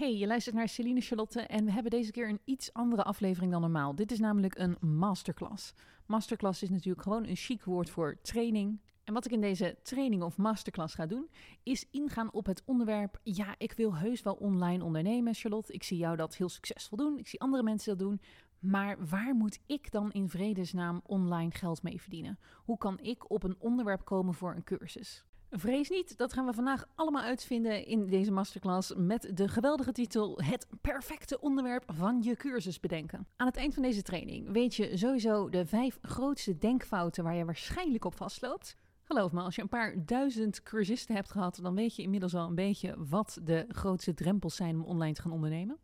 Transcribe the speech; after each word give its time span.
Hey, 0.00 0.16
je 0.16 0.26
luistert 0.26 0.54
naar 0.54 0.68
Celine 0.68 1.00
Charlotte 1.00 1.40
en 1.40 1.64
we 1.64 1.72
hebben 1.72 1.90
deze 1.90 2.10
keer 2.10 2.28
een 2.28 2.40
iets 2.44 2.72
andere 2.72 3.02
aflevering 3.02 3.52
dan 3.52 3.60
normaal. 3.60 3.94
Dit 3.94 4.12
is 4.12 4.18
namelijk 4.18 4.58
een 4.58 4.76
masterclass. 4.80 5.74
Masterclass 6.06 6.62
is 6.62 6.70
natuurlijk 6.70 7.02
gewoon 7.02 7.26
een 7.26 7.36
chic 7.36 7.64
woord 7.64 7.90
voor 7.90 8.20
training. 8.22 8.80
En 9.04 9.14
wat 9.14 9.24
ik 9.24 9.32
in 9.32 9.40
deze 9.40 9.76
training 9.82 10.22
of 10.22 10.36
masterclass 10.36 10.94
ga 10.94 11.06
doen, 11.06 11.30
is 11.62 11.86
ingaan 11.90 12.32
op 12.32 12.46
het 12.46 12.62
onderwerp: 12.64 13.20
ja, 13.22 13.54
ik 13.58 13.72
wil 13.72 13.96
heus 13.96 14.22
wel 14.22 14.34
online 14.34 14.84
ondernemen, 14.84 15.34
Charlotte. 15.34 15.72
Ik 15.72 15.82
zie 15.82 15.98
jou 15.98 16.16
dat 16.16 16.36
heel 16.36 16.48
succesvol 16.48 16.98
doen. 16.98 17.18
Ik 17.18 17.28
zie 17.28 17.40
andere 17.40 17.62
mensen 17.62 17.96
dat 17.96 18.08
doen. 18.08 18.20
Maar 18.58 19.06
waar 19.08 19.34
moet 19.34 19.58
ik 19.66 19.90
dan 19.90 20.12
in 20.12 20.28
vredesnaam 20.28 21.00
online 21.06 21.50
geld 21.50 21.82
mee 21.82 22.00
verdienen? 22.00 22.38
Hoe 22.64 22.78
kan 22.78 22.98
ik 23.00 23.30
op 23.30 23.42
een 23.42 23.56
onderwerp 23.58 24.04
komen 24.04 24.34
voor 24.34 24.54
een 24.54 24.64
cursus? 24.64 25.24
Vrees 25.52 25.88
niet, 25.88 26.18
dat 26.18 26.32
gaan 26.32 26.46
we 26.46 26.52
vandaag 26.52 26.86
allemaal 26.94 27.22
uitvinden 27.22 27.86
in 27.86 28.06
deze 28.06 28.30
masterclass 28.30 28.92
met 28.96 29.30
de 29.34 29.48
geweldige 29.48 29.92
titel 29.92 30.40
Het 30.42 30.66
perfecte 30.80 31.40
onderwerp 31.40 31.84
van 31.86 32.22
je 32.22 32.36
cursus 32.36 32.80
bedenken. 32.80 33.26
Aan 33.36 33.46
het 33.46 33.56
eind 33.56 33.74
van 33.74 33.82
deze 33.82 34.02
training 34.02 34.52
weet 34.52 34.74
je 34.74 34.96
sowieso 34.96 35.48
de 35.48 35.66
vijf 35.66 35.98
grootste 36.02 36.58
denkfouten 36.58 37.24
waar 37.24 37.34
je 37.34 37.44
waarschijnlijk 37.44 38.04
op 38.04 38.14
vastloopt. 38.14 38.76
Geloof 39.02 39.32
me, 39.32 39.40
als 39.40 39.54
je 39.54 39.62
een 39.62 39.68
paar 39.68 39.94
duizend 40.06 40.62
cursisten 40.62 41.14
hebt 41.14 41.30
gehad, 41.30 41.58
dan 41.62 41.74
weet 41.74 41.96
je 41.96 42.02
inmiddels 42.02 42.34
al 42.34 42.46
een 42.46 42.54
beetje 42.54 42.94
wat 43.08 43.40
de 43.42 43.64
grootste 43.68 44.14
drempels 44.14 44.56
zijn 44.56 44.76
om 44.76 44.84
online 44.84 45.14
te 45.14 45.22
gaan 45.22 45.32
ondernemen. 45.32 45.78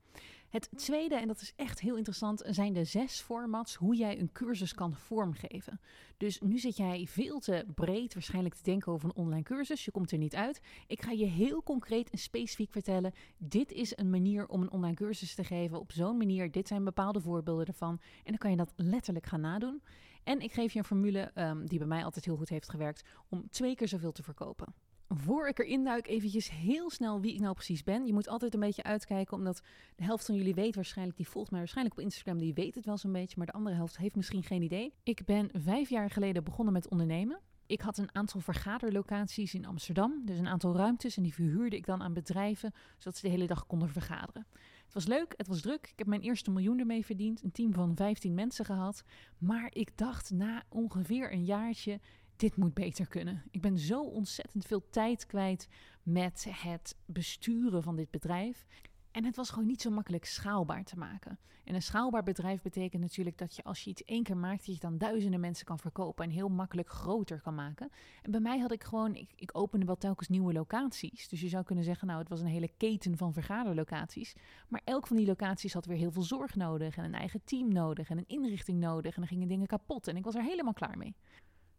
Het 0.56 0.68
tweede, 0.76 1.14
en 1.14 1.26
dat 1.28 1.40
is 1.40 1.52
echt 1.56 1.80
heel 1.80 1.96
interessant, 1.96 2.42
zijn 2.46 2.72
de 2.72 2.84
zes 2.84 3.20
formats 3.20 3.74
hoe 3.74 3.96
jij 3.96 4.20
een 4.20 4.32
cursus 4.32 4.74
kan 4.74 4.94
vormgeven. 4.94 5.80
Dus 6.16 6.40
nu 6.40 6.58
zit 6.58 6.76
jij 6.76 7.06
veel 7.08 7.38
te 7.38 7.64
breed 7.74 8.14
waarschijnlijk 8.14 8.54
te 8.54 8.62
denken 8.62 8.92
over 8.92 9.08
een 9.08 9.16
online 9.16 9.42
cursus. 9.42 9.84
Je 9.84 9.90
komt 9.90 10.12
er 10.12 10.18
niet 10.18 10.34
uit. 10.34 10.60
Ik 10.86 11.02
ga 11.02 11.10
je 11.10 11.24
heel 11.24 11.62
concreet 11.62 12.10
en 12.10 12.18
specifiek 12.18 12.72
vertellen: 12.72 13.12
dit 13.38 13.72
is 13.72 13.96
een 13.96 14.10
manier 14.10 14.48
om 14.48 14.62
een 14.62 14.70
online 14.70 14.94
cursus 14.94 15.34
te 15.34 15.44
geven 15.44 15.80
op 15.80 15.92
zo'n 15.92 16.16
manier. 16.16 16.50
Dit 16.50 16.68
zijn 16.68 16.84
bepaalde 16.84 17.20
voorbeelden 17.20 17.66
ervan. 17.66 18.00
En 18.16 18.24
dan 18.24 18.38
kan 18.38 18.50
je 18.50 18.56
dat 18.56 18.72
letterlijk 18.76 19.26
gaan 19.26 19.40
nadoen. 19.40 19.82
En 20.24 20.40
ik 20.40 20.52
geef 20.52 20.72
je 20.72 20.78
een 20.78 20.84
formule 20.84 21.30
um, 21.34 21.66
die 21.66 21.78
bij 21.78 21.88
mij 21.88 22.04
altijd 22.04 22.24
heel 22.24 22.36
goed 22.36 22.48
heeft 22.48 22.70
gewerkt 22.70 23.04
om 23.28 23.48
twee 23.50 23.74
keer 23.74 23.88
zoveel 23.88 24.12
te 24.12 24.22
verkopen. 24.22 24.74
Voor 25.08 25.48
ik 25.48 25.58
erin 25.58 25.84
duik, 25.84 26.08
eventjes 26.08 26.50
heel 26.50 26.90
snel 26.90 27.20
wie 27.20 27.34
ik 27.34 27.40
nou 27.40 27.54
precies 27.54 27.82
ben. 27.82 28.06
Je 28.06 28.12
moet 28.12 28.28
altijd 28.28 28.54
een 28.54 28.60
beetje 28.60 28.82
uitkijken, 28.82 29.36
omdat 29.36 29.60
de 29.96 30.04
helft 30.04 30.26
van 30.26 30.34
jullie 30.34 30.54
weet 30.54 30.74
waarschijnlijk, 30.74 31.16
die 31.16 31.28
volgt 31.28 31.50
mij 31.50 31.60
waarschijnlijk 31.60 31.98
op 31.98 32.04
Instagram, 32.04 32.38
die 32.38 32.54
weet 32.54 32.74
het 32.74 32.84
wel 32.84 32.98
zo'n 32.98 33.12
beetje, 33.12 33.34
maar 33.36 33.46
de 33.46 33.52
andere 33.52 33.76
helft 33.76 33.96
heeft 33.96 34.16
misschien 34.16 34.42
geen 34.42 34.62
idee. 34.62 34.94
Ik 35.02 35.24
ben 35.24 35.50
vijf 35.52 35.88
jaar 35.88 36.10
geleden 36.10 36.44
begonnen 36.44 36.72
met 36.72 36.88
ondernemen. 36.88 37.40
Ik 37.66 37.80
had 37.80 37.98
een 37.98 38.14
aantal 38.14 38.40
vergaderlocaties 38.40 39.54
in 39.54 39.66
Amsterdam, 39.66 40.22
dus 40.24 40.38
een 40.38 40.48
aantal 40.48 40.76
ruimtes 40.76 41.16
en 41.16 41.22
die 41.22 41.34
verhuurde 41.34 41.76
ik 41.76 41.86
dan 41.86 42.02
aan 42.02 42.12
bedrijven, 42.12 42.72
zodat 42.98 43.16
ze 43.16 43.26
de 43.26 43.32
hele 43.32 43.46
dag 43.46 43.66
konden 43.66 43.88
vergaderen. 43.88 44.46
Het 44.84 44.94
was 44.94 45.06
leuk, 45.06 45.34
het 45.36 45.46
was 45.46 45.60
druk. 45.60 45.88
Ik 45.92 45.98
heb 45.98 46.06
mijn 46.06 46.20
eerste 46.20 46.50
miljoen 46.50 46.78
ermee 46.78 47.04
verdiend, 47.04 47.42
een 47.42 47.52
team 47.52 47.72
van 47.72 47.96
15 47.96 48.34
mensen 48.34 48.64
gehad. 48.64 49.02
Maar 49.38 49.68
ik 49.72 49.96
dacht 49.96 50.30
na 50.30 50.64
ongeveer 50.68 51.32
een 51.32 51.44
jaartje, 51.44 52.00
dit 52.36 52.56
moet 52.56 52.74
beter 52.74 53.08
kunnen. 53.08 53.42
Ik 53.50 53.60
ben 53.60 53.78
zo 53.78 54.02
ontzettend 54.02 54.66
veel 54.66 54.88
tijd 54.90 55.26
kwijt 55.26 55.68
met 56.02 56.46
het 56.48 56.96
besturen 57.06 57.82
van 57.82 57.96
dit 57.96 58.10
bedrijf. 58.10 58.66
En 59.10 59.24
het 59.24 59.36
was 59.36 59.50
gewoon 59.50 59.66
niet 59.66 59.82
zo 59.82 59.90
makkelijk 59.90 60.24
schaalbaar 60.24 60.84
te 60.84 60.98
maken. 60.98 61.38
En 61.66 61.74
een 61.74 61.82
schaalbaar 61.82 62.22
bedrijf 62.22 62.62
betekent 62.62 63.02
natuurlijk 63.02 63.38
dat 63.38 63.56
je 63.56 63.64
als 63.64 63.84
je 63.84 63.90
iets 63.90 64.04
één 64.04 64.22
keer 64.22 64.36
maakt, 64.36 64.66
dat 64.66 64.74
je 64.74 64.80
dan 64.80 64.98
duizenden 64.98 65.40
mensen 65.40 65.64
kan 65.64 65.78
verkopen 65.78 66.24
en 66.24 66.30
heel 66.30 66.48
makkelijk 66.48 66.88
groter 66.88 67.40
kan 67.40 67.54
maken. 67.54 67.90
En 68.22 68.30
bij 68.30 68.40
mij 68.40 68.58
had 68.58 68.72
ik 68.72 68.84
gewoon, 68.84 69.14
ik, 69.14 69.30
ik 69.36 69.50
opende 69.52 69.86
wel 69.86 69.96
telkens 69.96 70.28
nieuwe 70.28 70.52
locaties. 70.52 71.28
Dus 71.28 71.40
je 71.40 71.48
zou 71.48 71.64
kunnen 71.64 71.84
zeggen, 71.84 72.06
nou, 72.06 72.18
het 72.20 72.28
was 72.28 72.40
een 72.40 72.46
hele 72.46 72.70
keten 72.76 73.16
van 73.16 73.32
vergaderlocaties. 73.32 74.34
Maar 74.68 74.80
elk 74.84 75.06
van 75.06 75.16
die 75.16 75.26
locaties 75.26 75.72
had 75.72 75.86
weer 75.86 75.96
heel 75.96 76.12
veel 76.12 76.22
zorg 76.22 76.54
nodig 76.54 76.96
en 76.96 77.04
een 77.04 77.14
eigen 77.14 77.40
team 77.44 77.72
nodig 77.72 78.10
en 78.10 78.18
een 78.18 78.28
inrichting 78.28 78.80
nodig. 78.80 79.14
En 79.14 79.20
dan 79.20 79.28
gingen 79.28 79.48
dingen 79.48 79.66
kapot 79.66 80.08
en 80.08 80.16
ik 80.16 80.24
was 80.24 80.34
er 80.34 80.42
helemaal 80.42 80.72
klaar 80.72 80.98
mee. 80.98 81.14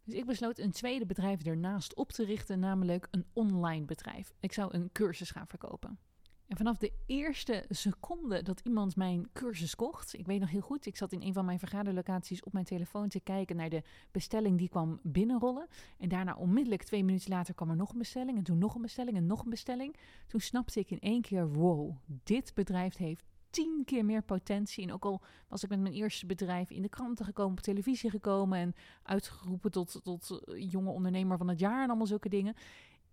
Dus 0.07 0.15
ik 0.15 0.25
besloot 0.25 0.59
een 0.59 0.71
tweede 0.71 1.05
bedrijf 1.05 1.43
ernaast 1.43 1.95
op 1.95 2.11
te 2.11 2.25
richten, 2.25 2.59
namelijk 2.59 3.07
een 3.11 3.25
online 3.33 3.85
bedrijf. 3.85 4.33
Ik 4.39 4.53
zou 4.53 4.73
een 4.73 4.89
cursus 4.91 5.31
gaan 5.31 5.47
verkopen. 5.47 5.99
En 6.47 6.57
vanaf 6.57 6.77
de 6.77 6.91
eerste 7.05 7.65
seconde 7.69 8.43
dat 8.43 8.59
iemand 8.59 8.95
mijn 8.95 9.29
cursus 9.33 9.75
kocht, 9.75 10.13
ik 10.13 10.25
weet 10.25 10.39
nog 10.39 10.49
heel 10.49 10.61
goed, 10.61 10.85
ik 10.85 10.97
zat 10.97 11.11
in 11.11 11.21
een 11.21 11.33
van 11.33 11.45
mijn 11.45 11.59
vergaderlocaties 11.59 12.43
op 12.43 12.53
mijn 12.53 12.65
telefoon 12.65 13.07
te 13.09 13.19
kijken 13.19 13.55
naar 13.55 13.69
de 13.69 13.83
bestelling 14.11 14.57
die 14.57 14.69
kwam 14.69 14.99
binnenrollen. 15.03 15.67
En 15.97 16.09
daarna 16.09 16.35
onmiddellijk 16.35 16.83
twee 16.83 17.03
minuten 17.03 17.29
later 17.29 17.53
kwam 17.53 17.69
er 17.69 17.75
nog 17.75 17.91
een 17.91 17.97
bestelling 17.97 18.37
en 18.37 18.43
toen 18.43 18.57
nog 18.57 18.75
een 18.75 18.81
bestelling 18.81 19.17
en 19.17 19.25
nog 19.25 19.43
een 19.43 19.49
bestelling. 19.49 19.95
Toen 20.27 20.39
snapte 20.39 20.79
ik 20.79 20.91
in 20.91 20.99
één 20.99 21.21
keer, 21.21 21.53
wow, 21.53 21.95
dit 22.23 22.53
bedrijf 22.53 22.97
heeft 22.97 23.25
tien 23.57 23.81
keer 23.85 24.05
meer 24.05 24.21
potentie. 24.21 24.83
En 24.83 24.93
ook 24.93 25.05
al 25.05 25.21
was 25.47 25.63
ik 25.63 25.69
met 25.69 25.79
mijn 25.79 25.93
eerste 25.93 26.25
bedrijf 26.25 26.69
in 26.69 26.81
de 26.81 26.89
kranten 26.89 27.25
gekomen, 27.25 27.57
op 27.57 27.63
televisie 27.63 28.09
gekomen 28.09 28.57
en 28.59 28.75
uitgeroepen 29.03 29.71
tot, 29.71 29.99
tot 30.03 30.41
jonge 30.55 30.91
ondernemer 30.91 31.37
van 31.37 31.47
het 31.47 31.59
jaar 31.59 31.81
en 31.81 31.87
allemaal 31.87 32.07
zulke 32.07 32.29
dingen. 32.29 32.55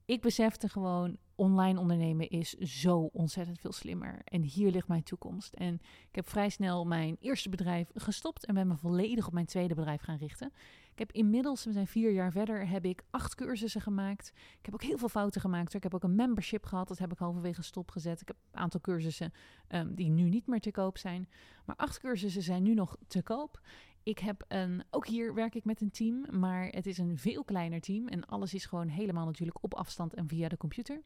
Ik 0.07 0.21
besefte 0.21 0.69
gewoon, 0.69 1.17
online 1.35 1.81
ondernemen 1.81 2.29
is 2.29 2.53
zo 2.53 2.99
ontzettend 3.13 3.61
veel 3.61 3.73
slimmer. 3.73 4.21
En 4.25 4.43
hier 4.43 4.71
ligt 4.71 4.89
mijn 4.89 5.03
toekomst. 5.03 5.55
En 5.55 5.75
ik 6.09 6.15
heb 6.15 6.29
vrij 6.29 6.49
snel 6.49 6.85
mijn 6.85 7.17
eerste 7.21 7.49
bedrijf 7.49 7.91
gestopt 7.95 8.47
en 8.47 8.55
ben 8.55 8.67
me 8.67 8.77
volledig 8.77 9.27
op 9.27 9.33
mijn 9.33 9.47
tweede 9.47 9.75
bedrijf 9.75 10.01
gaan 10.01 10.17
richten. 10.17 10.53
Ik 10.93 10.99
heb 10.99 11.13
inmiddels, 11.13 11.65
we 11.65 11.73
zijn 11.73 11.87
vier 11.87 12.13
jaar 12.13 12.33
verder, 12.33 12.69
heb 12.69 12.85
ik 12.85 13.03
acht 13.11 13.35
cursussen 13.35 13.81
gemaakt. 13.81 14.33
Ik 14.59 14.65
heb 14.65 14.75
ook 14.75 14.83
heel 14.83 14.99
veel 14.99 15.09
fouten 15.09 15.41
gemaakt. 15.41 15.75
Ik 15.75 15.83
heb 15.83 15.95
ook 15.95 16.03
een 16.03 16.15
membership 16.15 16.65
gehad, 16.65 16.89
dat 16.89 16.99
heb 16.99 17.13
ik 17.13 17.19
halverwege 17.19 17.63
stopgezet. 17.63 18.21
Ik 18.21 18.29
heb 18.29 18.37
een 18.51 18.61
aantal 18.61 18.81
cursussen 18.81 19.33
um, 19.69 19.95
die 19.95 20.11
nu 20.11 20.29
niet 20.29 20.47
meer 20.47 20.61
te 20.61 20.71
koop 20.71 20.99
zijn. 20.99 21.29
Maar 21.65 21.77
acht 21.77 21.99
cursussen 21.99 22.43
zijn 22.43 22.63
nu 22.63 22.75
nog 22.75 22.97
te 23.07 23.23
koop. 23.23 23.61
Ik 24.05 24.19
heb 24.19 24.45
een, 24.49 24.85
ook 24.91 25.07
hier 25.07 25.35
werk 25.35 25.55
ik 25.55 25.65
met 25.65 25.81
een 25.81 25.91
team, 25.91 26.27
maar 26.31 26.67
het 26.67 26.87
is 26.87 26.99
een 26.99 27.19
veel 27.19 27.45
kleiner 27.45 27.81
team. 27.81 28.09
En 28.09 28.27
alles 28.27 28.55
is 28.55 28.67
gewoon 28.67 28.89
helemaal 28.89 29.25
natuurlijk 29.25 29.63
op 29.63 29.75
afstand 29.75 30.15
en 30.15 30.29
via 30.29 30.49
de 30.49 30.57
computer. 30.57 31.03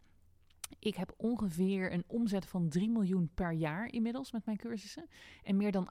Ik 0.78 0.94
heb 0.94 1.14
ongeveer 1.16 1.92
een 1.92 2.04
omzet 2.06 2.46
van 2.46 2.68
3 2.68 2.90
miljoen 2.90 3.30
per 3.34 3.52
jaar 3.52 3.92
inmiddels 3.92 4.32
met 4.32 4.44
mijn 4.44 4.56
cursussen. 4.56 5.08
En 5.42 5.56
meer 5.56 5.72
dan 5.72 5.88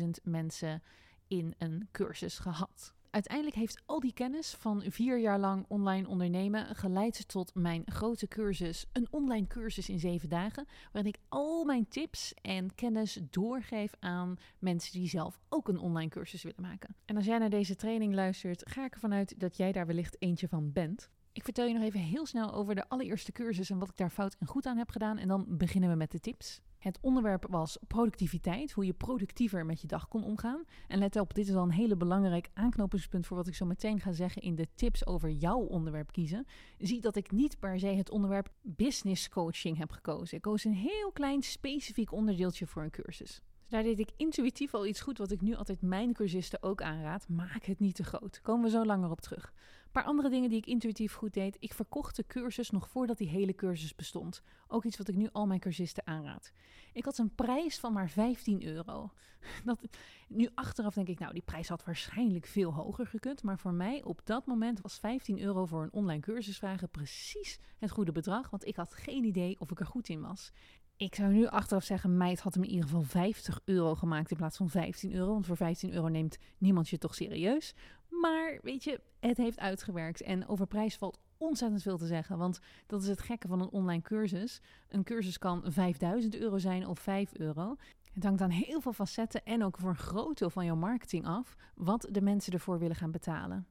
18.000 0.00 0.08
mensen 0.22 0.82
in 1.26 1.54
een 1.58 1.88
cursus 1.92 2.38
gehad. 2.38 2.94
Uiteindelijk 3.10 3.56
heeft 3.56 3.82
al 3.86 4.00
die 4.00 4.12
kennis 4.12 4.50
van 4.50 4.82
vier 4.86 5.18
jaar 5.18 5.38
lang 5.38 5.64
online 5.68 6.08
ondernemen 6.08 6.76
geleid 6.76 7.28
tot 7.28 7.54
mijn 7.54 7.82
grote 7.86 8.28
cursus, 8.28 8.86
een 8.92 9.06
online 9.10 9.46
cursus 9.46 9.88
in 9.88 9.98
zeven 9.98 10.28
dagen, 10.28 10.66
waarin 10.92 11.12
ik 11.12 11.20
al 11.28 11.64
mijn 11.64 11.88
tips 11.88 12.34
en 12.34 12.74
kennis 12.74 13.18
doorgeef 13.30 13.92
aan 13.98 14.36
mensen 14.58 14.92
die 14.92 15.08
zelf 15.08 15.40
ook 15.48 15.68
een 15.68 15.78
online 15.78 16.10
cursus 16.10 16.42
willen 16.42 16.62
maken. 16.62 16.96
En 17.04 17.16
als 17.16 17.26
jij 17.26 17.38
naar 17.38 17.50
deze 17.50 17.76
training 17.76 18.14
luistert, 18.14 18.70
ga 18.70 18.84
ik 18.84 18.94
ervan 18.94 19.12
uit 19.12 19.40
dat 19.40 19.56
jij 19.56 19.72
daar 19.72 19.86
wellicht 19.86 20.16
eentje 20.22 20.48
van 20.48 20.72
bent. 20.72 21.10
Ik 21.32 21.44
vertel 21.44 21.66
je 21.66 21.74
nog 21.74 21.82
even 21.82 22.00
heel 22.00 22.26
snel 22.26 22.52
over 22.52 22.74
de 22.74 22.88
allereerste 22.88 23.32
cursus 23.32 23.70
en 23.70 23.78
wat 23.78 23.88
ik 23.88 23.96
daar 23.96 24.10
fout 24.10 24.36
en 24.38 24.46
goed 24.46 24.66
aan 24.66 24.76
heb 24.76 24.90
gedaan. 24.90 25.18
En 25.18 25.28
dan 25.28 25.44
beginnen 25.48 25.90
we 25.90 25.96
met 25.96 26.10
de 26.10 26.20
tips. 26.20 26.60
Het 26.78 26.98
onderwerp 27.00 27.46
was 27.50 27.78
productiviteit, 27.86 28.72
hoe 28.72 28.86
je 28.86 28.92
productiever 28.92 29.66
met 29.66 29.80
je 29.80 29.86
dag 29.86 30.08
kon 30.08 30.24
omgaan. 30.24 30.64
En 30.88 30.98
let 30.98 31.16
op, 31.16 31.34
dit 31.34 31.48
is 31.48 31.54
al 31.54 31.62
een 31.62 31.70
hele 31.70 31.96
belangrijk 31.96 32.50
aanknopingspunt 32.54 33.26
voor 33.26 33.36
wat 33.36 33.46
ik 33.46 33.54
zo 33.54 33.66
meteen 33.66 34.00
ga 34.00 34.12
zeggen 34.12 34.42
in 34.42 34.54
de 34.54 34.68
tips 34.74 35.06
over 35.06 35.30
jouw 35.30 35.60
onderwerp 35.60 36.12
kiezen. 36.12 36.46
Zie 36.78 37.00
dat 37.00 37.16
ik 37.16 37.30
niet 37.30 37.58
per 37.58 37.78
se 37.78 37.86
het 37.86 38.10
onderwerp 38.10 38.48
business 38.62 39.28
coaching 39.28 39.76
heb 39.76 39.90
gekozen. 39.90 40.36
Ik 40.36 40.42
koos 40.42 40.64
een 40.64 40.74
heel 40.74 41.12
klein 41.12 41.42
specifiek 41.42 42.12
onderdeeltje 42.12 42.66
voor 42.66 42.82
een 42.82 42.90
cursus. 42.90 43.42
Daar 43.68 43.82
deed 43.82 43.98
ik 43.98 44.10
intuïtief 44.16 44.74
al 44.74 44.86
iets 44.86 45.00
goed 45.00 45.18
wat 45.18 45.30
ik 45.30 45.40
nu 45.40 45.54
altijd 45.54 45.82
mijn 45.82 46.12
cursisten 46.12 46.62
ook 46.62 46.82
aanraad. 46.82 47.28
Maak 47.28 47.64
het 47.64 47.78
niet 47.78 47.94
te 47.94 48.04
groot. 48.04 48.40
Komen 48.40 48.64
we 48.64 48.70
zo 48.70 48.84
langer 48.84 49.10
op 49.10 49.20
terug. 49.20 49.52
Paar 49.92 50.04
andere 50.04 50.28
dingen 50.28 50.48
die 50.48 50.58
ik 50.58 50.66
intuïtief 50.66 51.14
goed 51.14 51.34
deed. 51.34 51.56
Ik 51.60 51.72
verkocht 51.72 52.16
de 52.16 52.26
cursus 52.26 52.70
nog 52.70 52.88
voordat 52.88 53.18
die 53.18 53.28
hele 53.28 53.54
cursus 53.54 53.94
bestond. 53.94 54.42
Ook 54.68 54.84
iets 54.84 54.96
wat 54.96 55.08
ik 55.08 55.14
nu 55.14 55.28
al 55.32 55.46
mijn 55.46 55.60
cursisten 55.60 56.06
aanraad. 56.06 56.52
Ik 56.92 57.04
had 57.04 57.18
een 57.18 57.34
prijs 57.34 57.78
van 57.78 57.92
maar 57.92 58.08
15 58.08 58.64
euro. 58.64 59.12
Dat, 59.64 59.80
nu 60.28 60.48
achteraf 60.54 60.94
denk 60.94 61.08
ik, 61.08 61.18
nou 61.18 61.32
die 61.32 61.42
prijs 61.42 61.68
had 61.68 61.84
waarschijnlijk 61.84 62.46
veel 62.46 62.74
hoger 62.74 63.06
gekund. 63.06 63.42
Maar 63.42 63.58
voor 63.58 63.72
mij 63.72 64.02
op 64.02 64.20
dat 64.24 64.46
moment 64.46 64.80
was 64.80 64.98
15 64.98 65.40
euro 65.40 65.66
voor 65.66 65.82
een 65.82 65.92
online 65.92 66.20
cursus 66.20 66.58
vragen 66.58 66.88
precies 66.88 67.58
het 67.78 67.90
goede 67.90 68.12
bedrag. 68.12 68.50
Want 68.50 68.66
ik 68.66 68.76
had 68.76 68.94
geen 68.94 69.24
idee 69.24 69.60
of 69.60 69.70
ik 69.70 69.80
er 69.80 69.86
goed 69.86 70.08
in 70.08 70.20
was. 70.20 70.52
Ik 70.98 71.14
zou 71.14 71.32
nu 71.32 71.46
achteraf 71.46 71.84
zeggen, 71.84 72.16
meid 72.16 72.40
had 72.40 72.54
hem 72.54 72.62
in 72.62 72.70
ieder 72.70 72.84
geval 72.84 73.02
50 73.02 73.60
euro 73.64 73.94
gemaakt 73.94 74.30
in 74.30 74.36
plaats 74.36 74.56
van 74.56 74.68
15 74.68 75.14
euro. 75.14 75.32
Want 75.32 75.46
voor 75.46 75.56
15 75.56 75.92
euro 75.92 76.08
neemt 76.08 76.38
niemand 76.58 76.88
je 76.88 76.98
toch 76.98 77.14
serieus. 77.14 77.74
Maar 78.08 78.58
weet 78.62 78.84
je, 78.84 79.00
het 79.20 79.36
heeft 79.36 79.58
uitgewerkt. 79.58 80.22
En 80.22 80.48
over 80.48 80.66
prijs 80.66 80.96
valt 80.96 81.18
ontzettend 81.36 81.82
veel 81.82 81.98
te 81.98 82.06
zeggen. 82.06 82.38
Want 82.38 82.60
dat 82.86 83.02
is 83.02 83.08
het 83.08 83.20
gekke 83.20 83.48
van 83.48 83.60
een 83.60 83.70
online 83.70 84.02
cursus. 84.02 84.60
Een 84.88 85.04
cursus 85.04 85.38
kan 85.38 85.62
5000 85.64 86.36
euro 86.36 86.58
zijn 86.58 86.86
of 86.86 86.98
5 86.98 87.34
euro. 87.34 87.76
Het 88.12 88.24
hangt 88.24 88.40
aan 88.40 88.50
heel 88.50 88.80
veel 88.80 88.92
facetten 88.92 89.44
en 89.44 89.64
ook 89.64 89.78
voor 89.78 89.90
een 89.90 89.96
groot 89.96 90.38
deel 90.38 90.50
van 90.50 90.64
jouw 90.64 90.76
marketing 90.76 91.26
af 91.26 91.56
wat 91.74 92.08
de 92.10 92.20
mensen 92.20 92.52
ervoor 92.52 92.78
willen 92.78 92.96
gaan 92.96 93.10
betalen. 93.10 93.66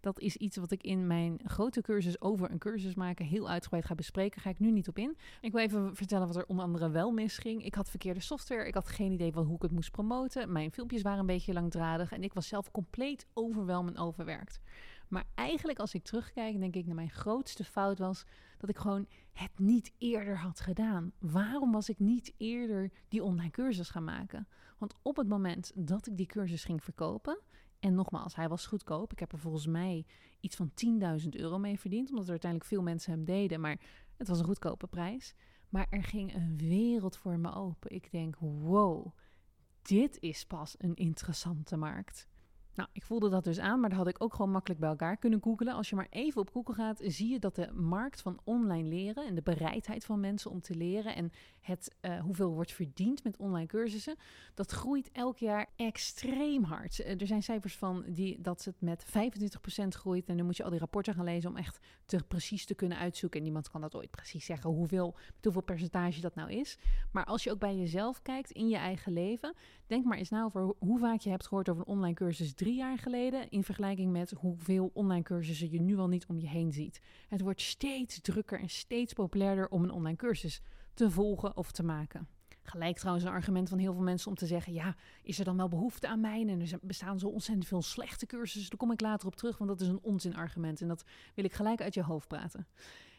Dat 0.00 0.20
is 0.20 0.36
iets 0.36 0.56
wat 0.56 0.70
ik 0.70 0.82
in 0.82 1.06
mijn 1.06 1.40
grote 1.44 1.80
cursus 1.80 2.20
over 2.20 2.50
een 2.50 2.58
cursus 2.58 2.94
maken 2.94 3.24
heel 3.24 3.48
uitgebreid 3.50 3.84
ga 3.84 3.94
bespreken. 3.94 4.40
Ga 4.40 4.50
ik 4.50 4.58
nu 4.58 4.70
niet 4.70 4.88
op 4.88 4.98
in. 4.98 5.16
Ik 5.40 5.52
wil 5.52 5.60
even 5.60 5.96
vertellen 5.96 6.26
wat 6.26 6.36
er 6.36 6.46
onder 6.46 6.64
andere 6.64 6.90
wel 6.90 7.10
misging. 7.10 7.64
Ik 7.64 7.74
had 7.74 7.90
verkeerde 7.90 8.20
software. 8.20 8.66
Ik 8.66 8.74
had 8.74 8.88
geen 8.88 9.12
idee 9.12 9.32
van 9.32 9.44
hoe 9.44 9.56
ik 9.56 9.62
het 9.62 9.72
moest 9.72 9.90
promoten. 9.90 10.52
Mijn 10.52 10.72
filmpjes 10.72 11.02
waren 11.02 11.18
een 11.18 11.26
beetje 11.26 11.52
langdradig. 11.52 12.12
En 12.12 12.22
ik 12.22 12.32
was 12.32 12.48
zelf 12.48 12.70
compleet 12.70 13.26
overweldigend 13.34 13.98
overwerkt. 13.98 14.60
Maar 15.08 15.24
eigenlijk 15.34 15.78
als 15.78 15.94
ik 15.94 16.04
terugkijk, 16.04 16.60
denk 16.60 16.74
ik 16.74 16.86
dat 16.86 16.94
mijn 16.94 17.10
grootste 17.10 17.64
fout 17.64 17.98
was 17.98 18.24
dat 18.58 18.70
ik 18.70 18.78
gewoon 18.78 19.06
het 19.32 19.58
niet 19.58 19.92
eerder 19.98 20.38
had 20.38 20.60
gedaan. 20.60 21.12
Waarom 21.18 21.72
was 21.72 21.88
ik 21.88 21.98
niet 21.98 22.34
eerder 22.36 22.90
die 23.08 23.22
online 23.22 23.50
cursus 23.50 23.90
gaan 23.90 24.04
maken? 24.04 24.48
Want 24.78 24.94
op 25.02 25.16
het 25.16 25.28
moment 25.28 25.72
dat 25.74 26.06
ik 26.06 26.16
die 26.16 26.26
cursus 26.26 26.64
ging 26.64 26.84
verkopen, 26.84 27.38
en 27.80 27.94
nogmaals, 27.94 28.34
hij 28.34 28.48
was 28.48 28.66
goedkoop. 28.66 29.12
Ik 29.12 29.18
heb 29.18 29.32
er 29.32 29.38
volgens 29.38 29.66
mij 29.66 30.06
iets 30.40 30.56
van 30.56 30.72
10.000 31.22 31.28
euro 31.28 31.58
mee 31.58 31.80
verdiend, 31.80 32.08
omdat 32.10 32.24
er 32.24 32.30
uiteindelijk 32.30 32.70
veel 32.70 32.82
mensen 32.82 33.12
hem 33.12 33.24
deden. 33.24 33.60
Maar 33.60 33.80
het 34.16 34.28
was 34.28 34.38
een 34.38 34.44
goedkope 34.44 34.86
prijs. 34.86 35.34
Maar 35.68 35.86
er 35.90 36.02
ging 36.02 36.34
een 36.34 36.56
wereld 36.56 37.16
voor 37.16 37.38
me 37.38 37.54
open. 37.54 37.90
Ik 37.90 38.10
denk, 38.10 38.36
wow, 38.38 39.06
dit 39.82 40.20
is 40.20 40.44
pas 40.44 40.74
een 40.78 40.94
interessante 40.94 41.76
markt. 41.76 42.28
Nou, 42.74 42.88
ik 42.92 43.02
voelde 43.02 43.28
dat 43.28 43.44
dus 43.44 43.58
aan, 43.58 43.80
maar 43.80 43.88
dat 43.88 43.98
had 43.98 44.08
ik 44.08 44.22
ook 44.22 44.34
gewoon 44.34 44.50
makkelijk 44.50 44.80
bij 44.80 44.88
elkaar 44.88 45.16
kunnen 45.16 45.42
googelen. 45.42 45.74
Als 45.74 45.88
je 45.88 45.96
maar 45.96 46.06
even 46.10 46.40
op 46.40 46.50
Google 46.50 46.74
gaat, 46.74 47.00
zie 47.02 47.28
je 47.30 47.38
dat 47.38 47.54
de 47.54 47.72
markt 47.72 48.20
van 48.20 48.40
online 48.44 48.88
leren 48.88 49.26
en 49.26 49.34
de 49.34 49.42
bereidheid 49.42 50.04
van 50.04 50.20
mensen 50.20 50.50
om 50.50 50.60
te 50.60 50.74
leren 50.74 51.14
en 51.14 51.30
het 51.60 51.94
uh, 52.00 52.20
hoeveel 52.20 52.52
wordt 52.52 52.72
verdiend 52.72 53.24
met 53.24 53.36
online 53.36 53.66
cursussen, 53.66 54.16
dat 54.54 54.70
groeit 54.70 55.10
elk 55.12 55.38
jaar 55.38 55.66
extreem 55.76 56.64
hard. 56.64 56.98
Uh, 56.98 57.20
er 57.20 57.26
zijn 57.26 57.42
cijfers 57.42 57.76
van 57.76 58.04
die, 58.06 58.40
dat 58.40 58.64
het 58.64 58.80
met 58.80 59.06
25% 59.06 59.08
groeit 59.88 60.28
en 60.28 60.36
dan 60.36 60.46
moet 60.46 60.56
je 60.56 60.64
al 60.64 60.70
die 60.70 60.78
rapporten 60.78 61.14
gaan 61.14 61.24
lezen 61.24 61.50
om 61.50 61.56
echt 61.56 61.78
te 62.04 62.18
precies 62.28 62.64
te 62.64 62.74
kunnen 62.74 62.98
uitzoeken. 62.98 63.38
En 63.38 63.44
niemand 63.44 63.70
kan 63.70 63.80
dat 63.80 63.94
ooit 63.94 64.10
precies 64.10 64.44
zeggen 64.44 64.70
hoeveel, 64.70 65.16
hoeveel 65.42 65.62
percentage 65.62 66.20
dat 66.20 66.34
nou 66.34 66.50
is. 66.52 66.78
Maar 67.12 67.24
als 67.24 67.44
je 67.44 67.50
ook 67.50 67.58
bij 67.58 67.76
jezelf 67.76 68.22
kijkt 68.22 68.50
in 68.50 68.68
je 68.68 68.76
eigen 68.76 69.12
leven, 69.12 69.54
denk 69.86 70.04
maar 70.04 70.18
eens 70.18 70.30
na 70.30 70.44
over 70.44 70.74
hoe 70.78 70.98
vaak 70.98 71.20
je 71.20 71.30
hebt 71.30 71.46
gehoord 71.46 71.68
over 71.68 71.82
een 71.82 71.92
online 71.92 72.14
cursus 72.14 72.54
drie 72.68 72.80
jaar 72.80 72.98
geleden 72.98 73.50
in 73.50 73.64
vergelijking 73.64 74.12
met 74.12 74.30
hoeveel 74.30 74.90
online 74.92 75.22
cursussen 75.22 75.70
je 75.70 75.80
nu 75.80 75.98
al 75.98 76.08
niet 76.08 76.26
om 76.26 76.38
je 76.38 76.48
heen 76.48 76.72
ziet. 76.72 77.00
Het 77.28 77.40
wordt 77.40 77.60
steeds 77.60 78.20
drukker 78.20 78.60
en 78.60 78.68
steeds 78.68 79.12
populairder 79.12 79.68
om 79.68 79.82
een 79.82 79.90
online 79.90 80.16
cursus 80.16 80.60
te 80.94 81.10
volgen 81.10 81.56
of 81.56 81.72
te 81.72 81.82
maken. 81.82 82.28
Gelijk 82.62 82.96
trouwens 82.96 83.26
een 83.26 83.32
argument 83.32 83.68
van 83.68 83.78
heel 83.78 83.92
veel 83.92 84.02
mensen 84.02 84.28
om 84.30 84.36
te 84.36 84.46
zeggen: 84.46 84.72
ja, 84.72 84.96
is 85.22 85.38
er 85.38 85.44
dan 85.44 85.56
wel 85.56 85.68
behoefte 85.68 86.08
aan 86.08 86.20
mij? 86.20 86.46
En 86.48 86.60
er 86.60 86.78
bestaan 86.82 87.18
zo 87.18 87.28
ontzettend 87.28 87.66
veel 87.66 87.82
slechte 87.82 88.26
cursussen. 88.26 88.70
Daar 88.70 88.78
kom 88.78 88.92
ik 88.92 89.00
later 89.00 89.26
op 89.26 89.36
terug, 89.36 89.58
want 89.58 89.70
dat 89.70 89.80
is 89.80 89.88
een 89.88 90.02
onzinargument. 90.02 90.80
En 90.80 90.88
dat 90.88 91.04
wil 91.34 91.44
ik 91.44 91.52
gelijk 91.52 91.80
uit 91.80 91.94
je 91.94 92.02
hoofd 92.02 92.28
praten. 92.28 92.66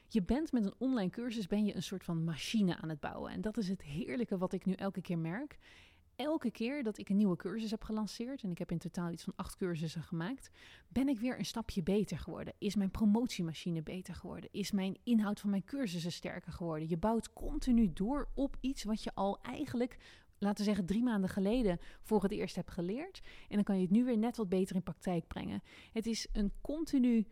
Je 0.07 0.24
bent 0.24 0.51
met 0.51 0.66
een 0.66 0.74
online 0.78 1.10
cursus 1.10 1.48
ben 1.48 1.66
je 1.66 1.75
een 1.75 1.84
soort 1.84 2.04
van 2.04 2.24
machine 2.24 2.78
aan 2.78 2.90
het 2.90 3.00
bouwen. 3.00 3.31
En 3.31 3.42
dat 3.42 3.57
is 3.57 3.69
het 3.69 3.81
heerlijke 3.81 4.38
wat 4.38 4.54
ik 4.54 4.66
nu 4.66 4.74
elke 4.74 5.01
keer 5.01 5.18
merk 5.18 5.57
elke 6.19 6.51
keer 6.51 6.83
dat 6.83 6.98
ik 6.98 7.10
een 7.10 7.18
nieuwe 7.18 7.36
cursus 7.36 7.71
heb 7.71 7.83
gelanceerd, 7.83 8.44
en 8.44 8.51
ik 8.51 8.57
heb 8.57 8.71
in 8.71 8.77
totaal 8.77 9.12
iets 9.12 9.24
van 9.24 9.33
acht 9.36 9.56
cursussen 9.56 10.04
gemaakt, 10.04 10.50
ben 10.88 11.07
ik 11.07 11.19
weer 11.19 11.39
een 11.39 11.45
stapje 11.45 11.83
beter 11.83 12.18
geworden. 12.18 12.54
Is 12.57 12.75
mijn 12.75 12.92
promotiemachine 12.92 13.83
beter 13.83 14.16
geworden? 14.16 14.50
Is 14.51 14.71
mijn 14.71 14.98
inhoud 15.04 15.39
van 15.39 15.50
mijn 15.50 15.63
cursussen 15.63 16.12
sterker 16.12 16.51
geworden? 16.51 16.89
Je 16.89 16.98
bouwt 16.98 17.33
continu 17.33 17.94
door 17.94 18.30
op 18.33 18.57
iets 18.60 18.83
wat 18.83 19.04
je 19.04 19.12
al 19.13 19.42
eigenlijk, 19.42 19.98
laten 20.38 20.57
we 20.57 20.63
zeggen, 20.63 20.86
drie 20.86 21.04
maanden 21.04 21.30
geleden 21.30 21.80
voor 22.01 22.24
het 22.24 22.31
eerst 22.31 22.56
hebt 22.56 22.72
geleerd. 22.72 23.22
En 23.50 23.56
dan 23.56 23.63
kan 23.63 23.75
je 23.75 23.81
het 23.81 23.92
nu 23.92 24.04
weer 24.04 24.18
net 24.18 24.38
wat 24.38 24.50
beter 24.50 24.75
in 24.75 24.83
praktijk 24.83 25.27
brengen. 25.27 25.63
Het 25.92 26.06
is 26.06 26.27
een 26.31 26.51
continu 26.62 27.27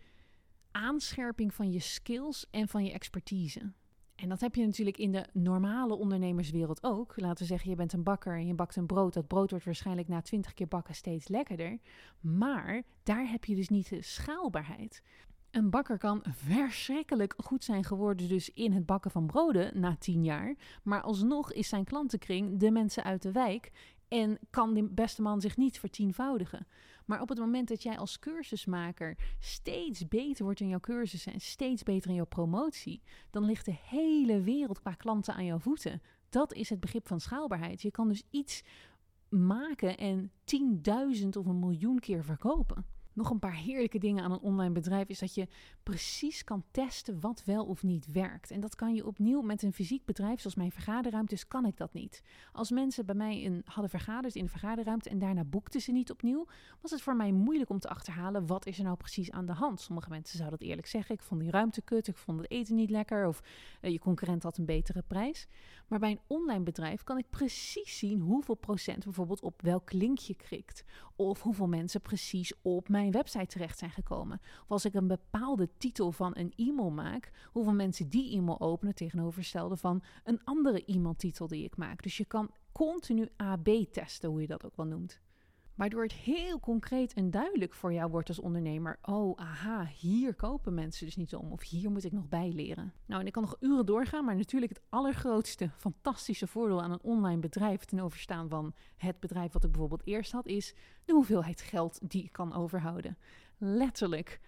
aanscherping 0.71 1.53
van 1.53 1.71
je 1.71 1.79
skills 1.79 2.45
en 2.51 2.67
van 2.67 2.85
je 2.85 2.91
expertise. 2.91 3.71
En 4.17 4.29
dat 4.29 4.41
heb 4.41 4.55
je 4.55 4.65
natuurlijk 4.65 4.97
in 4.97 5.11
de 5.11 5.25
normale 5.33 5.95
ondernemerswereld 5.95 6.83
ook. 6.83 7.13
Laten 7.15 7.37
we 7.37 7.45
zeggen, 7.45 7.69
je 7.69 7.75
bent 7.75 7.93
een 7.93 8.03
bakker 8.03 8.33
en 8.33 8.47
je 8.47 8.53
bakt 8.53 8.75
een 8.75 8.85
brood. 8.85 9.13
Dat 9.13 9.27
brood 9.27 9.49
wordt 9.49 9.65
waarschijnlijk 9.65 10.07
na 10.07 10.21
twintig 10.21 10.53
keer 10.53 10.67
bakken 10.67 10.95
steeds 10.95 11.27
lekkerder. 11.27 11.79
Maar 12.19 12.83
daar 13.03 13.29
heb 13.29 13.45
je 13.45 13.55
dus 13.55 13.69
niet 13.69 13.89
de 13.89 14.01
schaalbaarheid. 14.01 15.03
Een 15.51 15.69
bakker 15.69 15.97
kan 15.97 16.23
verschrikkelijk 16.29 17.33
goed 17.37 17.63
zijn 17.63 17.83
geworden 17.83 18.27
dus 18.27 18.53
in 18.53 18.71
het 18.71 18.85
bakken 18.85 19.11
van 19.11 19.27
broden 19.27 19.79
na 19.79 19.95
tien 19.99 20.23
jaar. 20.23 20.55
Maar 20.83 21.01
alsnog 21.01 21.53
is 21.53 21.69
zijn 21.69 21.83
klantenkring 21.83 22.59
de 22.59 22.71
mensen 22.71 23.03
uit 23.03 23.21
de 23.21 23.31
wijk 23.31 23.71
en 24.07 24.39
kan 24.49 24.73
die 24.73 24.83
beste 24.83 25.21
man 25.21 25.41
zich 25.41 25.57
niet 25.57 25.79
vertienvoudigen. 25.79 26.67
Maar 27.07 27.21
op 27.21 27.29
het 27.29 27.39
moment 27.39 27.67
dat 27.67 27.83
jij 27.83 27.97
als 27.97 28.19
cursusmaker 28.19 29.17
steeds 29.39 30.07
beter 30.07 30.43
wordt 30.43 30.59
in 30.59 30.67
jouw 30.67 30.79
cursussen 30.79 31.33
en 31.33 31.39
steeds 31.41 31.83
beter 31.83 32.09
in 32.09 32.15
jouw 32.15 32.25
promotie, 32.25 33.01
dan 33.29 33.45
ligt 33.45 33.65
de 33.65 33.77
hele 33.83 34.41
wereld 34.41 34.79
qua 34.79 34.93
klanten 34.93 35.33
aan 35.33 35.45
jouw 35.45 35.59
voeten. 35.59 36.01
Dat 36.29 36.53
is 36.53 36.69
het 36.69 36.79
begrip 36.79 37.07
van 37.07 37.19
schaalbaarheid. 37.19 37.81
Je 37.81 37.91
kan 37.91 38.07
dus 38.07 38.23
iets 38.29 38.63
maken 39.29 39.97
en 39.97 40.31
10.000 41.21 41.27
of 41.37 41.45
een 41.45 41.59
miljoen 41.59 41.99
keer 41.99 42.23
verkopen. 42.23 42.85
Nog 43.17 43.29
een 43.29 43.39
paar 43.39 43.55
heerlijke 43.55 43.99
dingen 43.99 44.23
aan 44.23 44.31
een 44.31 44.39
online 44.39 44.73
bedrijf 44.73 45.07
is 45.07 45.19
dat 45.19 45.35
je 45.35 45.47
precies 45.83 46.43
kan 46.43 46.63
testen 46.71 47.19
wat 47.19 47.43
wel 47.45 47.65
of 47.65 47.83
niet 47.83 48.11
werkt. 48.11 48.51
En 48.51 48.59
dat 48.59 48.75
kan 48.75 48.95
je 48.95 49.05
opnieuw 49.05 49.41
met 49.41 49.63
een 49.63 49.73
fysiek 49.73 50.05
bedrijf 50.05 50.39
zoals 50.39 50.55
mijn 50.55 50.71
vergaderruimtes 50.71 51.47
kan 51.47 51.65
ik 51.65 51.77
dat 51.77 51.93
niet. 51.93 52.23
Als 52.51 52.71
mensen 52.71 53.05
bij 53.05 53.15
mij 53.15 53.45
een, 53.45 53.61
hadden 53.65 53.89
vergaderd 53.89 54.35
in 54.35 54.43
de 54.43 54.49
vergaderruimte 54.49 55.09
en 55.09 55.19
daarna 55.19 55.43
boekten 55.43 55.81
ze 55.81 55.91
niet 55.91 56.11
opnieuw, 56.11 56.47
was 56.81 56.91
het 56.91 57.01
voor 57.01 57.15
mij 57.15 57.31
moeilijk 57.31 57.69
om 57.69 57.79
te 57.79 57.89
achterhalen 57.89 58.47
wat 58.47 58.65
is 58.65 58.77
er 58.77 58.83
nou 58.83 58.97
precies 58.97 59.31
aan 59.31 59.45
de 59.45 59.53
hand. 59.53 59.81
Sommige 59.81 60.09
mensen 60.09 60.37
zouden 60.37 60.59
dat 60.59 60.67
eerlijk 60.67 60.87
zeggen, 60.87 61.15
ik 61.15 61.21
vond 61.21 61.41
die 61.41 61.51
ruimte 61.51 61.81
kut, 61.81 62.07
ik 62.07 62.17
vond 62.17 62.41
het 62.41 62.51
eten 62.51 62.75
niet 62.75 62.89
lekker 62.89 63.27
of 63.27 63.41
uh, 63.81 63.91
je 63.91 63.99
concurrent 63.99 64.43
had 64.43 64.57
een 64.57 64.65
betere 64.65 65.03
prijs. 65.07 65.47
Maar 65.87 65.99
bij 65.99 66.11
een 66.11 66.21
online 66.27 66.63
bedrijf 66.63 67.03
kan 67.03 67.17
ik 67.17 67.29
precies 67.29 67.97
zien 67.97 68.19
hoeveel 68.19 68.55
procent 68.55 69.03
bijvoorbeeld 69.03 69.41
op 69.41 69.61
welk 69.61 69.91
linkje 69.91 70.35
klikt. 70.35 70.83
Of 71.15 71.41
hoeveel 71.41 71.67
mensen 71.67 72.01
precies 72.01 72.53
op 72.61 72.89
mijn 72.89 73.06
website 73.11 73.45
terecht 73.45 73.77
zijn 73.77 73.91
gekomen. 73.91 74.39
Of 74.41 74.71
als 74.71 74.85
ik 74.85 74.93
een 74.93 75.07
bepaalde 75.07 75.69
titel 75.77 76.11
van 76.11 76.31
een 76.35 76.53
e-mail 76.55 76.91
maak, 76.91 77.31
hoeveel 77.51 77.73
mensen 77.73 78.09
die 78.09 78.37
e-mail 78.37 78.59
openen 78.59 78.95
tegenovergestelde 78.95 79.77
van 79.77 80.03
een 80.23 80.41
andere 80.43 80.85
e-mailtitel 80.85 81.47
die 81.47 81.63
ik 81.63 81.77
maak. 81.77 82.03
Dus 82.03 82.17
je 82.17 82.25
kan 82.25 82.51
continu 82.71 83.29
AB 83.35 83.67
testen, 83.91 84.29
hoe 84.29 84.41
je 84.41 84.47
dat 84.47 84.65
ook 84.65 84.75
wel 84.75 84.85
noemt. 84.85 85.19
Waardoor 85.77 86.03
het 86.03 86.13
heel 86.13 86.59
concreet 86.59 87.13
en 87.13 87.31
duidelijk 87.31 87.73
voor 87.73 87.93
jou 87.93 88.11
wordt 88.11 88.29
als 88.29 88.39
ondernemer. 88.39 88.99
Oh, 89.01 89.39
aha, 89.39 89.85
hier 89.85 90.35
kopen 90.35 90.73
mensen 90.73 91.05
dus 91.05 91.15
niet 91.15 91.35
om. 91.35 91.51
Of 91.51 91.69
hier 91.69 91.91
moet 91.91 92.03
ik 92.03 92.11
nog 92.11 92.27
bij 92.27 92.51
leren. 92.51 92.93
Nou, 93.05 93.21
en 93.21 93.27
ik 93.27 93.33
kan 93.33 93.43
nog 93.43 93.57
uren 93.59 93.85
doorgaan. 93.85 94.25
Maar 94.25 94.35
natuurlijk 94.35 94.71
het 94.71 94.81
allergrootste, 94.89 95.69
fantastische 95.77 96.47
voordeel 96.47 96.81
aan 96.81 96.91
een 96.91 97.01
online 97.01 97.39
bedrijf 97.39 97.85
ten 97.85 97.99
overstaan 97.99 98.49
van 98.49 98.73
het 98.95 99.19
bedrijf 99.19 99.53
wat 99.53 99.63
ik 99.63 99.71
bijvoorbeeld 99.71 100.07
eerst 100.07 100.31
had, 100.31 100.47
is 100.47 100.73
de 101.05 101.13
hoeveelheid 101.13 101.61
geld 101.61 101.99
die 102.09 102.23
ik 102.23 102.31
kan 102.31 102.53
overhouden. 102.53 103.17
Letterlijk 103.57 104.39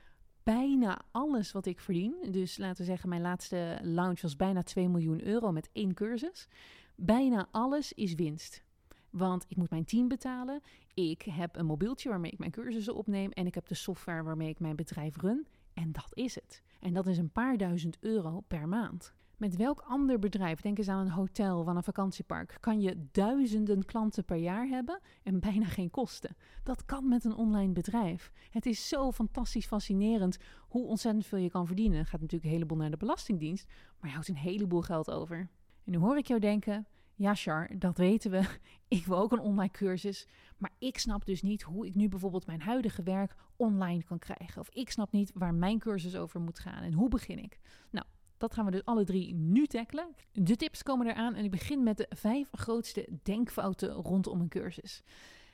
bijna 0.44 1.02
alles 1.12 1.52
wat 1.52 1.66
ik 1.66 1.80
verdien. 1.80 2.16
Dus 2.32 2.58
laten 2.58 2.78
we 2.78 2.84
zeggen, 2.84 3.10
mijn 3.10 3.22
laatste 3.22 3.80
launch 3.82 4.22
was 4.22 4.36
bijna 4.36 4.62
2 4.62 4.90
miljoen 4.90 5.24
euro 5.24 5.52
met 5.52 5.70
één 5.72 5.94
cursus. 5.94 6.48
Bijna 6.96 7.48
alles 7.52 7.94
is 7.94 8.14
winst. 8.16 8.64
Want 9.10 9.46
ik 9.48 9.58
moet 9.58 9.70
mijn 9.70 9.86
team 9.86 10.08
betalen. 10.08 10.62
Ik 11.00 11.22
heb 11.22 11.56
een 11.56 11.66
mobieltje 11.66 12.10
waarmee 12.10 12.32
ik 12.32 12.40
mijn 12.40 12.52
cursussen 12.52 12.96
opneem. 12.96 13.32
En 13.32 13.46
ik 13.46 13.56
heb 13.56 13.68
de 13.68 13.76
software 13.76 14.24
waarmee 14.24 14.50
ik 14.50 14.60
mijn 14.60 14.76
bedrijf 14.76 15.18
run. 15.18 15.48
En 15.74 15.92
dat 15.92 16.10
is 16.14 16.36
het. 16.36 16.62
En 16.80 16.94
dat 16.94 17.08
is 17.08 17.18
een 17.18 17.32
paar 17.32 17.58
duizend 17.58 17.98
euro 18.00 18.40
per 18.48 18.68
maand. 18.68 19.14
Met 19.38 19.56
welk 19.56 19.80
ander 19.80 20.20
bedrijf, 20.20 20.62
denk 20.62 20.78
eens 20.78 20.88
aan 20.88 21.06
een 21.06 21.12
hotel 21.12 21.60
of 21.60 21.68
een 21.68 21.84
vakantiepark, 21.84 22.58
kan 22.60 22.82
je 22.82 23.08
duizenden 23.12 23.86
klanten 23.86 24.26
per 24.26 24.38
jaar 24.38 24.68
hebben 24.68 25.00
en 25.24 25.40
bijna 25.40 25.66
geen 25.66 25.90
kosten? 25.90 26.36
Dat 26.64 26.86
kan 26.86 27.08
met 27.08 27.24
een 27.24 27.36
online 27.36 27.74
bedrijf. 27.74 28.32
Het 28.50 28.66
is 28.66 28.88
zo 28.88 29.12
fantastisch 29.12 29.66
fascinerend 29.66 30.38
hoe 30.68 30.86
ontzettend 30.86 31.26
veel 31.26 31.40
je 31.40 31.50
kan 31.50 31.68
verdienen. 31.68 32.06
gaat 32.06 32.22
natuurlijk 32.22 32.44
een 32.44 32.56
heleboel 32.56 32.78
naar 32.78 32.92
de 32.92 32.98
Belastingdienst, 32.98 33.68
maar 34.00 34.10
je 34.10 34.16
houdt 34.16 34.30
een 34.30 34.36
heleboel 34.36 34.82
geld 34.82 35.12
over. 35.12 35.38
En 35.84 35.92
nu 35.92 35.98
hoor 35.98 36.18
ik 36.18 36.28
jou 36.28 36.40
denken: 36.40 36.88
ja, 37.20 37.36
Char, 37.36 37.70
dat 37.78 37.98
weten 37.98 38.32
we. 38.32 38.42
Ik 38.88 39.06
wil 39.06 39.18
ook 39.18 39.32
een 39.32 39.40
online 39.40 39.72
cursus. 39.72 40.28
Maar 40.58 40.72
ik 40.78 40.98
snap 40.98 41.26
dus 41.26 41.42
niet 41.42 41.62
hoe 41.62 41.88
ik 41.88 41.96
nu 41.96 42.10
bijvoorbeeld 42.10 42.46
mijn 42.46 42.62
huidige 42.62 43.04
werk 43.04 43.36
online 43.56 44.04
kan 44.04 44.20
krijgen. 44.20 44.62
Of 44.62 44.70
ik 44.70 44.92
snap 44.92 45.12
niet 45.12 45.32
waar 45.34 45.54
mijn 45.54 45.80
cursus 45.80 46.16
over 46.16 46.42
moet 46.42 46.60
gaan 46.60 46.84
en 46.84 46.94
hoe 46.94 47.10
begin 47.10 47.44
ik. 47.44 47.60
Nou, 47.90 48.06
dat 48.38 48.54
gaan 48.54 48.66
we 48.66 48.72
dus 48.72 48.86
alle 48.86 49.04
drie 49.04 49.34
nu 49.34 49.68
tackelen. 49.68 50.16
De 50.32 50.56
tips 50.56 50.84
komen 50.84 51.08
eraan 51.08 51.36
en 51.36 51.44
ik 51.44 51.52
begin 51.52 51.84
met 51.84 51.98
de 51.98 52.08
vijf 52.10 52.50
grootste 52.52 53.08
denkfouten 53.24 53.92
rondom 53.92 54.42
een 54.42 54.50
cursus. 54.50 55.04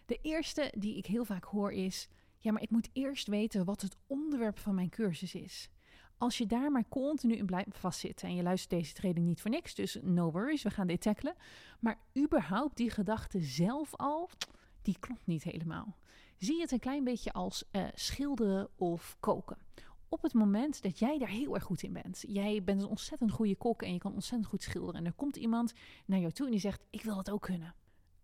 De 0.06 0.20
eerste 0.22 0.74
die 0.78 0.98
ik 0.98 1.06
heel 1.06 1.26
vaak 1.26 1.44
hoor 1.44 1.72
is: 1.72 2.08
ja, 2.38 2.52
maar 2.52 2.62
ik 2.62 2.70
moet 2.70 2.90
eerst 2.94 3.28
weten 3.28 3.66
wat 3.66 3.82
het 3.82 3.98
onderwerp 4.08 4.60
van 4.60 4.76
mijn 4.76 4.90
cursus 4.90 5.36
is. 5.36 5.70
Als 6.18 6.38
je 6.38 6.46
daar 6.46 6.72
maar 6.72 6.88
continu 6.90 7.36
in 7.36 7.46
blijft 7.46 7.78
vastzitten 7.78 8.28
en 8.28 8.36
je 8.36 8.44
luistert 8.44 8.70
deze 8.70 8.94
training 8.94 9.26
niet 9.26 9.42
voor 9.42 9.52
niks, 9.52 9.76
dus 9.76 9.98
no 10.02 10.32
worries, 10.32 10.64
we 10.64 10.70
gaan 10.70 10.88
dit 10.88 11.02
tackelen. 11.02 11.36
Maar 11.80 12.00
überhaupt 12.18 12.78
die 12.78 12.90
gedachte 12.90 13.40
zelf 13.42 13.96
al, 13.96 14.30
die 14.82 14.98
klopt 15.00 15.28
niet 15.28 15.44
helemaal. 15.44 15.98
Zie 16.38 16.62
het 16.62 16.72
een 16.72 16.80
klein 16.80 17.04
beetje 17.04 17.34
als 17.34 17.64
uh, 17.72 17.84
schilderen 17.94 18.70
of 18.76 19.18
koken. 19.20 19.58
Op 20.10 20.22
het 20.22 20.34
moment 20.34 20.82
dat 20.82 21.00
jij 21.00 21.18
daar 21.18 21.30
heel 21.30 21.54
erg 21.54 21.64
goed 21.64 21.84
in 21.84 21.94
bent, 21.94 22.24
jij 22.28 22.64
bent 22.64 22.82
een 22.82 22.88
ontzettend 22.88 23.32
goede 23.32 23.56
kok 23.56 23.82
en 23.82 23.94
je 23.94 24.00
kan 24.00 24.14
ontzettend 24.14 24.50
goed 24.50 24.64
schilderen, 24.64 25.00
en 25.00 25.06
er 25.06 25.14
komt 25.14 25.36
iemand 25.36 25.74
naar 26.06 26.20
jou 26.20 26.32
toe 26.32 26.46
en 26.46 26.52
die 26.52 26.62
zegt: 26.62 26.86
Ik 26.90 27.02
wil 27.02 27.16
dat 27.16 27.30
ook 27.30 27.42
kunnen. 27.42 27.74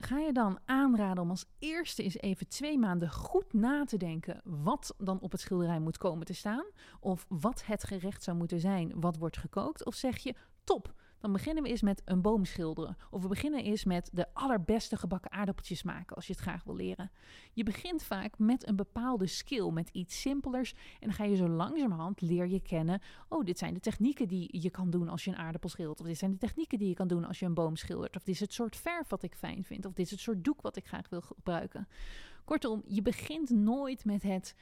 Ga 0.02 0.18
je 0.18 0.32
dan 0.32 0.60
aanraden 0.66 1.24
om 1.24 1.30
als 1.30 1.46
eerste 1.60 2.04
eens 2.04 2.18
even 2.18 2.48
twee 2.48 2.78
maanden 2.78 3.12
goed 3.12 3.54
na 3.54 3.84
te 3.86 3.98
denken 3.98 4.42
wat 4.44 4.96
dan 4.98 5.20
op 5.20 5.32
het 5.32 5.42
schilderij 5.42 5.80
moet 5.80 5.98
komen 5.98 6.26
te 6.26 6.34
staan? 6.34 6.66
Of 7.00 7.26
wat 7.30 7.66
het 7.66 7.84
gerecht 7.84 8.24
zou 8.24 8.38
moeten 8.38 8.60
zijn 8.60 8.92
wat 9.00 9.18
wordt 9.18 9.38
gekookt? 9.38 9.86
Of 9.86 9.96
zeg 9.96 10.18
je, 10.18 10.36
top, 10.64 10.94
dan 11.22 11.32
beginnen 11.32 11.64
we 11.64 11.70
eens 11.70 11.82
met 11.82 12.02
een 12.06 12.22
boom 12.22 12.46
schilderen. 12.46 12.98
Of 13.10 13.22
we 13.22 13.28
beginnen 13.28 13.64
eens 13.64 13.84
met 13.84 14.10
de 14.14 14.34
allerbeste 14.34 14.98
gebakken 14.98 15.32
aardappeltjes 15.32 15.84
maken 15.84 16.16
als 16.16 16.28
je 16.28 16.34
het 16.34 16.42
graag 16.42 16.64
wil 16.64 16.76
leren. 16.76 17.12
Je 17.54 17.64
begint 17.64 18.04
vaak 18.04 18.38
met 18.38 18.68
een 18.68 18.76
bepaalde 18.76 19.28
skill, 19.28 19.72
met 19.72 19.90
iets 19.90 20.22
simpelers. 20.22 20.74
En 20.74 21.08
dan 21.08 21.14
ga 21.14 21.24
je 21.24 21.36
zo 21.36 21.48
langzamerhand 21.48 22.22
leer 22.22 22.48
je 22.48 22.62
kennen. 22.62 23.02
Oh, 23.30 23.46
dit 23.46 23.58
zijn 23.58 23.74
de 23.74 23.80
technieken 23.80 24.28
die 24.28 24.62
je 24.62 24.70
kan 24.70 24.90
doen 24.90 25.10
als 25.10 25.24
je 25.24 25.32
een 25.32 25.38
aardappel 25.38 25.70
schildert. 25.70 26.00
Of 26.00 26.06
dit 26.06 26.18
zijn 26.18 26.32
de 26.32 26.38
technieken 26.38 26.78
die 26.78 26.88
je 26.88 26.94
kan 26.94 27.08
doen 27.08 27.26
als 27.26 27.40
je 27.40 27.46
een 27.46 27.54
boom 27.54 27.76
schildert. 27.76 28.16
Of 28.16 28.24
dit 28.24 28.34
is 28.36 28.40
het 28.40 28.54
soort 28.54 28.76
verf 28.76 29.10
wat 29.10 29.24
ik 29.24 29.36
fijn 29.36 29.64
vind. 29.64 29.86
Of 29.86 29.94
dit 29.94 30.06
is 30.06 30.12
het 30.12 30.20
soort 30.20 30.44
doek 30.44 30.62
wat 30.62 30.76
ik 30.76 30.88
graag 30.88 31.10
wil 31.10 31.22
gebruiken. 31.22 31.88
Kortom, 32.44 32.82
je 32.86 33.02
begint 33.02 33.50
nooit 33.50 34.06
met 34.06 34.24
het 34.24 34.56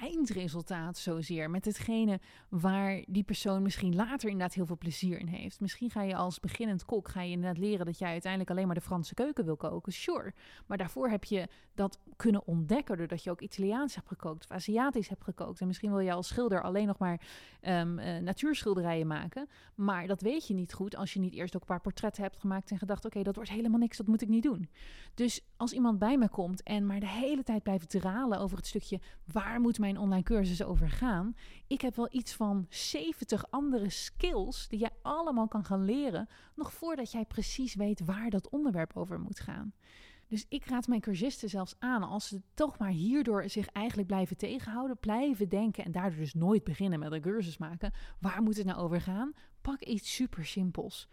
eindresultaat 0.00 0.98
zozeer. 0.98 1.50
Met 1.50 1.64
hetgene 1.64 2.20
waar 2.48 3.04
die 3.06 3.22
persoon 3.22 3.62
misschien 3.62 3.94
later 3.94 4.28
inderdaad 4.28 4.54
heel 4.54 4.66
veel 4.66 4.78
plezier 4.78 5.18
in 5.18 5.26
heeft. 5.26 5.60
Misschien 5.60 5.90
ga 5.90 6.02
je 6.02 6.16
als 6.16 6.40
beginnend 6.40 6.84
kok 6.84 7.08
ga 7.08 7.22
je 7.22 7.30
inderdaad 7.30 7.58
leren 7.58 7.86
dat 7.86 7.98
jij 7.98 8.10
uiteindelijk 8.10 8.50
alleen 8.50 8.66
maar 8.66 8.74
de 8.74 8.80
Franse 8.80 9.14
keuken 9.14 9.44
wil 9.44 9.56
koken. 9.56 9.92
Sure. 9.92 10.32
Maar 10.66 10.78
daarvoor 10.78 11.08
heb 11.08 11.24
je 11.24 11.48
dat 11.74 11.98
kunnen 12.16 12.46
ontdekken 12.46 12.96
doordat 12.96 13.24
je 13.24 13.30
ook 13.30 13.40
Italiaans 13.40 13.94
hebt 13.94 14.08
gekookt 14.08 14.44
of 14.44 14.56
Aziatisch 14.56 15.08
hebt 15.08 15.24
gekookt. 15.24 15.60
En 15.60 15.66
misschien 15.66 15.90
wil 15.90 16.00
je 16.00 16.12
als 16.12 16.28
schilder 16.28 16.62
alleen 16.62 16.86
nog 16.86 16.98
maar 16.98 17.20
um, 17.62 17.94
natuurschilderijen 18.24 19.06
maken. 19.06 19.48
Maar 19.74 20.06
dat 20.06 20.20
weet 20.20 20.46
je 20.46 20.54
niet 20.54 20.72
goed 20.72 20.96
als 20.96 21.12
je 21.12 21.20
niet 21.20 21.34
eerst 21.34 21.54
ook 21.54 21.60
een 21.60 21.66
paar 21.66 21.80
portretten 21.80 22.22
hebt 22.22 22.36
gemaakt 22.36 22.70
en 22.70 22.78
gedacht: 22.78 23.04
oké, 23.04 23.22
dat 23.22 23.34
wordt 23.34 23.50
helemaal 23.50 23.78
niks, 23.78 23.96
dat 23.96 24.06
moet 24.06 24.22
ik 24.22 24.28
niet 24.28 24.42
doen. 24.42 24.68
Dus 25.14 25.40
als 25.56 25.72
iemand 25.72 25.98
bij 25.98 26.18
me 26.18 26.28
komt 26.28 26.62
en 26.62 26.86
maar 26.86 27.00
de 27.00 27.08
hele 27.08 27.42
tijd 27.42 27.62
blijft 27.62 27.90
dralen 27.90 28.38
over 28.38 28.56
het 28.56 28.66
stukje 28.66 29.00
waar 29.32 29.60
moet 29.60 29.78
mijn 29.78 29.89
mijn 29.92 30.02
online 30.02 30.22
cursus 30.22 30.62
over 30.62 30.90
gaan. 30.90 31.34
Ik 31.66 31.80
heb 31.80 31.96
wel 31.96 32.08
iets 32.10 32.34
van 32.34 32.66
70 32.68 33.50
andere 33.50 33.90
skills 33.90 34.68
die 34.68 34.78
jij 34.78 34.90
allemaal 35.02 35.48
kan 35.48 35.64
gaan 35.64 35.84
leren, 35.84 36.28
nog 36.54 36.72
voordat 36.72 37.12
jij 37.12 37.24
precies 37.24 37.74
weet 37.74 38.04
waar 38.04 38.30
dat 38.30 38.48
onderwerp 38.48 38.96
over 38.96 39.20
moet 39.20 39.40
gaan. 39.40 39.72
Dus 40.26 40.46
ik 40.48 40.66
raad 40.66 40.86
mijn 40.86 41.00
cursisten 41.00 41.48
zelfs 41.48 41.74
aan, 41.78 42.02
als 42.02 42.28
ze 42.28 42.42
toch 42.54 42.78
maar 42.78 42.90
hierdoor 42.90 43.48
zich 43.48 43.66
eigenlijk 43.66 44.08
blijven 44.08 44.36
tegenhouden, 44.36 44.98
blijven 44.98 45.48
denken 45.48 45.84
en 45.84 45.92
daardoor 45.92 46.18
dus 46.18 46.34
nooit 46.34 46.64
beginnen 46.64 46.98
met 46.98 47.12
een 47.12 47.20
cursus 47.20 47.58
maken, 47.58 47.92
waar 48.20 48.42
moet 48.42 48.56
het 48.56 48.66
nou 48.66 48.78
over 48.78 49.00
gaan? 49.00 49.32
Pak 49.60 49.80
iets 49.80 50.14
super 50.14 50.46
simpels. 50.46 51.08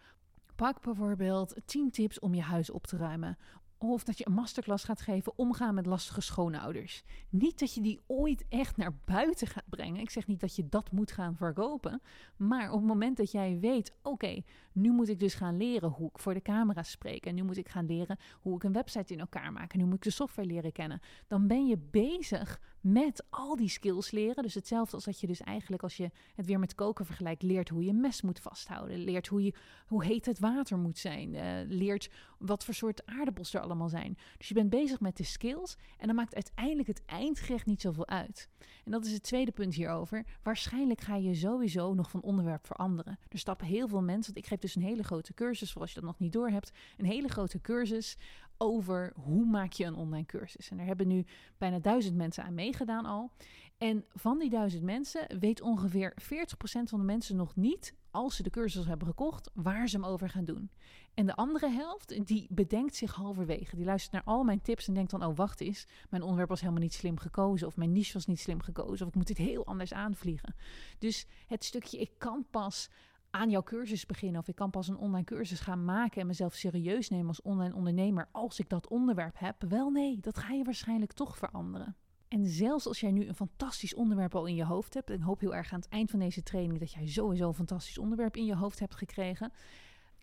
Pak 0.56 0.82
bijvoorbeeld 0.82 1.54
10 1.64 1.90
tips 1.90 2.18
om 2.18 2.34
je 2.34 2.42
huis 2.42 2.70
op 2.70 2.86
te 2.86 2.96
ruimen. 2.96 3.38
Of 3.80 4.04
dat 4.04 4.18
je 4.18 4.26
een 4.26 4.32
masterclass 4.32 4.84
gaat 4.84 5.00
geven 5.00 5.32
omgaan 5.36 5.74
met 5.74 5.86
lastige 5.86 6.20
schoonouders. 6.20 7.02
Niet 7.28 7.58
dat 7.58 7.74
je 7.74 7.80
die 7.80 8.00
ooit 8.06 8.44
echt 8.48 8.76
naar 8.76 8.94
buiten 9.04 9.46
gaat 9.46 9.68
brengen. 9.68 10.00
Ik 10.00 10.10
zeg 10.10 10.26
niet 10.26 10.40
dat 10.40 10.56
je 10.56 10.68
dat 10.68 10.92
moet 10.92 11.12
gaan 11.12 11.36
verkopen. 11.36 12.00
Maar 12.36 12.70
op 12.70 12.78
het 12.78 12.88
moment 12.88 13.16
dat 13.16 13.30
jij 13.30 13.58
weet, 13.60 13.92
oké, 14.02 14.42
nu 14.72 14.90
moet 14.90 15.08
ik 15.08 15.18
dus 15.18 15.34
gaan 15.34 15.56
leren 15.56 15.90
hoe 15.90 16.08
ik 16.08 16.18
voor 16.18 16.34
de 16.34 16.42
camera 16.42 16.82
spreek. 16.82 17.26
En 17.26 17.34
nu 17.34 17.42
moet 17.42 17.56
ik 17.56 17.68
gaan 17.68 17.86
leren 17.86 18.18
hoe 18.40 18.56
ik 18.56 18.62
een 18.62 18.72
website 18.72 19.12
in 19.12 19.20
elkaar 19.20 19.52
maak. 19.52 19.72
En 19.72 19.78
nu 19.78 19.84
moet 19.84 19.94
ik 19.94 20.02
de 20.02 20.10
software 20.10 20.48
leren 20.48 20.72
kennen. 20.72 21.00
Dan 21.26 21.46
ben 21.46 21.66
je 21.66 21.78
bezig 21.90 22.60
met 22.92 23.24
al 23.30 23.56
die 23.56 23.68
skills 23.68 24.10
leren. 24.10 24.42
Dus 24.42 24.54
hetzelfde 24.54 24.94
als 24.94 25.04
dat 25.04 25.20
je 25.20 25.26
dus 25.26 25.40
eigenlijk 25.40 25.82
als 25.82 25.96
je 25.96 26.10
het 26.34 26.46
weer 26.46 26.58
met 26.58 26.74
koken 26.74 27.06
vergelijkt, 27.06 27.42
leert 27.42 27.68
hoe 27.68 27.84
je 27.84 27.92
mes 27.92 28.22
moet 28.22 28.40
vasthouden. 28.40 28.98
Leert 28.98 29.26
hoe, 29.26 29.44
je, 29.44 29.54
hoe 29.86 30.04
heet 30.04 30.26
het 30.26 30.38
water 30.38 30.78
moet 30.78 30.98
zijn. 30.98 31.34
Uh, 31.34 31.42
leert 31.66 32.10
wat 32.38 32.64
voor 32.64 32.74
soort 32.74 33.06
aardappels 33.06 33.54
er 33.54 33.60
allemaal 33.60 33.88
zijn. 33.88 34.16
Dus 34.36 34.48
je 34.48 34.54
bent 34.54 34.70
bezig 34.70 35.00
met 35.00 35.16
de 35.16 35.24
skills 35.24 35.76
en 35.98 36.06
dan 36.06 36.16
maakt 36.16 36.34
uiteindelijk 36.34 36.88
het 36.88 37.02
eindgerecht 37.06 37.66
niet 37.66 37.80
zoveel 37.80 38.06
uit. 38.06 38.48
En 38.84 38.90
dat 38.90 39.04
is 39.04 39.12
het 39.12 39.22
tweede 39.22 39.52
punt 39.52 39.74
hierover. 39.74 40.24
Waarschijnlijk 40.42 41.00
ga 41.00 41.16
je 41.16 41.34
sowieso 41.34 41.94
nog 41.94 42.10
van 42.10 42.22
onderwerp 42.22 42.66
veranderen. 42.66 43.18
Er 43.28 43.38
stappen 43.38 43.66
heel 43.66 43.88
veel 43.88 44.02
mensen, 44.02 44.34
want 44.34 44.44
ik 44.44 44.50
geef 44.50 44.58
dus 44.58 44.74
een 44.74 44.82
hele 44.82 45.02
grote 45.02 45.34
cursus, 45.34 45.72
voor 45.72 45.80
als 45.80 45.92
je 45.92 46.00
dat 46.00 46.08
nog 46.08 46.18
niet 46.18 46.32
door 46.32 46.48
hebt, 46.48 46.72
een 46.96 47.06
hele 47.06 47.28
grote 47.28 47.60
cursus 47.60 48.16
over 48.58 49.12
hoe 49.14 49.44
maak 49.46 49.72
je 49.72 49.84
een 49.84 49.94
online 49.94 50.26
cursus. 50.26 50.70
En 50.70 50.78
er 50.78 50.86
hebben 50.86 51.08
nu 51.08 51.24
bijna 51.58 51.78
duizend 51.78 52.16
mensen 52.16 52.44
aan 52.44 52.54
meegedaan 52.54 53.04
al. 53.04 53.30
En 53.78 54.04
van 54.14 54.38
die 54.38 54.50
duizend 54.50 54.82
mensen 54.82 55.38
weet 55.38 55.60
ongeveer 55.60 56.14
40% 56.22 56.24
van 56.64 56.98
de 56.98 57.04
mensen 57.04 57.36
nog 57.36 57.56
niet, 57.56 57.94
als 58.10 58.36
ze 58.36 58.42
de 58.42 58.50
cursus 58.50 58.86
hebben 58.86 59.06
gekocht, 59.06 59.50
waar 59.54 59.88
ze 59.88 59.96
hem 59.96 60.04
over 60.04 60.28
gaan 60.28 60.44
doen. 60.44 60.70
En 61.14 61.26
de 61.26 61.34
andere 61.34 61.68
helft, 61.70 62.26
die 62.26 62.46
bedenkt 62.50 62.94
zich 62.94 63.14
halverwege. 63.14 63.76
Die 63.76 63.84
luistert 63.84 64.12
naar 64.12 64.34
al 64.34 64.44
mijn 64.44 64.62
tips 64.62 64.88
en 64.88 64.94
denkt 64.94 65.10
dan, 65.10 65.24
oh 65.24 65.36
wacht 65.36 65.60
eens, 65.60 65.86
mijn 66.10 66.22
onderwerp 66.22 66.48
was 66.48 66.60
helemaal 66.60 66.82
niet 66.82 66.94
slim 66.94 67.18
gekozen. 67.18 67.66
Of 67.66 67.76
mijn 67.76 67.92
niche 67.92 68.12
was 68.12 68.26
niet 68.26 68.40
slim 68.40 68.62
gekozen. 68.62 69.06
Of 69.06 69.08
ik 69.08 69.14
moet 69.14 69.26
dit 69.26 69.38
heel 69.38 69.66
anders 69.66 69.92
aanvliegen. 69.92 70.54
Dus 70.98 71.26
het 71.46 71.64
stukje, 71.64 71.98
ik 71.98 72.10
kan 72.18 72.46
pas 72.50 72.90
aan 73.30 73.50
jouw 73.50 73.62
cursus 73.62 74.06
beginnen 74.06 74.40
of 74.40 74.48
ik 74.48 74.54
kan 74.54 74.70
pas 74.70 74.88
een 74.88 74.96
online 74.96 75.24
cursus 75.24 75.60
gaan 75.60 75.84
maken 75.84 76.20
en 76.20 76.26
mezelf 76.26 76.54
serieus 76.54 77.08
nemen 77.08 77.28
als 77.28 77.42
online 77.42 77.74
ondernemer 77.74 78.28
als 78.32 78.58
ik 78.58 78.68
dat 78.68 78.88
onderwerp 78.88 79.38
heb. 79.38 79.62
Wel 79.68 79.90
nee, 79.90 80.18
dat 80.20 80.38
ga 80.38 80.52
je 80.52 80.64
waarschijnlijk 80.64 81.12
toch 81.12 81.38
veranderen. 81.38 81.96
En 82.28 82.46
zelfs 82.46 82.86
als 82.86 83.00
jij 83.00 83.10
nu 83.10 83.26
een 83.26 83.34
fantastisch 83.34 83.94
onderwerp 83.94 84.34
al 84.34 84.46
in 84.46 84.54
je 84.54 84.64
hoofd 84.64 84.94
hebt, 84.94 85.10
en 85.10 85.22
hoop 85.22 85.40
heel 85.40 85.54
erg 85.54 85.72
aan 85.72 85.80
het 85.80 85.88
eind 85.88 86.10
van 86.10 86.18
deze 86.18 86.42
training 86.42 86.78
dat 86.78 86.92
jij 86.92 87.06
sowieso 87.06 87.48
een 87.48 87.54
fantastisch 87.54 87.98
onderwerp 87.98 88.36
in 88.36 88.44
je 88.44 88.56
hoofd 88.56 88.78
hebt 88.78 88.94
gekregen, 88.94 89.52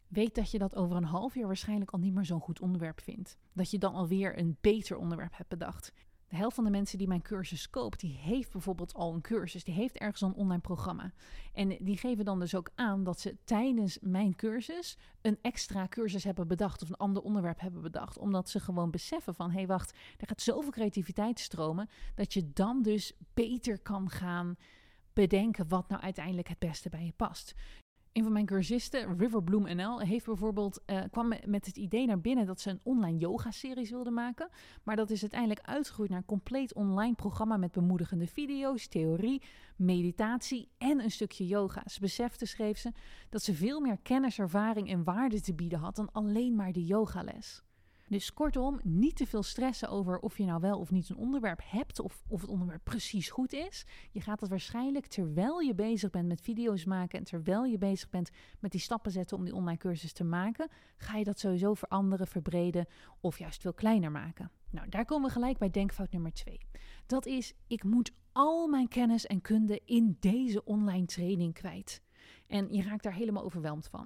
weet 0.08 0.36
dat 0.36 0.52
je 0.52 0.58
dat 0.58 0.76
over 0.76 0.96
een 0.96 1.04
half 1.04 1.36
jaar 1.36 1.48
waarschijnlijk 1.48 1.92
al 1.92 2.00
niet 2.00 2.14
meer 2.14 2.26
zo'n 2.26 2.40
goed 2.40 2.62
onderwerp 2.62 3.02
vindt. 3.02 3.38
Dat 3.54 3.72
je 3.72 3.78
dan 3.78 3.94
alweer 3.94 4.40
een 4.40 4.58
beter 4.62 4.98
onderwerp 4.98 5.38
hebt 5.38 5.50
bedacht. 5.50 5.92
De 6.36 6.42
helft 6.42 6.56
van 6.56 6.66
de 6.66 6.72
mensen 6.72 6.98
die 6.98 7.08
mijn 7.08 7.22
cursus 7.22 7.70
koopt, 7.70 8.00
die 8.00 8.18
heeft 8.18 8.52
bijvoorbeeld 8.52 8.94
al 8.94 9.14
een 9.14 9.22
cursus. 9.22 9.64
Die 9.64 9.74
heeft 9.74 9.98
ergens 9.98 10.22
een 10.22 10.34
online 10.34 10.62
programma. 10.62 11.12
En 11.54 11.78
die 11.80 11.98
geven 11.98 12.26
dan 12.26 12.40
dus 12.40 12.56
ook 12.56 12.70
aan 12.76 13.04
dat 13.04 13.20
ze 13.20 13.38
tijdens 13.44 13.98
mijn 14.02 14.36
cursus 14.36 14.98
een 15.22 15.38
extra 15.42 15.88
cursus 15.88 16.24
hebben 16.24 16.48
bedacht 16.48 16.82
of 16.82 16.90
een 16.90 16.96
ander 16.96 17.22
onderwerp 17.22 17.60
hebben 17.60 17.82
bedacht. 17.82 18.18
Omdat 18.18 18.50
ze 18.50 18.60
gewoon 18.60 18.92
beseffen 18.92 19.36
van, 19.36 19.50
hé 19.50 19.58
hey, 19.58 19.68
wacht, 19.68 19.98
er 20.18 20.28
gaat 20.28 20.42
zoveel 20.42 20.72
creativiteit 20.72 21.40
stromen, 21.40 21.90
dat 22.16 22.34
je 22.34 22.52
dan 22.54 22.82
dus 22.82 23.14
beter 23.34 23.80
kan 23.80 24.10
gaan 24.10 24.56
bedenken 25.14 25.68
wat 25.68 25.90
nou 25.90 26.02
uiteindelijk 26.02 26.48
het 26.48 26.60
beste 26.60 26.90
bij 26.90 27.06
je 27.06 27.14
past. 27.16 27.56
Een 28.16 28.24
van 28.24 28.32
mijn 28.32 28.46
cursisten, 28.46 29.18
Riverbloom 29.18 29.76
NL, 29.76 30.00
heeft 30.00 30.26
bijvoorbeeld, 30.26 30.82
uh, 30.86 31.02
kwam 31.12 31.34
met 31.46 31.66
het 31.66 31.78
idee 31.78 32.06
naar 32.06 32.22
binnen 32.22 32.46
dat 32.46 32.62
ze 32.62 32.70
een 32.70 32.80
online 32.84 33.18
yoga-series 33.18 33.90
wilde 33.90 34.12
maken. 34.12 34.50
Maar 34.84 34.96
dat 34.96 35.10
is 35.10 35.22
uiteindelijk 35.22 35.68
uitgegroeid 35.68 36.10
naar 36.10 36.20
een 36.20 36.26
compleet 36.26 36.74
online 36.74 37.16
programma 37.16 37.58
met 37.58 37.72
bemoedigende 37.72 38.28
video's, 38.28 38.88
theorie, 38.88 39.42
meditatie 39.76 40.70
en 40.78 41.00
een 41.00 41.12
stukje 41.12 41.48
yoga. 41.48 41.84
Ze 41.86 42.00
besefte, 42.00 42.46
schreef 42.46 42.78
ze, 42.78 42.92
dat 43.30 43.44
ze 43.44 43.54
veel 43.54 43.80
meer 43.80 43.98
kennis, 43.98 44.40
ervaring 44.40 44.90
en 44.90 45.04
waarde 45.04 45.42
te 45.42 45.54
bieden 45.54 45.80
had 45.80 45.96
dan 45.96 46.12
alleen 46.12 46.56
maar 46.56 46.72
de 46.72 46.86
yogales. 46.86 47.64
Dus 48.08 48.34
kortom, 48.34 48.80
niet 48.84 49.16
te 49.16 49.26
veel 49.26 49.44
stressen 49.44 49.90
over 49.90 50.20
of 50.20 50.38
je 50.38 50.46
nou 50.46 50.62
wel 50.62 50.80
of 50.80 50.92
niet 50.92 51.10
een 51.10 51.18
onderwerp 51.18 51.62
hebt 51.64 52.00
of 52.00 52.24
of 52.28 52.42
het 52.42 52.50
onderwerp 52.50 52.84
precies 52.84 53.30
goed 53.30 53.54
is. 53.54 53.86
Je 54.12 54.22
gaat 54.22 54.40
het 54.40 54.50
waarschijnlijk 54.50 55.08
terwijl 55.08 55.60
je 55.60 55.76
bezig 55.76 56.10
bent 56.10 56.28
met 56.28 56.42
video's 56.42 56.86
maken 56.86 57.20
en 57.20 57.26
terwijl 57.26 57.64
je 57.64 57.78
bezig 57.78 58.10
bent 58.10 58.30
met 58.60 58.72
die 58.72 58.82
stappen 58.82 59.12
zetten 59.12 59.38
om 59.38 59.44
die 59.44 59.54
online 59.54 59.78
cursus 59.78 60.14
te 60.14 60.24
maken, 60.24 60.70
ga 60.98 61.18
je 61.18 61.24
dat 61.24 61.40
sowieso 61.40 61.74
veranderen, 61.74 62.28
verbreden 62.28 62.86
of 63.20 63.40
juist 63.40 63.62
veel 63.62 63.74
kleiner 63.74 64.12
maken. 64.12 64.52
Nou, 64.70 64.90
daar 64.90 65.06
komen 65.06 65.28
we 65.28 65.34
gelijk 65.34 65.58
bij 65.58 65.70
denkfout 65.70 66.12
nummer 66.12 66.34
2. 66.34 66.60
Dat 67.06 67.26
is, 67.26 67.54
ik 67.68 67.84
moet 67.84 68.12
al 68.32 68.68
mijn 68.68 68.88
kennis 68.88 69.26
en 69.26 69.42
kunde 69.42 69.82
in 69.86 70.18
deze 70.20 70.64
online 70.64 71.06
training 71.06 71.54
kwijt. 71.54 72.02
En 72.48 72.74
je 72.74 72.84
raakt 72.84 73.04
daar 73.04 73.14
helemaal 73.14 73.44
overweldigd 73.44 73.88
van. 73.88 74.06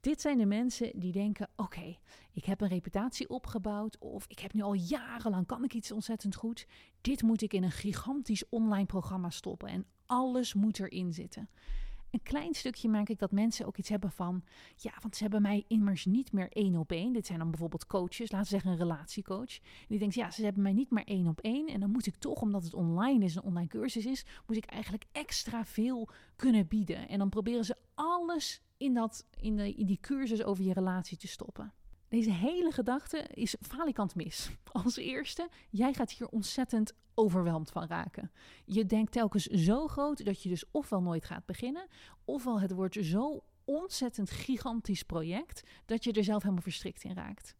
Dit 0.00 0.20
zijn 0.20 0.38
de 0.38 0.46
mensen 0.46 0.90
die 0.94 1.12
denken: 1.12 1.48
oké, 1.56 1.96
ik 2.32 2.44
heb 2.44 2.60
een 2.60 2.68
reputatie 2.68 3.28
opgebouwd 3.28 3.98
of 3.98 4.24
ik 4.28 4.38
heb 4.38 4.52
nu 4.52 4.62
al 4.62 4.74
jarenlang 4.74 5.46
kan 5.46 5.64
ik 5.64 5.74
iets 5.74 5.92
ontzettend 5.92 6.34
goed. 6.34 6.66
Dit 7.00 7.22
moet 7.22 7.42
ik 7.42 7.52
in 7.52 7.62
een 7.62 7.70
gigantisch 7.70 8.48
online 8.48 8.86
programma 8.86 9.30
stoppen 9.30 9.68
en 9.68 9.86
alles 10.06 10.54
moet 10.54 10.78
erin 10.78 11.12
zitten. 11.12 11.48
Een 12.10 12.22
klein 12.22 12.54
stukje 12.54 12.88
merk 12.88 13.08
ik 13.08 13.18
dat 13.18 13.32
mensen 13.32 13.66
ook 13.66 13.76
iets 13.76 13.88
hebben 13.88 14.12
van, 14.12 14.42
ja, 14.76 14.92
want 15.00 15.16
ze 15.16 15.22
hebben 15.22 15.42
mij 15.42 15.64
immers 15.68 16.04
niet 16.04 16.32
meer 16.32 16.48
één 16.52 16.76
op 16.76 16.92
één. 16.92 17.12
Dit 17.12 17.26
zijn 17.26 17.38
dan 17.38 17.50
bijvoorbeeld 17.50 17.86
coaches, 17.86 18.30
laten 18.30 18.38
we 18.38 18.44
zeggen 18.44 18.70
een 18.70 18.76
relatiecoach. 18.76 19.58
Die 19.88 19.98
denkt, 19.98 20.14
ja, 20.14 20.30
ze 20.30 20.44
hebben 20.44 20.62
mij 20.62 20.72
niet 20.72 20.90
meer 20.90 21.04
één 21.04 21.26
op 21.26 21.40
één. 21.40 21.66
En 21.66 21.80
dan 21.80 21.90
moet 21.90 22.06
ik 22.06 22.16
toch, 22.16 22.40
omdat 22.40 22.64
het 22.64 22.74
online 22.74 23.24
is, 23.24 23.34
een 23.34 23.42
online 23.42 23.68
cursus 23.68 24.06
is, 24.06 24.24
moet 24.46 24.56
ik 24.56 24.64
eigenlijk 24.64 25.04
extra 25.12 25.64
veel 25.64 26.08
kunnen 26.36 26.66
bieden. 26.66 27.08
En 27.08 27.18
dan 27.18 27.28
proberen 27.28 27.64
ze 27.64 27.76
alles 27.94 28.62
in, 28.76 28.94
dat, 28.94 29.26
in, 29.40 29.56
de, 29.56 29.74
in 29.74 29.86
die 29.86 30.00
cursus 30.00 30.42
over 30.42 30.64
je 30.64 30.72
relatie 30.72 31.16
te 31.16 31.28
stoppen. 31.28 31.72
Deze 32.08 32.30
hele 32.30 32.70
gedachte 32.70 33.18
is 33.18 33.56
falikant 33.60 34.14
mis. 34.14 34.50
Als 34.84 34.96
eerste, 34.96 35.48
jij 35.70 35.92
gaat 35.92 36.10
hier 36.10 36.28
ontzettend 36.28 36.92
overweldigd 37.14 37.70
van 37.70 37.86
raken. 37.86 38.30
Je 38.64 38.86
denkt 38.86 39.12
telkens 39.12 39.44
zo 39.44 39.86
groot 39.86 40.24
dat 40.24 40.42
je 40.42 40.48
dus 40.48 40.64
ofwel 40.70 41.02
nooit 41.02 41.24
gaat 41.24 41.46
beginnen, 41.46 41.86
ofwel 42.24 42.60
het 42.60 42.72
wordt 42.72 42.98
zo 43.00 43.44
ontzettend 43.64 44.30
gigantisch 44.30 45.02
project 45.02 45.62
dat 45.84 46.04
je 46.04 46.12
er 46.12 46.24
zelf 46.24 46.42
helemaal 46.42 46.62
verstrikt 46.62 47.04
in 47.04 47.14
raakt. 47.14 47.54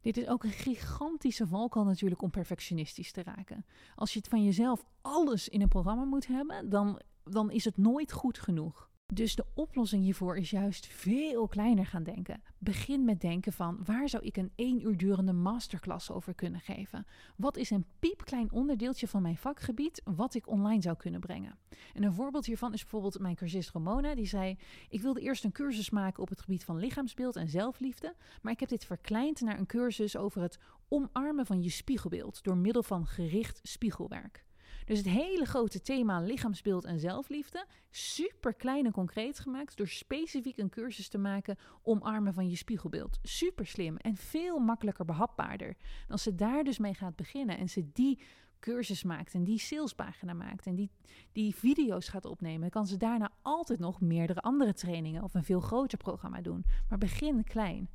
Dit 0.00 0.16
is 0.16 0.26
ook 0.26 0.44
een 0.44 0.50
gigantische 0.50 1.46
valkuil 1.46 1.84
natuurlijk 1.84 2.22
om 2.22 2.30
perfectionistisch 2.30 3.12
te 3.12 3.22
raken. 3.22 3.64
Als 3.94 4.12
je 4.12 4.18
het 4.18 4.28
van 4.28 4.44
jezelf 4.44 4.84
alles 5.00 5.48
in 5.48 5.60
een 5.62 5.68
programma 5.68 6.04
moet 6.04 6.26
hebben, 6.26 6.68
dan, 6.68 7.00
dan 7.24 7.50
is 7.50 7.64
het 7.64 7.76
nooit 7.76 8.12
goed 8.12 8.38
genoeg. 8.38 8.90
Dus 9.14 9.34
de 9.34 9.44
oplossing 9.54 10.02
hiervoor 10.02 10.36
is 10.36 10.50
juist 10.50 10.86
veel 10.86 11.48
kleiner 11.48 11.86
gaan 11.86 12.02
denken. 12.02 12.42
Begin 12.58 13.04
met 13.04 13.20
denken 13.20 13.52
van 13.52 13.80
waar 13.84 14.08
zou 14.08 14.24
ik 14.24 14.36
een 14.36 14.52
één 14.54 14.86
uur 14.86 14.96
durende 14.96 15.32
masterclass 15.32 16.10
over 16.10 16.34
kunnen 16.34 16.60
geven? 16.60 17.06
Wat 17.36 17.56
is 17.56 17.70
een 17.70 17.86
piepklein 17.98 18.52
onderdeeltje 18.52 19.08
van 19.08 19.22
mijn 19.22 19.36
vakgebied 19.36 20.02
wat 20.04 20.34
ik 20.34 20.48
online 20.48 20.82
zou 20.82 20.96
kunnen 20.96 21.20
brengen? 21.20 21.58
En 21.94 22.02
een 22.02 22.12
voorbeeld 22.12 22.46
hiervan 22.46 22.72
is 22.72 22.80
bijvoorbeeld 22.80 23.18
mijn 23.18 23.34
cursist 23.34 23.70
Ramona. 23.70 24.14
Die 24.14 24.26
zei, 24.26 24.58
ik 24.88 25.02
wilde 25.02 25.20
eerst 25.20 25.44
een 25.44 25.52
cursus 25.52 25.90
maken 25.90 26.22
op 26.22 26.28
het 26.28 26.40
gebied 26.40 26.64
van 26.64 26.78
lichaamsbeeld 26.78 27.36
en 27.36 27.48
zelfliefde. 27.48 28.14
Maar 28.42 28.52
ik 28.52 28.60
heb 28.60 28.68
dit 28.68 28.84
verkleind 28.84 29.40
naar 29.40 29.58
een 29.58 29.66
cursus 29.66 30.16
over 30.16 30.42
het 30.42 30.58
omarmen 30.88 31.46
van 31.46 31.62
je 31.62 31.70
spiegelbeeld 31.70 32.42
door 32.42 32.56
middel 32.56 32.82
van 32.82 33.06
gericht 33.06 33.60
spiegelwerk. 33.62 34.44
Dus 34.84 34.98
het 34.98 35.08
hele 35.08 35.44
grote 35.44 35.80
thema 35.80 36.20
lichaamsbeeld 36.20 36.84
en 36.84 36.98
zelfliefde, 36.98 37.66
super 37.90 38.54
klein 38.54 38.86
en 38.86 38.92
concreet 38.92 39.38
gemaakt 39.38 39.76
door 39.76 39.88
specifiek 39.88 40.58
een 40.58 40.70
cursus 40.70 41.08
te 41.08 41.18
maken 41.18 41.58
omarmen 41.82 42.34
van 42.34 42.48
je 42.48 42.56
spiegelbeeld. 42.56 43.18
Super 43.22 43.66
slim 43.66 43.96
en 43.96 44.16
veel 44.16 44.58
makkelijker 44.58 45.04
behapbaarder. 45.04 45.68
En 45.68 46.08
als 46.08 46.22
ze 46.22 46.34
daar 46.34 46.64
dus 46.64 46.78
mee 46.78 46.94
gaat 46.94 47.16
beginnen 47.16 47.58
en 47.58 47.68
ze 47.68 47.92
die 47.92 48.18
cursus 48.60 49.02
maakt 49.02 49.34
en 49.34 49.44
die 49.44 49.58
salespagina 49.58 50.32
maakt 50.32 50.66
en 50.66 50.74
die, 50.74 50.90
die 51.32 51.54
video's 51.54 52.08
gaat 52.08 52.24
opnemen, 52.24 52.70
kan 52.70 52.86
ze 52.86 52.96
daarna 52.96 53.30
altijd 53.42 53.78
nog 53.78 54.00
meerdere 54.00 54.40
andere 54.40 54.72
trainingen 54.72 55.22
of 55.22 55.34
een 55.34 55.44
veel 55.44 55.60
groter 55.60 55.98
programma 55.98 56.40
doen. 56.40 56.64
Maar 56.88 56.98
begin 56.98 57.44
klein. 57.44 57.90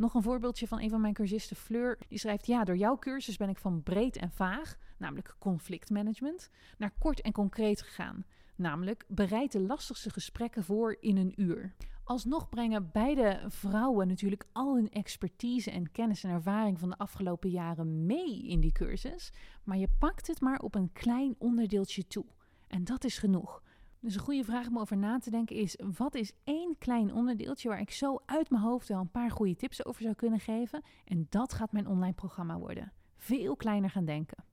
Nog 0.00 0.14
een 0.14 0.22
voorbeeldje 0.22 0.66
van 0.66 0.80
een 0.80 0.90
van 0.90 1.00
mijn 1.00 1.14
cursisten, 1.14 1.56
Fleur. 1.56 1.98
Die 2.08 2.18
schrijft: 2.18 2.46
Ja, 2.46 2.64
door 2.64 2.76
jouw 2.76 2.98
cursus 2.98 3.36
ben 3.36 3.48
ik 3.48 3.58
van 3.58 3.82
breed 3.82 4.16
en 4.16 4.30
vaag, 4.30 4.76
namelijk 4.96 5.34
conflictmanagement, 5.38 6.50
naar 6.78 6.92
kort 6.98 7.20
en 7.20 7.32
concreet 7.32 7.82
gegaan. 7.82 8.24
Namelijk 8.56 9.04
bereid 9.08 9.52
de 9.52 9.60
lastigste 9.60 10.10
gesprekken 10.10 10.64
voor 10.64 10.96
in 11.00 11.16
een 11.16 11.32
uur. 11.36 11.74
Alsnog 12.04 12.48
brengen 12.48 12.90
beide 12.92 13.44
vrouwen 13.48 14.08
natuurlijk 14.08 14.44
al 14.52 14.74
hun 14.74 14.90
expertise 14.90 15.70
en 15.70 15.90
kennis 15.92 16.24
en 16.24 16.30
ervaring 16.30 16.78
van 16.78 16.90
de 16.90 16.98
afgelopen 16.98 17.50
jaren 17.50 18.06
mee 18.06 18.46
in 18.48 18.60
die 18.60 18.72
cursus. 18.72 19.32
Maar 19.64 19.78
je 19.78 19.88
pakt 19.98 20.26
het 20.26 20.40
maar 20.40 20.58
op 20.58 20.74
een 20.74 20.92
klein 20.92 21.34
onderdeeltje 21.38 22.06
toe. 22.06 22.26
En 22.68 22.84
dat 22.84 23.04
is 23.04 23.18
genoeg. 23.18 23.62
Dus 24.00 24.14
een 24.14 24.20
goede 24.20 24.44
vraag 24.44 24.68
om 24.68 24.78
over 24.78 24.96
na 24.96 25.18
te 25.18 25.30
denken 25.30 25.56
is: 25.56 25.78
wat 25.96 26.14
is 26.14 26.32
één 26.44 26.78
klein 26.78 27.12
onderdeeltje 27.14 27.68
waar 27.68 27.80
ik 27.80 27.90
zo 27.90 28.18
uit 28.26 28.50
mijn 28.50 28.62
hoofd 28.62 28.88
wel 28.88 29.00
een 29.00 29.10
paar 29.10 29.30
goede 29.30 29.56
tips 29.56 29.84
over 29.84 30.02
zou 30.02 30.14
kunnen 30.14 30.40
geven? 30.40 30.82
En 31.04 31.26
dat 31.28 31.52
gaat 31.52 31.72
mijn 31.72 31.86
online 31.86 32.14
programma 32.14 32.58
worden. 32.58 32.92
Veel 33.16 33.56
kleiner 33.56 33.90
gaan 33.90 34.04
denken. 34.04 34.44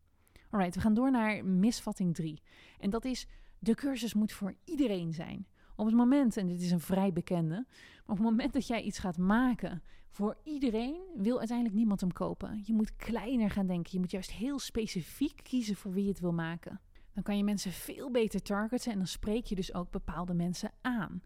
Alright, 0.49 0.75
we 0.75 0.81
gaan 0.81 0.93
door 0.93 1.11
naar 1.11 1.45
misvatting 1.45 2.15
3. 2.15 2.41
En 2.77 2.89
dat 2.89 3.05
is: 3.05 3.27
de 3.59 3.75
cursus 3.75 4.13
moet 4.13 4.31
voor 4.31 4.55
iedereen 4.65 5.13
zijn. 5.13 5.47
Op 5.75 5.85
het 5.85 5.95
moment, 5.95 6.37
en 6.37 6.47
dit 6.47 6.61
is 6.61 6.71
een 6.71 6.79
vrij 6.79 7.13
bekende, 7.13 7.55
maar 7.55 8.15
op 8.15 8.17
het 8.17 8.25
moment 8.25 8.53
dat 8.53 8.67
jij 8.67 8.81
iets 8.81 8.99
gaat 8.99 9.17
maken 9.17 9.83
voor 10.09 10.37
iedereen, 10.43 11.01
wil 11.15 11.37
uiteindelijk 11.37 11.77
niemand 11.77 11.99
hem 11.99 12.13
kopen. 12.13 12.61
Je 12.63 12.73
moet 12.73 12.95
kleiner 12.95 13.49
gaan 13.49 13.67
denken. 13.67 13.91
Je 13.93 13.99
moet 13.99 14.11
juist 14.11 14.31
heel 14.31 14.59
specifiek 14.59 15.39
kiezen 15.43 15.75
voor 15.75 15.93
wie 15.93 16.03
je 16.03 16.09
het 16.09 16.19
wil 16.19 16.33
maken. 16.33 16.79
Dan 17.17 17.25
kan 17.25 17.37
je 17.37 17.43
mensen 17.43 17.71
veel 17.71 18.11
beter 18.11 18.41
targeten 18.41 18.91
en 18.91 18.97
dan 18.97 19.07
spreek 19.07 19.45
je 19.45 19.55
dus 19.55 19.73
ook 19.73 19.91
bepaalde 19.91 20.33
mensen 20.33 20.71
aan. 20.81 21.21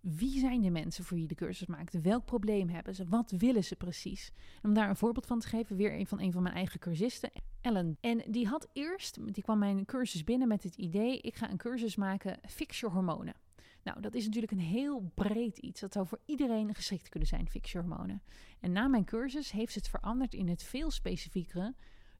Wie 0.00 0.38
zijn 0.38 0.60
de 0.60 0.70
mensen 0.70 1.04
voor 1.04 1.16
wie 1.16 1.26
de 1.26 1.34
cursus 1.34 1.66
maakt? 1.66 2.00
Welk 2.00 2.24
probleem 2.24 2.68
hebben 2.68 2.94
ze? 2.94 3.08
Wat 3.08 3.30
willen 3.30 3.64
ze 3.64 3.76
precies? 3.76 4.32
om 4.62 4.74
daar 4.74 4.88
een 4.88 4.96
voorbeeld 4.96 5.26
van 5.26 5.40
te 5.40 5.48
geven, 5.48 5.76
weer 5.76 5.94
een 5.94 6.06
van 6.06 6.20
een 6.20 6.32
van 6.32 6.42
mijn 6.42 6.54
eigen 6.54 6.80
cursisten, 6.80 7.30
Ellen. 7.60 7.96
En 8.00 8.22
die 8.26 8.46
had 8.46 8.68
eerst, 8.72 9.34
die 9.34 9.42
kwam 9.42 9.58
mijn 9.58 9.84
cursus 9.84 10.24
binnen 10.24 10.48
met 10.48 10.62
het 10.62 10.74
idee: 10.74 11.20
ik 11.20 11.34
ga 11.34 11.50
een 11.50 11.56
cursus 11.56 11.96
maken, 11.96 12.38
fix 12.48 12.80
je 12.80 12.86
hormonen. 12.86 13.34
Nou, 13.82 14.00
dat 14.00 14.14
is 14.14 14.24
natuurlijk 14.24 14.52
een 14.52 14.58
heel 14.58 15.10
breed 15.14 15.58
iets. 15.58 15.80
Dat 15.80 15.92
zou 15.92 16.06
voor 16.06 16.20
iedereen 16.24 16.74
geschikt 16.74 17.08
kunnen 17.08 17.28
zijn, 17.28 17.48
fix 17.48 17.72
je 17.72 17.78
hormonen. 17.78 18.22
En 18.60 18.72
na 18.72 18.88
mijn 18.88 19.04
cursus 19.04 19.50
heeft 19.50 19.72
ze 19.72 19.78
het 19.78 19.88
veranderd 19.88 20.34
in 20.34 20.48
het 20.48 20.62
veel 20.62 20.90
specifiekere 20.90 21.74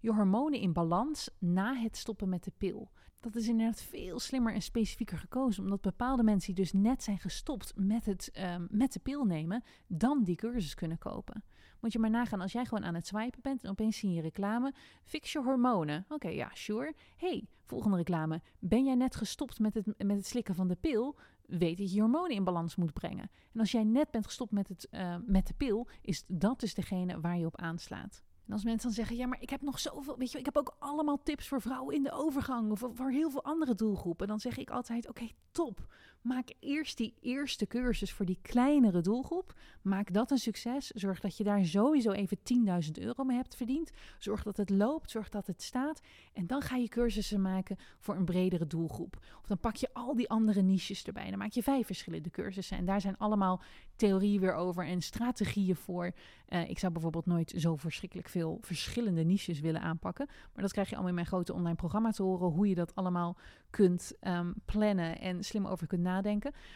je 0.04 0.12
hormonen 0.12 0.60
in 0.60 0.72
balans 0.72 1.30
na 1.38 1.74
het 1.74 1.96
stoppen 1.96 2.28
met 2.28 2.44
de 2.44 2.52
pil. 2.58 2.90
Dat 3.24 3.36
is 3.36 3.48
inderdaad 3.48 3.82
veel 3.82 4.18
slimmer 4.18 4.54
en 4.54 4.62
specifieker 4.62 5.18
gekozen, 5.18 5.62
omdat 5.62 5.80
bepaalde 5.80 6.22
mensen 6.22 6.54
die 6.54 6.64
dus 6.64 6.72
net 6.72 7.02
zijn 7.02 7.18
gestopt 7.18 7.72
met, 7.76 8.04
het, 8.04 8.30
um, 8.38 8.66
met 8.70 8.92
de 8.92 8.98
pil 8.98 9.24
nemen, 9.24 9.62
dan 9.86 10.24
die 10.24 10.36
cursus 10.36 10.74
kunnen 10.74 10.98
kopen. 10.98 11.44
Moet 11.80 11.92
je 11.92 11.98
maar 11.98 12.10
nagaan, 12.10 12.40
als 12.40 12.52
jij 12.52 12.64
gewoon 12.64 12.84
aan 12.84 12.94
het 12.94 13.06
swipen 13.06 13.42
bent 13.42 13.64
en 13.64 13.70
opeens 13.70 13.98
zie 13.98 14.12
je 14.12 14.20
reclame, 14.20 14.72
fix 15.04 15.32
je 15.32 15.42
hormonen. 15.42 16.04
Oké, 16.08 16.28
ja, 16.28 16.50
sure. 16.52 16.94
hey, 17.16 17.46
volgende 17.62 17.96
reclame. 17.96 18.42
Ben 18.58 18.84
jij 18.84 18.94
net 18.94 19.16
gestopt 19.16 19.58
met 19.58 19.74
het, 19.74 19.86
met 19.86 20.16
het 20.16 20.26
slikken 20.26 20.54
van 20.54 20.68
de 20.68 20.76
pil? 20.76 21.16
Weet 21.46 21.78
dat 21.78 21.92
je 21.92 22.00
hormonen 22.00 22.36
in 22.36 22.44
balans 22.44 22.76
moet 22.76 22.92
brengen. 22.92 23.30
En 23.52 23.60
als 23.60 23.70
jij 23.70 23.84
net 23.84 24.10
bent 24.10 24.24
gestopt 24.24 24.50
met, 24.50 24.68
het, 24.68 24.88
uh, 24.90 25.16
met 25.26 25.46
de 25.46 25.54
pil, 25.54 25.88
is 26.00 26.24
dat 26.26 26.60
dus 26.60 26.74
degene 26.74 27.20
waar 27.20 27.38
je 27.38 27.46
op 27.46 27.56
aanslaat. 27.56 28.22
En 28.46 28.52
als 28.52 28.64
mensen 28.64 28.82
dan 28.82 28.92
zeggen, 28.92 29.16
ja, 29.16 29.26
maar 29.26 29.40
ik 29.40 29.50
heb 29.50 29.62
nog 29.62 29.78
zoveel, 29.78 30.18
weet 30.18 30.32
je, 30.32 30.38
ik 30.38 30.44
heb 30.44 30.56
ook 30.56 30.76
allemaal 30.78 31.22
tips 31.22 31.48
voor 31.48 31.60
vrouwen 31.60 31.94
in 31.94 32.02
de 32.02 32.12
overgang 32.12 32.70
of 32.70 32.82
voor 32.94 33.10
heel 33.10 33.30
veel 33.30 33.44
andere 33.44 33.74
doelgroepen. 33.74 34.26
Dan 34.26 34.40
zeg 34.40 34.56
ik 34.56 34.70
altijd, 34.70 35.08
oké, 35.08 35.28
top. 35.50 35.86
Maak 36.24 36.54
eerst 36.60 36.96
die 36.96 37.14
eerste 37.20 37.66
cursus 37.66 38.12
voor 38.12 38.26
die 38.26 38.38
kleinere 38.42 39.00
doelgroep. 39.00 39.54
Maak 39.82 40.12
dat 40.12 40.30
een 40.30 40.38
succes. 40.38 40.86
Zorg 40.88 41.20
dat 41.20 41.36
je 41.36 41.44
daar 41.44 41.64
sowieso 41.64 42.10
even 42.10 42.38
10.000 42.84 42.90
euro 42.92 43.24
mee 43.24 43.36
hebt 43.36 43.56
verdiend. 43.56 43.90
Zorg 44.18 44.42
dat 44.42 44.56
het 44.56 44.70
loopt, 44.70 45.10
zorg 45.10 45.28
dat 45.28 45.46
het 45.46 45.62
staat. 45.62 46.00
En 46.32 46.46
dan 46.46 46.62
ga 46.62 46.76
je 46.76 46.88
cursussen 46.88 47.40
maken 47.42 47.76
voor 47.98 48.16
een 48.16 48.24
bredere 48.24 48.66
doelgroep. 48.66 49.16
Of 49.40 49.46
dan 49.46 49.58
pak 49.58 49.76
je 49.76 49.88
al 49.92 50.14
die 50.14 50.28
andere 50.30 50.62
niches 50.62 51.04
erbij. 51.04 51.30
Dan 51.30 51.38
maak 51.38 51.52
je 51.52 51.62
vijf 51.62 51.86
verschillende 51.86 52.30
cursussen. 52.30 52.76
En 52.76 52.84
daar 52.84 53.00
zijn 53.00 53.18
allemaal 53.18 53.62
theorieën 53.96 54.40
weer 54.40 54.54
over 54.54 54.86
en 54.86 55.02
strategieën 55.02 55.76
voor. 55.76 56.12
Uh, 56.48 56.68
ik 56.68 56.78
zou 56.78 56.92
bijvoorbeeld 56.92 57.26
nooit 57.26 57.54
zo 57.56 57.76
verschrikkelijk 57.76 58.28
veel 58.28 58.58
verschillende 58.60 59.24
niches 59.24 59.60
willen 59.60 59.80
aanpakken. 59.80 60.26
Maar 60.26 60.62
dat 60.62 60.72
krijg 60.72 60.88
je 60.88 60.94
allemaal 60.94 61.10
in 61.10 61.18
mijn 61.18 61.26
grote 61.26 61.52
online 61.52 61.76
programma 61.76 62.10
te 62.10 62.22
horen. 62.22 62.50
Hoe 62.50 62.68
je 62.68 62.74
dat 62.74 62.94
allemaal 62.94 63.36
kunt 63.70 64.12
um, 64.20 64.54
plannen 64.64 65.20
en 65.20 65.44
slim 65.44 65.66
over 65.66 65.86
kunt 65.86 66.00
nadenken. 66.00 66.12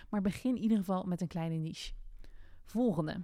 Maar 0.08 0.20
begin 0.20 0.56
in 0.56 0.62
ieder 0.62 0.78
geval 0.78 1.04
met 1.04 1.20
een 1.20 1.28
kleine 1.28 1.56
niche. 1.56 1.92
Volgende. 2.64 3.20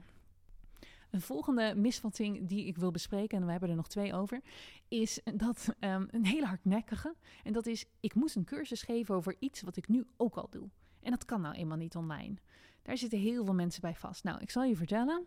Een 1.10 1.20
volgende 1.20 1.74
misvatting 1.76 2.48
die 2.48 2.66
ik 2.66 2.76
wil 2.76 2.90
bespreken, 2.90 3.38
en 3.38 3.44
we 3.44 3.50
hebben 3.50 3.70
er 3.70 3.76
nog 3.76 3.88
twee 3.88 4.14
over, 4.14 4.40
is 4.88 5.20
dat 5.34 5.74
um, 5.80 6.08
een 6.10 6.26
hele 6.26 6.46
hardnekkige. 6.46 7.14
En 7.42 7.52
dat 7.52 7.66
is: 7.66 7.86
ik 8.00 8.14
moet 8.14 8.34
een 8.34 8.44
cursus 8.44 8.82
geven 8.82 9.14
over 9.14 9.36
iets 9.38 9.62
wat 9.62 9.76
ik 9.76 9.88
nu 9.88 10.06
ook 10.16 10.36
al 10.36 10.46
doe. 10.50 10.68
En 11.00 11.10
dat 11.10 11.24
kan 11.24 11.40
nou 11.40 11.54
eenmaal 11.54 11.76
niet 11.76 11.96
online. 11.96 12.34
Daar 12.82 12.98
zitten 12.98 13.18
heel 13.18 13.44
veel 13.44 13.54
mensen 13.54 13.80
bij 13.80 13.94
vast. 13.94 14.24
Nou, 14.24 14.40
ik 14.40 14.50
zal 14.50 14.64
je 14.64 14.76
vertellen. 14.76 15.26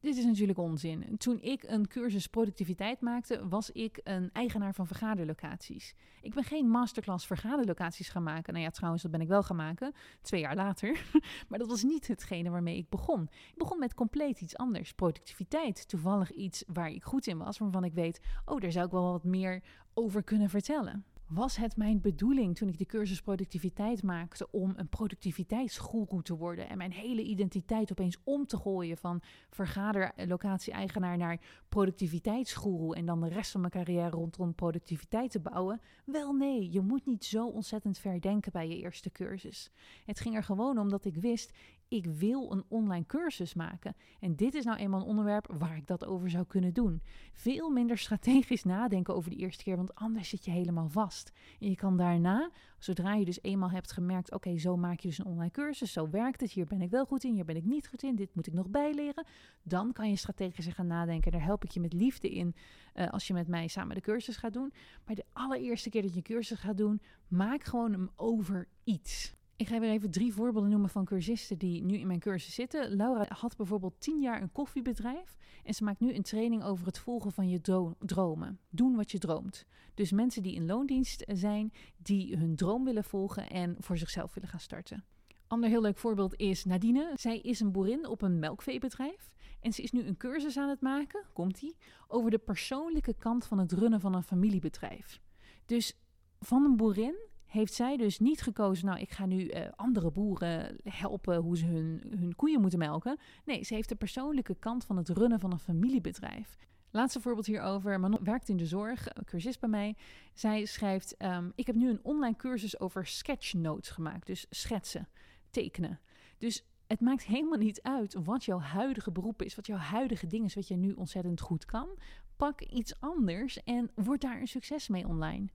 Dit 0.00 0.16
is 0.16 0.24
natuurlijk 0.24 0.58
onzin. 0.58 1.18
Toen 1.18 1.40
ik 1.40 1.62
een 1.62 1.88
cursus 1.88 2.26
productiviteit 2.26 3.00
maakte, 3.00 3.48
was 3.48 3.70
ik 3.70 4.00
een 4.04 4.30
eigenaar 4.32 4.74
van 4.74 4.86
vergaderlocaties. 4.86 5.94
Ik 6.20 6.34
ben 6.34 6.44
geen 6.44 6.68
masterclass 6.68 7.26
vergaderlocaties 7.26 8.08
gaan 8.08 8.22
maken. 8.22 8.52
Nou 8.52 8.64
ja, 8.64 8.70
trouwens, 8.70 9.02
dat 9.02 9.10
ben 9.10 9.20
ik 9.20 9.28
wel 9.28 9.42
gaan 9.42 9.56
maken, 9.56 9.92
twee 10.20 10.40
jaar 10.40 10.54
later. 10.54 11.04
maar 11.48 11.58
dat 11.58 11.68
was 11.68 11.82
niet 11.82 12.06
hetgene 12.06 12.50
waarmee 12.50 12.76
ik 12.76 12.88
begon. 12.88 13.22
Ik 13.22 13.58
begon 13.58 13.78
met 13.78 13.94
compleet 13.94 14.40
iets 14.40 14.56
anders. 14.56 14.92
Productiviteit, 14.92 15.88
toevallig 15.88 16.30
iets 16.30 16.64
waar 16.66 16.90
ik 16.90 17.04
goed 17.04 17.26
in 17.26 17.38
was, 17.38 17.58
waarvan 17.58 17.84
ik 17.84 17.92
weet, 17.92 18.20
oh, 18.44 18.60
daar 18.60 18.72
zou 18.72 18.86
ik 18.86 18.92
wel 18.92 19.10
wat 19.10 19.24
meer 19.24 19.62
over 19.94 20.22
kunnen 20.22 20.50
vertellen 20.50 21.04
was 21.30 21.56
het 21.56 21.76
mijn 21.76 22.00
bedoeling 22.00 22.56
toen 22.56 22.68
ik 22.68 22.78
de 22.78 22.86
cursus 22.86 23.20
productiviteit 23.20 24.02
maakte 24.02 24.50
om 24.50 24.72
een 24.76 24.88
productiviteitsgoeroe 24.88 26.22
te 26.22 26.36
worden 26.36 26.68
en 26.68 26.78
mijn 26.78 26.92
hele 26.92 27.22
identiteit 27.22 27.90
opeens 27.90 28.16
om 28.24 28.46
te 28.46 28.56
gooien 28.56 28.96
van 28.96 29.22
vergaderlocatie-eigenaar 29.50 31.16
naar 31.16 31.40
productiviteitsgoeroe 31.68 32.94
en 32.94 33.06
dan 33.06 33.20
de 33.20 33.28
rest 33.28 33.50
van 33.50 33.60
mijn 33.60 33.72
carrière 33.72 34.10
rondom 34.10 34.54
productiviteit 34.54 35.30
te 35.30 35.40
bouwen? 35.40 35.80
Wel 36.04 36.32
nee, 36.32 36.72
je 36.72 36.80
moet 36.80 37.06
niet 37.06 37.24
zo 37.24 37.46
ontzettend 37.46 37.98
ver 37.98 38.20
denken 38.20 38.52
bij 38.52 38.68
je 38.68 38.76
eerste 38.76 39.10
cursus. 39.10 39.70
Het 40.04 40.20
ging 40.20 40.34
er 40.34 40.44
gewoon 40.44 40.78
om 40.78 40.88
dat 40.88 41.04
ik 41.04 41.16
wist, 41.16 41.52
ik 41.90 42.06
wil 42.06 42.52
een 42.52 42.64
online 42.68 43.06
cursus 43.06 43.54
maken. 43.54 43.96
En 44.20 44.36
dit 44.36 44.54
is 44.54 44.64
nou 44.64 44.78
eenmaal 44.78 45.00
een 45.00 45.06
onderwerp 45.06 45.54
waar 45.58 45.76
ik 45.76 45.86
dat 45.86 46.04
over 46.04 46.30
zou 46.30 46.44
kunnen 46.46 46.72
doen. 46.72 47.02
Veel 47.32 47.70
minder 47.70 47.98
strategisch 47.98 48.64
nadenken 48.64 49.14
over 49.14 49.30
de 49.30 49.36
eerste 49.36 49.64
keer, 49.64 49.76
want 49.76 49.94
anders 49.94 50.28
zit 50.28 50.44
je 50.44 50.50
helemaal 50.50 50.88
vast. 50.88 51.32
En 51.60 51.68
je 51.68 51.76
kan 51.76 51.96
daarna, 51.96 52.50
zodra 52.78 53.14
je 53.14 53.24
dus 53.24 53.42
eenmaal 53.42 53.70
hebt 53.70 53.92
gemerkt, 53.92 54.32
oké, 54.32 54.58
zo 54.58 54.76
maak 54.76 55.00
je 55.00 55.08
dus 55.08 55.18
een 55.18 55.24
online 55.24 55.50
cursus, 55.50 55.92
zo 55.92 56.10
werkt 56.10 56.40
het, 56.40 56.50
hier 56.50 56.66
ben 56.66 56.80
ik 56.80 56.90
wel 56.90 57.04
goed 57.04 57.24
in, 57.24 57.34
hier 57.34 57.44
ben 57.44 57.56
ik 57.56 57.64
niet 57.64 57.88
goed 57.88 58.02
in, 58.02 58.14
dit 58.14 58.34
moet 58.34 58.46
ik 58.46 58.52
nog 58.52 58.68
bijleren. 58.68 59.26
Dan 59.62 59.92
kan 59.92 60.10
je 60.10 60.16
strategisch 60.16 60.66
gaan 60.66 60.86
nadenken. 60.86 61.32
Daar 61.32 61.44
help 61.44 61.64
ik 61.64 61.70
je 61.70 61.80
met 61.80 61.92
liefde 61.92 62.30
in 62.30 62.54
uh, 62.94 63.08
als 63.08 63.26
je 63.26 63.32
met 63.32 63.48
mij 63.48 63.68
samen 63.68 63.94
de 63.94 64.00
cursus 64.00 64.36
gaat 64.36 64.52
doen. 64.52 64.72
Maar 65.06 65.14
de 65.14 65.24
allereerste 65.32 65.90
keer 65.90 66.02
dat 66.02 66.14
je 66.14 66.22
cursus 66.22 66.58
gaat 66.58 66.76
doen, 66.76 67.00
maak 67.28 67.64
gewoon 67.64 67.92
hem 67.92 68.10
over 68.16 68.68
iets. 68.84 69.38
Ik 69.60 69.68
ga 69.68 69.80
weer 69.80 69.90
even 69.90 70.10
drie 70.10 70.32
voorbeelden 70.32 70.70
noemen 70.70 70.90
van 70.90 71.04
cursisten 71.04 71.58
die 71.58 71.84
nu 71.84 71.96
in 71.96 72.06
mijn 72.06 72.18
cursus 72.18 72.54
zitten. 72.54 72.96
Laura 72.96 73.26
had 73.28 73.56
bijvoorbeeld 73.56 74.00
tien 74.00 74.20
jaar 74.20 74.42
een 74.42 74.52
koffiebedrijf 74.52 75.36
en 75.64 75.74
ze 75.74 75.84
maakt 75.84 76.00
nu 76.00 76.14
een 76.14 76.22
training 76.22 76.64
over 76.64 76.86
het 76.86 76.98
volgen 76.98 77.32
van 77.32 77.48
je 77.48 77.60
dromen. 77.98 78.58
Doen 78.70 78.96
wat 78.96 79.10
je 79.10 79.18
droomt. 79.18 79.66
Dus 79.94 80.12
mensen 80.12 80.42
die 80.42 80.54
in 80.54 80.66
loondienst 80.66 81.24
zijn, 81.26 81.72
die 81.96 82.36
hun 82.36 82.56
droom 82.56 82.84
willen 82.84 83.04
volgen 83.04 83.50
en 83.50 83.76
voor 83.78 83.98
zichzelf 83.98 84.34
willen 84.34 84.48
gaan 84.48 84.60
starten. 84.60 85.04
Ander 85.46 85.68
heel 85.68 85.80
leuk 85.80 85.98
voorbeeld 85.98 86.36
is 86.36 86.64
Nadine. 86.64 87.12
Zij 87.14 87.38
is 87.38 87.60
een 87.60 87.72
boerin 87.72 88.06
op 88.06 88.22
een 88.22 88.38
melkveebedrijf. 88.38 89.30
En 89.60 89.72
ze 89.72 89.82
is 89.82 89.92
nu 89.92 90.02
een 90.02 90.16
cursus 90.16 90.56
aan 90.56 90.68
het 90.68 90.80
maken, 90.80 91.24
komt 91.32 91.60
ie, 91.62 91.76
over 92.08 92.30
de 92.30 92.38
persoonlijke 92.38 93.14
kant 93.14 93.44
van 93.44 93.58
het 93.58 93.72
runnen 93.72 94.00
van 94.00 94.14
een 94.14 94.22
familiebedrijf. 94.22 95.20
Dus 95.66 95.96
van 96.38 96.64
een 96.64 96.76
boerin 96.76 97.28
heeft 97.50 97.74
zij 97.74 97.96
dus 97.96 98.18
niet 98.18 98.42
gekozen, 98.42 98.86
nou 98.86 99.00
ik 99.00 99.10
ga 99.10 99.26
nu 99.26 99.50
uh, 99.50 99.60
andere 99.76 100.10
boeren 100.10 100.76
helpen 100.84 101.36
hoe 101.36 101.56
ze 101.56 101.66
hun, 101.66 102.02
hun 102.18 102.36
koeien 102.36 102.60
moeten 102.60 102.78
melken. 102.78 103.18
Nee, 103.44 103.62
ze 103.62 103.74
heeft 103.74 103.88
de 103.88 103.94
persoonlijke 103.94 104.54
kant 104.54 104.84
van 104.84 104.96
het 104.96 105.08
runnen 105.08 105.40
van 105.40 105.52
een 105.52 105.58
familiebedrijf. 105.58 106.56
Laatste 106.90 107.20
voorbeeld 107.20 107.46
hierover. 107.46 108.00
Manon 108.00 108.24
werkt 108.24 108.48
in 108.48 108.56
de 108.56 108.66
zorg, 108.66 109.06
cursist 109.24 109.60
bij 109.60 109.68
mij. 109.68 109.96
Zij 110.34 110.64
schrijft: 110.64 111.14
um, 111.22 111.52
Ik 111.54 111.66
heb 111.66 111.76
nu 111.76 111.88
een 111.90 112.00
online 112.02 112.36
cursus 112.36 112.80
over 112.80 113.06
sketchnotes 113.06 113.90
gemaakt. 113.90 114.26
Dus 114.26 114.46
schetsen, 114.50 115.08
tekenen. 115.50 116.00
Dus 116.38 116.64
het 116.86 117.00
maakt 117.00 117.24
helemaal 117.24 117.58
niet 117.58 117.82
uit 117.82 118.14
wat 118.24 118.44
jouw 118.44 118.58
huidige 118.58 119.10
beroep 119.10 119.42
is, 119.42 119.54
wat 119.54 119.66
jouw 119.66 119.78
huidige 119.78 120.26
ding 120.26 120.44
is, 120.44 120.54
wat 120.54 120.68
je 120.68 120.76
nu 120.76 120.92
ontzettend 120.92 121.40
goed 121.40 121.64
kan. 121.64 121.88
Pak 122.36 122.60
iets 122.60 123.00
anders 123.00 123.62
en 123.62 123.90
word 123.94 124.20
daar 124.20 124.40
een 124.40 124.48
succes 124.48 124.88
mee 124.88 125.06
online. 125.06 125.48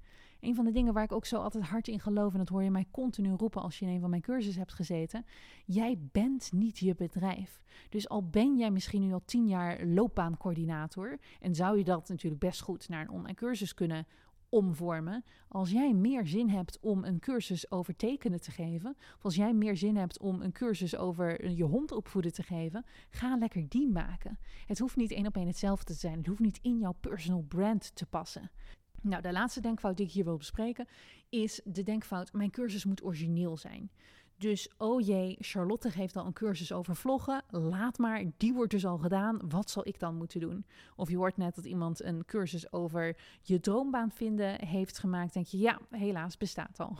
Een 0.46 0.56
van 0.56 0.66
de 0.66 0.72
dingen 0.72 0.94
waar 0.94 1.04
ik 1.04 1.12
ook 1.12 1.26
zo 1.26 1.38
altijd 1.38 1.64
hard 1.64 1.88
in 1.88 2.00
geloof, 2.00 2.32
en 2.32 2.38
dat 2.38 2.50
hoor 2.50 2.64
je 2.64 2.72
mij 2.72 2.86
continu 2.92 3.32
roepen 3.32 3.62
als 3.62 3.80
je 3.80 3.86
in 3.86 3.92
een 3.92 4.00
van 4.00 4.10
mijn 4.10 4.22
cursussen 4.22 4.62
hebt 4.62 4.74
gezeten. 4.74 5.26
Jij 5.66 6.00
bent 6.12 6.52
niet 6.52 6.78
je 6.78 6.96
bedrijf. 6.96 7.62
Dus 7.90 8.10
al 8.10 8.30
ben 8.30 8.58
jij 8.58 8.72
misschien 8.72 9.02
nu 9.02 9.14
al 9.14 9.22
tien 9.26 9.48
jaar 9.48 9.86
loopbaancoördinator, 9.86 11.20
en 11.40 11.56
zou 11.56 11.78
je 11.78 11.84
dat 11.84 12.10
natuurlijk 12.10 12.42
best 12.42 12.62
goed 12.62 12.90
naar 12.90 13.02
een 13.02 13.10
online 13.10 13.34
cursus 13.34 13.74
kunnen 13.74 14.08
omvormen. 14.50 15.24
Als 15.48 15.72
jij 15.72 15.94
meer 15.94 16.28
zin 16.28 16.50
hebt 16.50 16.80
om 16.80 17.04
een 17.04 17.20
cursus 17.20 17.72
over 17.72 17.96
tekenen 17.96 18.42
te 18.42 18.52
geven, 18.52 18.96
of 19.18 19.24
als 19.24 19.36
jij 19.36 19.54
meer 19.54 19.78
zin 19.78 19.96
hebt 19.96 20.20
om 20.20 20.42
een 20.42 20.52
cursus 20.52 20.96
over 20.98 21.50
je 21.50 21.64
hond 21.64 21.92
opvoeden 21.92 22.34
te 22.34 22.44
geven, 22.44 22.86
ga 23.10 23.38
lekker 23.38 23.70
die 23.70 23.90
maken. 23.90 24.40
Het 24.66 24.80
hoeft 24.80 24.96
niet 24.96 25.12
één 25.12 25.28
op 25.28 25.36
één 25.36 25.48
hetzelfde 25.48 25.94
te 25.94 26.00
zijn. 26.00 26.18
Het 26.18 26.28
hoeft 26.28 26.40
niet 26.40 26.60
in 26.62 26.78
jouw 26.78 26.96
personal 27.00 27.42
brand 27.48 27.96
te 27.96 28.06
passen. 28.06 28.52
Nou, 29.06 29.22
de 29.22 29.32
laatste 29.32 29.62
denkfout 29.62 29.98
die 29.98 30.06
ik 30.06 30.12
hier 30.12 30.24
wil 30.24 30.38
bespreken 30.38 30.88
is 31.30 31.62
de 31.64 31.84
denkfout: 31.84 32.34
mijn 32.34 32.52
cursus 32.52 32.86
moet 32.86 33.04
origineel 33.04 33.58
zijn. 33.58 33.90
Dus 34.38 34.70
oh 34.78 35.06
jee, 35.06 35.36
Charlotte 35.40 35.92
geeft 35.92 36.16
al 36.16 36.26
een 36.26 36.34
cursus 36.34 36.72
over 36.72 36.96
vloggen. 36.96 37.44
Laat 37.50 37.98
maar, 37.98 38.24
die 38.38 38.54
wordt 38.54 38.72
dus 38.72 38.86
al 38.86 38.98
gedaan. 38.98 39.40
Wat 39.50 39.70
zal 39.70 39.88
ik 39.88 40.00
dan 40.00 40.16
moeten 40.16 40.40
doen? 40.40 40.66
Of 40.96 41.10
je 41.10 41.18
hoort 41.18 41.38
net 41.38 41.56
dat 41.56 41.66
iemand 41.66 42.04
een 42.04 42.26
cursus 42.26 42.72
over 42.72 43.18
je 43.42 43.60
droombaan 43.60 44.12
vinden 44.12 44.66
heeft 44.66 44.98
gemaakt. 44.98 45.34
Denk 45.34 45.46
je, 45.46 45.58
ja, 45.58 45.80
helaas 45.90 46.38
bestaat 46.38 46.80
al. 46.80 46.98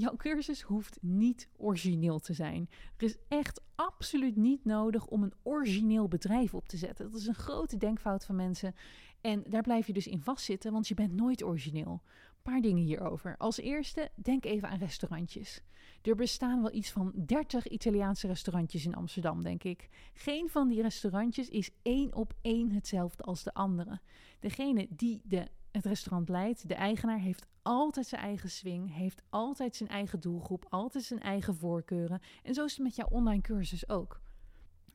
Jouw 0.00 0.16
cursus 0.16 0.62
hoeft 0.62 0.98
niet 1.00 1.48
origineel 1.56 2.18
te 2.18 2.32
zijn. 2.32 2.68
Er 2.96 3.04
is 3.04 3.16
echt 3.28 3.60
absoluut 3.74 4.36
niet 4.36 4.64
nodig 4.64 5.06
om 5.06 5.22
een 5.22 5.32
origineel 5.42 6.08
bedrijf 6.08 6.54
op 6.54 6.68
te 6.68 6.76
zetten. 6.76 7.10
Dat 7.10 7.20
is 7.20 7.26
een 7.26 7.34
grote 7.34 7.76
denkfout 7.76 8.24
van 8.24 8.36
mensen. 8.36 8.74
En 9.20 9.44
daar 9.46 9.62
blijf 9.62 9.86
je 9.86 9.92
dus 9.92 10.06
in 10.06 10.20
vastzitten, 10.20 10.72
want 10.72 10.88
je 10.88 10.94
bent 10.94 11.12
nooit 11.12 11.42
origineel. 11.42 12.02
Een 12.02 12.52
paar 12.52 12.60
dingen 12.60 12.82
hierover. 12.82 13.36
Als 13.36 13.58
eerste, 13.58 14.10
denk 14.14 14.44
even 14.44 14.68
aan 14.68 14.78
restaurantjes. 14.78 15.62
Er 16.02 16.16
bestaan 16.16 16.60
wel 16.60 16.72
iets 16.72 16.90
van 16.90 17.12
30 17.26 17.68
Italiaanse 17.68 18.26
restaurantjes 18.26 18.84
in 18.84 18.94
Amsterdam, 18.94 19.42
denk 19.42 19.64
ik. 19.64 19.88
Geen 20.14 20.48
van 20.48 20.68
die 20.68 20.82
restaurantjes 20.82 21.48
is 21.48 21.70
één 21.82 22.14
op 22.14 22.34
één 22.42 22.70
hetzelfde 22.70 23.22
als 23.22 23.42
de 23.42 23.54
andere. 23.54 24.00
Degene 24.38 24.86
die 24.90 25.20
de, 25.24 25.48
het 25.72 25.84
restaurant 25.84 26.28
leidt, 26.28 26.68
de 26.68 26.74
eigenaar, 26.74 27.18
heeft 27.18 27.46
altijd 27.62 28.06
zijn 28.06 28.20
eigen 28.20 28.50
swing, 28.50 28.94
heeft 28.94 29.22
altijd 29.30 29.76
zijn 29.76 29.88
eigen 29.88 30.20
doelgroep, 30.20 30.66
altijd 30.68 31.04
zijn 31.04 31.20
eigen 31.20 31.56
voorkeuren. 31.56 32.20
En 32.42 32.54
zo 32.54 32.64
is 32.64 32.72
het 32.72 32.82
met 32.82 32.96
jouw 32.96 33.08
online 33.08 33.42
cursus 33.42 33.88
ook. 33.88 34.20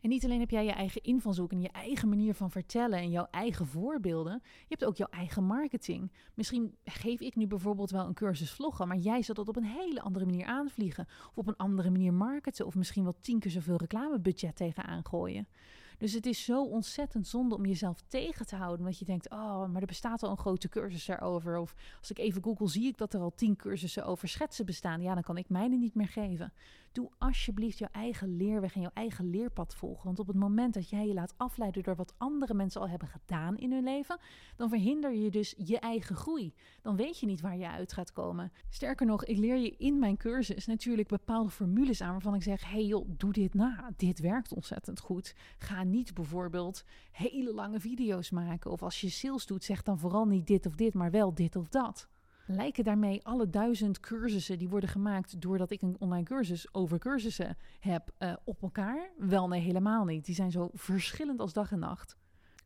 En 0.05 0.11
niet 0.11 0.25
alleen 0.25 0.39
heb 0.39 0.49
jij 0.49 0.65
je 0.65 0.71
eigen 0.71 1.03
invalshoek 1.03 1.51
en 1.51 1.61
je 1.61 1.69
eigen 1.71 2.09
manier 2.09 2.33
van 2.33 2.51
vertellen 2.51 2.99
en 2.99 3.09
jouw 3.09 3.27
eigen 3.31 3.67
voorbeelden, 3.67 4.41
je 4.43 4.65
hebt 4.67 4.85
ook 4.85 4.95
jouw 4.95 5.07
eigen 5.09 5.43
marketing. 5.43 6.11
Misschien 6.33 6.75
geef 6.83 7.19
ik 7.19 7.35
nu 7.35 7.47
bijvoorbeeld 7.47 7.91
wel 7.91 8.05
een 8.05 8.13
cursus 8.13 8.51
vloggen, 8.51 8.87
maar 8.87 8.97
jij 8.97 9.21
zult 9.21 9.37
dat 9.37 9.47
op 9.47 9.55
een 9.55 9.63
hele 9.63 10.01
andere 10.01 10.25
manier 10.25 10.45
aanvliegen. 10.45 11.05
Of 11.07 11.37
op 11.37 11.47
een 11.47 11.57
andere 11.57 11.89
manier 11.89 12.13
marketen, 12.13 12.65
of 12.65 12.75
misschien 12.75 13.03
wel 13.03 13.17
tien 13.21 13.39
keer 13.39 13.51
zoveel 13.51 13.77
reclamebudget 13.77 14.55
tegenaan 14.55 15.05
gooien. 15.05 15.47
Dus 15.97 16.13
het 16.13 16.25
is 16.25 16.43
zo 16.43 16.63
ontzettend 16.63 17.27
zonde 17.27 17.55
om 17.55 17.65
jezelf 17.65 18.01
tegen 18.07 18.45
te 18.45 18.55
houden. 18.55 18.83
Want 18.85 18.99
je 18.99 19.05
denkt, 19.05 19.29
oh, 19.29 19.65
maar 19.67 19.81
er 19.81 19.87
bestaat 19.87 20.23
al 20.23 20.29
een 20.29 20.37
grote 20.37 20.69
cursus 20.69 21.05
daarover. 21.05 21.57
Of 21.57 21.75
als 21.99 22.09
ik 22.09 22.17
even 22.17 22.43
google, 22.43 22.67
zie 22.69 22.87
ik 22.87 22.97
dat 22.97 23.13
er 23.13 23.19
al 23.19 23.33
tien 23.35 23.55
cursussen 23.55 24.05
over 24.05 24.27
schetsen 24.27 24.65
bestaan. 24.65 25.01
Ja, 25.01 25.13
dan 25.13 25.23
kan 25.23 25.37
ik 25.37 25.49
mijne 25.49 25.75
niet 25.75 25.95
meer 25.95 26.07
geven. 26.07 26.53
Doe 26.95 27.09
alsjeblieft 27.17 27.77
jouw 27.77 27.89
eigen 27.91 28.35
leerweg 28.35 28.75
en 28.75 28.81
jouw 28.81 28.91
eigen 28.93 29.29
leerpad 29.29 29.75
volgen. 29.75 30.05
Want 30.05 30.19
op 30.19 30.27
het 30.27 30.35
moment 30.35 30.73
dat 30.73 30.89
jij 30.89 31.07
je 31.07 31.13
laat 31.13 31.33
afleiden 31.37 31.83
door 31.83 31.95
wat 31.95 32.13
andere 32.17 32.53
mensen 32.53 32.81
al 32.81 32.89
hebben 32.89 33.07
gedaan 33.07 33.57
in 33.57 33.71
hun 33.71 33.83
leven, 33.83 34.19
dan 34.55 34.69
verhinder 34.69 35.13
je 35.13 35.29
dus 35.29 35.53
je 35.57 35.79
eigen 35.79 36.15
groei. 36.15 36.53
Dan 36.81 36.95
weet 36.95 37.19
je 37.19 37.25
niet 37.25 37.41
waar 37.41 37.57
je 37.57 37.69
uit 37.69 37.93
gaat 37.93 38.11
komen. 38.11 38.51
Sterker 38.69 39.05
nog, 39.05 39.25
ik 39.25 39.37
leer 39.37 39.55
je 39.55 39.75
in 39.77 39.99
mijn 39.99 40.17
cursus 40.17 40.65
natuurlijk 40.65 41.07
bepaalde 41.07 41.49
formules 41.49 42.01
aan 42.01 42.11
waarvan 42.11 42.35
ik 42.35 42.43
zeg: 42.43 42.69
hey 42.69 42.85
joh, 42.85 43.09
doe 43.17 43.33
dit 43.33 43.53
na. 43.53 43.91
Dit 43.95 44.19
werkt 44.19 44.53
ontzettend 44.53 44.99
goed. 44.99 45.35
Ga 45.57 45.83
niet 45.83 46.13
bijvoorbeeld 46.13 46.83
hele 47.11 47.53
lange 47.53 47.79
video's 47.79 48.29
maken. 48.29 48.71
Of 48.71 48.83
als 48.83 49.01
je 49.01 49.09
sales 49.09 49.45
doet, 49.45 49.63
zeg 49.63 49.83
dan 49.83 49.99
vooral 49.99 50.25
niet 50.25 50.47
dit 50.47 50.65
of 50.65 50.75
dit, 50.75 50.93
maar 50.93 51.11
wel 51.11 51.33
dit 51.33 51.55
of 51.55 51.67
dat. 51.67 52.09
Lijken 52.47 52.83
daarmee 52.83 53.23
alle 53.23 53.49
duizend 53.49 53.99
cursussen 53.99 54.57
die 54.57 54.69
worden 54.69 54.89
gemaakt 54.89 55.41
doordat 55.41 55.71
ik 55.71 55.81
een 55.81 55.95
online 55.99 56.23
cursus 56.23 56.73
over 56.73 56.99
cursussen 56.99 57.57
heb 57.79 58.11
uh, 58.19 58.33
op 58.43 58.61
elkaar? 58.61 59.09
Wel, 59.17 59.47
nee, 59.47 59.61
helemaal 59.61 60.05
niet. 60.05 60.25
Die 60.25 60.35
zijn 60.35 60.51
zo 60.51 60.69
verschillend 60.73 61.39
als 61.39 61.53
dag 61.53 61.71
en 61.71 61.79
nacht. 61.79 62.15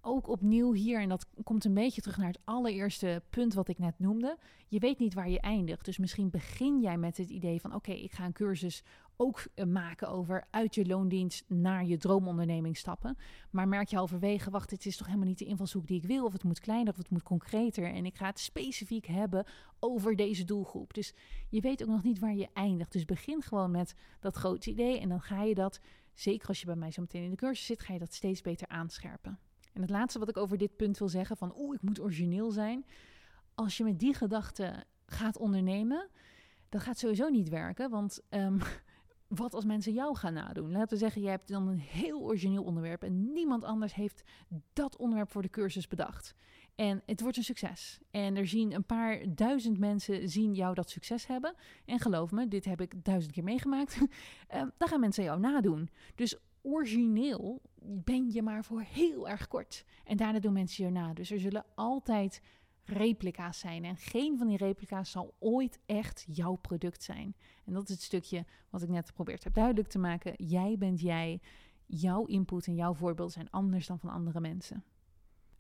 Ook 0.01 0.27
opnieuw 0.27 0.73
hier, 0.73 1.01
en 1.01 1.09
dat 1.09 1.25
komt 1.43 1.65
een 1.65 1.73
beetje 1.73 2.01
terug 2.01 2.17
naar 2.17 2.27
het 2.27 2.39
allereerste 2.43 3.23
punt 3.29 3.53
wat 3.53 3.67
ik 3.67 3.79
net 3.79 3.99
noemde. 3.99 4.37
Je 4.67 4.79
weet 4.79 4.99
niet 4.99 5.13
waar 5.13 5.29
je 5.29 5.39
eindigt. 5.39 5.85
Dus 5.85 5.97
misschien 5.97 6.29
begin 6.29 6.81
jij 6.81 6.97
met 6.97 7.17
het 7.17 7.29
idee 7.29 7.61
van: 7.61 7.75
oké, 7.75 7.91
ik 7.91 8.11
ga 8.11 8.25
een 8.25 8.33
cursus 8.33 8.83
ook 9.21 9.47
eh, 9.55 9.65
maken 9.65 10.09
over 10.09 10.47
uit 10.49 10.75
je 10.75 10.85
loondienst 10.85 11.43
naar 11.47 11.85
je 11.85 11.97
droomonderneming 11.97 12.77
stappen. 12.77 13.17
Maar 13.49 13.67
merk 13.67 13.87
je 13.87 13.95
halverwege, 13.95 14.49
wacht, 14.49 14.69
dit 14.69 14.85
is 14.85 14.97
toch 14.97 15.07
helemaal 15.07 15.27
niet 15.27 15.37
de 15.37 15.45
invalshoek 15.45 15.87
die 15.87 15.97
ik 15.97 16.07
wil. 16.07 16.25
Of 16.25 16.33
het 16.33 16.43
moet 16.43 16.59
kleiner 16.59 16.91
of 16.91 16.97
het 16.97 17.09
moet 17.09 17.23
concreter. 17.23 17.85
En 17.93 18.05
ik 18.05 18.15
ga 18.15 18.25
het 18.25 18.39
specifiek 18.39 19.05
hebben 19.05 19.45
over 19.79 20.15
deze 20.15 20.43
doelgroep. 20.45 20.93
Dus 20.93 21.13
je 21.49 21.61
weet 21.61 21.83
ook 21.83 21.89
nog 21.89 22.03
niet 22.03 22.19
waar 22.19 22.35
je 22.35 22.47
eindigt. 22.53 22.91
Dus 22.91 23.05
begin 23.05 23.41
gewoon 23.41 23.71
met 23.71 23.95
dat 24.19 24.35
grote 24.35 24.69
idee. 24.69 24.99
En 24.99 25.09
dan 25.09 25.21
ga 25.21 25.43
je 25.43 25.55
dat, 25.55 25.79
zeker 26.13 26.47
als 26.47 26.59
je 26.59 26.65
bij 26.65 26.75
mij 26.75 26.91
zo 26.91 27.01
meteen 27.01 27.23
in 27.23 27.29
de 27.29 27.35
cursus 27.35 27.65
zit, 27.65 27.79
ga 27.79 27.93
je 27.93 27.99
dat 27.99 28.13
steeds 28.13 28.41
beter 28.41 28.67
aanscherpen. 28.67 29.39
En 29.73 29.81
het 29.81 29.89
laatste 29.89 30.19
wat 30.19 30.29
ik 30.29 30.37
over 30.37 30.57
dit 30.57 30.75
punt 30.75 30.97
wil 30.97 31.09
zeggen, 31.09 31.37
van 31.37 31.53
oeh, 31.57 31.75
ik 31.75 31.81
moet 31.81 32.01
origineel 32.01 32.51
zijn. 32.51 32.85
Als 33.55 33.77
je 33.77 33.83
met 33.83 33.99
die 33.99 34.13
gedachte 34.13 34.83
gaat 35.05 35.37
ondernemen, 35.37 36.09
dat 36.69 36.81
gaat 36.81 36.97
sowieso 36.97 37.29
niet 37.29 37.49
werken. 37.49 37.89
Want 37.89 38.21
um, 38.29 38.59
wat 39.29 39.53
als 39.53 39.65
mensen 39.65 39.93
jou 39.93 40.15
gaan 40.15 40.33
nadoen? 40.33 40.71
Laten 40.71 40.89
we 40.89 40.97
zeggen, 40.97 41.21
je 41.21 41.29
hebt 41.29 41.47
dan 41.47 41.67
een 41.67 41.79
heel 41.79 42.21
origineel 42.21 42.63
onderwerp 42.63 43.03
en 43.03 43.31
niemand 43.31 43.63
anders 43.63 43.93
heeft 43.93 44.23
dat 44.73 44.97
onderwerp 44.97 45.31
voor 45.31 45.41
de 45.41 45.49
cursus 45.49 45.87
bedacht. 45.87 46.35
En 46.75 47.01
het 47.05 47.21
wordt 47.21 47.37
een 47.37 47.43
succes. 47.43 47.99
En 48.11 48.35
er 48.35 48.47
zien 48.47 48.73
een 48.73 48.85
paar 48.85 49.35
duizend 49.35 49.79
mensen 49.79 50.29
zien 50.29 50.53
jou 50.53 50.73
dat 50.73 50.89
succes 50.89 51.27
hebben. 51.27 51.53
En 51.85 51.99
geloof 51.99 52.31
me, 52.31 52.47
dit 52.47 52.65
heb 52.65 52.81
ik 52.81 53.03
duizend 53.05 53.33
keer 53.33 53.43
meegemaakt. 53.43 53.95
uh, 53.95 54.07
dan 54.77 54.87
gaan 54.87 54.99
mensen 54.99 55.23
jou 55.23 55.39
nadoen. 55.39 55.89
Dus 56.15 56.37
origineel 56.61 57.61
ben 57.81 58.31
je 58.31 58.41
maar 58.41 58.63
voor 58.63 58.81
heel 58.81 59.29
erg 59.29 59.47
kort. 59.47 59.85
En 60.03 60.17
daarna 60.17 60.39
doen 60.39 60.53
mensen 60.53 60.85
je 60.85 60.91
na. 60.91 61.13
Dus 61.13 61.31
er 61.31 61.39
zullen 61.39 61.65
altijd 61.75 62.41
replica's 62.91 63.59
zijn. 63.59 63.85
En 63.85 63.97
geen 63.97 64.37
van 64.37 64.47
die 64.47 64.57
replica's 64.57 65.11
zal 65.11 65.33
ooit 65.39 65.79
echt 65.85 66.25
jouw 66.27 66.55
product 66.55 67.03
zijn. 67.03 67.35
En 67.65 67.73
dat 67.73 67.83
is 67.83 67.95
het 67.95 68.03
stukje 68.03 68.45
wat 68.69 68.81
ik 68.81 68.89
net 68.89 69.07
geprobeerd 69.07 69.43
heb 69.43 69.53
duidelijk 69.53 69.87
te 69.87 69.99
maken. 69.99 70.33
Jij 70.37 70.75
bent 70.77 71.01
jij. 71.01 71.41
Jouw 71.85 72.25
input 72.25 72.67
en 72.67 72.75
jouw 72.75 72.93
voorbeeld 72.93 73.31
zijn 73.31 73.49
anders 73.49 73.87
dan 73.87 73.99
van 73.99 74.09
andere 74.09 74.39
mensen. 74.39 74.83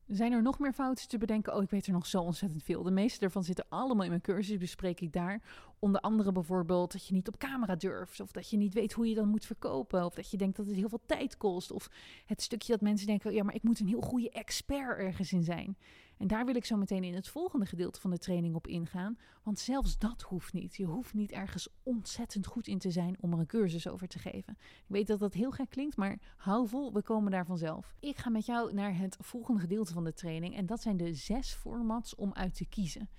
Zijn 0.09 0.31
er 0.31 0.41
nog 0.41 0.59
meer 0.59 0.73
fouten 0.73 1.07
te 1.07 1.17
bedenken? 1.17 1.55
Oh, 1.55 1.63
ik 1.63 1.69
weet 1.69 1.85
er 1.85 1.93
nog 1.93 2.05
zo 2.05 2.21
ontzettend 2.21 2.63
veel. 2.63 2.83
De 2.83 2.91
meeste 2.91 3.19
daarvan 3.19 3.43
zitten 3.43 3.65
allemaal 3.69 4.03
in 4.03 4.09
mijn 4.09 4.21
cursus, 4.21 4.57
bespreek 4.57 5.01
ik 5.01 5.13
daar. 5.13 5.41
Onder 5.79 6.01
andere 6.01 6.31
bijvoorbeeld 6.31 6.91
dat 6.91 7.07
je 7.07 7.13
niet 7.13 7.27
op 7.27 7.37
camera 7.37 7.75
durft, 7.75 8.19
of 8.19 8.31
dat 8.31 8.49
je 8.49 8.57
niet 8.57 8.73
weet 8.73 8.93
hoe 8.93 9.07
je 9.07 9.15
dan 9.15 9.27
moet 9.27 9.45
verkopen, 9.45 10.05
of 10.05 10.13
dat 10.13 10.31
je 10.31 10.37
denkt 10.37 10.57
dat 10.57 10.65
het 10.65 10.75
heel 10.75 10.89
veel 10.89 11.01
tijd 11.05 11.37
kost, 11.37 11.71
of 11.71 11.89
het 12.25 12.41
stukje 12.41 12.71
dat 12.71 12.81
mensen 12.81 13.07
denken, 13.07 13.33
ja, 13.33 13.43
maar 13.43 13.55
ik 13.55 13.63
moet 13.63 13.79
een 13.79 13.87
heel 13.87 14.01
goede 14.01 14.29
expert 14.29 14.97
ergens 14.97 15.33
in 15.33 15.43
zijn. 15.43 15.77
En 16.19 16.27
daar 16.27 16.45
wil 16.45 16.55
ik 16.55 16.65
zo 16.65 16.77
meteen 16.77 17.03
in 17.03 17.13
het 17.13 17.27
volgende 17.27 17.65
gedeelte 17.65 18.01
van 18.01 18.09
de 18.09 18.17
training 18.17 18.55
op 18.55 18.67
ingaan. 18.67 19.17
Want 19.43 19.59
zelfs 19.59 19.97
dat 19.97 20.21
hoeft 20.21 20.53
niet. 20.53 20.75
Je 20.75 20.85
hoeft 20.85 21.13
niet 21.13 21.31
ergens 21.31 21.67
ontzettend 21.83 22.45
goed 22.45 22.67
in 22.67 22.77
te 22.77 22.91
zijn 22.91 23.17
om 23.19 23.33
er 23.33 23.39
een 23.39 23.45
cursus 23.45 23.87
over 23.87 24.07
te 24.07 24.19
geven. 24.19 24.57
Ik 24.59 24.83
weet 24.87 25.07
dat 25.07 25.19
dat 25.19 25.33
heel 25.33 25.51
gek 25.51 25.69
klinkt, 25.69 25.95
maar 25.95 26.19
hou 26.37 26.67
vol, 26.67 26.93
we 26.93 27.01
komen 27.01 27.31
daar 27.31 27.45
vanzelf. 27.45 27.95
Ik 27.99 28.17
ga 28.17 28.29
met 28.29 28.45
jou 28.45 28.73
naar 28.73 28.97
het 28.97 29.17
volgende 29.19 29.59
gedeelte 29.59 29.93
van 29.93 30.03
de 30.03 30.13
training. 30.13 30.55
En 30.55 30.65
dat 30.65 30.81
zijn 30.81 30.97
de 30.97 31.13
zes 31.13 31.53
formats 31.53 32.15
om 32.15 32.33
uit 32.33 32.55
te 32.55 32.65
kiezen. 32.65 33.09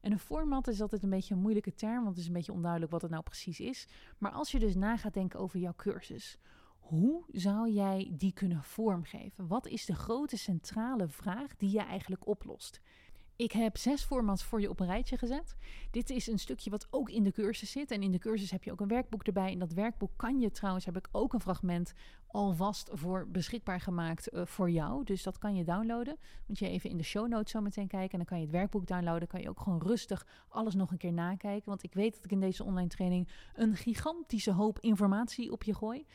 En 0.00 0.12
een 0.12 0.18
format 0.18 0.68
is 0.68 0.80
altijd 0.80 1.02
een 1.02 1.10
beetje 1.10 1.34
een 1.34 1.40
moeilijke 1.40 1.74
term, 1.74 2.04
want 2.04 2.08
het 2.08 2.18
is 2.18 2.26
een 2.26 2.32
beetje 2.32 2.52
onduidelijk 2.52 2.92
wat 2.92 3.02
het 3.02 3.10
nou 3.10 3.22
precies 3.22 3.60
is. 3.60 3.88
Maar 4.18 4.32
als 4.32 4.50
je 4.50 4.58
dus 4.58 4.74
na 4.74 4.96
gaat 4.96 5.14
denken 5.14 5.40
over 5.40 5.58
jouw 5.58 5.74
cursus, 5.76 6.38
hoe 6.88 7.24
zou 7.32 7.70
jij 7.70 8.10
die 8.12 8.32
kunnen 8.32 8.62
vormgeven? 8.62 9.46
Wat 9.46 9.66
is 9.66 9.84
de 9.84 9.94
grote 9.94 10.36
centrale 10.36 11.08
vraag 11.08 11.56
die 11.56 11.70
je 11.70 11.80
eigenlijk 11.80 12.26
oplost? 12.26 12.80
Ik 13.36 13.52
heb 13.52 13.76
zes 13.76 14.02
formats 14.02 14.44
voor 14.44 14.60
je 14.60 14.70
op 14.70 14.80
een 14.80 14.86
rijtje 14.86 15.18
gezet. 15.18 15.56
Dit 15.90 16.10
is 16.10 16.26
een 16.26 16.38
stukje 16.38 16.70
wat 16.70 16.86
ook 16.90 17.10
in 17.10 17.22
de 17.22 17.32
cursus 17.32 17.70
zit. 17.70 17.90
En 17.90 18.02
in 18.02 18.10
de 18.10 18.18
cursus 18.18 18.50
heb 18.50 18.64
je 18.64 18.72
ook 18.72 18.80
een 18.80 18.88
werkboek 18.88 19.22
erbij. 19.24 19.52
In 19.52 19.58
dat 19.58 19.72
werkboek 19.72 20.10
kan 20.16 20.40
je 20.40 20.50
trouwens, 20.50 20.84
heb 20.84 20.96
ik 20.96 21.08
ook 21.12 21.32
een 21.32 21.40
fragment 21.40 21.92
alvast 22.26 22.90
voor 22.92 23.28
beschikbaar 23.28 23.80
gemaakt 23.80 24.32
uh, 24.32 24.46
voor 24.46 24.70
jou. 24.70 25.04
Dus 25.04 25.22
dat 25.22 25.38
kan 25.38 25.56
je 25.56 25.64
downloaden. 25.64 26.16
Moet 26.46 26.58
je 26.58 26.68
even 26.68 26.90
in 26.90 26.96
de 26.96 27.02
show 27.02 27.28
notes 27.28 27.50
zo 27.50 27.60
meteen 27.60 27.88
kijken. 27.88 28.10
En 28.10 28.18
dan 28.18 28.26
kan 28.26 28.38
je 28.38 28.44
het 28.44 28.52
werkboek 28.52 28.86
downloaden. 28.86 29.28
Kan 29.28 29.40
je 29.40 29.48
ook 29.48 29.60
gewoon 29.60 29.82
rustig 29.82 30.26
alles 30.48 30.74
nog 30.74 30.90
een 30.90 30.98
keer 30.98 31.12
nakijken. 31.12 31.68
Want 31.68 31.82
ik 31.82 31.94
weet 31.94 32.14
dat 32.14 32.24
ik 32.24 32.30
in 32.30 32.40
deze 32.40 32.64
online 32.64 32.88
training 32.88 33.28
een 33.54 33.76
gigantische 33.76 34.52
hoop 34.52 34.78
informatie 34.80 35.52
op 35.52 35.62
je 35.62 35.74
gooi. 35.74 36.06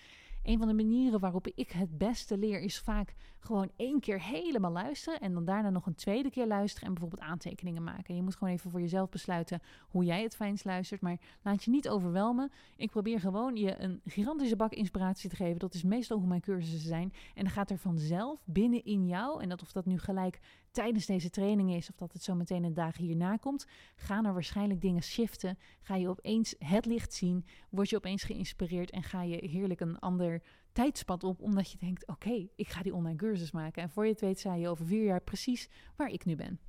Een 0.44 0.58
van 0.58 0.68
de 0.68 0.74
manieren 0.74 1.20
waarop 1.20 1.48
ik 1.48 1.72
het 1.72 1.98
beste 1.98 2.38
leer 2.38 2.60
is 2.60 2.80
vaak 2.80 3.14
gewoon 3.40 3.72
één 3.76 4.00
keer 4.00 4.22
helemaal 4.22 4.72
luisteren 4.72 5.20
en 5.20 5.34
dan 5.34 5.46
daarna 5.46 5.70
nog 5.70 5.86
een 5.86 5.96
tweede 5.96 6.30
keer 6.30 6.48
luisteren 6.48 6.88
en 6.88 6.94
bijvoorbeeld 6.94 7.30
aantekeningen 7.30 7.84
maken. 7.84 8.16
Je 8.16 8.22
moet 8.22 8.36
gewoon 8.36 8.54
even 8.54 8.72
voor 8.72 8.82
jezelf 8.82 9.10
besluiten 9.10 9.62
hoe 9.90 10.04
jij 10.04 10.24
het 10.24 10.36
fijnst 10.36 10.66
luistert, 10.66 11.02
maar 11.02 11.20
laat 11.42 11.64
je 11.64 11.72
niet 11.72 11.90
overwelmen. 11.90 12.52
Ik 12.76 12.90
probeer 12.90 13.20
gewoon 13.20 13.56
je 13.56 13.80
een 13.80 14.02
gigantische 14.06 14.56
bak 14.56 14.72
inspiratie 14.72 15.30
te 15.30 15.36
geven. 15.36 15.60
Dat 15.60 15.74
is 15.74 15.84
meestal 15.84 16.18
hoe 16.18 16.28
mijn 16.28 16.42
cursussen 16.42 16.90
zijn. 16.90 17.14
En 17.36 17.44
dan 17.44 17.54
gaat 17.54 17.70
er 17.70 17.78
vanzelf 17.78 18.42
binnen 18.46 18.84
in 18.84 19.08
jou, 19.08 19.42
en 19.42 19.50
dat 19.50 19.62
of 19.62 19.72
dat 19.72 19.86
nu 19.86 20.00
gelijk 20.00 20.40
tijdens 20.74 21.06
deze 21.06 21.30
training 21.30 21.74
is 21.74 21.90
of 21.90 21.96
dat 21.96 22.14
het 22.14 22.24
zo 22.24 22.36
meteen 22.36 22.64
een 22.64 22.74
dag 22.74 22.98
hierna 22.98 23.38
komt, 23.38 23.66
gaan 23.96 24.26
er 24.26 24.34
waarschijnlijk 24.34 24.82
dingen 24.82 25.04
shiften. 25.04 25.58
Ga 25.82 25.96
je 25.96 26.10
opeens 26.10 26.56
het 26.60 26.86
licht 26.86 27.14
zien, 27.14 27.46
word 27.70 27.90
je 27.90 27.96
opeens 27.96 28.24
geïnspireerd 28.24 28.92
en 28.92 29.04
ga 29.04 29.24
je 29.24 29.48
heerlijk 29.48 29.80
een 29.80 30.00
ander 30.00 30.42
tijdspad 30.72 31.24
op, 31.24 31.42
omdat 31.42 31.72
je 31.72 31.78
denkt: 31.78 32.08
oké, 32.08 32.48
ik 32.56 32.68
ga 32.68 32.82
die 32.82 32.94
online 32.94 33.18
cursus 33.18 33.52
maken. 33.52 33.84
En 33.84 33.90
voor 33.90 34.04
je 34.06 34.12
het 34.12 34.22
weet, 34.22 34.40
zei 34.40 34.60
je 34.60 34.68
over 34.68 34.86
vier 34.86 35.04
jaar 35.04 35.22
precies 35.22 35.70
waar 35.96 36.10
ik 36.10 36.26
nu 36.26 36.36
ben. 36.36 36.60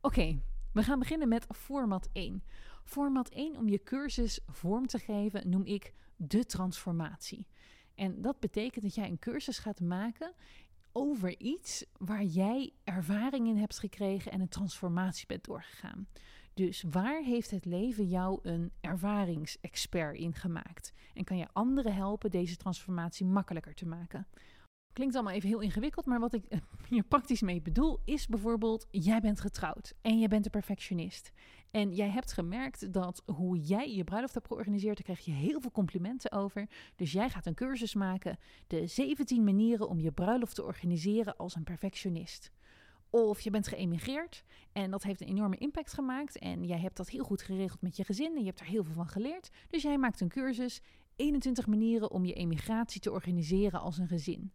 Oké, 0.00 0.42
we 0.72 0.82
gaan 0.82 0.98
beginnen 0.98 1.28
met 1.28 1.46
format 1.48 2.08
1. 2.12 2.42
Format 2.84 3.28
1 3.28 3.56
om 3.56 3.68
je 3.68 3.82
cursus 3.82 4.40
vorm 4.46 4.86
te 4.86 4.98
geven 4.98 5.48
noem 5.48 5.64
ik 5.64 5.92
de 6.16 6.46
transformatie. 6.46 7.46
En 7.94 8.22
dat 8.22 8.40
betekent 8.40 8.84
dat 8.84 8.94
jij 8.94 9.08
een 9.08 9.18
cursus 9.18 9.58
gaat 9.58 9.80
maken 9.80 10.34
over 10.92 11.38
iets 11.38 11.84
waar 11.98 12.24
jij 12.24 12.72
ervaring 12.84 13.48
in 13.48 13.56
hebt 13.56 13.78
gekregen 13.78 14.32
en 14.32 14.40
een 14.40 14.48
transformatie 14.48 15.26
bent 15.26 15.44
doorgegaan. 15.44 16.08
Dus 16.54 16.84
waar 16.90 17.22
heeft 17.22 17.50
het 17.50 17.64
leven 17.64 18.08
jou 18.08 18.38
een 18.42 18.72
ervaringsexpert 18.80 20.16
in 20.16 20.34
gemaakt? 20.34 20.92
En 21.14 21.24
kan 21.24 21.36
je 21.36 21.48
anderen 21.52 21.94
helpen 21.94 22.30
deze 22.30 22.56
transformatie 22.56 23.26
makkelijker 23.26 23.74
te 23.74 23.86
maken? 23.86 24.26
Klinkt 24.92 25.14
allemaal 25.14 25.34
even 25.34 25.48
heel 25.48 25.60
ingewikkeld, 25.60 26.06
maar 26.06 26.20
wat 26.20 26.34
ik 26.34 26.44
hier 26.88 27.02
praktisch 27.02 27.40
mee 27.40 27.62
bedoel 27.62 27.98
is 28.04 28.26
bijvoorbeeld: 28.26 28.86
jij 28.90 29.20
bent 29.20 29.40
getrouwd 29.40 29.94
en 30.02 30.18
je 30.18 30.28
bent 30.28 30.44
een 30.44 30.50
perfectionist. 30.50 31.32
En 31.70 31.94
jij 31.94 32.08
hebt 32.08 32.32
gemerkt 32.32 32.92
dat 32.92 33.22
hoe 33.26 33.58
jij 33.58 33.94
je 33.94 34.04
bruiloft 34.04 34.34
hebt 34.34 34.46
georganiseerd, 34.46 34.94
daar 34.96 35.04
krijg 35.04 35.24
je 35.24 35.46
heel 35.46 35.60
veel 35.60 35.70
complimenten 35.70 36.32
over. 36.32 36.68
Dus 36.96 37.12
jij 37.12 37.30
gaat 37.30 37.46
een 37.46 37.54
cursus 37.54 37.94
maken: 37.94 38.38
de 38.66 38.86
17 38.86 39.44
manieren 39.44 39.88
om 39.88 40.00
je 40.00 40.12
bruiloft 40.12 40.54
te 40.54 40.64
organiseren 40.64 41.36
als 41.36 41.54
een 41.54 41.64
perfectionist. 41.64 42.50
Of 43.10 43.40
je 43.40 43.50
bent 43.50 43.68
geëmigreerd 43.68 44.44
en 44.72 44.90
dat 44.90 45.02
heeft 45.02 45.20
een 45.20 45.28
enorme 45.28 45.56
impact 45.56 45.92
gemaakt. 45.92 46.38
En 46.38 46.64
jij 46.64 46.78
hebt 46.78 46.96
dat 46.96 47.08
heel 47.08 47.24
goed 47.24 47.42
geregeld 47.42 47.82
met 47.82 47.96
je 47.96 48.04
gezin 48.04 48.32
en 48.34 48.40
je 48.40 48.46
hebt 48.46 48.60
er 48.60 48.66
heel 48.66 48.84
veel 48.84 48.94
van 48.94 49.08
geleerd. 49.08 49.50
Dus 49.68 49.82
jij 49.82 49.98
maakt 49.98 50.20
een 50.20 50.28
cursus, 50.28 50.80
21 51.16 51.66
manieren 51.66 52.10
om 52.10 52.24
je 52.24 52.32
emigratie 52.32 53.00
te 53.00 53.10
organiseren 53.10 53.80
als 53.80 53.98
een 53.98 54.08
gezin. 54.08 54.52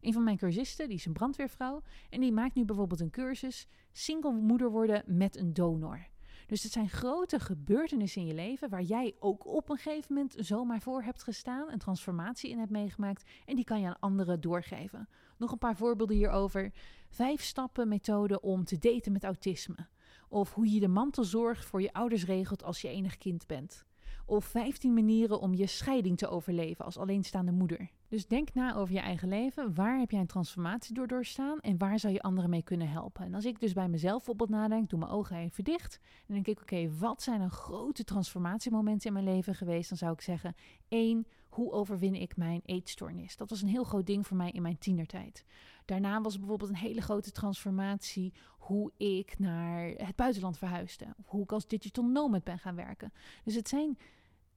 Een 0.00 0.12
van 0.12 0.24
mijn 0.24 0.36
cursisten, 0.36 0.88
die 0.88 0.96
is 0.96 1.06
een 1.06 1.12
brandweervrouw 1.12 1.82
en 2.10 2.20
die 2.20 2.32
maakt 2.32 2.54
nu 2.54 2.64
bijvoorbeeld 2.64 3.00
een 3.00 3.10
cursus 3.10 3.66
single 3.92 4.32
moeder 4.32 4.70
worden 4.70 5.02
met 5.06 5.36
een 5.36 5.54
donor. 5.54 6.06
Dus 6.46 6.62
het 6.62 6.72
zijn 6.72 6.88
grote 6.88 7.40
gebeurtenissen 7.40 8.20
in 8.20 8.26
je 8.26 8.34
leven 8.34 8.68
waar 8.68 8.82
jij 8.82 9.14
ook 9.18 9.46
op 9.46 9.68
een 9.68 9.76
gegeven 9.76 10.14
moment 10.14 10.34
zomaar 10.38 10.80
voor 10.80 11.02
hebt 11.02 11.22
gestaan, 11.22 11.72
een 11.72 11.78
transformatie 11.78 12.50
in 12.50 12.58
hebt 12.58 12.70
meegemaakt 12.70 13.30
en 13.46 13.56
die 13.56 13.64
kan 13.64 13.80
je 13.80 13.86
aan 13.86 14.00
anderen 14.00 14.40
doorgeven. 14.40 15.08
Nog 15.36 15.52
een 15.52 15.58
paar 15.58 15.76
voorbeelden 15.76 16.16
hierover. 16.16 16.72
Vijf 17.08 17.42
stappen 17.42 17.88
methode 17.88 18.40
om 18.40 18.64
te 18.64 18.78
daten 18.78 19.12
met 19.12 19.24
autisme. 19.24 19.86
Of 20.28 20.54
hoe 20.54 20.72
je 20.72 20.80
de 20.80 20.88
mantelzorg 20.88 21.64
voor 21.64 21.82
je 21.82 21.92
ouders 21.92 22.24
regelt 22.24 22.62
als 22.62 22.80
je 22.80 22.88
enig 22.88 23.18
kind 23.18 23.46
bent. 23.46 23.86
Of 24.30 24.44
15 24.44 24.94
manieren 24.94 25.40
om 25.40 25.54
je 25.54 25.66
scheiding 25.66 26.18
te 26.18 26.28
overleven 26.28 26.84
als 26.84 26.98
alleenstaande 26.98 27.52
moeder. 27.52 27.90
Dus 28.08 28.26
denk 28.26 28.54
na 28.54 28.74
over 28.74 28.94
je 28.94 29.00
eigen 29.00 29.28
leven. 29.28 29.74
Waar 29.74 29.98
heb 29.98 30.10
jij 30.10 30.20
een 30.20 30.26
transformatie 30.26 30.94
door 30.94 31.06
doorstaan 31.06 31.60
en 31.60 31.78
waar 31.78 31.98
zou 31.98 32.12
je 32.12 32.22
anderen 32.22 32.50
mee 32.50 32.62
kunnen 32.62 32.88
helpen? 32.88 33.24
En 33.24 33.34
als 33.34 33.44
ik 33.44 33.60
dus 33.60 33.72
bij 33.72 33.88
mezelf 33.88 34.16
bijvoorbeeld 34.16 34.50
nadenk, 34.50 34.90
doe 34.90 34.98
mijn 34.98 35.10
ogen 35.10 35.36
even 35.36 35.64
dicht. 35.64 36.00
Dan 36.26 36.34
denk 36.34 36.46
ik, 36.46 36.60
oké, 36.60 36.90
wat 36.98 37.22
zijn 37.22 37.40
een 37.40 37.50
grote 37.50 38.04
transformatiemomenten 38.04 39.06
in 39.06 39.12
mijn 39.12 39.34
leven 39.34 39.54
geweest? 39.54 39.88
Dan 39.88 39.98
zou 39.98 40.12
ik 40.12 40.20
zeggen, 40.20 40.54
één, 40.88 41.26
hoe 41.48 41.72
overwin 41.72 42.14
ik 42.14 42.36
mijn 42.36 42.60
eetstoornis? 42.64 43.36
Dat 43.36 43.50
was 43.50 43.62
een 43.62 43.68
heel 43.68 43.84
groot 43.84 44.06
ding 44.06 44.26
voor 44.26 44.36
mij 44.36 44.50
in 44.50 44.62
mijn 44.62 44.78
tienertijd. 44.78 45.44
Daarna 45.84 46.20
was 46.20 46.38
bijvoorbeeld 46.38 46.70
een 46.70 46.76
hele 46.76 47.00
grote 47.00 47.30
transformatie 47.30 48.32
hoe 48.58 48.92
ik 48.96 49.38
naar 49.38 49.88
het 49.88 50.16
buitenland 50.16 50.58
verhuisde. 50.58 51.06
Of 51.18 51.28
hoe 51.28 51.42
ik 51.42 51.52
als 51.52 51.66
digital 51.66 52.04
nomad 52.04 52.44
ben 52.44 52.58
gaan 52.58 52.74
werken. 52.74 53.12
Dus 53.44 53.54
het 53.54 53.68
zijn 53.68 53.98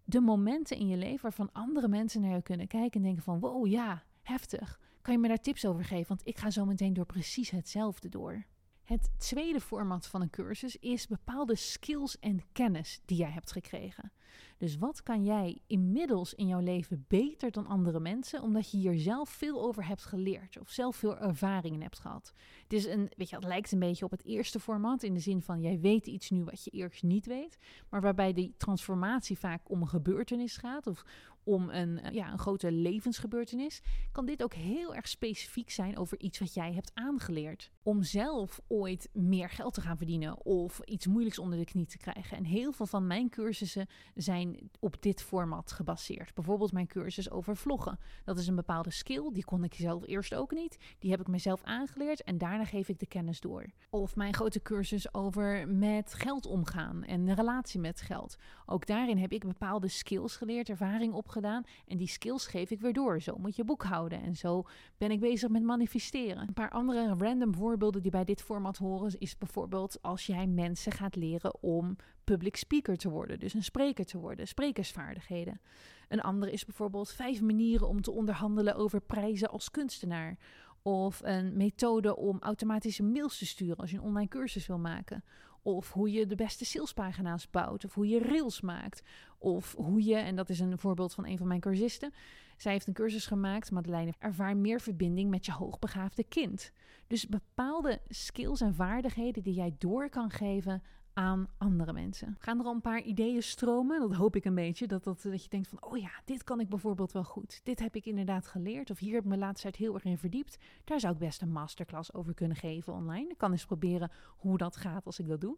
de 0.03 0.21
momenten 0.21 0.77
in 0.77 0.87
je 0.87 0.97
leven 0.97 1.21
waarvan 1.21 1.49
andere 1.51 1.87
mensen 1.87 2.21
naar 2.21 2.35
je 2.35 2.41
kunnen 2.41 2.67
kijken 2.67 2.99
en 2.99 3.05
denken 3.05 3.23
van 3.23 3.39
wow 3.39 3.67
ja, 3.67 4.03
heftig. 4.21 4.79
Kan 5.01 5.13
je 5.13 5.19
me 5.19 5.27
daar 5.27 5.41
tips 5.41 5.65
over 5.65 5.85
geven? 5.85 6.07
Want 6.07 6.27
ik 6.27 6.37
ga 6.37 6.49
zo 6.49 6.65
meteen 6.65 6.93
door 6.93 7.05
precies 7.05 7.49
hetzelfde 7.49 8.09
door. 8.09 8.45
Het 8.91 9.11
tweede 9.17 9.59
format 9.59 10.07
van 10.07 10.21
een 10.21 10.29
cursus 10.29 10.75
is 10.75 11.07
bepaalde 11.07 11.55
skills 11.55 12.19
en 12.19 12.43
kennis 12.51 13.01
die 13.05 13.17
jij 13.17 13.29
hebt 13.29 13.51
gekregen. 13.51 14.11
Dus 14.57 14.77
wat 14.77 15.03
kan 15.03 15.23
jij 15.23 15.61
inmiddels 15.67 16.33
in 16.33 16.47
jouw 16.47 16.59
leven 16.59 17.05
beter 17.07 17.51
dan 17.51 17.67
andere 17.67 17.99
mensen, 17.99 18.41
omdat 18.41 18.71
je 18.71 18.77
hier 18.77 18.99
zelf 18.99 19.29
veel 19.29 19.61
over 19.61 19.87
hebt 19.87 20.05
geleerd 20.05 20.59
of 20.59 20.69
zelf 20.69 20.95
veel 20.95 21.17
ervaringen 21.17 21.81
hebt 21.81 21.99
gehad? 21.99 22.33
Het 22.63 22.73
is 22.73 22.85
een, 22.85 23.11
weet 23.17 23.29
je, 23.29 23.35
het 23.35 23.45
lijkt 23.45 23.71
een 23.71 23.79
beetje 23.79 24.05
op 24.05 24.11
het 24.11 24.25
eerste 24.25 24.59
format 24.59 25.03
in 25.03 25.13
de 25.13 25.19
zin 25.19 25.41
van 25.41 25.61
jij 25.61 25.79
weet 25.79 26.07
iets 26.07 26.29
nu 26.29 26.43
wat 26.43 26.63
je 26.63 26.71
eerst 26.71 27.03
niet 27.03 27.25
weet, 27.25 27.57
maar 27.89 28.01
waarbij 28.01 28.33
die 28.33 28.53
transformatie 28.57 29.37
vaak 29.37 29.69
om 29.69 29.81
een 29.81 29.87
gebeurtenis 29.87 30.57
gaat 30.57 30.87
of 30.87 31.05
om 31.43 31.69
een, 31.69 31.99
eh, 31.99 32.13
ja, 32.13 32.31
een 32.31 32.39
grote 32.39 32.71
levensgebeurtenis, 32.71 33.81
kan 34.11 34.25
dit 34.25 34.43
ook 34.43 34.53
heel 34.53 34.95
erg 34.95 35.07
specifiek 35.07 35.69
zijn 35.69 35.97
over 35.97 36.19
iets 36.19 36.39
wat 36.39 36.53
jij 36.53 36.73
hebt 36.73 36.91
aangeleerd. 36.93 37.71
Om 37.83 38.03
zelf 38.03 38.59
ooit 38.67 39.09
meer 39.13 39.49
geld 39.49 39.73
te 39.73 39.81
gaan 39.81 39.97
verdienen 39.97 40.45
of 40.45 40.79
iets 40.79 41.07
moeilijks 41.07 41.39
onder 41.39 41.59
de 41.59 41.65
knie 41.65 41.85
te 41.85 41.97
krijgen. 41.97 42.37
En 42.37 42.43
heel 42.43 42.71
veel 42.71 42.85
van 42.85 43.07
mijn 43.07 43.29
cursussen 43.29 43.87
zijn 44.15 44.69
op 44.79 45.01
dit 45.01 45.21
format 45.21 45.71
gebaseerd. 45.71 46.33
Bijvoorbeeld 46.33 46.71
mijn 46.71 46.87
cursus 46.87 47.29
over 47.29 47.57
vloggen. 47.57 47.99
Dat 48.23 48.37
is 48.37 48.47
een 48.47 48.55
bepaalde 48.55 48.91
skill, 48.91 49.29
die 49.33 49.45
kon 49.45 49.63
ik 49.63 49.73
zelf 49.73 50.07
eerst 50.07 50.35
ook 50.35 50.51
niet. 50.51 50.77
Die 50.99 51.11
heb 51.11 51.19
ik 51.19 51.27
mezelf 51.27 51.63
aangeleerd 51.63 52.23
en 52.23 52.37
daarna 52.37 52.65
geef 52.65 52.89
ik 52.89 52.99
de 52.99 53.05
kennis 53.05 53.39
door. 53.39 53.65
Of 53.89 54.15
mijn 54.15 54.33
grote 54.33 54.61
cursus 54.61 55.13
over 55.13 55.67
met 55.67 56.13
geld 56.13 56.45
omgaan 56.45 57.03
en 57.03 57.27
een 57.27 57.35
relatie 57.35 57.79
met 57.79 58.01
geld. 58.01 58.37
Ook 58.65 58.85
daarin 58.85 59.17
heb 59.17 59.31
ik 59.31 59.45
bepaalde 59.45 59.87
skills 59.87 60.35
geleerd, 60.35 60.69
ervaring 60.69 61.13
op 61.13 61.27
en 61.35 61.97
die 61.97 62.07
skills 62.07 62.47
geef 62.47 62.71
ik 62.71 62.81
weer 62.81 62.93
door. 62.93 63.21
Zo 63.21 63.35
moet 63.37 63.55
je 63.55 63.63
boekhouden 63.63 64.21
en 64.21 64.35
zo 64.35 64.63
ben 64.97 65.11
ik 65.11 65.19
bezig 65.19 65.49
met 65.49 65.63
manifesteren. 65.63 66.47
Een 66.47 66.53
paar 66.53 66.69
andere 66.69 67.15
random 67.17 67.55
voorbeelden 67.55 68.01
die 68.01 68.11
bij 68.11 68.23
dit 68.23 68.41
format 68.41 68.77
horen 68.77 69.19
is 69.19 69.37
bijvoorbeeld 69.37 70.01
als 70.01 70.25
jij 70.25 70.47
mensen 70.47 70.91
gaat 70.91 71.15
leren 71.15 71.63
om 71.63 71.95
public 72.23 72.55
speaker 72.55 72.97
te 72.97 73.09
worden, 73.09 73.39
dus 73.39 73.53
een 73.53 73.63
spreker 73.63 74.05
te 74.05 74.17
worden, 74.17 74.47
sprekersvaardigheden. 74.47 75.61
Een 76.07 76.21
andere 76.21 76.51
is 76.51 76.65
bijvoorbeeld 76.65 77.11
vijf 77.11 77.41
manieren 77.41 77.87
om 77.87 78.01
te 78.01 78.11
onderhandelen 78.11 78.75
over 78.75 79.01
prijzen 79.01 79.49
als 79.49 79.71
kunstenaar. 79.71 80.37
Of 80.83 81.21
een 81.23 81.57
methode 81.57 82.15
om 82.15 82.39
automatische 82.39 83.03
mails 83.03 83.37
te 83.37 83.45
sturen 83.45 83.77
als 83.77 83.91
je 83.91 83.97
een 83.97 84.03
online 84.03 84.27
cursus 84.27 84.67
wil 84.67 84.79
maken. 84.79 85.23
Of 85.61 85.91
hoe 85.91 86.11
je 86.11 86.25
de 86.25 86.35
beste 86.35 86.65
salespagina's 86.65 87.49
bouwt. 87.49 87.85
Of 87.85 87.93
hoe 87.93 88.07
je 88.07 88.19
rails 88.19 88.61
maakt. 88.61 89.03
Of 89.37 89.75
hoe 89.75 90.03
je, 90.03 90.15
en 90.15 90.35
dat 90.35 90.49
is 90.49 90.59
een 90.59 90.77
voorbeeld 90.77 91.13
van 91.13 91.25
een 91.25 91.37
van 91.37 91.47
mijn 91.47 91.59
cursisten. 91.59 92.13
Zij 92.57 92.71
heeft 92.71 92.87
een 92.87 92.93
cursus 92.93 93.25
gemaakt, 93.25 93.71
Madeleine, 93.71 94.13
ervaar 94.19 94.57
meer 94.57 94.81
verbinding 94.81 95.29
met 95.29 95.45
je 95.45 95.51
hoogbegaafde 95.51 96.23
kind. 96.23 96.71
Dus 97.07 97.27
bepaalde 97.27 98.01
skills 98.07 98.61
en 98.61 98.75
vaardigheden 98.75 99.43
die 99.43 99.53
jij 99.53 99.75
door 99.77 100.09
kan 100.09 100.29
geven 100.29 100.83
aan 101.13 101.47
andere 101.57 101.93
mensen. 101.93 102.35
Gaan 102.39 102.59
er 102.59 102.65
al 102.65 102.73
een 102.73 102.81
paar 102.81 103.01
ideeën 103.01 103.43
stromen? 103.43 103.99
Dat 103.99 104.13
hoop 104.13 104.35
ik 104.35 104.45
een 104.45 104.55
beetje. 104.55 104.87
Dat, 104.87 105.03
dat, 105.03 105.21
dat 105.21 105.43
je 105.43 105.49
denkt 105.49 105.67
van, 105.67 105.83
oh 105.83 105.97
ja, 105.97 106.11
dit 106.25 106.43
kan 106.43 106.59
ik 106.59 106.69
bijvoorbeeld 106.69 107.11
wel 107.11 107.23
goed. 107.23 107.59
Dit 107.63 107.79
heb 107.79 107.95
ik 107.95 108.05
inderdaad 108.05 108.47
geleerd. 108.47 108.89
Of 108.89 108.99
hier 108.99 109.13
heb 109.13 109.23
ik 109.23 109.29
me 109.29 109.37
laatst 109.37 109.61
tijd 109.61 109.75
heel 109.75 109.93
erg 109.93 110.03
in 110.03 110.17
verdiept. 110.17 110.57
Daar 110.83 110.99
zou 110.99 111.13
ik 111.13 111.19
best 111.19 111.41
een 111.41 111.51
masterclass 111.51 112.13
over 112.13 112.33
kunnen 112.33 112.57
geven 112.57 112.93
online. 112.93 113.29
Ik 113.29 113.37
kan 113.37 113.51
eens 113.51 113.65
proberen 113.65 114.11
hoe 114.37 114.57
dat 114.57 114.75
gaat 114.75 115.05
als 115.05 115.19
ik 115.19 115.27
dat 115.27 115.41
doe. 115.41 115.57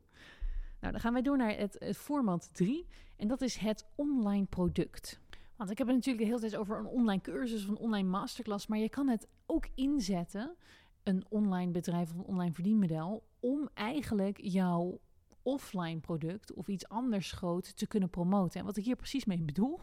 Nou, 0.79 0.91
dan 0.91 1.01
gaan 1.01 1.13
wij 1.13 1.21
door 1.21 1.37
naar 1.37 1.57
het, 1.57 1.75
het 1.79 1.97
format 1.97 2.49
3. 2.53 2.87
En 3.15 3.27
dat 3.27 3.41
is 3.41 3.55
het 3.55 3.85
online 3.95 4.45
product. 4.45 5.19
Want 5.55 5.69
ik 5.69 5.77
heb 5.77 5.87
het 5.87 5.95
natuurlijk 5.95 6.23
de 6.23 6.29
hele 6.29 6.49
tijd 6.49 6.55
over 6.61 6.77
een 6.77 6.85
online 6.85 7.21
cursus 7.21 7.63
of 7.63 7.69
een 7.69 7.77
online 7.77 8.09
masterclass. 8.09 8.67
Maar 8.67 8.77
je 8.77 8.89
kan 8.89 9.07
het 9.07 9.27
ook 9.45 9.67
inzetten, 9.75 10.55
een 11.03 11.25
online 11.29 11.71
bedrijf 11.71 12.11
of 12.11 12.17
een 12.17 12.23
online 12.23 12.53
verdienmodel, 12.53 13.23
om 13.39 13.69
eigenlijk 13.73 14.37
jouw 14.41 14.99
offline 15.43 15.99
product 15.99 16.53
of 16.53 16.67
iets 16.67 16.87
anders 16.87 17.31
groot 17.31 17.77
te 17.77 17.87
kunnen 17.87 18.09
promoten. 18.09 18.59
En 18.59 18.65
wat 18.65 18.77
ik 18.77 18.85
hier 18.85 18.95
precies 18.95 19.25
mee 19.25 19.37
bedoel, 19.37 19.79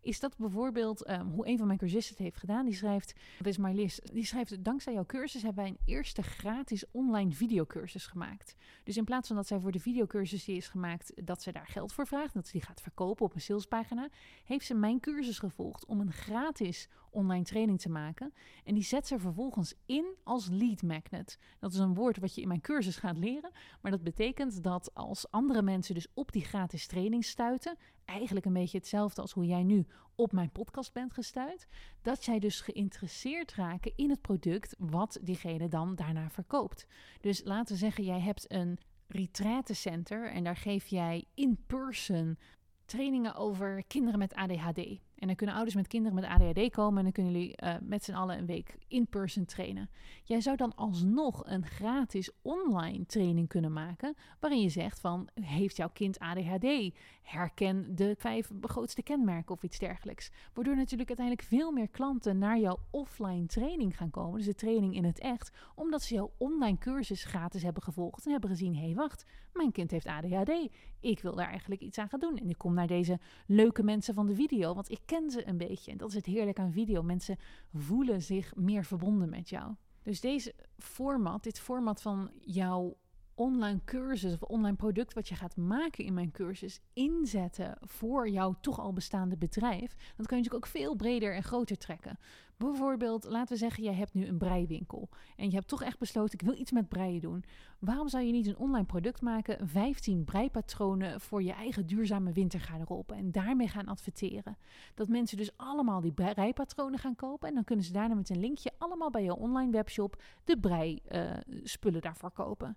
is 0.00 0.20
dat 0.20 0.36
bijvoorbeeld 0.36 1.08
um, 1.10 1.30
hoe 1.30 1.48
een 1.48 1.58
van 1.58 1.66
mijn 1.66 1.78
cursisten 1.78 2.14
het 2.14 2.24
heeft 2.24 2.38
gedaan. 2.38 2.64
Die 2.64 2.74
schrijft, 2.74 3.14
dat 3.38 3.46
is 3.46 3.56
Marlies, 3.56 4.00
die 4.12 4.24
schrijft, 4.24 4.64
dankzij 4.64 4.92
jouw 4.92 5.06
cursus 5.06 5.42
hebben 5.42 5.62
wij 5.62 5.72
een 5.72 5.94
eerste 5.94 6.22
gratis 6.22 6.84
online 6.90 7.32
videocursus 7.32 8.06
gemaakt. 8.06 8.56
Dus 8.84 8.96
in 8.96 9.04
plaats 9.04 9.26
van 9.26 9.36
dat 9.36 9.46
zij 9.46 9.60
voor 9.60 9.72
de 9.72 9.80
videocursus 9.80 10.44
die 10.44 10.56
is 10.56 10.68
gemaakt, 10.68 11.12
dat 11.26 11.42
ze 11.42 11.52
daar 11.52 11.66
geld 11.66 11.92
voor 11.92 12.06
vraagt, 12.06 12.34
dat 12.34 12.46
ze 12.46 12.52
die 12.52 12.62
gaat 12.62 12.80
verkopen 12.80 13.24
op 13.24 13.34
een 13.34 13.40
salespagina, 13.40 14.08
heeft 14.44 14.66
ze 14.66 14.74
mijn 14.74 15.00
cursus 15.00 15.38
gevolgd 15.38 15.86
om 15.86 16.00
een 16.00 16.12
gratis 16.12 16.88
online 17.12 17.44
training 17.44 17.80
te 17.80 17.88
maken. 17.88 18.32
En 18.64 18.74
die 18.74 18.82
zet 18.82 19.06
ze 19.06 19.18
vervolgens 19.18 19.74
in 19.86 20.14
als 20.24 20.48
lead 20.48 20.82
magnet. 20.82 21.38
Dat 21.58 21.72
is 21.72 21.78
een 21.78 21.94
woord 21.94 22.18
wat 22.18 22.34
je 22.34 22.40
in 22.40 22.48
mijn 22.48 22.60
cursus 22.60 22.96
gaat 22.96 23.18
leren, 23.18 23.50
maar 23.80 23.90
dat 23.90 24.02
betekent 24.02 24.62
dat 24.62 24.94
als 24.94 25.30
andere 25.30 25.62
mensen 25.62 25.94
dus 25.94 26.06
op 26.14 26.32
die 26.32 26.44
gratis 26.44 26.86
training 26.86 27.24
stuiten, 27.24 27.76
eigenlijk 28.04 28.46
een 28.46 28.52
beetje 28.52 28.78
hetzelfde 28.78 29.20
als 29.20 29.32
hoe 29.32 29.46
jij 29.46 29.62
nu 29.62 29.86
op 30.14 30.32
mijn 30.32 30.52
podcast 30.52 30.92
bent 30.92 31.12
gestuurd. 31.12 31.66
Dat 32.02 32.22
zij 32.22 32.38
dus 32.38 32.60
geïnteresseerd 32.60 33.54
raken 33.54 33.92
in 33.96 34.10
het 34.10 34.20
product 34.20 34.74
wat 34.78 35.18
diegene 35.22 35.68
dan 35.68 35.94
daarna 35.94 36.30
verkoopt. 36.30 36.86
Dus 37.20 37.44
laten 37.44 37.74
we 37.74 37.80
zeggen, 37.80 38.04
jij 38.04 38.20
hebt 38.20 38.52
een 38.52 38.78
retreatecenter 39.06 40.30
en 40.30 40.44
daar 40.44 40.56
geef 40.56 40.86
jij 40.86 41.24
in 41.34 41.64
person 41.66 42.38
trainingen 42.84 43.34
over 43.34 43.84
kinderen 43.86 44.18
met 44.18 44.34
ADHD. 44.34 45.00
En 45.22 45.28
dan 45.28 45.36
kunnen 45.36 45.54
ouders 45.54 45.76
met 45.76 45.86
kinderen 45.86 46.14
met 46.14 46.24
ADHD 46.24 46.70
komen 46.70 46.96
en 46.96 47.02
dan 47.02 47.12
kunnen 47.12 47.32
jullie 47.32 47.62
uh, 47.64 47.74
met 47.82 48.04
z'n 48.04 48.12
allen 48.12 48.38
een 48.38 48.46
week 48.46 48.76
in-person 48.88 49.44
trainen. 49.44 49.90
Jij 50.24 50.40
zou 50.40 50.56
dan 50.56 50.74
alsnog 50.74 51.42
een 51.46 51.66
gratis 51.66 52.30
online 52.42 53.06
training 53.06 53.48
kunnen 53.48 53.72
maken, 53.72 54.14
waarin 54.40 54.60
je 54.60 54.68
zegt 54.68 55.00
van, 55.00 55.28
heeft 55.34 55.76
jouw 55.76 55.90
kind 55.92 56.18
ADHD? 56.18 56.94
Herken 57.22 57.94
de 57.94 58.14
vijf 58.18 58.50
grootste 58.60 59.02
kenmerken 59.02 59.54
of 59.54 59.62
iets 59.62 59.78
dergelijks. 59.78 60.30
Waardoor 60.54 60.76
natuurlijk 60.76 61.08
uiteindelijk 61.08 61.48
veel 61.48 61.72
meer 61.72 61.88
klanten 61.88 62.38
naar 62.38 62.58
jouw 62.58 62.78
offline 62.90 63.46
training 63.46 63.96
gaan 63.96 64.10
komen, 64.10 64.36
dus 64.36 64.46
de 64.46 64.54
training 64.54 64.94
in 64.94 65.04
het 65.04 65.18
echt, 65.18 65.52
omdat 65.74 66.02
ze 66.02 66.14
jouw 66.14 66.32
online 66.38 66.78
cursus 66.78 67.24
gratis 67.24 67.62
hebben 67.62 67.82
gevolgd 67.82 68.24
en 68.24 68.30
hebben 68.30 68.50
gezien, 68.50 68.74
hé 68.74 68.84
hey, 68.84 68.94
wacht, 68.94 69.26
mijn 69.52 69.72
kind 69.72 69.90
heeft 69.90 70.06
ADHD. 70.06 70.68
Ik 71.00 71.20
wil 71.20 71.34
daar 71.34 71.48
eigenlijk 71.48 71.80
iets 71.80 71.98
aan 71.98 72.08
gaan 72.08 72.20
doen. 72.20 72.38
En 72.38 72.48
ik 72.48 72.58
kom 72.58 72.74
naar 72.74 72.86
deze 72.86 73.18
leuke 73.46 73.82
mensen 73.82 74.14
van 74.14 74.26
de 74.26 74.34
video, 74.34 74.74
want 74.74 74.90
ik 74.90 75.00
ken 75.12 75.30
ze 75.30 75.48
een 75.48 75.56
beetje. 75.56 75.90
En 75.90 75.96
dat 75.96 76.08
is 76.08 76.14
het 76.14 76.26
heerlijk 76.26 76.58
aan 76.58 76.72
video. 76.72 77.02
Mensen 77.02 77.36
voelen 77.72 78.22
zich 78.22 78.54
meer 78.54 78.84
verbonden 78.84 79.28
met 79.28 79.48
jou. 79.48 79.74
Dus 80.02 80.20
deze 80.20 80.54
format, 80.78 81.42
dit 81.42 81.60
format 81.60 82.02
van 82.02 82.30
jouw 82.40 82.96
online 83.34 83.80
cursus 83.84 84.32
of 84.32 84.42
online 84.42 84.76
product 84.76 85.14
wat 85.14 85.28
je 85.28 85.34
gaat 85.34 85.56
maken 85.56 86.04
in 86.04 86.14
mijn 86.14 86.30
cursus 86.30 86.80
inzetten 86.92 87.78
voor 87.80 88.28
jouw 88.28 88.56
toch 88.60 88.80
al 88.80 88.92
bestaande 88.92 89.36
bedrijf, 89.36 89.94
dan 89.96 90.26
kan 90.26 90.36
je 90.36 90.42
natuurlijk 90.42 90.64
ook 90.64 90.66
veel 90.66 90.96
breder 90.96 91.34
en 91.34 91.42
groter 91.42 91.78
trekken. 91.78 92.18
Bijvoorbeeld, 92.62 93.24
laten 93.24 93.52
we 93.52 93.58
zeggen, 93.58 93.82
jij 93.82 93.94
hebt 93.94 94.14
nu 94.14 94.26
een 94.26 94.38
breiwinkel 94.38 95.08
en 95.36 95.46
je 95.46 95.54
hebt 95.54 95.68
toch 95.68 95.82
echt 95.82 95.98
besloten, 95.98 96.38
ik 96.38 96.46
wil 96.46 96.58
iets 96.58 96.70
met 96.70 96.88
breien 96.88 97.20
doen. 97.20 97.44
Waarom 97.78 98.08
zou 98.08 98.24
je 98.24 98.32
niet 98.32 98.46
een 98.46 98.56
online 98.56 98.84
product 98.84 99.20
maken, 99.20 99.68
15 99.68 100.24
breipatronen 100.24 101.20
voor 101.20 101.42
je 101.42 101.52
eigen 101.52 101.86
duurzame 101.86 102.32
wintergarderobe 102.32 103.14
en 103.14 103.32
daarmee 103.32 103.68
gaan 103.68 103.86
adverteren? 103.86 104.56
Dat 104.94 105.08
mensen 105.08 105.36
dus 105.36 105.56
allemaal 105.56 106.00
die 106.00 106.12
breipatronen 106.12 106.98
gaan 106.98 107.14
kopen 107.14 107.48
en 107.48 107.54
dan 107.54 107.64
kunnen 107.64 107.84
ze 107.84 107.92
daarna 107.92 108.14
met 108.14 108.30
een 108.30 108.40
linkje 108.40 108.72
allemaal 108.78 109.10
bij 109.10 109.22
je 109.22 109.36
online 109.36 109.72
webshop 109.72 110.22
de 110.44 110.58
brei 110.58 111.00
uh, 111.08 111.30
spullen 111.62 112.00
daarvoor 112.00 112.30
kopen. 112.30 112.76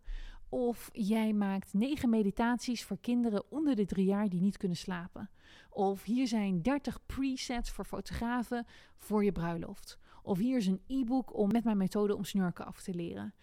Of 0.50 0.89
jij 0.93 1.34
maakt 1.34 1.74
negen 1.74 2.10
meditaties 2.10 2.84
voor 2.84 2.98
kinderen 3.02 3.52
onder 3.52 3.76
de 3.76 3.86
drie 3.86 4.06
jaar 4.06 4.30
die 4.30 4.41
niet 4.41 4.58
kunnen 4.58 4.78
slapen. 4.78 5.30
Of 5.76 6.04
hier 6.04 6.28
zijn 6.28 6.62
30 6.62 7.06
presets 7.06 7.72
voor 7.72 7.86
fotografen 7.86 8.66
voor 8.98 9.24
je 9.24 9.32
bruiloft. 9.32 9.98
Of 10.24 10.38
hier 10.38 10.58
is 10.58 10.68
een 10.68 10.82
e-book 10.88 11.38
om 11.38 11.52
met 11.52 11.64
mijn 11.64 11.78
methode 11.78 12.16
om 12.16 12.24
snurken 12.24 12.66
af 12.66 12.82
te 12.82 12.94
leren. 12.94 13.34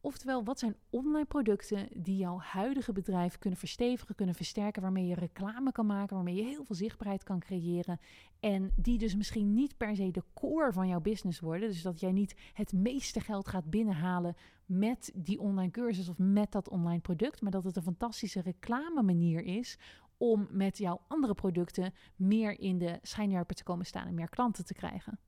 Oftewel, 0.00 0.44
wat 0.44 0.58
zijn 0.58 0.76
online 0.90 1.24
producten 1.24 1.88
die 2.02 2.16
jouw 2.16 2.38
huidige 2.38 2.92
bedrijf 2.92 3.38
kunnen 3.38 3.58
verstevigen, 3.58 4.14
kunnen 4.14 4.34
versterken, 4.34 4.82
waarmee 4.82 5.06
je 5.06 5.14
reclame 5.14 5.72
kan 5.72 5.86
maken, 5.86 6.14
waarmee 6.14 6.34
je 6.34 6.42
heel 6.42 6.64
veel 6.64 6.76
zichtbaarheid 6.76 7.22
kan 7.22 7.38
creëren 7.40 8.00
en 8.40 8.70
die 8.76 8.98
dus 8.98 9.16
misschien 9.16 9.54
niet 9.54 9.76
per 9.76 9.96
se 9.96 10.10
de 10.10 10.24
core 10.34 10.72
van 10.72 10.88
jouw 10.88 11.00
business 11.00 11.40
worden. 11.40 11.68
Dus 11.68 11.82
dat 11.82 12.00
jij 12.00 12.12
niet 12.12 12.34
het 12.52 12.72
meeste 12.72 13.20
geld 13.20 13.48
gaat 13.48 13.70
binnenhalen 13.70 14.36
met 14.66 15.12
die 15.14 15.40
online 15.40 15.70
cursus 15.70 16.08
of 16.08 16.18
met 16.18 16.52
dat 16.52 16.68
online 16.68 17.00
product, 17.00 17.40
maar 17.40 17.50
dat 17.50 17.64
het 17.64 17.76
een 17.76 17.82
fantastische 17.82 18.40
reclame 18.40 19.02
manier 19.02 19.44
is 19.44 19.78
om 20.22 20.46
met 20.50 20.78
jouw 20.78 21.00
andere 21.08 21.34
producten 21.34 21.94
meer 22.16 22.60
in 22.60 22.78
de 22.78 22.98
schijnwerper 23.02 23.56
te 23.56 23.62
komen 23.62 23.86
staan 23.86 24.06
en 24.06 24.14
meer 24.14 24.28
klanten 24.28 24.64
te 24.64 24.74
krijgen. 24.74 25.18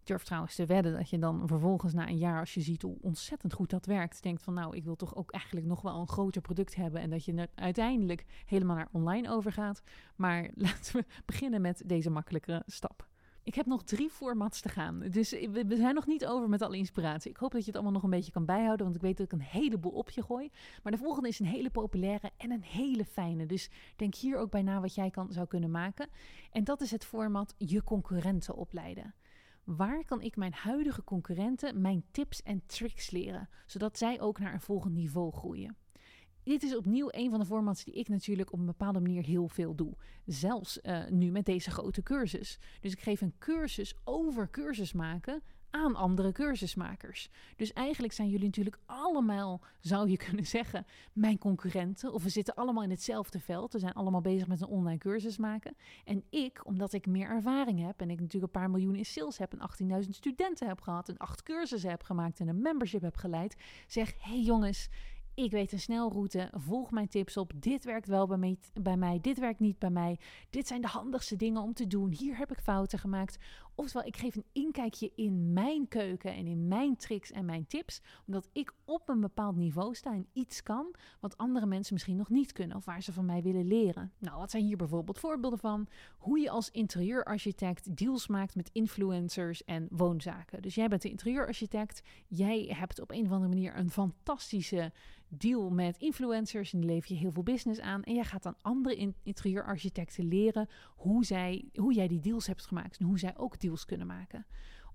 Ik 0.00 0.06
durf 0.06 0.22
trouwens 0.22 0.54
te 0.54 0.66
wedden 0.66 0.92
dat 0.92 1.10
je 1.10 1.18
dan 1.18 1.48
vervolgens 1.48 1.92
na 1.92 2.08
een 2.08 2.18
jaar, 2.18 2.40
als 2.40 2.54
je 2.54 2.60
ziet 2.60 2.82
hoe 2.82 2.98
ontzettend 3.00 3.52
goed 3.52 3.70
dat 3.70 3.86
werkt, 3.86 4.22
denkt 4.22 4.42
van 4.42 4.54
nou, 4.54 4.76
ik 4.76 4.84
wil 4.84 4.96
toch 4.96 5.14
ook 5.14 5.30
eigenlijk 5.30 5.66
nog 5.66 5.82
wel 5.82 6.00
een 6.00 6.08
groter 6.08 6.42
product 6.42 6.74
hebben 6.74 7.00
en 7.00 7.10
dat 7.10 7.24
je 7.24 7.48
uiteindelijk 7.54 8.24
helemaal 8.46 8.76
naar 8.76 8.88
online 8.92 9.30
overgaat. 9.30 9.82
Maar 10.16 10.50
laten 10.54 10.96
we 10.96 11.04
beginnen 11.24 11.60
met 11.60 11.82
deze 11.86 12.10
makkelijke 12.10 12.62
stap. 12.66 13.09
Ik 13.42 13.54
heb 13.54 13.66
nog 13.66 13.82
drie 13.82 14.10
formats 14.10 14.60
te 14.60 14.68
gaan. 14.68 14.98
Dus 14.98 15.30
we 15.30 15.76
zijn 15.76 15.94
nog 15.94 16.06
niet 16.06 16.26
over 16.26 16.48
met 16.48 16.62
alle 16.62 16.76
inspiratie. 16.76 17.30
Ik 17.30 17.36
hoop 17.36 17.52
dat 17.52 17.60
je 17.60 17.66
het 17.66 17.74
allemaal 17.74 17.92
nog 17.92 18.02
een 18.02 18.10
beetje 18.10 18.32
kan 18.32 18.44
bijhouden. 18.44 18.84
Want 18.84 18.96
ik 18.96 19.02
weet 19.02 19.16
dat 19.16 19.26
ik 19.26 19.32
een 19.32 19.40
heleboel 19.40 19.92
op 19.92 20.10
je 20.10 20.22
gooi. 20.22 20.50
Maar 20.82 20.92
de 20.92 20.98
volgende 20.98 21.28
is 21.28 21.38
een 21.38 21.46
hele 21.46 21.70
populaire 21.70 22.30
en 22.36 22.50
een 22.50 22.62
hele 22.62 23.04
fijne. 23.04 23.46
Dus 23.46 23.70
denk 23.96 24.14
hier 24.14 24.38
ook 24.38 24.50
bij 24.50 24.62
na 24.62 24.80
wat 24.80 24.94
jij 24.94 25.10
kan, 25.10 25.32
zou 25.32 25.46
kunnen 25.46 25.70
maken. 25.70 26.08
En 26.50 26.64
dat 26.64 26.80
is 26.80 26.90
het 26.90 27.04
format 27.04 27.54
je 27.58 27.84
concurrenten 27.84 28.54
opleiden. 28.54 29.14
Waar 29.64 30.04
kan 30.04 30.22
ik 30.22 30.36
mijn 30.36 30.52
huidige 30.52 31.04
concurrenten 31.04 31.80
mijn 31.80 32.04
tips 32.10 32.42
en 32.42 32.62
tricks 32.66 33.10
leren, 33.10 33.48
zodat 33.66 33.98
zij 33.98 34.20
ook 34.20 34.38
naar 34.38 34.52
een 34.52 34.60
volgend 34.60 34.94
niveau 34.94 35.32
groeien? 35.32 35.76
Dit 36.42 36.62
is 36.62 36.76
opnieuw 36.76 37.08
een 37.10 37.30
van 37.30 37.38
de 37.38 37.46
formats 37.46 37.84
die 37.84 37.94
ik 37.94 38.08
natuurlijk 38.08 38.52
op 38.52 38.58
een 38.58 38.66
bepaalde 38.66 39.00
manier 39.00 39.24
heel 39.24 39.48
veel 39.48 39.74
doe. 39.74 39.96
Zelfs 40.26 40.78
uh, 40.82 41.08
nu 41.08 41.30
met 41.30 41.44
deze 41.44 41.70
grote 41.70 42.02
cursus. 42.02 42.58
Dus 42.80 42.92
ik 42.92 43.00
geef 43.00 43.20
een 43.20 43.34
cursus 43.38 43.94
over 44.04 44.50
cursus 44.50 44.92
maken 44.92 45.42
aan 45.70 45.94
andere 45.94 46.32
cursusmakers. 46.32 47.30
Dus 47.56 47.72
eigenlijk 47.72 48.12
zijn 48.12 48.28
jullie 48.28 48.46
natuurlijk 48.46 48.78
allemaal, 48.86 49.60
zou 49.80 50.10
je 50.10 50.16
kunnen 50.26 50.46
zeggen, 50.46 50.86
mijn 51.12 51.38
concurrenten. 51.38 52.12
Of 52.12 52.22
we 52.22 52.28
zitten 52.28 52.54
allemaal 52.54 52.82
in 52.82 52.90
hetzelfde 52.90 53.40
veld. 53.40 53.72
We 53.72 53.78
zijn 53.78 53.92
allemaal 53.92 54.20
bezig 54.20 54.46
met 54.46 54.60
een 54.60 54.66
online 54.66 54.98
cursus 54.98 55.36
maken. 55.36 55.76
En 56.04 56.24
ik, 56.30 56.66
omdat 56.66 56.92
ik 56.92 57.06
meer 57.06 57.28
ervaring 57.28 57.86
heb 57.86 58.00
en 58.00 58.10
ik 58.10 58.20
natuurlijk 58.20 58.54
een 58.54 58.60
paar 58.60 58.70
miljoen 58.70 58.94
in 58.94 59.04
sales 59.04 59.38
heb 59.38 59.52
en 59.52 60.02
18.000 60.04 60.08
studenten 60.08 60.68
heb 60.68 60.80
gehad 60.80 61.08
en 61.08 61.16
acht 61.16 61.42
cursussen 61.42 61.90
heb 61.90 62.02
gemaakt 62.02 62.40
en 62.40 62.48
een 62.48 62.62
membership 62.62 63.02
heb 63.02 63.16
geleid, 63.16 63.56
zeg: 63.86 64.14
hey 64.18 64.40
jongens 64.40 64.88
ik 65.34 65.50
weet 65.50 65.72
een 65.72 65.80
snelroute, 65.80 66.50
volg 66.52 66.90
mijn 66.90 67.08
tips 67.08 67.36
op, 67.36 67.52
dit 67.54 67.84
werkt 67.84 68.06
wel 68.06 68.26
bij 68.26 68.56
bij 68.80 68.96
mij, 68.96 69.18
dit 69.20 69.38
werkt 69.38 69.60
niet 69.60 69.78
bij 69.78 69.90
mij, 69.90 70.18
dit 70.50 70.66
zijn 70.66 70.80
de 70.80 70.88
handigste 70.88 71.36
dingen 71.36 71.62
om 71.62 71.74
te 71.74 71.86
doen, 71.86 72.10
hier 72.10 72.36
heb 72.36 72.50
ik 72.50 72.58
fouten 72.58 72.98
gemaakt. 72.98 73.38
Oftewel, 73.80 74.06
ik 74.06 74.16
geef 74.16 74.36
een 74.36 74.44
inkijkje 74.52 75.12
in 75.14 75.52
mijn 75.52 75.88
keuken 75.88 76.34
en 76.34 76.46
in 76.46 76.68
mijn 76.68 76.96
tricks 76.96 77.30
en 77.30 77.44
mijn 77.44 77.66
tips, 77.66 78.00
omdat 78.26 78.48
ik 78.52 78.72
op 78.84 79.08
een 79.08 79.20
bepaald 79.20 79.56
niveau 79.56 79.94
sta 79.94 80.12
en 80.12 80.26
iets 80.32 80.62
kan 80.62 80.94
wat 81.20 81.36
andere 81.36 81.66
mensen 81.66 81.94
misschien 81.94 82.16
nog 82.16 82.28
niet 82.28 82.52
kunnen 82.52 82.76
of 82.76 82.84
waar 82.84 83.02
ze 83.02 83.12
van 83.12 83.24
mij 83.24 83.42
willen 83.42 83.66
leren. 83.66 84.12
Nou, 84.18 84.38
wat 84.38 84.50
zijn 84.50 84.64
hier 84.64 84.76
bijvoorbeeld 84.76 85.18
voorbeelden 85.18 85.58
van? 85.58 85.86
Hoe 86.18 86.38
je 86.38 86.50
als 86.50 86.70
interieurarchitect 86.70 87.96
deals 87.96 88.26
maakt 88.26 88.54
met 88.54 88.70
influencers 88.72 89.64
en 89.64 89.88
woonzaken. 89.90 90.62
Dus 90.62 90.74
jij 90.74 90.88
bent 90.88 91.02
de 91.02 91.10
interieurarchitect, 91.10 92.02
jij 92.26 92.74
hebt 92.76 93.00
op 93.00 93.10
een 93.10 93.24
of 93.24 93.32
andere 93.32 93.48
manier 93.48 93.76
een 93.76 93.90
fantastische 93.90 94.92
deal 95.30 95.70
met 95.70 95.96
influencers 95.98 96.72
en 96.72 96.80
die 96.80 96.90
lever 96.90 97.12
je 97.12 97.18
heel 97.18 97.30
veel 97.30 97.42
business 97.42 97.80
aan. 97.80 98.02
En 98.02 98.14
jij 98.14 98.24
gaat 98.24 98.42
dan 98.42 98.56
andere 98.62 99.14
interieurarchitecten 99.22 100.28
leren 100.28 100.68
hoe, 100.96 101.24
zij, 101.24 101.68
hoe 101.74 101.94
jij 101.94 102.08
die 102.08 102.20
deals 102.20 102.46
hebt 102.46 102.66
gemaakt 102.66 102.98
en 102.98 103.06
hoe 103.06 103.18
zij 103.18 103.36
ook 103.36 103.60
deals 103.60 103.69
kunnen 103.84 104.06
maken. 104.06 104.46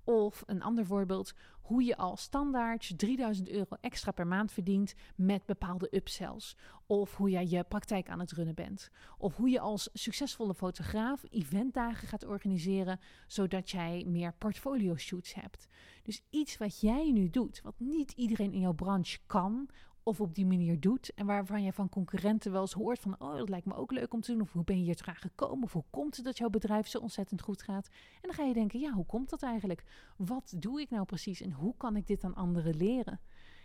Of 0.03 0.43
een 0.45 0.61
ander 0.61 0.85
voorbeeld, 0.85 1.33
hoe 1.61 1.83
je 1.83 1.97
al 1.97 2.17
standaard 2.17 2.97
3000 2.97 3.49
euro 3.49 3.77
extra 3.81 4.11
per 4.11 4.27
maand 4.27 4.51
verdient 4.51 4.95
met 5.15 5.45
bepaalde 5.45 5.95
upsells. 5.95 6.57
Of 6.85 7.15
hoe 7.15 7.29
jij 7.29 7.47
je 7.47 7.63
praktijk 7.63 8.09
aan 8.09 8.19
het 8.19 8.31
runnen 8.31 8.55
bent. 8.55 8.89
Of 9.17 9.35
hoe 9.35 9.49
je 9.49 9.59
als 9.59 9.89
succesvolle 9.93 10.53
fotograaf 10.53 11.23
eventdagen 11.29 12.07
gaat 12.07 12.25
organiseren, 12.25 12.99
zodat 13.27 13.69
jij 13.69 14.03
meer 14.07 14.33
portfolio 14.33 14.95
shoots 14.95 15.33
hebt. 15.33 15.67
Dus 16.03 16.23
iets 16.29 16.57
wat 16.57 16.79
jij 16.79 17.11
nu 17.11 17.29
doet, 17.29 17.61
wat 17.61 17.79
niet 17.79 18.11
iedereen 18.11 18.53
in 18.53 18.59
jouw 18.59 18.73
branche 18.73 19.19
kan 19.25 19.69
of 20.07 20.21
op 20.21 20.35
die 20.35 20.45
manier 20.45 20.79
doet. 20.79 21.13
En 21.13 21.25
waarvan 21.25 21.63
je 21.63 21.73
van 21.73 21.89
concurrenten 21.89 22.51
wel 22.51 22.61
eens 22.61 22.73
hoort 22.73 22.99
van, 22.99 23.15
oh, 23.19 23.37
dat 23.37 23.49
lijkt 23.49 23.65
me 23.65 23.75
ook 23.75 23.91
leuk 23.91 24.13
om 24.13 24.21
te 24.21 24.31
doen. 24.31 24.41
Of 24.41 24.51
hoe 24.51 24.63
ben 24.63 24.77
je 24.77 24.83
hier 24.83 24.95
graag 24.95 25.19
gekomen? 25.19 25.63
Of 25.63 25.73
hoe 25.73 25.83
komt 25.89 26.15
het 26.15 26.25
dat 26.25 26.37
jouw 26.37 26.49
bedrijf 26.49 26.87
zo 26.87 26.99
ontzettend 26.99 27.41
goed 27.41 27.61
gaat? 27.61 27.87
En 27.87 28.21
dan 28.21 28.33
ga 28.33 28.43
je 28.43 28.53
denken, 28.53 28.79
ja, 28.79 28.91
hoe 28.91 29.05
komt 29.05 29.29
dat 29.29 29.43
eigenlijk? 29.43 29.83
Wat 30.17 30.53
doe 30.57 30.81
ik 30.81 30.89
nou 30.89 31.05
precies 31.05 31.41
en 31.41 31.51
hoe 31.51 31.73
kan 31.77 31.95
ik 31.95 32.07
dit 32.07 32.23
aan 32.23 32.35
anderen 32.35 32.75
leren? 32.75 33.19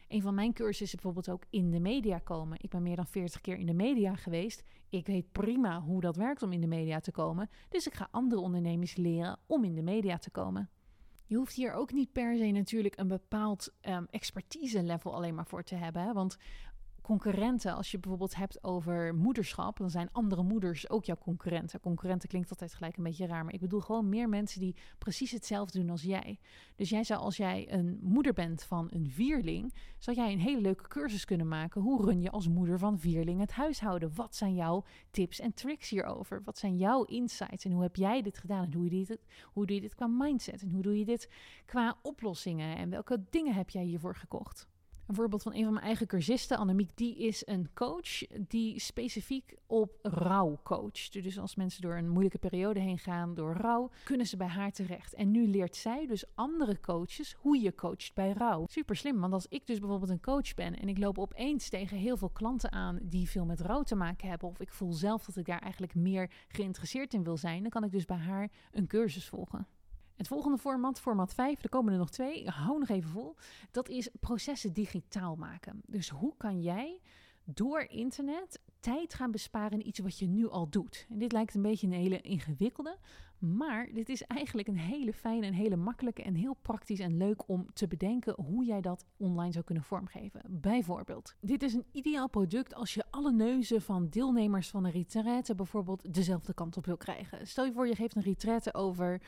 Een 0.08 0.22
van 0.22 0.34
mijn 0.34 0.52
cursussen 0.52 0.98
bijvoorbeeld 1.02 1.28
ook 1.28 1.44
in 1.50 1.70
de 1.70 1.80
media 1.80 2.18
komen. 2.18 2.58
Ik 2.60 2.70
ben 2.70 2.82
meer 2.82 2.96
dan 2.96 3.06
40 3.06 3.40
keer 3.40 3.58
in 3.58 3.66
de 3.66 3.74
media 3.74 4.14
geweest. 4.14 4.64
Ik 4.88 5.06
weet 5.06 5.32
prima 5.32 5.80
hoe 5.80 6.00
dat 6.00 6.16
werkt 6.16 6.42
om 6.42 6.52
in 6.52 6.60
de 6.60 6.66
media 6.66 7.00
te 7.00 7.12
komen. 7.12 7.50
Dus 7.68 7.86
ik 7.86 7.94
ga 7.94 8.08
andere 8.10 8.40
ondernemers 8.40 8.96
leren 8.96 9.38
om 9.46 9.64
in 9.64 9.74
de 9.74 9.82
media 9.82 10.18
te 10.18 10.30
komen. 10.30 10.70
Je 11.30 11.36
hoeft 11.36 11.54
hier 11.54 11.72
ook 11.72 11.92
niet 11.92 12.12
per 12.12 12.36
se 12.36 12.44
natuurlijk 12.44 12.98
een 12.98 13.08
bepaald 13.08 13.72
um, 13.82 14.06
expertise 14.10 14.82
level 14.82 15.14
alleen 15.14 15.34
maar 15.34 15.46
voor 15.46 15.62
te 15.62 15.74
hebben. 15.74 16.14
Want 16.14 16.36
concurrenten, 17.02 17.74
als 17.74 17.90
je 17.90 17.98
bijvoorbeeld 17.98 18.36
hebt 18.36 18.64
over 18.64 19.14
moederschap, 19.14 19.76
dan 19.76 19.90
zijn 19.90 20.12
andere 20.12 20.42
moeders 20.42 20.90
ook 20.90 21.04
jouw 21.04 21.16
concurrenten. 21.16 21.80
Concurrenten 21.80 22.28
klinkt 22.28 22.50
altijd 22.50 22.74
gelijk 22.74 22.96
een 22.96 23.02
beetje 23.02 23.26
raar, 23.26 23.44
maar 23.44 23.54
ik 23.54 23.60
bedoel 23.60 23.80
gewoon 23.80 24.08
meer 24.08 24.28
mensen 24.28 24.60
die 24.60 24.76
precies 24.98 25.30
hetzelfde 25.30 25.78
doen 25.78 25.90
als 25.90 26.02
jij. 26.02 26.38
Dus 26.76 26.88
jij 26.90 27.04
zou, 27.04 27.20
als 27.20 27.36
jij 27.36 27.72
een 27.72 27.98
moeder 28.02 28.32
bent 28.32 28.62
van 28.62 28.88
een 28.92 29.10
vierling, 29.10 29.74
zou 29.98 30.16
jij 30.16 30.32
een 30.32 30.40
hele 30.40 30.60
leuke 30.60 30.88
cursus 30.88 31.24
kunnen 31.24 31.48
maken. 31.48 31.80
Hoe 31.80 32.04
run 32.04 32.20
je 32.20 32.30
als 32.30 32.48
moeder 32.48 32.78
van 32.78 32.98
vierling 32.98 33.40
het 33.40 33.52
huishouden? 33.52 34.14
Wat 34.14 34.36
zijn 34.36 34.54
jouw 34.54 34.84
tips 35.10 35.40
en 35.40 35.54
tricks 35.54 35.88
hierover? 35.88 36.42
Wat 36.44 36.58
zijn 36.58 36.76
jouw 36.76 37.04
insights 37.04 37.64
en 37.64 37.72
hoe 37.72 37.82
heb 37.82 37.96
jij 37.96 38.22
dit 38.22 38.38
gedaan? 38.38 38.64
En 38.64 38.74
hoe, 38.74 38.84
je 38.84 38.90
dit, 38.90 39.18
hoe 39.44 39.66
doe 39.66 39.74
je 39.74 39.80
dit 39.80 39.94
qua 39.94 40.06
mindset? 40.06 40.62
En 40.62 40.70
hoe 40.70 40.82
doe 40.82 40.98
je 40.98 41.04
dit 41.04 41.30
qua 41.66 41.98
oplossingen? 42.02 42.76
En 42.76 42.90
welke 42.90 43.24
dingen 43.30 43.54
heb 43.54 43.70
jij 43.70 43.84
hiervoor 43.84 44.16
gekocht? 44.16 44.68
Een 45.10 45.16
voorbeeld 45.16 45.42
van 45.42 45.54
een 45.54 45.64
van 45.64 45.72
mijn 45.72 45.84
eigen 45.84 46.06
cursisten, 46.06 46.58
Annemiek, 46.58 46.90
die 46.94 47.16
is 47.16 47.46
een 47.46 47.68
coach 47.74 48.26
die 48.48 48.80
specifiek 48.80 49.54
op 49.66 49.98
rouw 50.02 50.60
coacht. 50.62 51.12
Dus 51.12 51.38
als 51.38 51.54
mensen 51.54 51.82
door 51.82 51.96
een 51.96 52.08
moeilijke 52.08 52.38
periode 52.38 52.80
heen 52.80 52.98
gaan, 52.98 53.34
door 53.34 53.54
rouw, 53.54 53.90
kunnen 54.04 54.26
ze 54.26 54.36
bij 54.36 54.46
haar 54.46 54.72
terecht. 54.72 55.14
En 55.14 55.30
nu 55.30 55.46
leert 55.46 55.76
zij 55.76 56.06
dus 56.06 56.24
andere 56.34 56.80
coaches 56.80 57.34
hoe 57.38 57.60
je 57.60 57.74
coacht 57.74 58.14
bij 58.14 58.32
rouw. 58.32 58.64
Super 58.68 58.96
slim, 58.96 59.20
want 59.20 59.32
als 59.32 59.46
ik 59.48 59.66
dus 59.66 59.78
bijvoorbeeld 59.78 60.10
een 60.10 60.20
coach 60.20 60.54
ben 60.54 60.78
en 60.78 60.88
ik 60.88 60.98
loop 60.98 61.18
opeens 61.18 61.68
tegen 61.68 61.96
heel 61.96 62.16
veel 62.16 62.30
klanten 62.30 62.72
aan 62.72 62.98
die 63.02 63.28
veel 63.28 63.44
met 63.44 63.60
rouw 63.60 63.82
te 63.82 63.94
maken 63.94 64.28
hebben, 64.28 64.48
of 64.48 64.60
ik 64.60 64.72
voel 64.72 64.92
zelf 64.92 65.24
dat 65.24 65.36
ik 65.36 65.46
daar 65.46 65.62
eigenlijk 65.62 65.94
meer 65.94 66.30
geïnteresseerd 66.48 67.14
in 67.14 67.24
wil 67.24 67.36
zijn, 67.36 67.62
dan 67.62 67.70
kan 67.70 67.84
ik 67.84 67.92
dus 67.92 68.04
bij 68.04 68.16
haar 68.16 68.50
een 68.70 68.86
cursus 68.86 69.28
volgen. 69.28 69.66
Het 70.20 70.28
volgende 70.28 70.58
format, 70.58 71.00
format 71.00 71.34
5, 71.34 71.62
er 71.62 71.68
komen 71.68 71.92
er 71.92 71.98
nog 71.98 72.10
twee, 72.10 72.48
hou 72.48 72.78
nog 72.78 72.88
even 72.88 73.10
vol. 73.10 73.36
Dat 73.70 73.88
is 73.88 74.08
processen 74.20 74.72
digitaal 74.72 75.36
maken. 75.36 75.82
Dus 75.86 76.08
hoe 76.08 76.34
kan 76.36 76.62
jij 76.62 77.00
door 77.44 77.80
internet 77.80 78.60
tijd 78.80 79.14
gaan 79.14 79.30
besparen 79.30 79.80
in 79.80 79.86
iets 79.86 79.98
wat 79.98 80.18
je 80.18 80.26
nu 80.26 80.48
al 80.48 80.68
doet? 80.68 81.06
En 81.10 81.18
dit 81.18 81.32
lijkt 81.32 81.54
een 81.54 81.62
beetje 81.62 81.86
een 81.86 81.92
hele 81.92 82.20
ingewikkelde, 82.20 82.98
maar 83.38 83.92
dit 83.92 84.08
is 84.08 84.22
eigenlijk 84.22 84.68
een 84.68 84.78
hele 84.78 85.12
fijne 85.12 85.46
en 85.46 85.52
hele 85.52 85.76
makkelijke 85.76 86.22
en 86.22 86.34
heel 86.34 86.56
praktisch 86.62 87.00
en 87.00 87.16
leuk 87.16 87.48
om 87.48 87.66
te 87.72 87.88
bedenken 87.88 88.34
hoe 88.44 88.64
jij 88.64 88.80
dat 88.80 89.04
online 89.16 89.52
zou 89.52 89.64
kunnen 89.64 89.84
vormgeven. 89.84 90.42
Bijvoorbeeld, 90.48 91.34
dit 91.40 91.62
is 91.62 91.74
een 91.74 91.86
ideaal 91.92 92.28
product 92.28 92.74
als 92.74 92.94
je 92.94 93.04
alle 93.10 93.32
neuzen 93.32 93.82
van 93.82 94.08
deelnemers 94.08 94.68
van 94.68 94.84
een 94.84 94.90
retraite 94.90 95.54
bijvoorbeeld 95.54 96.14
dezelfde 96.14 96.54
kant 96.54 96.76
op 96.76 96.86
wil 96.86 96.96
krijgen. 96.96 97.46
Stel 97.46 97.64
je 97.64 97.72
voor, 97.72 97.86
je 97.86 97.94
geeft 97.94 98.16
een 98.16 98.22
retraite 98.22 98.74
over 98.74 99.20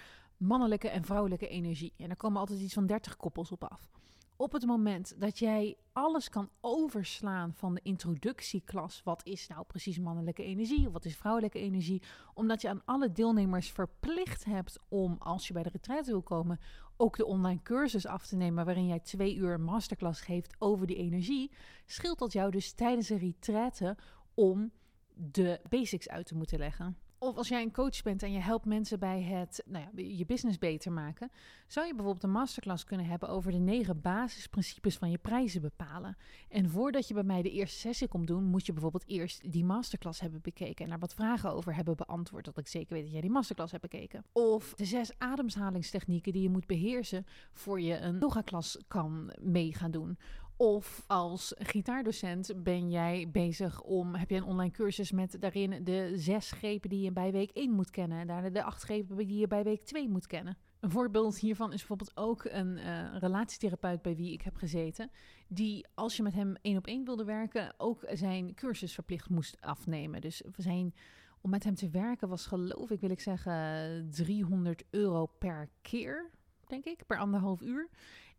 mannelijke 0.42 0.88
en 0.88 1.04
vrouwelijke 1.04 1.48
energie. 1.48 1.92
En 1.96 2.10
er 2.10 2.16
komen 2.16 2.40
altijd 2.40 2.60
iets 2.60 2.74
van 2.74 2.86
30 2.86 3.16
koppels 3.16 3.52
op 3.52 3.64
af. 3.64 3.90
Op 4.36 4.52
het 4.52 4.66
moment 4.66 5.20
dat 5.20 5.38
jij 5.38 5.76
alles 5.92 6.28
kan 6.28 6.48
overslaan 6.60 7.54
van 7.54 7.74
de 7.74 7.80
introductieklas, 7.82 9.00
wat 9.04 9.26
is 9.26 9.48
nou 9.48 9.64
precies 9.64 9.98
mannelijke 9.98 10.44
energie 10.44 10.86
of 10.86 10.92
wat 10.92 11.04
is 11.04 11.16
vrouwelijke 11.16 11.58
energie, 11.58 12.02
omdat 12.34 12.60
je 12.60 12.68
aan 12.68 12.82
alle 12.84 13.12
deelnemers 13.12 13.70
verplicht 13.70 14.44
hebt 14.44 14.78
om, 14.88 15.16
als 15.18 15.46
je 15.46 15.52
bij 15.52 15.62
de 15.62 15.68
retraite 15.68 16.10
wil 16.10 16.22
komen, 16.22 16.60
ook 16.96 17.16
de 17.16 17.26
online 17.26 17.62
cursus 17.62 18.06
af 18.06 18.26
te 18.26 18.36
nemen 18.36 18.64
waarin 18.64 18.86
jij 18.86 19.00
twee 19.00 19.34
uur 19.34 19.60
masterclass 19.60 20.20
geeft 20.20 20.54
over 20.58 20.86
die 20.86 20.96
energie, 20.96 21.50
scheelt 21.86 22.18
dat 22.18 22.32
jou 22.32 22.50
dus 22.50 22.72
tijdens 22.72 23.08
een 23.08 23.18
retraite 23.18 23.96
om 24.34 24.72
de 25.14 25.60
basics 25.68 26.08
uit 26.08 26.26
te 26.26 26.34
moeten 26.34 26.58
leggen. 26.58 26.96
Of 27.22 27.36
als 27.36 27.48
jij 27.48 27.62
een 27.62 27.72
coach 27.72 28.02
bent 28.02 28.22
en 28.22 28.32
je 28.32 28.38
helpt 28.38 28.64
mensen 28.64 28.98
bij 28.98 29.22
het 29.22 29.62
nou 29.66 29.84
ja, 29.84 30.02
je 30.02 30.26
business 30.26 30.58
beter 30.58 30.92
maken, 30.92 31.30
zou 31.66 31.86
je 31.86 31.94
bijvoorbeeld 31.94 32.24
een 32.24 32.30
masterclass 32.30 32.84
kunnen 32.84 33.06
hebben 33.06 33.28
over 33.28 33.52
de 33.52 33.58
negen 33.58 34.00
basisprincipes 34.00 34.96
van 34.96 35.10
je 35.10 35.18
prijzen 35.18 35.60
bepalen. 35.60 36.16
En 36.48 36.70
voordat 36.70 37.08
je 37.08 37.14
bij 37.14 37.22
mij 37.22 37.42
de 37.42 37.50
eerste 37.50 37.78
sessie 37.78 38.08
komt 38.08 38.26
doen, 38.26 38.44
moet 38.44 38.66
je 38.66 38.72
bijvoorbeeld 38.72 39.08
eerst 39.08 39.52
die 39.52 39.64
masterclass 39.64 40.20
hebben 40.20 40.40
bekeken 40.40 40.84
en 40.84 40.90
daar 40.90 40.98
wat 40.98 41.14
vragen 41.14 41.52
over 41.52 41.74
hebben 41.74 41.96
beantwoord, 41.96 42.44
dat 42.44 42.58
ik 42.58 42.68
zeker 42.68 42.94
weet 42.94 43.02
dat 43.02 43.12
jij 43.12 43.20
die 43.20 43.30
masterclass 43.30 43.72
hebt 43.72 43.90
bekeken. 43.90 44.24
Of 44.32 44.74
de 44.74 44.84
zes 44.84 45.18
ademhalingstechnieken 45.18 46.32
die 46.32 46.42
je 46.42 46.50
moet 46.50 46.66
beheersen 46.66 47.26
voor 47.52 47.80
je 47.80 47.98
een 47.98 48.18
yoga-klas 48.18 48.78
kan 48.88 49.32
mee 49.40 49.74
gaan 49.74 49.90
doen. 49.90 50.18
Of 50.56 51.04
als 51.06 51.54
gitaardocent 51.58 52.62
ben 52.62 52.90
jij 52.90 53.28
bezig 53.32 53.82
om, 53.82 54.14
heb 54.14 54.30
je 54.30 54.36
een 54.36 54.44
online 54.44 54.70
cursus 54.70 55.12
met 55.12 55.36
daarin 55.40 55.84
de 55.84 56.12
zes 56.14 56.50
grepen 56.50 56.90
die 56.90 57.00
je 57.00 57.12
bij 57.12 57.32
week 57.32 57.50
1 57.50 57.70
moet 57.70 57.90
kennen. 57.90 58.18
En 58.18 58.26
daarna 58.26 58.50
de 58.50 58.62
acht 58.62 58.82
grepen 58.82 59.16
die 59.16 59.38
je 59.38 59.46
bij 59.46 59.62
week 59.62 59.84
2 59.84 60.08
moet 60.08 60.26
kennen. 60.26 60.56
Een 60.80 60.90
voorbeeld 60.90 61.38
hiervan 61.38 61.72
is 61.72 61.78
bijvoorbeeld 61.78 62.16
ook 62.16 62.44
een 62.44 62.76
uh, 62.76 63.16
relatietherapeut 63.18 64.02
bij 64.02 64.16
wie 64.16 64.32
ik 64.32 64.42
heb 64.42 64.56
gezeten. 64.56 65.10
Die 65.48 65.86
als 65.94 66.16
je 66.16 66.22
met 66.22 66.34
hem 66.34 66.54
één 66.62 66.76
op 66.76 66.86
één 66.86 67.04
wilde 67.04 67.24
werken, 67.24 67.74
ook 67.76 68.04
zijn 68.12 68.54
cursus 68.54 68.94
verplicht 68.94 69.28
moest 69.28 69.60
afnemen. 69.60 70.20
Dus 70.20 70.42
zijn, 70.56 70.94
om 71.40 71.50
met 71.50 71.64
hem 71.64 71.74
te 71.74 71.90
werken 71.90 72.28
was 72.28 72.46
geloof 72.46 72.90
ik, 72.90 73.00
wil 73.00 73.10
ik 73.10 73.20
zeggen, 73.20 74.08
300 74.10 74.84
euro 74.90 75.26
per 75.26 75.68
keer, 75.82 76.30
denk 76.66 76.84
ik, 76.84 77.06
per 77.06 77.18
anderhalf 77.18 77.60
uur. 77.60 77.88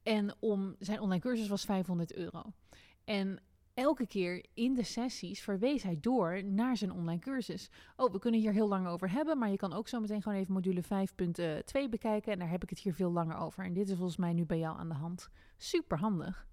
En 0.03 0.35
om 0.39 0.75
zijn 0.79 0.99
online 0.99 1.21
cursus 1.21 1.47
was 1.47 1.65
500 1.65 2.13
euro. 2.13 2.41
En 3.03 3.39
elke 3.73 4.07
keer 4.07 4.45
in 4.53 4.73
de 4.73 4.83
sessies 4.83 5.41
verwees 5.41 5.83
hij 5.83 5.97
door 6.01 6.43
naar 6.43 6.77
zijn 6.77 6.91
online 6.91 7.19
cursus. 7.19 7.69
Oh, 7.95 8.11
we 8.11 8.19
kunnen 8.19 8.39
hier 8.39 8.51
heel 8.51 8.67
lang 8.67 8.87
over 8.87 9.11
hebben, 9.11 9.37
maar 9.37 9.49
je 9.49 9.57
kan 9.57 9.73
ook 9.73 9.87
zo 9.87 9.99
meteen 9.99 10.21
gewoon 10.21 10.37
even 10.37 10.53
module 10.53 10.83
5.2 10.83 11.89
bekijken. 11.89 12.31
En 12.31 12.39
daar 12.39 12.49
heb 12.49 12.63
ik 12.63 12.69
het 12.69 12.79
hier 12.79 12.93
veel 12.93 13.11
langer 13.11 13.37
over. 13.37 13.65
En 13.65 13.73
dit 13.73 13.89
is 13.89 13.95
volgens 13.95 14.17
mij 14.17 14.33
nu 14.33 14.45
bij 14.45 14.59
jou 14.59 14.77
aan 14.77 14.89
de 14.89 14.95
hand. 14.95 15.29
Super 15.57 15.97
handig. 15.97 16.47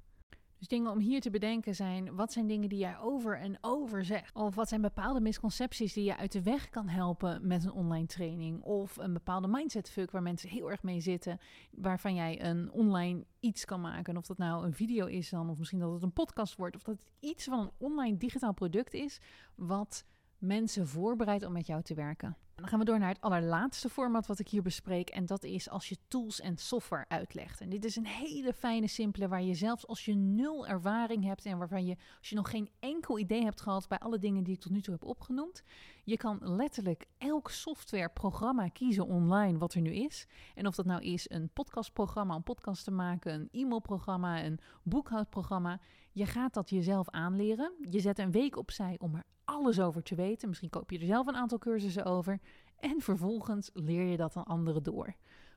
Dus 0.61 0.68
dingen 0.68 0.90
om 0.90 0.98
hier 0.98 1.20
te 1.20 1.30
bedenken 1.30 1.74
zijn: 1.74 2.14
wat 2.14 2.32
zijn 2.32 2.46
dingen 2.46 2.68
die 2.68 2.78
jij 2.78 2.98
over 2.98 3.38
en 3.38 3.58
over 3.61 4.04
zegt? 4.04 4.34
Of 4.34 4.54
wat 4.54 4.68
zijn 4.68 4.80
bepaalde 4.80 5.20
misconcepties 5.20 5.92
die 5.92 6.04
je 6.04 6.16
uit 6.16 6.32
de 6.32 6.42
weg 6.42 6.68
kan 6.68 6.88
helpen 6.88 7.46
met 7.46 7.64
een 7.64 7.72
online 7.72 8.06
training? 8.06 8.62
Of 8.62 8.96
een 8.96 9.12
bepaalde 9.12 9.48
mindset 9.48 9.90
fuck 9.90 10.11
waar 10.11 10.22
mensen 10.22 10.48
heel 10.48 10.70
erg 10.70 10.82
mee 10.82 11.00
zitten, 11.00 11.40
waarvan 11.70 12.14
jij 12.14 12.44
een 12.44 12.72
online 12.72 13.24
iets 13.40 13.64
kan 13.64 13.80
maken. 13.80 14.16
Of 14.16 14.26
dat 14.26 14.38
nou 14.38 14.64
een 14.64 14.74
video 14.74 15.06
is 15.06 15.30
dan, 15.30 15.50
of 15.50 15.58
misschien 15.58 15.80
dat 15.80 15.92
het 15.92 16.02
een 16.02 16.12
podcast 16.12 16.56
wordt, 16.56 16.76
of 16.76 16.82
dat 16.82 16.94
het 16.94 17.11
iets 17.20 17.44
van 17.44 17.58
een 17.58 17.70
online 17.78 18.16
digitaal 18.16 18.54
product 18.54 18.94
is, 18.94 19.20
wat 19.54 20.04
mensen 20.41 20.88
voorbereidt 20.88 21.45
om 21.45 21.53
met 21.53 21.66
jou 21.66 21.82
te 21.82 21.95
werken. 21.95 22.36
dan 22.55 22.68
gaan 22.68 22.78
we 22.78 22.84
door 22.84 22.99
naar 22.99 23.09
het 23.09 23.20
allerlaatste 23.20 23.88
format 23.88 24.26
wat 24.26 24.38
ik 24.38 24.49
hier 24.49 24.62
bespreek. 24.62 25.11
En 25.11 25.26
dat 25.26 25.45
is 25.45 25.70
als 25.70 25.88
je 25.88 25.97
tools 26.09 26.41
en 26.41 26.57
software 26.57 27.05
uitlegt. 27.09 27.61
En 27.61 27.68
dit 27.68 27.84
is 27.84 27.97
een 27.97 28.07
hele 28.07 28.53
fijne, 28.53 28.86
simpele, 28.86 29.28
waar 29.28 29.43
je 29.43 29.55
zelfs 29.55 29.86
als 29.86 30.05
je 30.05 30.14
nul 30.14 30.66
ervaring 30.66 31.24
hebt 31.24 31.45
en 31.45 31.59
waarvan 31.59 31.86
je, 31.86 31.97
als 32.18 32.28
je 32.28 32.34
nog 32.34 32.51
geen 32.51 32.70
enkel 32.78 33.18
idee 33.18 33.43
hebt 33.43 33.61
gehad 33.61 33.88
bij 33.88 33.99
alle 33.99 34.18
dingen 34.18 34.45
die 34.45 34.55
ik 34.55 34.61
tot 34.61 34.72
nu 34.72 34.80
toe 34.80 34.95
heb 34.95 35.05
opgenoemd, 35.05 35.62
je 36.05 36.16
kan 36.16 36.38
letterlijk 36.43 37.07
elk 37.18 37.51
softwareprogramma 37.51 38.68
kiezen 38.68 39.07
online 39.07 39.59
wat 39.59 39.74
er 39.74 39.80
nu 39.80 39.95
is. 39.95 40.26
En 40.55 40.66
of 40.66 40.74
dat 40.74 40.86
nou 40.86 41.03
is 41.03 41.30
een 41.30 41.51
podcastprogramma 41.53 42.34
om 42.34 42.43
podcast 42.43 42.84
te 42.84 42.91
maken, 42.91 43.32
een 43.32 43.49
e-mailprogramma, 43.51 44.45
een 44.45 44.59
boekhoudprogramma. 44.82 45.80
Je 46.12 46.26
gaat 46.26 46.54
dat 46.54 46.70
jezelf 46.70 47.08
aanleren. 47.08 47.72
Je 47.90 48.00
zet 48.00 48.18
een 48.18 48.30
week 48.30 48.56
opzij 48.56 48.96
om 48.98 49.14
er 49.14 49.24
alles 49.44 49.80
over 49.80 50.02
te 50.02 50.14
weten. 50.14 50.48
Misschien 50.48 50.70
koop 50.70 50.90
je 50.90 50.98
er 50.98 51.06
zelf 51.06 51.26
een 51.26 51.36
aantal 51.36 51.58
cursussen 51.58 52.04
over. 52.04 52.40
En 52.78 53.00
vervolgens 53.00 53.70
leer 53.72 54.06
je 54.06 54.16
dat 54.16 54.36
aan 54.36 54.44
anderen 54.44 54.82
door. 54.82 55.14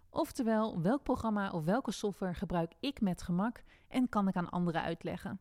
Oftewel, 0.10 0.82
welk 0.82 1.04
programma 1.04 1.52
of 1.52 1.64
welke 1.64 1.92
software 1.92 2.34
gebruik 2.34 2.74
ik 2.80 3.02
met 3.02 3.22
gemak 3.22 3.64
en 3.88 4.10
kan 4.10 4.28
ik 4.28 4.36
aan 4.36 4.50
anderen 4.50 4.82
uitleggen? 4.82 5.40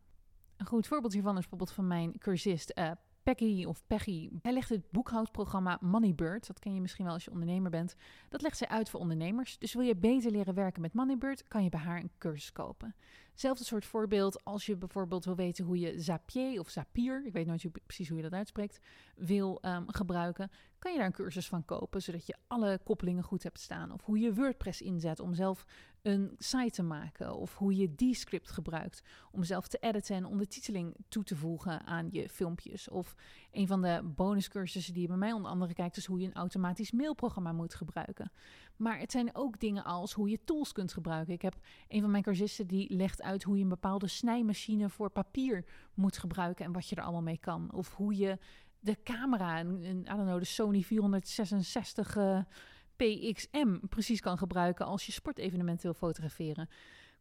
Een 0.57 0.65
goed 0.65 0.87
voorbeeld 0.87 1.13
hiervan 1.13 1.33
is 1.33 1.39
bijvoorbeeld 1.39 1.71
van 1.71 1.87
mijn 1.87 2.17
cursist 2.17 2.71
uh, 2.75 2.91
Peggy 3.23 3.65
of 3.65 3.83
Peggy. 3.87 4.29
Hij 4.41 4.53
legt 4.53 4.69
het 4.69 4.91
boekhoudprogramma 4.91 5.77
Moneybird, 5.81 6.47
dat 6.47 6.59
ken 6.59 6.73
je 6.73 6.81
misschien 6.81 7.05
wel 7.05 7.13
als 7.13 7.23
je 7.23 7.31
ondernemer 7.31 7.71
bent. 7.71 7.95
Dat 8.29 8.41
legt 8.41 8.57
zij 8.57 8.67
uit 8.67 8.89
voor 8.89 8.99
ondernemers. 8.99 9.57
Dus 9.57 9.73
wil 9.73 9.83
je 9.83 9.95
beter 9.95 10.31
leren 10.31 10.53
werken 10.53 10.81
met 10.81 10.93
Moneybird, 10.93 11.47
kan 11.47 11.63
je 11.63 11.69
bij 11.69 11.79
haar 11.79 11.99
een 11.99 12.11
cursus 12.17 12.51
kopen. 12.51 12.95
Hetzelfde 13.31 13.63
soort 13.63 13.85
voorbeeld 13.85 14.43
als 14.43 14.65
je 14.65 14.75
bijvoorbeeld 14.75 15.25
wil 15.25 15.35
weten 15.35 15.65
hoe 15.65 15.79
je 15.79 16.01
Zapier 16.01 16.59
of 16.59 16.69
Zapier, 16.69 17.25
ik 17.25 17.33
weet 17.33 17.45
nooit 17.45 17.65
precies 17.85 18.07
hoe 18.07 18.17
je 18.17 18.23
dat 18.23 18.33
uitspreekt, 18.33 18.79
wil 19.15 19.59
um, 19.61 19.85
gebruiken, 19.87 20.51
kan 20.83 20.91
je 20.91 20.97
daar 20.97 21.07
een 21.07 21.13
cursus 21.13 21.47
van 21.47 21.65
kopen, 21.65 22.01
zodat 22.01 22.25
je 22.25 22.35
alle 22.47 22.79
koppelingen 22.83 23.23
goed 23.23 23.43
hebt 23.43 23.59
staan. 23.59 23.91
Of 23.91 24.05
hoe 24.05 24.19
je 24.19 24.33
WordPress 24.33 24.81
inzet 24.81 25.19
om 25.19 25.33
zelf 25.33 25.65
een 26.01 26.35
site 26.37 26.69
te 26.69 26.83
maken. 26.83 27.35
Of 27.35 27.57
hoe 27.57 27.75
je 27.75 27.95
Descript 27.95 28.51
gebruikt 28.51 29.03
om 29.31 29.43
zelf 29.43 29.67
te 29.67 29.77
editen 29.77 30.15
en 30.15 30.25
ondertiteling 30.25 30.95
toe 31.07 31.23
te 31.23 31.35
voegen 31.35 31.85
aan 31.85 32.07
je 32.11 32.29
filmpjes. 32.29 32.89
Of 32.89 33.15
een 33.51 33.67
van 33.67 33.81
de 33.81 34.01
bonuscursussen 34.15 34.93
die 34.93 35.01
je 35.01 35.07
bij 35.07 35.17
mij 35.17 35.31
onder 35.31 35.51
andere 35.51 35.73
kijkt, 35.73 35.97
is 35.97 36.05
hoe 36.05 36.19
je 36.19 36.25
een 36.25 36.33
automatisch 36.33 36.91
mailprogramma 36.91 37.51
moet 37.51 37.75
gebruiken. 37.75 38.31
Maar 38.75 38.99
het 38.99 39.11
zijn 39.11 39.35
ook 39.35 39.59
dingen 39.59 39.83
als 39.83 40.13
hoe 40.13 40.29
je 40.29 40.43
tools 40.43 40.71
kunt 40.71 40.93
gebruiken. 40.93 41.33
Ik 41.33 41.41
heb 41.41 41.55
een 41.87 42.01
van 42.01 42.11
mijn 42.11 42.23
cursisten 42.23 42.67
die 42.67 42.93
legt 42.93 43.21
uit 43.21 43.43
hoe 43.43 43.57
je 43.57 43.63
een 43.63 43.69
bepaalde 43.69 44.07
snijmachine 44.07 44.89
voor 44.89 45.09
papier 45.09 45.65
moet 45.93 46.17
gebruiken 46.17 46.65
en 46.65 46.71
wat 46.71 46.89
je 46.89 46.95
er 46.95 47.03
allemaal 47.03 47.21
mee 47.21 47.39
kan. 47.39 47.73
Of 47.73 47.93
hoe 47.93 48.15
je 48.15 48.37
de 48.83 48.97
camera, 49.03 49.59
een, 49.59 49.99
I 49.99 50.03
don't 50.03 50.25
know, 50.25 50.39
de 50.39 50.45
Sony 50.45 50.81
466 50.81 52.15
uh, 52.15 52.39
PXM 52.95 53.79
precies 53.89 54.19
kan 54.19 54.37
gebruiken 54.37 54.85
als 54.85 55.05
je 55.05 55.11
sportevenementen 55.11 55.83
wil 55.83 55.93
fotograferen. 55.93 56.69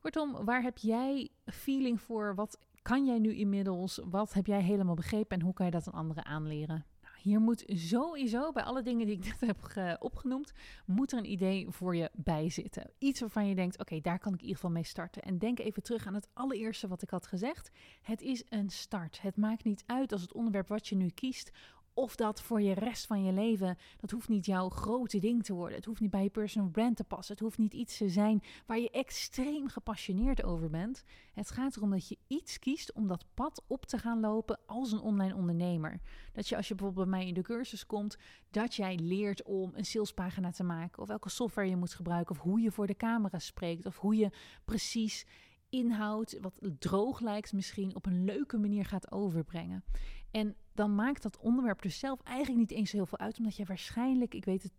Kortom, 0.01 0.45
waar 0.45 0.63
heb 0.63 0.79
jij 0.79 1.29
feeling 1.45 2.01
voor? 2.01 2.35
Wat 2.35 2.59
kan 2.83 3.07
jij 3.07 3.19
nu 3.19 3.35
inmiddels? 3.35 4.01
Wat 4.05 4.33
heb 4.33 4.47
jij 4.47 4.63
helemaal 4.63 4.95
begrepen 4.95 5.39
en 5.39 5.45
hoe 5.45 5.55
kan 5.55 5.67
je 5.67 5.73
dat 5.73 5.87
aan 5.87 5.93
anderen 5.93 6.25
aanleren? 6.25 6.85
Hier 7.23 7.41
moet 7.41 7.64
sowieso 7.66 8.53
bij 8.53 8.62
alle 8.62 8.83
dingen 8.83 9.07
die 9.07 9.16
ik 9.16 9.25
net 9.41 9.41
heb 9.41 9.97
opgenoemd, 10.03 10.53
moet 10.87 11.12
er 11.12 11.18
een 11.18 11.31
idee 11.31 11.66
voor 11.70 11.97
je 11.97 12.11
bij 12.14 12.51
zitten. 12.51 12.91
Iets 12.99 13.20
waarvan 13.20 13.49
je 13.49 13.55
denkt, 13.55 13.79
oké, 13.79 14.01
daar 14.01 14.18
kan 14.18 14.33
ik 14.33 14.39
in 14.39 14.45
ieder 14.45 14.61
geval 14.61 14.75
mee 14.75 14.85
starten. 14.85 15.23
En 15.23 15.39
denk 15.39 15.59
even 15.59 15.83
terug 15.83 16.07
aan 16.07 16.14
het 16.14 16.29
allereerste 16.33 16.89
wat 16.89 17.03
ik 17.03 17.11
had 17.11 17.27
gezegd. 17.27 17.70
Het 18.03 18.23
is 18.23 18.45
een 18.49 18.70
start. 18.70 19.20
Het 19.20 19.37
maakt 19.37 19.64
niet 19.64 19.83
uit 19.87 20.12
als 20.12 20.23
het 20.23 20.33
onderwerp 20.33 20.68
wat 20.68 20.89
je 20.89 20.97
nu 20.97 21.09
kiest 21.09 21.51
of 21.95 22.16
dat 22.16 22.43
voor 22.43 22.61
je 22.61 22.74
rest 22.74 23.07
van 23.07 23.24
je 23.24 23.32
leven, 23.32 23.78
dat 24.01 24.11
hoeft 24.11 24.28
niet 24.28 24.47
jouw 24.47 24.68
grote 24.68 25.18
ding 25.18 25.45
te 25.45 25.53
worden. 25.53 25.76
Het 25.76 25.84
hoeft 25.84 26.01
niet 26.01 26.11
bij 26.11 26.22
je 26.22 26.30
personal 26.30 26.68
brand 26.68 26.97
te 26.97 27.05
passen. 27.05 27.34
Het 27.34 27.43
hoeft 27.43 27.59
niet 27.59 27.74
iets 27.74 27.97
te 27.97 28.09
zijn 28.09 28.43
waar 28.66 28.78
je 28.78 28.90
extreem 28.90 29.68
gepassioneerd 29.68 30.43
over 30.43 30.70
bent. 30.70 31.05
Het 31.34 31.51
gaat 31.51 31.76
erom 31.76 31.90
dat 31.90 32.09
je 32.09 32.18
iets 32.26 32.59
kiest 32.59 32.93
om 32.93 33.09
dat 33.09 33.24
pad 33.34 33.62
op 33.66 33.86
te 33.86 33.99
gaan 33.99 34.20
lopen 34.20 34.59
als 34.66 34.93
een 34.93 35.01
online 35.01 35.34
ondernemer. 35.34 36.01
Dat 36.32 36.49
je 36.49 36.57
als 36.57 36.68
je 36.68 36.74
bijvoorbeeld 36.74 37.09
bij 37.09 37.18
mij 37.18 37.28
in 37.28 37.34
de 37.34 37.43
cursus 37.43 37.86
komt, 37.86 38.16
dat 38.51 38.74
jij 38.74 38.97
leert 38.97 39.43
om 39.43 39.70
een 39.74 39.84
salespagina 39.84 40.51
te 40.51 40.64
maken. 40.64 41.03
Of 41.03 41.09
welke 41.09 41.30
software 41.30 41.68
je 41.68 41.76
moet 41.76 41.95
gebruiken. 41.95 42.34
Of 42.34 42.43
hoe 42.43 42.61
je 42.61 42.70
voor 42.70 42.86
de 42.86 42.97
camera 42.97 43.38
spreekt. 43.38 43.86
Of 43.86 43.99
hoe 43.99 44.16
je 44.16 44.30
precies 44.64 45.26
inhoud, 45.72 46.36
wat 46.40 46.59
droog 46.78 47.20
lijkt 47.20 47.53
misschien, 47.53 47.95
op 47.95 48.07
een 48.07 48.24
leuke 48.24 48.59
manier 48.59 48.84
gaat 48.84 49.12
overbrengen. 49.12 49.84
En 50.33 50.57
dan 50.74 50.95
maakt 50.95 51.22
dat 51.22 51.39
onderwerp 51.39 51.83
dus 51.83 51.99
zelf 51.99 52.20
eigenlijk 52.22 52.59
niet 52.59 52.78
eens 52.78 52.93
heel 52.93 53.07
veel 53.07 53.18
uit, 53.18 53.39
omdat 53.39 53.57
je 53.57 53.64
waarschijnlijk, 53.64 54.35
ik 54.35 54.45
weet 54.45 54.62
het 54.62 54.72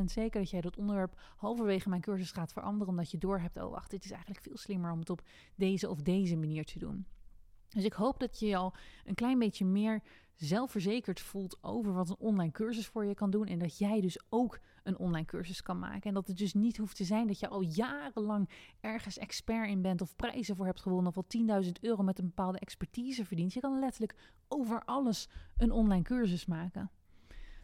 90% 0.00 0.04
zeker, 0.04 0.40
dat 0.40 0.50
jij 0.50 0.60
dat 0.60 0.76
onderwerp 0.76 1.20
halverwege 1.36 1.88
mijn 1.88 2.00
cursus 2.00 2.30
gaat 2.30 2.52
veranderen, 2.52 2.88
omdat 2.88 3.10
je 3.10 3.18
doorhebt, 3.18 3.56
oh 3.56 3.70
wacht, 3.70 3.90
dit 3.90 4.04
is 4.04 4.10
eigenlijk 4.10 4.42
veel 4.42 4.56
slimmer 4.56 4.90
om 4.90 4.98
het 4.98 5.10
op 5.10 5.22
deze 5.54 5.88
of 5.88 6.02
deze 6.02 6.36
manier 6.36 6.64
te 6.64 6.78
doen. 6.78 7.06
Dus 7.68 7.84
ik 7.84 7.92
hoop 7.92 8.20
dat 8.20 8.38
je 8.38 8.56
al 8.56 8.74
een 9.04 9.14
klein 9.14 9.38
beetje 9.38 9.64
meer 9.64 10.02
zelfverzekerd 10.36 11.20
voelt 11.20 11.58
over 11.60 11.92
wat 11.92 12.08
een 12.08 12.16
online 12.18 12.52
cursus 12.52 12.86
voor 12.86 13.04
je 13.04 13.14
kan 13.14 13.30
doen. 13.30 13.46
En 13.46 13.58
dat 13.58 13.78
jij 13.78 14.00
dus 14.00 14.20
ook 14.28 14.58
een 14.82 14.98
online 14.98 15.26
cursus 15.26 15.62
kan 15.62 15.78
maken. 15.78 16.02
En 16.02 16.14
dat 16.14 16.26
het 16.26 16.38
dus 16.38 16.54
niet 16.54 16.76
hoeft 16.76 16.96
te 16.96 17.04
zijn 17.04 17.26
dat 17.26 17.40
je 17.40 17.48
al 17.48 17.60
jarenlang 17.60 18.48
ergens 18.80 19.18
expert 19.18 19.68
in 19.68 19.82
bent 19.82 20.00
of 20.00 20.16
prijzen 20.16 20.56
voor 20.56 20.66
hebt 20.66 20.80
gewonnen 20.80 21.12
of 21.16 21.16
al 21.16 21.62
10.000 21.64 21.70
euro 21.80 22.02
met 22.02 22.18
een 22.18 22.26
bepaalde 22.26 22.58
expertise 22.58 23.24
verdient. 23.24 23.52
Je 23.52 23.60
kan 23.60 23.78
letterlijk 23.78 24.14
over 24.48 24.84
alles 24.84 25.28
een 25.56 25.70
online 25.70 26.02
cursus 26.02 26.46
maken. 26.46 26.90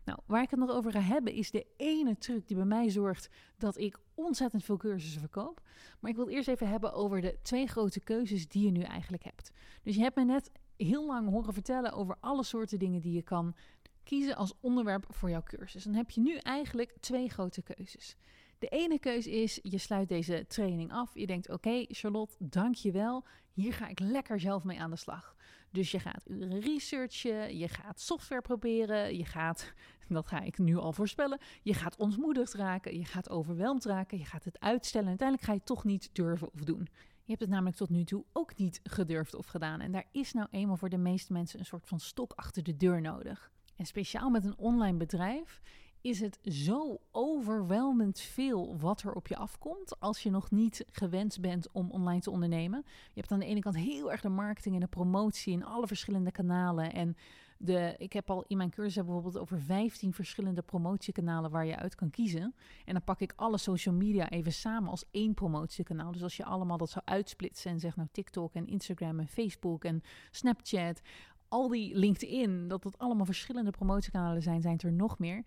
Nou, 0.08 0.20
waar 0.26 0.42
ik 0.42 0.50
het 0.50 0.58
nog 0.58 0.70
over 0.70 0.92
ga 0.92 1.00
hebben 1.00 1.32
is 1.32 1.50
de 1.50 1.66
ene 1.76 2.18
truc 2.18 2.46
die 2.46 2.56
bij 2.56 2.64
mij 2.64 2.90
zorgt 2.90 3.28
dat 3.56 3.78
ik 3.78 3.98
ontzettend 4.14 4.64
veel 4.64 4.76
cursussen 4.76 5.20
verkoop. 5.20 5.62
Maar 6.00 6.10
ik 6.10 6.16
wil 6.16 6.26
het 6.26 6.34
eerst 6.34 6.48
even 6.48 6.68
hebben 6.68 6.92
over 6.92 7.20
de 7.20 7.38
twee 7.42 7.66
grote 7.66 8.00
keuzes 8.00 8.48
die 8.48 8.64
je 8.64 8.70
nu 8.70 8.80
eigenlijk 8.80 9.24
hebt. 9.24 9.50
Dus 9.82 9.94
je 9.94 10.02
hebt 10.02 10.16
me 10.16 10.24
net 10.24 10.50
heel 10.86 11.06
lang 11.06 11.28
horen 11.28 11.52
vertellen 11.52 11.92
over 11.92 12.16
alle 12.20 12.44
soorten 12.44 12.78
dingen 12.78 13.00
die 13.00 13.12
je 13.12 13.22
kan 13.22 13.54
kiezen 14.02 14.36
als 14.36 14.54
onderwerp 14.60 15.06
voor 15.08 15.30
jouw 15.30 15.42
cursus. 15.42 15.84
Dan 15.84 15.94
heb 15.94 16.10
je 16.10 16.20
nu 16.20 16.36
eigenlijk 16.36 16.96
twee 17.00 17.28
grote 17.28 17.62
keuzes. 17.62 18.16
De 18.58 18.68
ene 18.68 18.98
keuze 18.98 19.30
is, 19.30 19.58
je 19.62 19.78
sluit 19.78 20.08
deze 20.08 20.44
training 20.48 20.92
af. 20.92 21.10
Je 21.14 21.26
denkt, 21.26 21.50
oké 21.50 21.84
Charlotte, 21.88 22.34
dank 22.38 22.74
je 22.74 22.92
wel. 22.92 23.24
Hier 23.52 23.72
ga 23.72 23.88
ik 23.88 24.00
lekker 24.00 24.40
zelf 24.40 24.64
mee 24.64 24.80
aan 24.80 24.90
de 24.90 24.96
slag. 24.96 25.36
Dus 25.70 25.90
je 25.90 25.98
gaat 25.98 26.22
researchen, 26.48 27.58
je 27.58 27.68
gaat 27.68 28.00
software 28.00 28.42
proberen, 28.42 29.16
je 29.16 29.24
gaat, 29.24 29.72
dat 30.08 30.26
ga 30.26 30.40
ik 30.40 30.58
nu 30.58 30.76
al 30.76 30.92
voorspellen, 30.92 31.38
je 31.62 31.74
gaat 31.74 31.96
ontmoedigd 31.96 32.54
raken, 32.54 32.98
je 32.98 33.04
gaat 33.04 33.30
overweldigd 33.30 33.84
raken, 33.84 34.18
je 34.18 34.24
gaat 34.24 34.44
het 34.44 34.60
uitstellen. 34.60 35.08
uiteindelijk 35.08 35.46
ga 35.46 35.52
je 35.52 35.58
het 35.58 35.68
toch 35.68 35.84
niet 35.84 36.10
durven 36.12 36.52
of 36.52 36.60
doen. 36.60 36.88
Je 37.28 37.34
hebt 37.34 37.46
het 37.46 37.54
namelijk 37.54 37.76
tot 37.76 37.88
nu 37.90 38.04
toe 38.04 38.24
ook 38.32 38.56
niet 38.56 38.80
gedurfd 38.82 39.34
of 39.34 39.46
gedaan. 39.46 39.80
En 39.80 39.92
daar 39.92 40.08
is 40.12 40.32
nou 40.32 40.48
eenmaal 40.50 40.76
voor 40.76 40.88
de 40.88 40.96
meeste 40.96 41.32
mensen 41.32 41.58
een 41.58 41.64
soort 41.64 41.86
van 41.86 42.00
stok 42.00 42.32
achter 42.32 42.62
de 42.62 42.76
deur 42.76 43.00
nodig. 43.00 43.50
En 43.76 43.86
speciaal 43.86 44.30
met 44.30 44.44
een 44.44 44.58
online 44.58 44.96
bedrijf 44.96 45.60
is 46.00 46.20
het 46.20 46.38
zo 46.42 47.00
overweldigend 47.10 48.20
veel 48.20 48.78
wat 48.78 49.02
er 49.02 49.12
op 49.12 49.26
je 49.26 49.36
afkomt 49.36 50.00
als 50.00 50.22
je 50.22 50.30
nog 50.30 50.50
niet 50.50 50.84
gewend 50.90 51.40
bent 51.40 51.72
om 51.72 51.90
online 51.90 52.20
te 52.20 52.30
ondernemen. 52.30 52.82
Je 52.86 53.20
hebt 53.20 53.32
aan 53.32 53.38
de 53.38 53.46
ene 53.46 53.60
kant 53.60 53.76
heel 53.76 54.10
erg 54.10 54.20
de 54.20 54.28
marketing 54.28 54.74
en 54.74 54.80
de 54.80 54.86
promotie 54.86 55.52
in 55.52 55.64
alle 55.64 55.86
verschillende 55.86 56.30
kanalen. 56.30 56.92
En 56.92 57.16
de, 57.59 57.94
ik 57.98 58.12
heb 58.12 58.30
al 58.30 58.44
in 58.46 58.56
mijn 58.56 58.70
cursus 58.70 59.04
bijvoorbeeld 59.04 59.38
over 59.38 59.61
15 59.61 60.12
verschillende 60.12 60.62
promotiekanalen 60.62 61.50
waar 61.50 61.66
je 61.66 61.76
uit 61.76 61.94
kan 61.94 62.11
kiezen. 62.11 62.54
En 62.84 62.92
dan 62.92 63.04
pak 63.04 63.20
ik 63.20 63.32
alle 63.36 63.59
social 63.59 63.94
media 63.94 64.30
even 64.30 64.52
samen 64.52 64.90
als 64.90 65.04
één 65.11 65.34
promotiekanaal. 65.34 66.12
Dus 66.12 66.22
als 66.22 66.36
je 66.36 66.44
allemaal 66.44 66.76
dat 66.76 66.90
zou 66.90 67.04
uitsplitsen 67.04 67.70
en 67.70 67.80
zegt 67.80 67.96
nou 67.96 68.09
TikTok 68.12 68.54
en 68.54 68.66
Instagram 68.66 69.18
en 69.18 69.28
Facebook 69.28 69.84
en 69.84 70.02
Snapchat, 70.30 71.00
al 71.48 71.68
die 71.68 71.96
LinkedIn, 71.96 72.68
dat 72.68 72.82
dat 72.82 72.98
allemaal 72.98 73.24
verschillende 73.24 73.70
promotiekanalen 73.70 74.42
zijn, 74.42 74.61
zijn 74.61 74.78
er 74.78 74.92
nog 74.92 75.18
meer. 75.18 75.44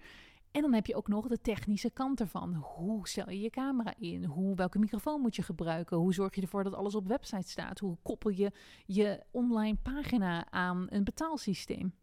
En 0.51 0.61
dan 0.61 0.73
heb 0.73 0.85
je 0.85 0.95
ook 0.95 1.07
nog 1.07 1.27
de 1.27 1.41
technische 1.41 1.89
kant 1.89 2.19
ervan. 2.19 2.53
Hoe 2.53 3.07
stel 3.07 3.29
je 3.29 3.39
je 3.39 3.49
camera 3.49 3.93
in? 3.97 4.23
Hoe, 4.23 4.55
welke 4.55 4.79
microfoon 4.79 5.21
moet 5.21 5.35
je 5.35 5.41
gebruiken? 5.41 5.97
Hoe 5.97 6.13
zorg 6.13 6.35
je 6.35 6.41
ervoor 6.41 6.63
dat 6.63 6.73
alles 6.73 6.95
op 6.95 7.07
website 7.07 7.49
staat? 7.49 7.79
Hoe 7.79 7.97
koppel 8.01 8.31
je 8.31 8.51
je 8.85 9.23
online 9.31 9.77
pagina 9.83 10.51
aan 10.51 10.87
een 10.89 11.03
betaalsysteem? 11.03 11.93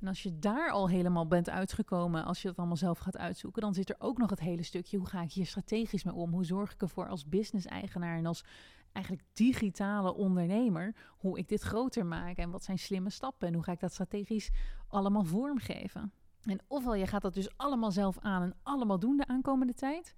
En 0.00 0.08
als 0.08 0.22
je 0.22 0.38
daar 0.38 0.70
al 0.70 0.88
helemaal 0.88 1.26
bent 1.26 1.50
uitgekomen, 1.50 2.24
als 2.24 2.42
je 2.42 2.48
dat 2.48 2.56
allemaal 2.56 2.76
zelf 2.76 2.98
gaat 2.98 3.16
uitzoeken, 3.16 3.62
dan 3.62 3.74
zit 3.74 3.90
er 3.90 3.96
ook 3.98 4.18
nog 4.18 4.30
het 4.30 4.40
hele 4.40 4.62
stukje: 4.62 4.96
hoe 4.96 5.06
ga 5.06 5.22
ik 5.22 5.32
hier 5.32 5.46
strategisch 5.46 6.04
mee 6.04 6.14
om? 6.14 6.32
Hoe 6.32 6.44
zorg 6.44 6.72
ik 6.72 6.82
ervoor 6.82 7.08
als 7.08 7.28
business-eigenaar 7.28 8.16
en 8.16 8.26
als 8.26 8.44
eigenlijk 8.92 9.26
digitale 9.32 10.14
ondernemer, 10.14 10.94
hoe 11.18 11.38
ik 11.38 11.48
dit 11.48 11.62
groter 11.62 12.06
maak 12.06 12.36
en 12.36 12.50
wat 12.50 12.64
zijn 12.64 12.78
slimme 12.78 13.10
stappen 13.10 13.48
en 13.48 13.54
hoe 13.54 13.62
ga 13.62 13.72
ik 13.72 13.80
dat 13.80 13.92
strategisch 13.92 14.50
allemaal 14.88 15.24
vormgeven? 15.24 16.12
En 16.44 16.60
ofwel 16.66 16.94
je 16.94 17.06
gaat 17.06 17.22
dat 17.22 17.34
dus 17.34 17.56
allemaal 17.56 17.92
zelf 17.92 18.18
aan 18.18 18.42
en 18.42 18.54
allemaal 18.62 18.98
doen 18.98 19.16
de 19.16 19.26
aankomende 19.26 19.74
tijd, 19.74 20.14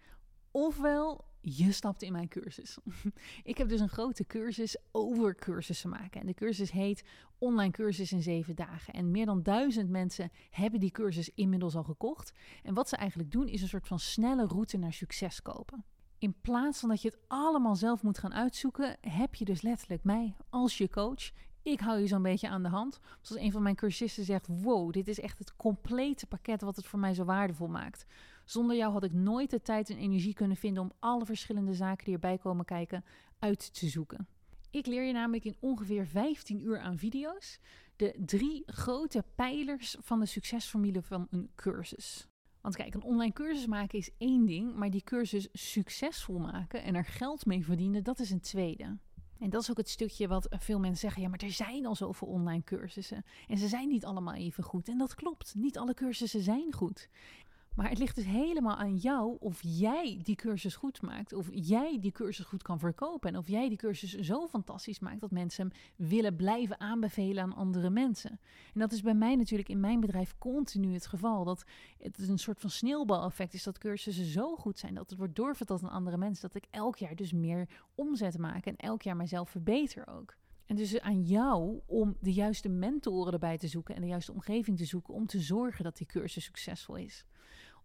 ofwel 0.50 1.24
je 1.40 1.72
stapt 1.72 2.02
in 2.02 2.12
mijn 2.12 2.28
cursus. 2.28 2.78
ik 3.42 3.58
heb 3.58 3.68
dus 3.68 3.80
een 3.80 3.88
grote 3.88 4.26
cursus 4.26 4.76
over 4.92 5.34
cursussen 5.34 5.90
maken. 5.90 6.20
En 6.20 6.26
de 6.26 6.34
cursus 6.34 6.70
heet 6.70 7.04
Online 7.38 7.72
Cursus 7.72 8.12
in 8.12 8.22
7 8.22 8.56
dagen. 8.56 8.94
En 8.94 9.10
meer 9.10 9.26
dan 9.26 9.42
duizend 9.42 9.88
mensen 9.88 10.30
hebben 10.50 10.80
die 10.80 10.90
cursus 10.90 11.30
inmiddels 11.34 11.76
al 11.76 11.84
gekocht. 11.84 12.32
En 12.62 12.74
wat 12.74 12.88
ze 12.88 12.96
eigenlijk 12.96 13.30
doen 13.30 13.48
is 13.48 13.62
een 13.62 13.68
soort 13.68 13.86
van 13.86 13.98
snelle 13.98 14.46
route 14.46 14.76
naar 14.76 14.92
succes 14.92 15.42
kopen. 15.42 15.84
In 16.18 16.34
plaats 16.40 16.80
van 16.80 16.88
dat 16.88 17.02
je 17.02 17.08
het 17.08 17.18
allemaal 17.26 17.76
zelf 17.76 18.02
moet 18.02 18.18
gaan 18.18 18.34
uitzoeken, 18.34 18.96
heb 19.00 19.34
je 19.34 19.44
dus 19.44 19.62
letterlijk 19.62 20.04
mij 20.04 20.34
als 20.48 20.78
je 20.78 20.88
coach. 20.88 21.30
Ik 21.62 21.80
hou 21.80 22.00
je 22.00 22.06
zo'n 22.06 22.22
beetje 22.22 22.48
aan 22.48 22.62
de 22.62 22.68
hand. 22.68 23.00
Zoals 23.20 23.42
een 23.42 23.52
van 23.52 23.62
mijn 23.62 23.74
cursisten 23.74 24.24
zegt: 24.24 24.46
Wow, 24.46 24.92
dit 24.92 25.08
is 25.08 25.20
echt 25.20 25.38
het 25.38 25.56
complete 25.56 26.26
pakket 26.26 26.60
wat 26.60 26.76
het 26.76 26.86
voor 26.86 26.98
mij 26.98 27.14
zo 27.14 27.24
waardevol 27.24 27.68
maakt. 27.68 28.06
Zonder 28.48 28.76
jou 28.76 28.92
had 28.92 29.04
ik 29.04 29.12
nooit 29.12 29.50
de 29.50 29.62
tijd 29.62 29.90
en 29.90 29.96
energie 29.96 30.34
kunnen 30.34 30.56
vinden 30.56 30.82
om 30.82 30.92
alle 30.98 31.24
verschillende 31.24 31.74
zaken 31.74 32.04
die 32.04 32.14
erbij 32.14 32.38
komen 32.38 32.64
kijken 32.64 33.04
uit 33.38 33.74
te 33.74 33.88
zoeken. 33.88 34.26
Ik 34.70 34.86
leer 34.86 35.02
je 35.02 35.12
namelijk 35.12 35.44
in 35.44 35.56
ongeveer 35.60 36.06
15 36.06 36.60
uur 36.60 36.78
aan 36.78 36.98
video's 36.98 37.58
de 37.96 38.14
drie 38.24 38.62
grote 38.66 39.24
pijlers 39.34 39.96
van 40.00 40.20
de 40.20 40.26
succesformule 40.26 41.02
van 41.02 41.26
een 41.30 41.50
cursus. 41.54 42.28
Want 42.60 42.76
kijk, 42.76 42.94
een 42.94 43.02
online 43.02 43.32
cursus 43.32 43.66
maken 43.66 43.98
is 43.98 44.10
één 44.18 44.46
ding, 44.46 44.74
maar 44.74 44.90
die 44.90 45.04
cursus 45.04 45.48
succesvol 45.52 46.38
maken 46.38 46.82
en 46.82 46.94
er 46.94 47.04
geld 47.04 47.46
mee 47.46 47.64
verdienen, 47.64 48.04
dat 48.04 48.18
is 48.18 48.30
een 48.30 48.40
tweede. 48.40 48.96
En 49.38 49.50
dat 49.50 49.62
is 49.62 49.70
ook 49.70 49.76
het 49.76 49.88
stukje 49.88 50.28
wat 50.28 50.46
veel 50.50 50.78
mensen 50.78 51.00
zeggen: 51.00 51.22
ja, 51.22 51.28
maar 51.28 51.42
er 51.42 51.50
zijn 51.50 51.86
al 51.86 51.94
zoveel 51.94 52.28
online 52.28 52.64
cursussen. 52.64 53.24
En 53.46 53.58
ze 53.58 53.68
zijn 53.68 53.88
niet 53.88 54.04
allemaal 54.04 54.34
even 54.34 54.64
goed. 54.64 54.88
En 54.88 54.98
dat 54.98 55.14
klopt, 55.14 55.54
niet 55.54 55.78
alle 55.78 55.94
cursussen 55.94 56.42
zijn 56.42 56.72
goed. 56.72 57.08
Maar 57.78 57.88
het 57.88 57.98
ligt 57.98 58.14
dus 58.14 58.24
helemaal 58.24 58.76
aan 58.76 58.96
jou 58.96 59.36
of 59.40 59.60
jij 59.62 60.20
die 60.22 60.36
cursus 60.36 60.76
goed 60.76 61.02
maakt. 61.02 61.32
Of 61.32 61.48
jij 61.52 61.98
die 62.00 62.12
cursus 62.12 62.44
goed 62.44 62.62
kan 62.62 62.78
verkopen. 62.78 63.30
En 63.30 63.36
of 63.36 63.48
jij 63.48 63.68
die 63.68 63.78
cursus 63.78 64.14
zo 64.14 64.46
fantastisch 64.48 64.98
maakt 64.98 65.20
dat 65.20 65.30
mensen 65.30 65.66
hem 65.68 66.06
willen 66.08 66.36
blijven 66.36 66.80
aanbevelen 66.80 67.42
aan 67.42 67.54
andere 67.54 67.90
mensen. 67.90 68.30
En 68.74 68.80
dat 68.80 68.92
is 68.92 69.02
bij 69.02 69.14
mij 69.14 69.36
natuurlijk 69.36 69.68
in 69.68 69.80
mijn 69.80 70.00
bedrijf 70.00 70.34
continu 70.38 70.92
het 70.92 71.06
geval. 71.06 71.44
Dat 71.44 71.64
het 71.98 72.28
een 72.28 72.38
soort 72.38 72.60
van 72.60 72.70
sneeuwbaleffect 72.70 73.54
is 73.54 73.62
dat 73.62 73.78
cursussen 73.78 74.24
zo 74.24 74.56
goed 74.56 74.78
zijn. 74.78 74.94
Dat 74.94 75.10
het 75.10 75.18
wordt 75.18 75.36
doorverteld 75.36 75.82
aan 75.82 75.90
andere 75.90 76.16
mensen. 76.16 76.48
Dat 76.48 76.62
ik 76.62 76.68
elk 76.70 76.96
jaar 76.96 77.16
dus 77.16 77.32
meer 77.32 77.68
omzet 77.94 78.38
maak. 78.38 78.66
En 78.66 78.76
elk 78.76 79.02
jaar 79.02 79.16
mijzelf 79.16 79.50
verbeter 79.50 80.06
ook. 80.06 80.36
En 80.66 80.76
dus 80.76 81.00
aan 81.00 81.22
jou 81.22 81.80
om 81.86 82.16
de 82.20 82.32
juiste 82.32 82.68
mentoren 82.68 83.32
erbij 83.32 83.58
te 83.58 83.68
zoeken 83.68 83.94
en 83.94 84.00
de 84.00 84.06
juiste 84.06 84.32
omgeving 84.32 84.76
te 84.76 84.84
zoeken 84.84 85.14
om 85.14 85.26
te 85.26 85.40
zorgen 85.40 85.84
dat 85.84 85.96
die 85.96 86.06
cursus 86.06 86.44
succesvol 86.44 86.96
is. 86.96 87.24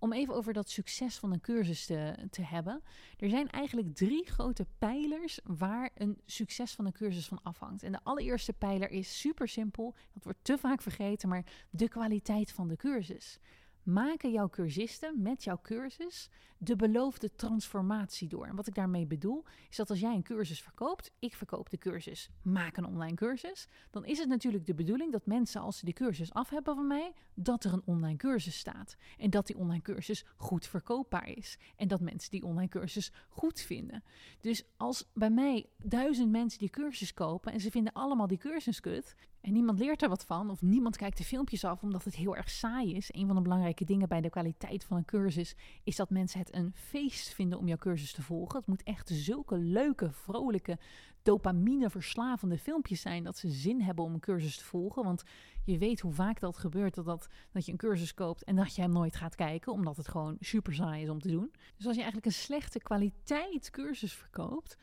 Om 0.03 0.13
even 0.13 0.33
over 0.33 0.53
dat 0.53 0.69
succes 0.69 1.17
van 1.17 1.31
een 1.31 1.41
cursus 1.41 1.85
te, 1.85 2.15
te 2.29 2.41
hebben. 2.41 2.81
Er 3.17 3.29
zijn 3.29 3.49
eigenlijk 3.49 3.95
drie 3.95 4.25
grote 4.25 4.65
pijlers 4.77 5.39
waar 5.43 5.89
een 5.95 6.21
succes 6.25 6.73
van 6.73 6.85
een 6.85 6.91
cursus 6.91 7.27
van 7.27 7.39
afhangt. 7.43 7.83
En 7.83 7.91
de 7.91 7.99
allereerste 8.03 8.53
pijler 8.53 8.89
is 8.89 9.19
super 9.19 9.47
simpel. 9.47 9.95
Dat 10.13 10.23
wordt 10.23 10.39
te 10.41 10.57
vaak 10.57 10.81
vergeten, 10.81 11.29
maar 11.29 11.45
de 11.69 11.87
kwaliteit 11.87 12.51
van 12.51 12.67
de 12.67 12.75
cursus 12.75 13.39
maken 13.83 14.31
jouw 14.31 14.49
cursisten 14.49 15.21
met 15.21 15.43
jouw 15.43 15.59
cursus 15.61 16.29
de 16.57 16.75
beloofde 16.75 17.35
transformatie 17.35 18.27
door. 18.27 18.45
En 18.45 18.55
wat 18.55 18.67
ik 18.67 18.75
daarmee 18.75 19.05
bedoel, 19.05 19.43
is 19.69 19.75
dat 19.75 19.89
als 19.89 19.99
jij 19.99 20.15
een 20.15 20.23
cursus 20.23 20.61
verkoopt, 20.61 21.11
ik 21.19 21.35
verkoop 21.35 21.69
de 21.69 21.77
cursus, 21.77 22.29
maak 22.41 22.77
een 22.77 22.85
online 22.85 23.15
cursus, 23.15 23.67
dan 23.89 24.05
is 24.05 24.17
het 24.17 24.27
natuurlijk 24.27 24.65
de 24.65 24.73
bedoeling 24.73 25.11
dat 25.11 25.25
mensen, 25.25 25.61
als 25.61 25.77
ze 25.77 25.85
die 25.85 25.93
cursus 25.93 26.33
af 26.33 26.49
hebben 26.49 26.75
van 26.75 26.87
mij, 26.87 27.13
dat 27.33 27.63
er 27.63 27.73
een 27.73 27.81
online 27.85 28.17
cursus 28.17 28.57
staat. 28.57 28.95
En 29.17 29.29
dat 29.29 29.47
die 29.47 29.57
online 29.57 29.81
cursus 29.81 30.25
goed 30.35 30.67
verkoopbaar 30.67 31.27
is. 31.27 31.57
En 31.75 31.87
dat 31.87 32.01
mensen 32.01 32.31
die 32.31 32.43
online 32.43 32.69
cursus 32.69 33.11
goed 33.29 33.61
vinden. 33.61 34.03
Dus 34.41 34.63
als 34.77 35.09
bij 35.13 35.29
mij 35.29 35.69
duizend 35.77 36.31
mensen 36.31 36.59
die 36.59 36.69
cursus 36.69 37.13
kopen 37.13 37.53
en 37.53 37.59
ze 37.59 37.71
vinden 37.71 37.93
allemaal 37.93 38.27
die 38.27 38.37
cursus 38.37 38.79
kut, 38.79 39.15
en 39.43 39.53
niemand 39.53 39.79
leert 39.79 40.01
er 40.01 40.09
wat 40.09 40.25
van, 40.25 40.49
of 40.49 40.61
niemand 40.61 40.97
kijkt 40.97 41.17
de 41.17 41.23
filmpjes 41.23 41.63
af 41.63 41.81
omdat 41.81 42.03
het 42.03 42.15
heel 42.15 42.35
erg 42.35 42.49
saai 42.49 42.95
is. 42.95 43.13
Een 43.13 43.25
van 43.27 43.35
de 43.35 43.41
belangrijke 43.41 43.85
dingen 43.85 44.07
bij 44.07 44.21
de 44.21 44.29
kwaliteit 44.29 44.83
van 44.83 44.97
een 44.97 45.05
cursus 45.05 45.55
is 45.83 45.95
dat 45.95 46.09
mensen 46.09 46.39
het 46.39 46.55
een 46.55 46.71
feest 46.73 47.33
vinden 47.33 47.59
om 47.59 47.67
jouw 47.67 47.77
cursus 47.77 48.11
te 48.11 48.21
volgen. 48.21 48.59
Het 48.59 48.67
moet 48.67 48.83
echt 48.83 49.09
zulke 49.09 49.57
leuke, 49.57 50.11
vrolijke, 50.11 50.77
dopamine 51.21 51.89
verslavende 51.89 52.57
filmpjes 52.57 53.01
zijn 53.01 53.23
dat 53.23 53.37
ze 53.37 53.49
zin 53.49 53.81
hebben 53.81 54.05
om 54.05 54.13
een 54.13 54.19
cursus 54.19 54.57
te 54.57 54.63
volgen. 54.63 55.03
Want 55.03 55.23
je 55.65 55.77
weet 55.77 55.99
hoe 55.99 56.13
vaak 56.13 56.39
dat 56.39 56.57
gebeurt, 56.57 56.95
dat, 56.95 57.05
dat, 57.05 57.27
dat 57.51 57.65
je 57.65 57.71
een 57.71 57.77
cursus 57.77 58.13
koopt 58.13 58.43
en 58.43 58.55
dat 58.55 58.75
je 58.75 58.81
hem 58.81 58.91
nooit 58.91 59.15
gaat 59.15 59.35
kijken, 59.35 59.71
omdat 59.71 59.97
het 59.97 60.07
gewoon 60.07 60.37
super 60.39 60.73
saai 60.73 61.03
is 61.03 61.09
om 61.09 61.19
te 61.19 61.31
doen. 61.31 61.51
Dus 61.75 61.85
als 61.85 61.95
je 61.95 62.01
eigenlijk 62.01 62.25
een 62.25 62.41
slechte 62.41 62.79
kwaliteit 62.79 63.69
cursus 63.69 64.13
verkoopt, 64.13 64.77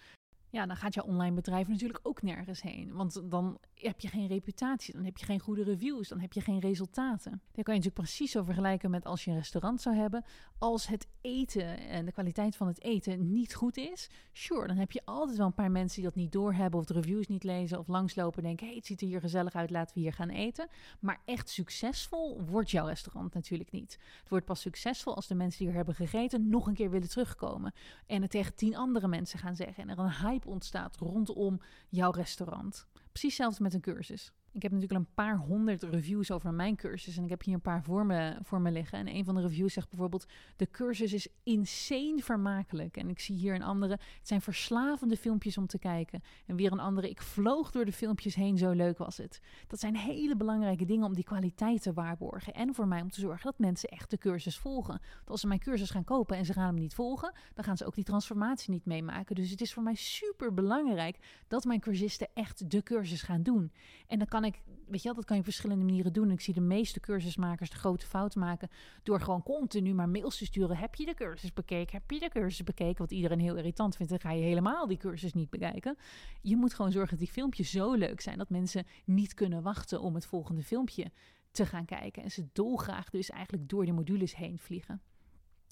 ja, 0.51 0.67
dan 0.67 0.77
gaat 0.77 0.95
jouw 0.95 1.05
online 1.05 1.35
bedrijf 1.35 1.69
natuurlijk 1.69 2.01
ook 2.03 2.23
nergens 2.23 2.63
heen. 2.63 2.93
Want 2.93 3.31
dan 3.31 3.59
heb 3.75 4.01
je 4.01 4.09
geen 4.09 4.27
reputatie, 4.27 4.95
dan 4.95 5.05
heb 5.05 5.19
je 5.19 5.25
geen 5.25 5.41
goede 5.41 5.63
reviews, 5.63 6.09
dan 6.09 6.21
heb 6.21 6.33
je 6.33 6.41
geen 6.41 6.59
resultaten. 6.59 7.31
Daar 7.31 7.65
kan 7.65 7.75
je 7.75 7.81
natuurlijk 7.81 7.95
precies 7.95 8.31
zo 8.31 8.43
vergelijken 8.43 8.91
met 8.91 9.05
als 9.05 9.25
je 9.25 9.31
een 9.31 9.37
restaurant 9.37 9.81
zou 9.81 9.97
hebben. 9.97 10.25
Als 10.59 10.87
het 10.87 11.09
eten 11.21 11.79
en 11.79 12.05
de 12.05 12.13
kwaliteit 12.13 12.57
van 12.57 12.67
het 12.67 12.83
eten 12.83 13.33
niet 13.33 13.55
goed 13.55 13.77
is, 13.77 14.11
sure, 14.33 14.67
dan 14.67 14.77
heb 14.77 14.93
je 14.93 15.03
altijd 15.05 15.37
wel 15.37 15.47
een 15.47 15.55
paar 15.55 15.71
mensen 15.71 16.01
die 16.01 16.05
dat 16.05 16.15
niet 16.15 16.33
doorhebben 16.33 16.81
of 16.81 16.87
de 16.87 16.95
reviews 16.95 17.27
niet 17.27 17.45
lezen 17.45 17.79
of 17.79 17.89
langslopen 17.89 18.39
en 18.39 18.45
denken, 18.45 18.67
hey, 18.67 18.77
het 18.77 18.87
ziet 18.87 19.01
er 19.01 19.07
hier 19.07 19.21
gezellig 19.21 19.55
uit, 19.55 19.71
laten 19.71 19.95
we 19.95 20.01
hier 20.01 20.13
gaan 20.13 20.29
eten. 20.29 20.69
Maar 21.01 21.21
echt 21.25 21.49
succesvol 21.49 22.43
wordt 22.45 22.71
jouw 22.71 22.87
restaurant 22.87 23.35
natuurlijk 23.35 23.71
niet. 23.71 23.99
Het 24.21 24.29
wordt 24.29 24.47
pas 24.47 24.61
succesvol 24.61 25.15
als 25.15 25.27
de 25.27 25.35
mensen 25.35 25.59
die 25.59 25.69
er 25.69 25.75
hebben 25.75 25.95
gegeten 25.95 26.49
nog 26.49 26.67
een 26.67 26.75
keer 26.75 26.91
willen 26.91 27.09
terugkomen 27.09 27.73
en 28.07 28.23
het 28.23 28.31
tegen 28.31 28.55
tien 28.55 28.77
andere 28.77 29.09
mensen 29.09 29.39
gaan 29.39 29.57
zeggen 29.57 29.83
en 29.83 29.89
er 29.89 29.99
een 29.99 30.13
hype 30.13 30.40
ontstaat 30.47 30.97
rondom 30.97 31.61
jouw 31.89 32.11
restaurant. 32.11 32.87
Precies 32.93 33.31
hetzelfde 33.31 33.63
met 33.63 33.75
een 33.75 33.81
cursus. 33.81 34.33
Ik 34.53 34.63
heb 34.63 34.73
natuurlijk 34.73 35.01
een 35.01 35.15
paar 35.15 35.37
honderd 35.37 35.83
reviews 35.83 36.31
over 36.31 36.55
mijn 36.55 36.77
cursus. 36.77 37.17
En 37.17 37.25
ik 37.25 37.31
heb 37.31 37.43
hier 37.43 37.55
een 37.55 37.61
paar 37.61 37.83
voor 37.83 38.07
me, 38.07 38.37
voor 38.43 38.61
me 38.61 38.71
liggen. 38.71 38.99
En 38.99 39.09
een 39.09 39.25
van 39.25 39.35
de 39.35 39.41
reviews 39.41 39.73
zegt 39.73 39.89
bijvoorbeeld: 39.89 40.27
De 40.57 40.71
cursus 40.71 41.13
is 41.13 41.29
insane 41.43 42.19
vermakelijk. 42.23 42.97
En 42.97 43.09
ik 43.09 43.21
zie 43.21 43.37
hier 43.37 43.55
een 43.55 43.63
andere. 43.63 43.93
Het 43.93 44.29
zijn 44.29 44.41
verslavende 44.41 45.17
filmpjes 45.17 45.59
om 45.59 45.67
te 45.67 45.79
kijken. 45.79 46.23
En 46.47 46.57
weer 46.57 46.73
een 46.73 46.81
andere. 46.81 47.11
Ik 47.11 47.23
vloog 47.23 47.71
door 47.71 47.85
de 47.85 47.93
filmpjes 47.93 48.35
heen, 48.35 48.59
zo 48.59 48.71
leuk 48.71 48.99
was 48.99 49.17
het. 49.17 49.41
Dat 49.67 49.81
zijn 49.81 49.97
hele 49.97 50.37
belangrijke 50.37 50.85
dingen 50.85 51.07
om 51.07 51.15
die 51.15 51.25
kwaliteit 51.25 51.83
te 51.83 51.93
waarborgen. 51.93 52.55
En 52.55 52.75
voor 52.75 52.89
mij 52.89 53.01
om 53.01 53.11
te 53.11 53.21
zorgen 53.21 53.45
dat 53.45 53.59
mensen 53.59 53.89
echt 53.89 54.11
de 54.11 54.19
cursus 54.19 54.59
volgen. 54.59 55.01
Want 55.15 55.31
als 55.31 55.41
ze 55.41 55.47
mijn 55.47 55.61
cursus 55.61 55.91
gaan 55.91 56.05
kopen 56.05 56.37
en 56.37 56.45
ze 56.45 56.53
gaan 56.53 56.67
hem 56.67 56.75
niet 56.75 56.95
volgen, 56.95 57.35
dan 57.55 57.65
gaan 57.65 57.77
ze 57.77 57.87
ook 57.87 57.95
die 57.95 58.05
transformatie 58.05 58.71
niet 58.71 58.85
meemaken. 58.85 59.35
Dus 59.35 59.51
het 59.51 59.61
is 59.61 59.73
voor 59.73 59.83
mij 59.83 59.95
super 59.95 60.55
belangrijk 60.55 61.45
dat 61.49 61.65
mijn 61.65 61.81
cursisten 61.81 62.29
echt 62.35 62.71
de 62.71 62.83
cursus 62.83 63.23
gaan 63.23 63.43
doen. 63.43 63.73
En 64.07 64.19
dan 64.19 64.27
kan 64.27 64.40
ik, 64.45 64.63
weet 64.87 65.03
je 65.03 65.05
wel, 65.05 65.15
dat 65.15 65.25
kan 65.25 65.37
je 65.37 65.43
op 65.43 65.49
verschillende 65.49 65.85
manieren 65.85 66.13
doen. 66.13 66.31
Ik 66.31 66.41
zie 66.41 66.55
de 66.55 66.61
meeste 66.61 67.01
cursusmakers 67.01 67.71
de 67.71 67.77
grote 67.77 68.07
fout 68.07 68.35
maken 68.35 68.69
door 69.03 69.21
gewoon 69.21 69.43
continu 69.43 69.95
maar 69.95 70.09
mails 70.09 70.39
te 70.39 70.45
sturen. 70.45 70.77
Heb 70.77 70.95
je 70.95 71.05
de 71.05 71.15
cursus 71.15 71.53
bekeken? 71.53 71.97
Heb 71.97 72.11
je 72.11 72.21
de 72.21 72.29
cursus 72.29 72.65
bekeken? 72.65 72.99
Wat 72.99 73.11
iedereen 73.11 73.41
heel 73.41 73.57
irritant 73.57 73.97
vindt. 73.97 74.13
Dan 74.13 74.21
ga 74.21 74.33
je 74.33 74.43
helemaal 74.43 74.87
die 74.87 74.97
cursus 74.97 75.33
niet 75.33 75.51
bekijken. 75.51 75.97
Je 76.43 76.57
moet 76.57 76.75
gewoon 76.75 76.93
zorgen 76.93 77.11
dat 77.11 77.19
die 77.19 77.35
filmpjes 77.35 77.71
zo 77.71 77.95
leuk 77.95 78.21
zijn 78.21 78.39
dat 78.39 78.51
mensen 78.51 78.87
niet 79.05 79.35
kunnen 79.35 79.63
wachten 79.63 80.01
om 80.01 80.15
het 80.15 80.27
volgende 80.27 80.63
filmpje 80.63 81.11
te 81.51 81.67
gaan 81.67 81.85
kijken. 81.85 82.23
En 82.23 82.31
ze 82.31 82.49
dolgraag 82.53 83.11
dus 83.11 83.31
eigenlijk 83.31 83.69
door 83.69 83.85
de 83.85 83.93
modules 83.93 84.37
heen 84.37 84.59
vliegen. 84.59 85.03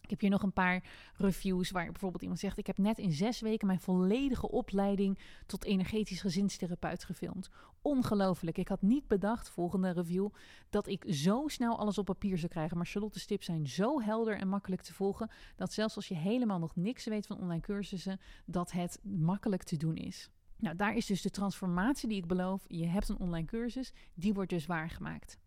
Ik 0.02 0.10
heb 0.10 0.20
hier 0.20 0.30
nog 0.30 0.42
een 0.42 0.52
paar 0.52 0.84
reviews 1.16 1.70
waar 1.70 1.84
bijvoorbeeld 1.84 2.22
iemand 2.22 2.40
zegt: 2.40 2.58
Ik 2.58 2.66
heb 2.66 2.78
net 2.78 2.98
in 2.98 3.12
zes 3.12 3.40
weken 3.40 3.66
mijn 3.66 3.80
volledige 3.80 4.50
opleiding 4.50 5.18
tot 5.46 5.64
energetisch 5.64 6.20
gezinstherapeut 6.20 7.04
gefilmd. 7.04 7.48
Ongelooflijk. 7.82 8.58
Ik 8.58 8.68
had 8.68 8.82
niet 8.82 9.08
bedacht, 9.08 9.50
volgende 9.50 9.90
review, 9.90 10.28
dat 10.70 10.86
ik 10.86 11.04
zo 11.08 11.44
snel 11.46 11.78
alles 11.78 11.98
op 11.98 12.04
papier 12.04 12.38
zou 12.38 12.50
krijgen. 12.50 12.76
Maar 12.76 12.86
Charlotte's 12.86 13.26
tips 13.26 13.46
zijn 13.46 13.66
zo 13.66 14.00
helder 14.00 14.38
en 14.38 14.48
makkelijk 14.48 14.82
te 14.82 14.94
volgen 14.94 15.30
dat 15.56 15.72
zelfs 15.72 15.96
als 15.96 16.08
je 16.08 16.14
helemaal 16.14 16.58
nog 16.58 16.76
niks 16.76 17.04
weet 17.04 17.26
van 17.26 17.38
online 17.38 17.62
cursussen, 17.62 18.20
dat 18.46 18.72
het 18.72 19.00
makkelijk 19.02 19.62
te 19.62 19.76
doen 19.76 19.96
is. 19.96 20.30
Nou, 20.56 20.76
daar 20.76 20.94
is 20.94 21.06
dus 21.06 21.22
de 21.22 21.30
transformatie 21.30 22.08
die 22.08 22.18
ik 22.18 22.26
beloof. 22.26 22.64
Je 22.66 22.86
hebt 22.86 23.08
een 23.08 23.18
online 23.18 23.46
cursus, 23.46 23.92
die 24.14 24.34
wordt 24.34 24.50
dus 24.50 24.66
waargemaakt. 24.66 25.38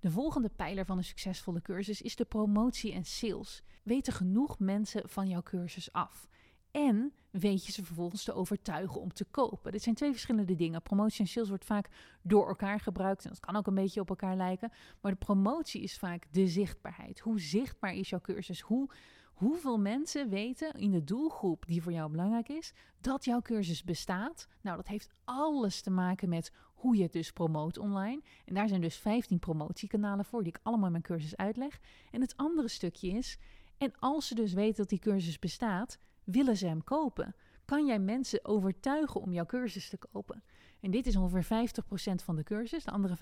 De 0.00 0.10
volgende 0.10 0.48
pijler 0.48 0.84
van 0.84 0.96
een 0.96 1.04
succesvolle 1.04 1.62
cursus 1.62 2.02
is 2.02 2.16
de 2.16 2.24
promotie 2.24 2.92
en 2.92 3.04
sales. 3.04 3.62
Weten 3.82 4.12
genoeg 4.12 4.58
mensen 4.58 5.08
van 5.08 5.28
jouw 5.28 5.42
cursus 5.42 5.92
af? 5.92 6.28
En 6.70 7.12
weet 7.30 7.66
je 7.66 7.72
ze 7.72 7.84
vervolgens 7.84 8.24
te 8.24 8.32
overtuigen 8.32 9.00
om 9.00 9.12
te 9.12 9.24
kopen? 9.24 9.72
Dit 9.72 9.82
zijn 9.82 9.94
twee 9.94 10.10
verschillende 10.10 10.54
dingen. 10.54 10.82
Promotie 10.82 11.20
en 11.20 11.26
sales 11.26 11.48
wordt 11.48 11.64
vaak 11.64 11.88
door 12.22 12.48
elkaar 12.48 12.80
gebruikt. 12.80 13.24
En 13.24 13.30
dat 13.30 13.40
kan 13.40 13.56
ook 13.56 13.66
een 13.66 13.74
beetje 13.74 14.00
op 14.00 14.08
elkaar 14.08 14.36
lijken. 14.36 14.72
Maar 15.00 15.12
de 15.12 15.18
promotie 15.18 15.82
is 15.82 15.98
vaak 15.98 16.26
de 16.30 16.46
zichtbaarheid. 16.48 17.18
Hoe 17.18 17.40
zichtbaar 17.40 17.94
is 17.94 18.08
jouw 18.08 18.20
cursus? 18.20 18.60
Hoe 18.60 18.90
Hoeveel 19.38 19.78
mensen 19.78 20.28
weten 20.28 20.72
in 20.72 20.90
de 20.90 21.04
doelgroep 21.04 21.66
die 21.66 21.82
voor 21.82 21.92
jou 21.92 22.10
belangrijk 22.10 22.48
is, 22.48 22.72
dat 23.00 23.24
jouw 23.24 23.40
cursus 23.40 23.84
bestaat? 23.84 24.48
Nou, 24.60 24.76
dat 24.76 24.86
heeft 24.86 25.10
alles 25.24 25.80
te 25.80 25.90
maken 25.90 26.28
met 26.28 26.52
hoe 26.74 26.96
je 26.96 27.02
het 27.02 27.12
dus 27.12 27.32
promoot 27.32 27.78
online. 27.78 28.22
En 28.44 28.54
daar 28.54 28.68
zijn 28.68 28.80
dus 28.80 28.96
15 28.96 29.38
promotiekanalen 29.38 30.24
voor, 30.24 30.42
die 30.42 30.52
ik 30.52 30.60
allemaal 30.62 30.86
in 30.86 30.92
mijn 30.92 31.04
cursus 31.04 31.36
uitleg. 31.36 31.80
En 32.10 32.20
het 32.20 32.36
andere 32.36 32.68
stukje 32.68 33.08
is, 33.08 33.38
en 33.76 33.92
als 33.98 34.26
ze 34.26 34.34
dus 34.34 34.52
weten 34.52 34.76
dat 34.76 34.88
die 34.88 34.98
cursus 34.98 35.38
bestaat, 35.38 35.98
willen 36.24 36.56
ze 36.56 36.66
hem 36.66 36.84
kopen? 36.84 37.34
Kan 37.68 37.86
jij 37.86 37.98
mensen 37.98 38.44
overtuigen 38.44 39.20
om 39.20 39.32
jouw 39.32 39.46
cursus 39.46 39.88
te 39.88 39.96
kopen? 39.96 40.42
En 40.80 40.90
dit 40.90 41.06
is 41.06 41.16
ongeveer 41.16 41.44
50% 41.44 42.24
van 42.24 42.36
de 42.36 42.42
cursus. 42.42 42.84
De 42.84 42.90
andere 42.90 43.16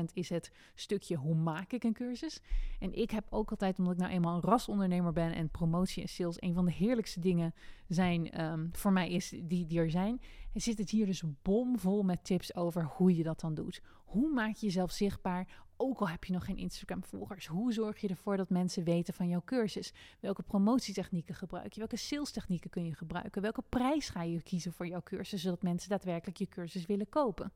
50% 0.00 0.04
is 0.12 0.28
het 0.28 0.50
stukje 0.74 1.16
hoe 1.16 1.34
maak 1.34 1.72
ik 1.72 1.84
een 1.84 1.92
cursus. 1.92 2.40
En 2.78 2.92
ik 2.92 3.10
heb 3.10 3.26
ook 3.30 3.50
altijd, 3.50 3.78
omdat 3.78 3.94
ik 3.94 4.00
nou 4.00 4.12
eenmaal 4.12 4.34
een 4.34 4.50
rasondernemer 4.50 5.12
ben 5.12 5.34
en 5.34 5.50
promotie 5.50 6.02
en 6.02 6.08
sales 6.08 6.42
een 6.42 6.54
van 6.54 6.64
de 6.64 6.72
heerlijkste 6.72 7.20
dingen 7.20 7.54
zijn 7.88 8.44
um, 8.44 8.68
voor 8.72 8.92
mij 8.92 9.10
is 9.10 9.28
die, 9.28 9.66
die 9.66 9.78
er 9.78 9.90
zijn, 9.90 10.20
zit 10.54 10.78
het 10.78 10.90
hier 10.90 11.06
dus 11.06 11.22
bomvol 11.42 12.02
met 12.02 12.24
tips 12.24 12.54
over 12.54 12.84
hoe 12.84 13.16
je 13.16 13.22
dat 13.22 13.40
dan 13.40 13.54
doet. 13.54 13.82
Hoe 14.04 14.32
maak 14.32 14.54
je 14.54 14.66
jezelf 14.66 14.90
zichtbaar? 14.90 15.64
Ook 15.82 16.00
al 16.00 16.08
heb 16.08 16.24
je 16.24 16.32
nog 16.32 16.44
geen 16.44 16.56
Instagram-volgers. 16.56 17.46
Hoe 17.46 17.72
zorg 17.72 18.00
je 18.00 18.08
ervoor 18.08 18.36
dat 18.36 18.50
mensen 18.50 18.84
weten 18.84 19.14
van 19.14 19.28
jouw 19.28 19.42
cursus? 19.44 19.92
Welke 20.20 20.42
promotietechnieken 20.42 21.34
gebruik 21.34 21.72
je? 21.72 21.78
Welke 21.78 21.96
salestechnieken 21.96 22.70
kun 22.70 22.84
je 22.84 22.94
gebruiken? 22.94 23.42
Welke 23.42 23.62
prijs 23.68 24.08
ga 24.08 24.22
je 24.22 24.42
kiezen 24.42 24.72
voor 24.72 24.86
jouw 24.86 25.02
cursus, 25.02 25.42
zodat 25.42 25.62
mensen 25.62 25.88
daadwerkelijk 25.88 26.38
je 26.38 26.48
cursus 26.48 26.86
willen 26.86 27.08
kopen? 27.08 27.52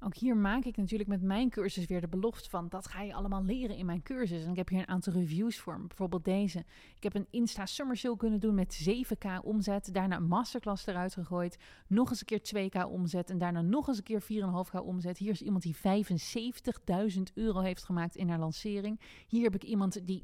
Ook 0.00 0.16
hier 0.16 0.36
maak 0.36 0.64
ik 0.64 0.76
natuurlijk 0.76 1.08
met 1.08 1.22
mijn 1.22 1.50
cursus 1.50 1.86
weer 1.86 2.00
de 2.00 2.08
belofte 2.08 2.50
van 2.50 2.68
dat 2.68 2.88
ga 2.88 3.02
je 3.02 3.14
allemaal 3.14 3.44
leren 3.44 3.76
in 3.76 3.86
mijn 3.86 4.02
cursus. 4.02 4.44
En 4.44 4.50
ik 4.50 4.56
heb 4.56 4.68
hier 4.68 4.78
een 4.78 4.88
aantal 4.88 5.12
reviews 5.12 5.58
voor, 5.58 5.80
bijvoorbeeld 5.86 6.24
deze. 6.24 6.58
Ik 6.96 7.02
heb 7.02 7.14
een 7.14 7.26
Insta 7.30 7.66
Summer 7.66 7.96
Sale 7.96 8.16
kunnen 8.16 8.40
doen 8.40 8.54
met 8.54 8.88
7k 8.88 9.42
omzet, 9.42 9.94
daarna 9.94 10.16
een 10.16 10.26
masterclass 10.26 10.86
eruit 10.86 11.12
gegooid, 11.12 11.58
nog 11.86 12.10
eens 12.10 12.20
een 12.20 12.26
keer 12.26 12.70
2k 12.70 12.90
omzet 12.90 13.30
en 13.30 13.38
daarna 13.38 13.62
nog 13.62 13.88
eens 13.88 13.96
een 13.96 14.02
keer 14.02 14.22
4,5k 14.22 14.84
omzet. 14.84 15.18
Hier 15.18 15.30
is 15.30 15.42
iemand 15.42 15.62
die 15.62 15.76
75.000 15.76 17.22
euro 17.34 17.60
heeft 17.60 17.84
gemaakt 17.84 18.16
in 18.16 18.28
haar 18.28 18.38
lancering. 18.38 19.00
Hier 19.28 19.42
heb 19.42 19.54
ik 19.54 19.64
iemand 19.64 20.06
die 20.06 20.22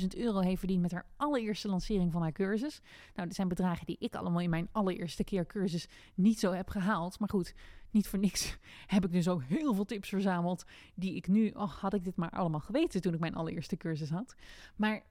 10.000 0.00 0.06
euro 0.16 0.40
heeft 0.40 0.58
verdiend 0.58 0.82
met 0.82 0.92
haar 0.92 1.06
allereerste 1.16 1.68
lancering 1.68 2.12
van 2.12 2.22
haar 2.22 2.32
cursus. 2.32 2.80
Nou, 3.14 3.26
dit 3.26 3.36
zijn 3.36 3.48
bedragen 3.48 3.86
die 3.86 3.96
ik 3.98 4.14
allemaal 4.14 4.40
in 4.40 4.50
mijn 4.50 4.68
allereerste 4.72 5.24
keer 5.24 5.46
cursus 5.46 5.88
niet 6.14 6.38
zo 6.38 6.52
heb 6.52 6.68
gehaald. 6.68 7.18
Maar 7.18 7.28
goed, 7.28 7.54
niet 7.92 8.08
voor 8.08 8.18
niks 8.18 8.58
heb 8.86 9.04
ik 9.04 9.12
dus 9.12 9.28
ook 9.28 9.42
heel 9.42 9.74
veel 9.74 9.84
tips 9.84 10.08
verzameld. 10.08 10.64
Die 10.94 11.14
ik 11.14 11.28
nu, 11.28 11.48
oh, 11.48 11.70
had 11.70 11.94
ik 11.94 12.04
dit 12.04 12.16
maar 12.16 12.30
allemaal 12.30 12.60
geweten 12.60 13.00
toen 13.00 13.14
ik 13.14 13.20
mijn 13.20 13.34
allereerste 13.34 13.76
cursus 13.76 14.10
had. 14.10 14.34
Maar 14.76 15.02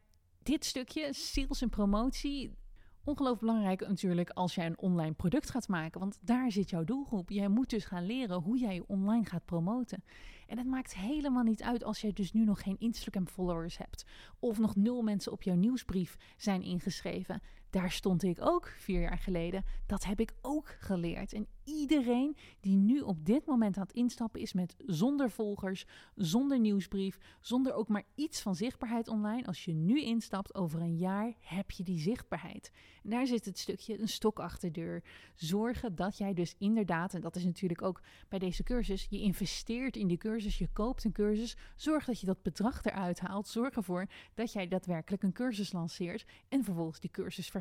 dit 0.43 0.65
stukje, 0.65 1.13
sales 1.13 1.61
en 1.61 1.69
promotie, 1.69 2.55
ongelooflijk 3.03 3.41
belangrijk 3.41 3.87
natuurlijk 3.87 4.29
als 4.29 4.55
jij 4.55 4.65
een 4.65 4.79
online 4.79 5.13
product 5.13 5.49
gaat 5.49 5.67
maken. 5.67 5.99
Want 5.99 6.19
daar 6.21 6.51
zit 6.51 6.69
jouw 6.69 6.83
doelgroep. 6.83 7.29
Jij 7.29 7.47
moet 7.47 7.69
dus 7.69 7.85
gaan 7.85 8.05
leren 8.05 8.41
hoe 8.41 8.57
jij 8.57 8.73
je 8.73 8.87
online 8.87 9.25
gaat 9.25 9.45
promoten. 9.45 10.03
En 10.47 10.57
het 10.57 10.67
maakt 10.67 10.95
helemaal 10.95 11.43
niet 11.43 11.63
uit 11.63 11.83
als 11.83 12.01
jij 12.01 12.13
dus 12.13 12.31
nu 12.31 12.43
nog 12.43 12.61
geen 12.61 12.79
Instagram 12.79 13.27
followers 13.27 13.77
hebt. 13.77 14.05
Of 14.39 14.59
nog 14.59 14.75
nul 14.75 15.01
mensen 15.01 15.31
op 15.31 15.43
jouw 15.43 15.55
nieuwsbrief 15.55 16.17
zijn 16.37 16.61
ingeschreven. 16.61 17.41
Daar 17.71 17.91
stond 17.91 18.23
ik 18.23 18.37
ook 18.41 18.67
vier 18.67 19.01
jaar 19.01 19.17
geleden. 19.17 19.63
Dat 19.85 20.03
heb 20.03 20.19
ik 20.19 20.33
ook 20.41 20.75
geleerd. 20.79 21.33
En 21.33 21.47
iedereen 21.63 22.37
die 22.59 22.75
nu 22.75 22.99
op 22.99 23.25
dit 23.25 23.45
moment 23.45 23.77
aan 23.77 23.83
het 23.83 23.93
instappen 23.93 24.41
is 24.41 24.53
met 24.53 24.75
zonder 24.85 25.31
volgers, 25.31 25.85
zonder 26.15 26.59
nieuwsbrief, 26.59 27.17
zonder 27.39 27.73
ook 27.73 27.87
maar 27.87 28.03
iets 28.15 28.41
van 28.41 28.55
zichtbaarheid 28.55 29.07
online. 29.07 29.45
Als 29.45 29.65
je 29.65 29.73
nu 29.73 30.01
instapt, 30.01 30.55
over 30.55 30.81
een 30.81 30.97
jaar 30.97 31.33
heb 31.39 31.71
je 31.71 31.83
die 31.83 31.99
zichtbaarheid. 31.99 32.71
En 33.03 33.09
daar 33.09 33.27
zit 33.27 33.45
het 33.45 33.59
stukje 33.59 33.99
een 33.99 34.07
stok 34.07 34.39
achter 34.39 34.71
de 34.71 34.79
deur. 34.79 35.03
Zorgen 35.35 35.95
dat 35.95 36.17
jij 36.17 36.33
dus 36.33 36.55
inderdaad, 36.57 37.13
en 37.13 37.21
dat 37.21 37.35
is 37.35 37.43
natuurlijk 37.43 37.81
ook 37.81 38.01
bij 38.29 38.39
deze 38.39 38.63
cursus, 38.63 39.07
je 39.09 39.19
investeert 39.19 39.95
in 39.95 40.07
die 40.07 40.17
cursus, 40.17 40.57
je 40.57 40.69
koopt 40.73 41.03
een 41.03 41.11
cursus. 41.11 41.57
Zorg 41.75 42.05
dat 42.05 42.19
je 42.19 42.25
dat 42.25 42.41
bedrag 42.41 42.83
eruit 42.83 43.19
haalt. 43.19 43.47
Zorg 43.47 43.75
ervoor 43.75 44.07
dat 44.33 44.53
jij 44.53 44.67
daadwerkelijk 44.67 45.23
een 45.23 45.33
cursus 45.33 45.71
lanceert 45.71 46.25
en 46.49 46.63
vervolgens 46.63 46.99
die 46.99 47.11
cursus 47.11 47.45
verkoopt. 47.45 47.60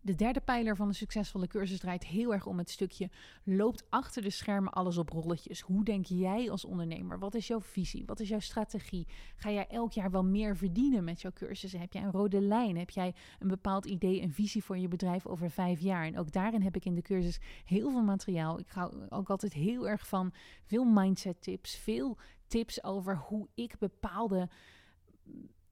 De 0.00 0.14
derde 0.14 0.40
pijler 0.40 0.76
van 0.76 0.88
een 0.88 0.94
succesvolle 0.94 1.46
cursus 1.46 1.78
draait 1.78 2.04
heel 2.04 2.32
erg 2.32 2.46
om 2.46 2.58
het 2.58 2.70
stukje 2.70 3.10
loopt 3.44 3.84
achter 3.90 4.22
de 4.22 4.30
schermen 4.30 4.72
alles 4.72 4.98
op 4.98 5.08
rolletjes. 5.08 5.60
Hoe 5.60 5.84
denk 5.84 6.06
jij 6.06 6.50
als 6.50 6.64
ondernemer? 6.64 7.18
Wat 7.18 7.34
is 7.34 7.46
jouw 7.46 7.60
visie? 7.60 8.06
Wat 8.06 8.20
is 8.20 8.28
jouw 8.28 8.38
strategie? 8.38 9.06
Ga 9.36 9.50
jij 9.50 9.66
elk 9.66 9.92
jaar 9.92 10.10
wel 10.10 10.24
meer 10.24 10.56
verdienen 10.56 11.04
met 11.04 11.20
jouw 11.20 11.32
cursussen? 11.32 11.80
Heb 11.80 11.92
jij 11.92 12.02
een 12.02 12.10
rode 12.10 12.40
lijn? 12.40 12.76
Heb 12.76 12.90
jij 12.90 13.14
een 13.38 13.48
bepaald 13.48 13.86
idee, 13.86 14.22
een 14.22 14.32
visie 14.32 14.64
voor 14.64 14.78
je 14.78 14.88
bedrijf 14.88 15.26
over 15.26 15.50
vijf 15.50 15.80
jaar? 15.80 16.04
En 16.04 16.18
ook 16.18 16.32
daarin 16.32 16.62
heb 16.62 16.76
ik 16.76 16.84
in 16.84 16.94
de 16.94 17.02
cursus 17.02 17.40
heel 17.64 17.90
veel 17.90 18.04
materiaal. 18.04 18.58
Ik 18.58 18.68
hou 18.68 19.08
ook 19.08 19.30
altijd 19.30 19.52
heel 19.52 19.88
erg 19.88 20.08
van 20.08 20.32
veel 20.64 20.84
mindset 20.84 21.42
tips, 21.42 21.76
veel 21.76 22.18
tips 22.46 22.84
over 22.84 23.16
hoe 23.16 23.48
ik 23.54 23.78
bepaalde 23.78 24.48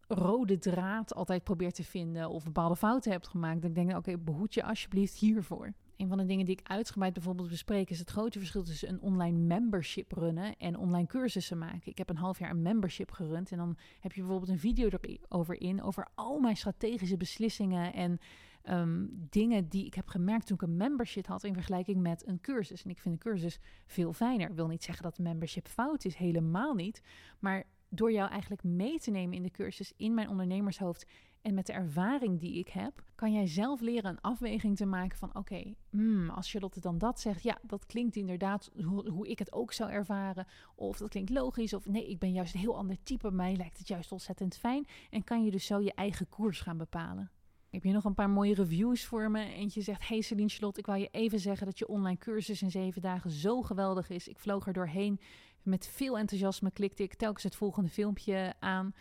rode 0.08 0.58
draad 0.58 1.14
altijd 1.14 1.44
probeert 1.44 1.74
te 1.74 1.84
vinden 1.84 2.30
of 2.30 2.44
bepaalde 2.44 2.76
fouten 2.76 3.10
hebt 3.10 3.28
gemaakt. 3.28 3.62
Dan 3.62 3.72
denk 3.72 3.90
ik, 3.90 3.96
oké, 3.96 4.18
behoed 4.18 4.54
je 4.54 4.64
alsjeblieft 4.64 5.14
hiervoor. 5.14 5.72
Een 5.96 6.08
van 6.08 6.18
de 6.18 6.24
dingen 6.24 6.44
die 6.44 6.56
ik 6.58 6.68
uitgebreid 6.68 7.12
bijvoorbeeld 7.12 7.48
bespreek 7.48 7.90
is 7.90 7.98
het 7.98 8.10
grote 8.10 8.38
verschil 8.38 8.62
tussen 8.62 8.88
een 8.88 9.00
online 9.00 9.38
membership 9.38 10.12
runnen 10.12 10.56
en 10.56 10.78
online 10.78 11.06
cursussen 11.06 11.58
maken. 11.58 11.80
Ik 11.90 11.98
heb 11.98 12.08
een 12.08 12.16
half 12.16 12.38
jaar 12.38 12.50
een 12.50 12.62
membership 12.62 13.10
gerund 13.10 13.50
en 13.50 13.58
dan 13.58 13.76
heb 14.00 14.12
je 14.12 14.20
bijvoorbeeld 14.20 14.50
een 14.50 14.58
video 14.58 14.88
erover 14.88 15.60
in, 15.60 15.82
over 15.82 16.08
al 16.14 16.38
mijn 16.38 16.56
strategische 16.56 17.16
beslissingen 17.16 17.92
en 17.92 18.18
um, 18.70 19.26
dingen 19.30 19.68
die 19.68 19.86
ik 19.86 19.94
heb 19.94 20.08
gemerkt 20.08 20.46
toen 20.46 20.56
ik 20.56 20.62
een 20.62 20.76
membership 20.76 21.26
had 21.26 21.44
in 21.44 21.54
vergelijking 21.54 22.00
met 22.00 22.26
een 22.26 22.40
cursus. 22.40 22.84
En 22.84 22.90
ik 22.90 22.98
vind 22.98 23.14
een 23.14 23.30
cursus 23.30 23.58
veel 23.86 24.12
fijner. 24.12 24.50
Ik 24.50 24.56
wil 24.56 24.66
niet 24.66 24.84
zeggen 24.84 25.02
dat 25.02 25.18
membership 25.18 25.68
fout 25.68 26.04
is, 26.04 26.14
helemaal 26.14 26.74
niet. 26.74 27.02
Maar 27.38 27.64
door 27.96 28.12
jou 28.12 28.30
eigenlijk 28.30 28.62
mee 28.62 28.98
te 28.98 29.10
nemen 29.10 29.36
in 29.36 29.42
de 29.42 29.50
cursus 29.50 29.92
in 29.96 30.14
mijn 30.14 30.28
ondernemershoofd 30.28 31.06
en 31.46 31.54
met 31.54 31.66
de 31.66 31.72
ervaring 31.72 32.40
die 32.40 32.58
ik 32.58 32.68
heb, 32.68 33.04
kan 33.14 33.32
jij 33.32 33.46
zelf 33.46 33.80
leren 33.80 34.10
een 34.10 34.20
afweging 34.20 34.76
te 34.76 34.86
maken 34.86 35.18
van 35.18 35.28
oké, 35.28 35.38
okay, 35.38 35.76
hmm, 35.90 36.30
als 36.30 36.50
Charlotte 36.50 36.80
dan 36.80 36.98
dat 36.98 37.20
zegt, 37.20 37.42
ja, 37.42 37.58
dat 37.62 37.86
klinkt 37.86 38.16
inderdaad 38.16 38.70
hoe, 38.84 39.28
ik 39.28 39.38
het 39.38 39.52
ook 39.52 39.72
zou 39.72 39.90
ervaren. 39.90 40.46
Of 40.74 40.98
dat 40.98 41.08
klinkt 41.08 41.30
logisch, 41.30 41.72
of 41.72 41.86
nee, 41.86 42.08
ik 42.08 42.18
ben 42.18 42.32
juist 42.32 42.54
een 42.54 42.60
heel 42.60 42.76
ander 42.76 42.96
type, 43.02 43.30
mij 43.30 43.56
lijkt 43.56 43.78
het 43.78 43.88
juist 43.88 44.12
ontzettend 44.12 44.56
fijn. 44.56 44.86
En 45.10 45.24
kan 45.24 45.44
je 45.44 45.50
dus 45.50 45.66
zo 45.66 45.80
je 45.80 45.94
eigen 45.94 46.28
koers 46.28 46.60
gaan 46.60 46.76
bepalen. 46.76 47.30
Heb 47.70 47.84
je 47.84 47.92
nog 47.92 48.04
een 48.04 48.14
paar 48.14 48.30
mooie 48.30 48.54
reviews 48.54 49.04
voor 49.04 49.30
me? 49.30 49.44
Eentje 49.44 49.80
zegt: 49.80 50.08
Hey 50.08 50.20
Celine 50.20 50.48
Charlotte, 50.48 50.80
ik 50.80 50.86
wou 50.86 50.98
je 50.98 51.08
even 51.10 51.40
zeggen 51.40 51.66
dat 51.66 51.78
je 51.78 51.88
online 51.88 52.18
cursus 52.18 52.62
in 52.62 52.70
zeven 52.70 53.02
dagen 53.02 53.30
zo 53.30 53.62
geweldig 53.62 54.10
is. 54.10 54.28
Ik 54.28 54.38
vloog 54.38 54.66
er 54.66 54.72
doorheen. 54.72 55.20
Met 55.66 55.86
veel 55.86 56.18
enthousiasme 56.18 56.70
klikte 56.70 57.02
ik 57.02 57.14
telkens 57.14 57.42
het 57.42 57.56
volgende 57.56 57.88
filmpje 57.88 58.54
aan. 58.58 58.94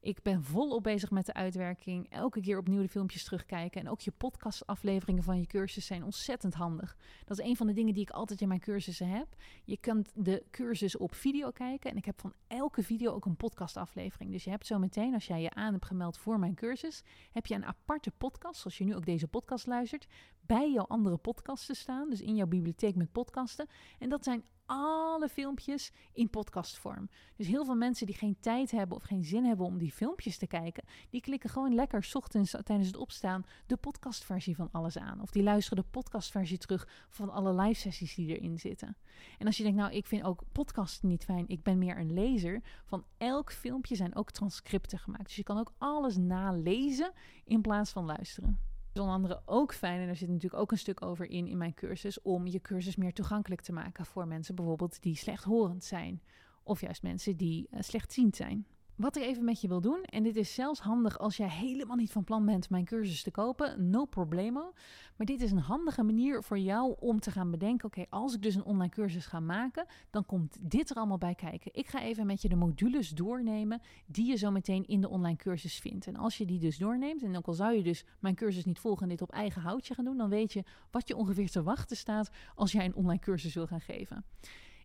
Ik 0.00 0.22
ben 0.22 0.44
volop 0.44 0.82
bezig 0.82 1.10
met 1.10 1.26
de 1.26 1.32
uitwerking. 1.32 2.10
Elke 2.10 2.40
keer 2.40 2.58
opnieuw 2.58 2.82
de 2.82 2.88
filmpjes 2.88 3.24
terugkijken. 3.24 3.80
En 3.80 3.88
ook 3.88 4.00
je 4.00 4.10
podcastafleveringen 4.10 5.22
van 5.22 5.38
je 5.38 5.46
cursus 5.46 5.86
zijn 5.86 6.04
ontzettend 6.04 6.54
handig. 6.54 6.96
Dat 7.24 7.38
is 7.38 7.44
een 7.44 7.56
van 7.56 7.66
de 7.66 7.72
dingen 7.72 7.94
die 7.94 8.02
ik 8.02 8.10
altijd 8.10 8.40
in 8.40 8.48
mijn 8.48 8.60
cursussen 8.60 9.08
heb. 9.08 9.26
Je 9.64 9.76
kunt 9.76 10.10
de 10.14 10.44
cursus 10.50 10.96
op 10.96 11.14
video 11.14 11.50
kijken. 11.50 11.90
En 11.90 11.96
ik 11.96 12.04
heb 12.04 12.20
van 12.20 12.32
elke 12.46 12.82
video 12.82 13.12
ook 13.12 13.24
een 13.24 13.36
podcastaflevering. 13.36 14.32
Dus 14.32 14.44
je 14.44 14.50
hebt 14.50 14.66
zo 14.66 14.78
meteen, 14.78 15.14
als 15.14 15.26
jij 15.26 15.42
je 15.42 15.50
aan 15.50 15.72
hebt 15.72 15.86
gemeld 15.86 16.18
voor 16.18 16.38
mijn 16.38 16.54
cursus, 16.54 17.02
heb 17.32 17.46
je 17.46 17.54
een 17.54 17.66
aparte 17.66 18.10
podcast, 18.10 18.60
zoals 18.60 18.78
je 18.78 18.84
nu 18.84 18.94
ook 18.94 19.06
deze 19.06 19.28
podcast 19.28 19.66
luistert, 19.66 20.06
bij 20.40 20.72
jouw 20.72 20.86
andere 20.86 21.16
podcasten 21.16 21.76
staan. 21.76 22.10
Dus 22.10 22.20
in 22.20 22.34
jouw 22.34 22.46
bibliotheek 22.46 22.94
met 22.94 23.12
podcasten. 23.12 23.68
En 23.98 24.08
dat 24.08 24.24
zijn 24.24 24.44
alle 24.68 25.28
filmpjes 25.28 25.92
in 26.12 26.30
podcastvorm. 26.30 27.08
Dus 27.36 27.46
heel 27.46 27.64
veel 27.64 27.74
mensen 27.74 28.06
die 28.06 28.14
geen 28.14 28.36
tijd 28.40 28.70
hebben 28.70 28.96
of 28.96 29.02
geen 29.02 29.24
zin 29.24 29.44
hebben 29.44 29.66
om 29.66 29.78
die 29.78 29.92
filmpjes 29.92 30.38
te 30.38 30.46
kijken, 30.46 30.84
die 31.10 31.20
klikken 31.20 31.50
gewoon 31.50 31.74
lekker 31.74 32.10
ochtends 32.12 32.54
tijdens 32.64 32.86
het 32.86 32.96
opstaan 32.96 33.44
de 33.66 33.76
podcastversie 33.76 34.56
van 34.56 34.68
alles 34.72 34.98
aan. 34.98 35.20
Of 35.20 35.30
die 35.30 35.42
luisteren 35.42 35.82
de 35.82 35.90
podcastversie 35.90 36.58
terug 36.58 36.88
van 37.08 37.30
alle 37.30 37.62
live 37.62 37.80
sessies 37.80 38.14
die 38.14 38.38
erin 38.38 38.58
zitten. 38.58 38.96
En 39.38 39.46
als 39.46 39.56
je 39.56 39.62
denkt, 39.62 39.78
nou, 39.78 39.92
ik 39.92 40.06
vind 40.06 40.22
ook 40.22 40.42
podcasten 40.52 41.08
niet 41.08 41.24
fijn, 41.24 41.48
ik 41.48 41.62
ben 41.62 41.78
meer 41.78 41.98
een 41.98 42.12
lezer, 42.12 42.62
van 42.84 43.04
elk 43.16 43.52
filmpje 43.52 43.96
zijn 43.96 44.16
ook 44.16 44.30
transcripten 44.30 44.98
gemaakt. 44.98 45.24
Dus 45.24 45.36
je 45.36 45.42
kan 45.42 45.58
ook 45.58 45.72
alles 45.78 46.16
nalezen 46.16 47.12
in 47.44 47.60
plaats 47.60 47.90
van 47.90 48.04
luisteren 48.04 48.67
onder 48.98 49.14
andere 49.14 49.42
ook 49.44 49.74
fijn, 49.74 50.00
en 50.00 50.06
daar 50.06 50.16
zit 50.16 50.28
natuurlijk 50.28 50.62
ook 50.62 50.72
een 50.72 50.78
stuk 50.78 51.02
over 51.02 51.30
in 51.30 51.46
in 51.46 51.58
mijn 51.58 51.74
cursus, 51.74 52.22
om 52.22 52.46
je 52.46 52.60
cursus 52.60 52.96
meer 52.96 53.12
toegankelijk 53.12 53.60
te 53.60 53.72
maken 53.72 54.06
voor 54.06 54.26
mensen 54.26 54.54
bijvoorbeeld 54.54 55.02
die 55.02 55.16
slechthorend 55.16 55.84
zijn. 55.84 56.22
Of 56.62 56.80
juist 56.80 57.02
mensen 57.02 57.36
die 57.36 57.68
uh, 57.70 57.80
slechtziend 57.80 58.36
zijn. 58.36 58.66
Wat 58.98 59.16
ik 59.16 59.22
even 59.22 59.44
met 59.44 59.60
je 59.60 59.68
wil 59.68 59.80
doen, 59.80 60.02
en 60.02 60.22
dit 60.22 60.36
is 60.36 60.54
zelfs 60.54 60.80
handig 60.80 61.18
als 61.18 61.36
jij 61.36 61.48
helemaal 61.48 61.96
niet 61.96 62.12
van 62.12 62.24
plan 62.24 62.46
bent 62.46 62.70
mijn 62.70 62.84
cursus 62.84 63.22
te 63.22 63.30
kopen, 63.30 63.90
no 63.90 64.04
problemo. 64.04 64.72
Maar 65.16 65.26
dit 65.26 65.40
is 65.40 65.50
een 65.50 65.58
handige 65.58 66.02
manier 66.02 66.42
voor 66.42 66.58
jou 66.58 66.96
om 66.98 67.20
te 67.20 67.30
gaan 67.30 67.50
bedenken: 67.50 67.86
oké, 67.86 68.04
als 68.08 68.34
ik 68.34 68.42
dus 68.42 68.54
een 68.54 68.64
online 68.64 68.92
cursus 68.92 69.26
ga 69.26 69.40
maken, 69.40 69.86
dan 70.10 70.26
komt 70.26 70.56
dit 70.60 70.90
er 70.90 70.96
allemaal 70.96 71.18
bij 71.18 71.34
kijken. 71.34 71.70
Ik 71.74 71.86
ga 71.86 72.02
even 72.02 72.26
met 72.26 72.42
je 72.42 72.48
de 72.48 72.56
modules 72.56 73.10
doornemen 73.10 73.80
die 74.06 74.26
je 74.26 74.36
zo 74.36 74.50
meteen 74.50 74.86
in 74.86 75.00
de 75.00 75.08
online 75.08 75.36
cursus 75.36 75.78
vindt. 75.78 76.06
En 76.06 76.16
als 76.16 76.38
je 76.38 76.44
die 76.44 76.58
dus 76.58 76.78
doorneemt, 76.78 77.22
en 77.22 77.36
ook 77.36 77.46
al 77.46 77.54
zou 77.54 77.74
je 77.74 77.82
dus 77.82 78.04
mijn 78.18 78.34
cursus 78.34 78.64
niet 78.64 78.78
volgen 78.78 79.02
en 79.02 79.08
dit 79.08 79.22
op 79.22 79.30
eigen 79.30 79.62
houtje 79.62 79.94
gaan 79.94 80.04
doen, 80.04 80.16
dan 80.16 80.28
weet 80.28 80.52
je 80.52 80.64
wat 80.90 81.08
je 81.08 81.16
ongeveer 81.16 81.50
te 81.50 81.62
wachten 81.62 81.96
staat 81.96 82.30
als 82.54 82.72
jij 82.72 82.84
een 82.84 82.94
online 82.94 83.20
cursus 83.20 83.54
wil 83.54 83.66
gaan 83.66 83.80
geven. 83.80 84.24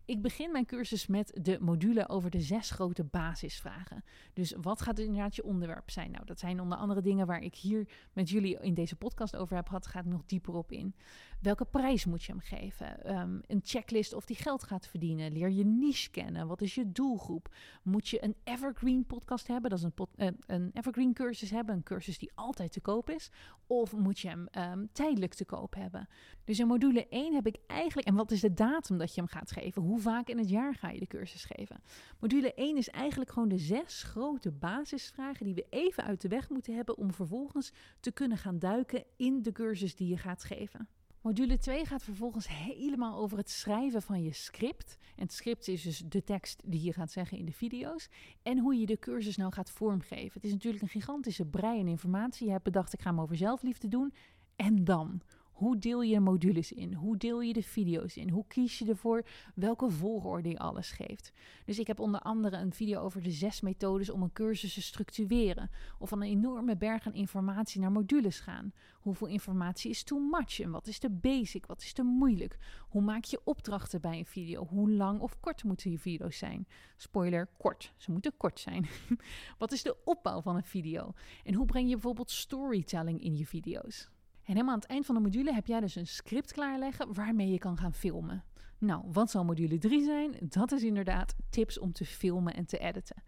Ik 0.06 0.22
begin 0.22 0.52
mijn 0.52 0.66
cursus 0.66 1.06
met 1.06 1.38
de 1.42 1.58
module 1.60 2.08
over 2.08 2.30
de 2.30 2.40
zes 2.40 2.70
grote 2.70 3.04
basisvragen. 3.04 4.04
Dus 4.32 4.54
wat 4.60 4.82
gaat 4.82 4.98
inderdaad 4.98 5.36
je 5.36 5.44
onderwerp 5.44 5.90
zijn? 5.90 6.10
Nou, 6.10 6.24
dat 6.24 6.38
zijn 6.38 6.60
onder 6.60 6.78
andere 6.78 7.00
dingen 7.00 7.26
waar 7.26 7.42
ik 7.42 7.54
hier 7.54 7.88
met 8.12 8.30
jullie 8.30 8.58
in 8.60 8.74
deze 8.74 8.96
podcast 8.96 9.36
over 9.36 9.56
heb 9.56 9.66
gehad. 9.66 9.86
Ga 9.86 9.98
ik 9.98 10.04
nog 10.04 10.24
dieper 10.26 10.54
op 10.54 10.72
in. 10.72 10.94
Welke 11.44 11.64
prijs 11.64 12.04
moet 12.04 12.24
je 12.24 12.32
hem 12.32 12.40
geven? 12.40 13.04
Ehm, 13.04 13.38
een 13.46 13.60
checklist 13.64 14.14
of 14.14 14.24
die 14.24 14.36
geld 14.36 14.62
gaat 14.62 14.86
verdienen. 14.86 15.32
Leer 15.32 15.50
je 15.50 15.64
niche 15.64 16.10
kennen. 16.10 16.46
Wat 16.46 16.60
is 16.60 16.74
je 16.74 16.92
doelgroep? 16.92 17.54
Moet 17.82 18.08
je 18.08 18.24
een 18.24 18.36
evergreen 18.44 19.06
podcast 19.06 19.46
hebben? 19.46 19.70
Dat 19.70 19.78
is 19.78 19.84
een, 19.84 19.94
uh, 20.16 20.28
een 20.46 20.70
evergreen 20.72 21.12
cursus 21.14 21.50
hebben. 21.50 21.74
Een 21.74 21.82
cursus 21.82 22.18
die 22.18 22.30
altijd 22.34 22.72
te 22.72 22.80
koop 22.80 23.10
is. 23.10 23.30
Of 23.66 23.96
moet 23.96 24.18
je 24.18 24.28
hem 24.28 24.48
um, 24.58 24.88
tijdelijk 24.92 25.34
te 25.34 25.44
koop 25.44 25.74
hebben? 25.74 26.08
Dus 26.44 26.58
in 26.58 26.66
module 26.66 27.08
1 27.08 27.34
heb 27.34 27.46
ik 27.46 27.56
eigenlijk... 27.66 28.08
En 28.08 28.14
wat 28.14 28.30
is 28.30 28.40
de 28.40 28.54
datum 28.54 28.98
dat 28.98 29.14
je 29.14 29.20
hem 29.20 29.30
gaat 29.30 29.50
geven? 29.50 29.82
Hoe 29.82 30.00
vaak 30.00 30.28
in 30.28 30.38
het 30.38 30.50
jaar 30.50 30.74
ga 30.74 30.90
je 30.90 31.00
de 31.00 31.06
cursus 31.06 31.44
geven? 31.44 31.82
Module 32.20 32.54
1 32.54 32.76
is 32.76 32.88
eigenlijk 32.88 33.30
gewoon 33.30 33.48
de 33.48 33.58
zes 33.58 34.02
grote 34.02 34.52
basisvragen... 34.52 35.44
die 35.44 35.54
we 35.54 35.66
even 35.70 36.04
uit 36.04 36.20
de 36.20 36.28
weg 36.28 36.48
moeten 36.48 36.74
hebben... 36.74 36.96
om 36.96 37.12
vervolgens 37.12 37.72
te 38.00 38.12
kunnen 38.12 38.38
gaan 38.38 38.58
duiken 38.58 39.04
in 39.16 39.42
de 39.42 39.52
cursus 39.52 39.96
die 39.96 40.08
je 40.08 40.16
gaat 40.16 40.44
geven. 40.44 40.88
Module 41.24 41.58
2 41.58 41.86
gaat 41.86 42.02
vervolgens 42.02 42.48
helemaal 42.48 43.18
over 43.18 43.38
het 43.38 43.50
schrijven 43.50 44.02
van 44.02 44.22
je 44.22 44.32
script. 44.32 44.98
En 45.16 45.22
het 45.22 45.32
script 45.32 45.68
is 45.68 45.82
dus 45.82 45.98
de 45.98 46.24
tekst 46.24 46.62
die 46.64 46.82
je 46.82 46.92
gaat 46.92 47.10
zeggen 47.10 47.38
in 47.38 47.44
de 47.44 47.52
video's. 47.52 48.08
En 48.42 48.58
hoe 48.58 48.78
je 48.78 48.86
de 48.86 48.98
cursus 48.98 49.36
nou 49.36 49.52
gaat 49.52 49.70
vormgeven. 49.70 50.32
Het 50.34 50.44
is 50.44 50.52
natuurlijk 50.52 50.82
een 50.82 50.88
gigantische 50.88 51.44
brei 51.44 51.80
en 51.80 51.88
informatie. 51.88 52.46
Je 52.46 52.52
hebt 52.52 52.64
bedacht, 52.64 52.92
ik 52.92 53.00
ga 53.00 53.10
hem 53.10 53.20
over 53.20 53.36
zelfliefde 53.36 53.88
doen. 53.88 54.14
En 54.56 54.84
dan? 54.84 55.20
Hoe 55.54 55.78
deel 55.78 56.02
je 56.02 56.20
modules 56.20 56.72
in? 56.72 56.94
Hoe 56.94 57.16
deel 57.16 57.40
je 57.40 57.52
de 57.52 57.62
video's 57.62 58.16
in? 58.16 58.28
Hoe 58.28 58.44
kies 58.48 58.78
je 58.78 58.86
ervoor 58.86 59.26
welke 59.54 59.90
volgorde 59.90 60.48
je 60.48 60.58
alles 60.58 60.90
geeft? 60.90 61.32
Dus 61.64 61.78
ik 61.78 61.86
heb 61.86 61.98
onder 61.98 62.20
andere 62.20 62.56
een 62.56 62.72
video 62.72 63.00
over 63.00 63.22
de 63.22 63.30
zes 63.30 63.60
methodes 63.60 64.10
om 64.10 64.22
een 64.22 64.32
cursus 64.32 64.74
te 64.74 64.82
structureren. 64.82 65.70
Of 65.98 66.08
van 66.08 66.22
een 66.22 66.28
enorme 66.28 66.76
berg 66.76 67.06
aan 67.06 67.14
informatie 67.14 67.80
naar 67.80 67.92
modules 67.92 68.40
gaan. 68.40 68.72
Hoeveel 69.00 69.26
informatie 69.26 69.90
is 69.90 70.02
too 70.02 70.18
much? 70.18 70.60
En 70.60 70.70
wat 70.70 70.86
is 70.86 71.00
de 71.00 71.10
basic? 71.10 71.66
Wat 71.66 71.82
is 71.82 71.92
te 71.92 72.02
moeilijk? 72.02 72.58
Hoe 72.88 73.02
maak 73.02 73.24
je 73.24 73.40
opdrachten 73.44 74.00
bij 74.00 74.18
een 74.18 74.26
video? 74.26 74.66
Hoe 74.66 74.90
lang 74.90 75.20
of 75.20 75.40
kort 75.40 75.64
moeten 75.64 75.90
je 75.90 75.98
video's 75.98 76.38
zijn? 76.38 76.66
Spoiler, 76.96 77.48
kort. 77.56 77.92
Ze 77.96 78.12
moeten 78.12 78.36
kort 78.36 78.60
zijn. 78.60 78.86
wat 79.58 79.72
is 79.72 79.82
de 79.82 79.96
opbouw 80.04 80.40
van 80.40 80.56
een 80.56 80.64
video? 80.64 81.12
En 81.44 81.54
hoe 81.54 81.66
breng 81.66 81.86
je 81.86 81.94
bijvoorbeeld 81.94 82.30
storytelling 82.30 83.22
in 83.22 83.36
je 83.36 83.46
video's? 83.46 84.12
En 84.44 84.52
helemaal 84.52 84.74
aan 84.74 84.80
het 84.80 84.88
eind 84.88 85.06
van 85.06 85.14
de 85.14 85.20
module 85.20 85.52
heb 85.52 85.66
jij 85.66 85.80
dus 85.80 85.94
een 85.94 86.06
script 86.06 86.52
klaarleggen 86.52 87.14
waarmee 87.14 87.50
je 87.50 87.58
kan 87.58 87.76
gaan 87.76 87.94
filmen. 87.94 88.44
Nou, 88.78 89.04
wat 89.12 89.30
zal 89.30 89.44
module 89.44 89.78
3 89.78 90.04
zijn? 90.04 90.36
Dat 90.40 90.72
is 90.72 90.82
inderdaad 90.82 91.34
tips 91.50 91.78
om 91.78 91.92
te 91.92 92.04
filmen 92.04 92.54
en 92.54 92.66
te 92.66 92.78
editen. 92.78 93.22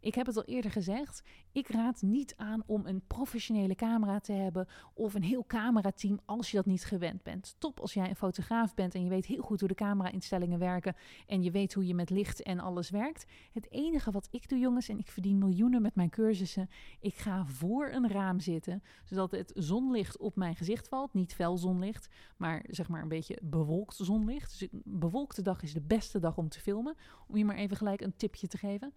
Ik 0.00 0.14
heb 0.14 0.26
het 0.26 0.36
al 0.36 0.44
eerder 0.44 0.70
gezegd. 0.70 1.22
Ik 1.52 1.68
raad 1.68 2.02
niet 2.02 2.34
aan 2.36 2.62
om 2.66 2.86
een 2.86 3.02
professionele 3.06 3.74
camera 3.74 4.20
te 4.20 4.32
hebben 4.32 4.68
of 4.94 5.14
een 5.14 5.22
heel 5.22 5.44
camerateam 5.46 6.20
als 6.24 6.50
je 6.50 6.56
dat 6.56 6.66
niet 6.66 6.84
gewend 6.84 7.22
bent. 7.22 7.54
Top 7.58 7.80
als 7.80 7.94
jij 7.94 8.08
een 8.08 8.16
fotograaf 8.16 8.74
bent 8.74 8.94
en 8.94 9.02
je 9.02 9.08
weet 9.08 9.26
heel 9.26 9.42
goed 9.42 9.60
hoe 9.60 9.68
de 9.68 9.74
camera-instellingen 9.74 10.58
werken 10.58 10.96
en 11.26 11.42
je 11.42 11.50
weet 11.50 11.74
hoe 11.74 11.86
je 11.86 11.94
met 11.94 12.10
licht 12.10 12.42
en 12.42 12.60
alles 12.60 12.90
werkt. 12.90 13.26
Het 13.52 13.72
enige 13.72 14.10
wat 14.10 14.28
ik 14.30 14.48
doe, 14.48 14.58
jongens, 14.58 14.88
en 14.88 14.98
ik 14.98 15.08
verdien 15.08 15.38
miljoenen 15.38 15.82
met 15.82 15.94
mijn 15.94 16.10
cursussen, 16.10 16.70
ik 17.00 17.14
ga 17.14 17.46
voor 17.46 17.90
een 17.92 18.08
raam 18.08 18.40
zitten 18.40 18.82
zodat 19.04 19.30
het 19.30 19.52
zonlicht 19.54 20.18
op 20.18 20.36
mijn 20.36 20.56
gezicht 20.56 20.88
valt. 20.88 21.14
Niet 21.14 21.34
fel 21.34 21.58
zonlicht, 21.58 22.08
maar 22.36 22.64
zeg 22.68 22.88
maar 22.88 23.02
een 23.02 23.08
beetje 23.08 23.38
bewolkt 23.42 23.96
zonlicht. 23.96 24.58
Dus 24.58 24.68
een 24.72 24.82
bewolkte 24.84 25.42
dag 25.42 25.62
is 25.62 25.72
de 25.72 25.80
beste 25.80 26.18
dag 26.18 26.36
om 26.36 26.48
te 26.48 26.60
filmen. 26.60 26.96
Om 27.28 27.36
je 27.36 27.44
maar 27.44 27.56
even 27.56 27.76
gelijk 27.76 28.00
een 28.00 28.16
tipje 28.16 28.46
te 28.46 28.58
geven. 28.58 28.92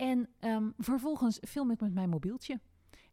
En 0.00 0.28
um, 0.40 0.74
vervolgens 0.78 1.38
film 1.48 1.70
ik 1.70 1.80
met 1.80 1.94
mijn 1.94 2.08
mobieltje. 2.08 2.60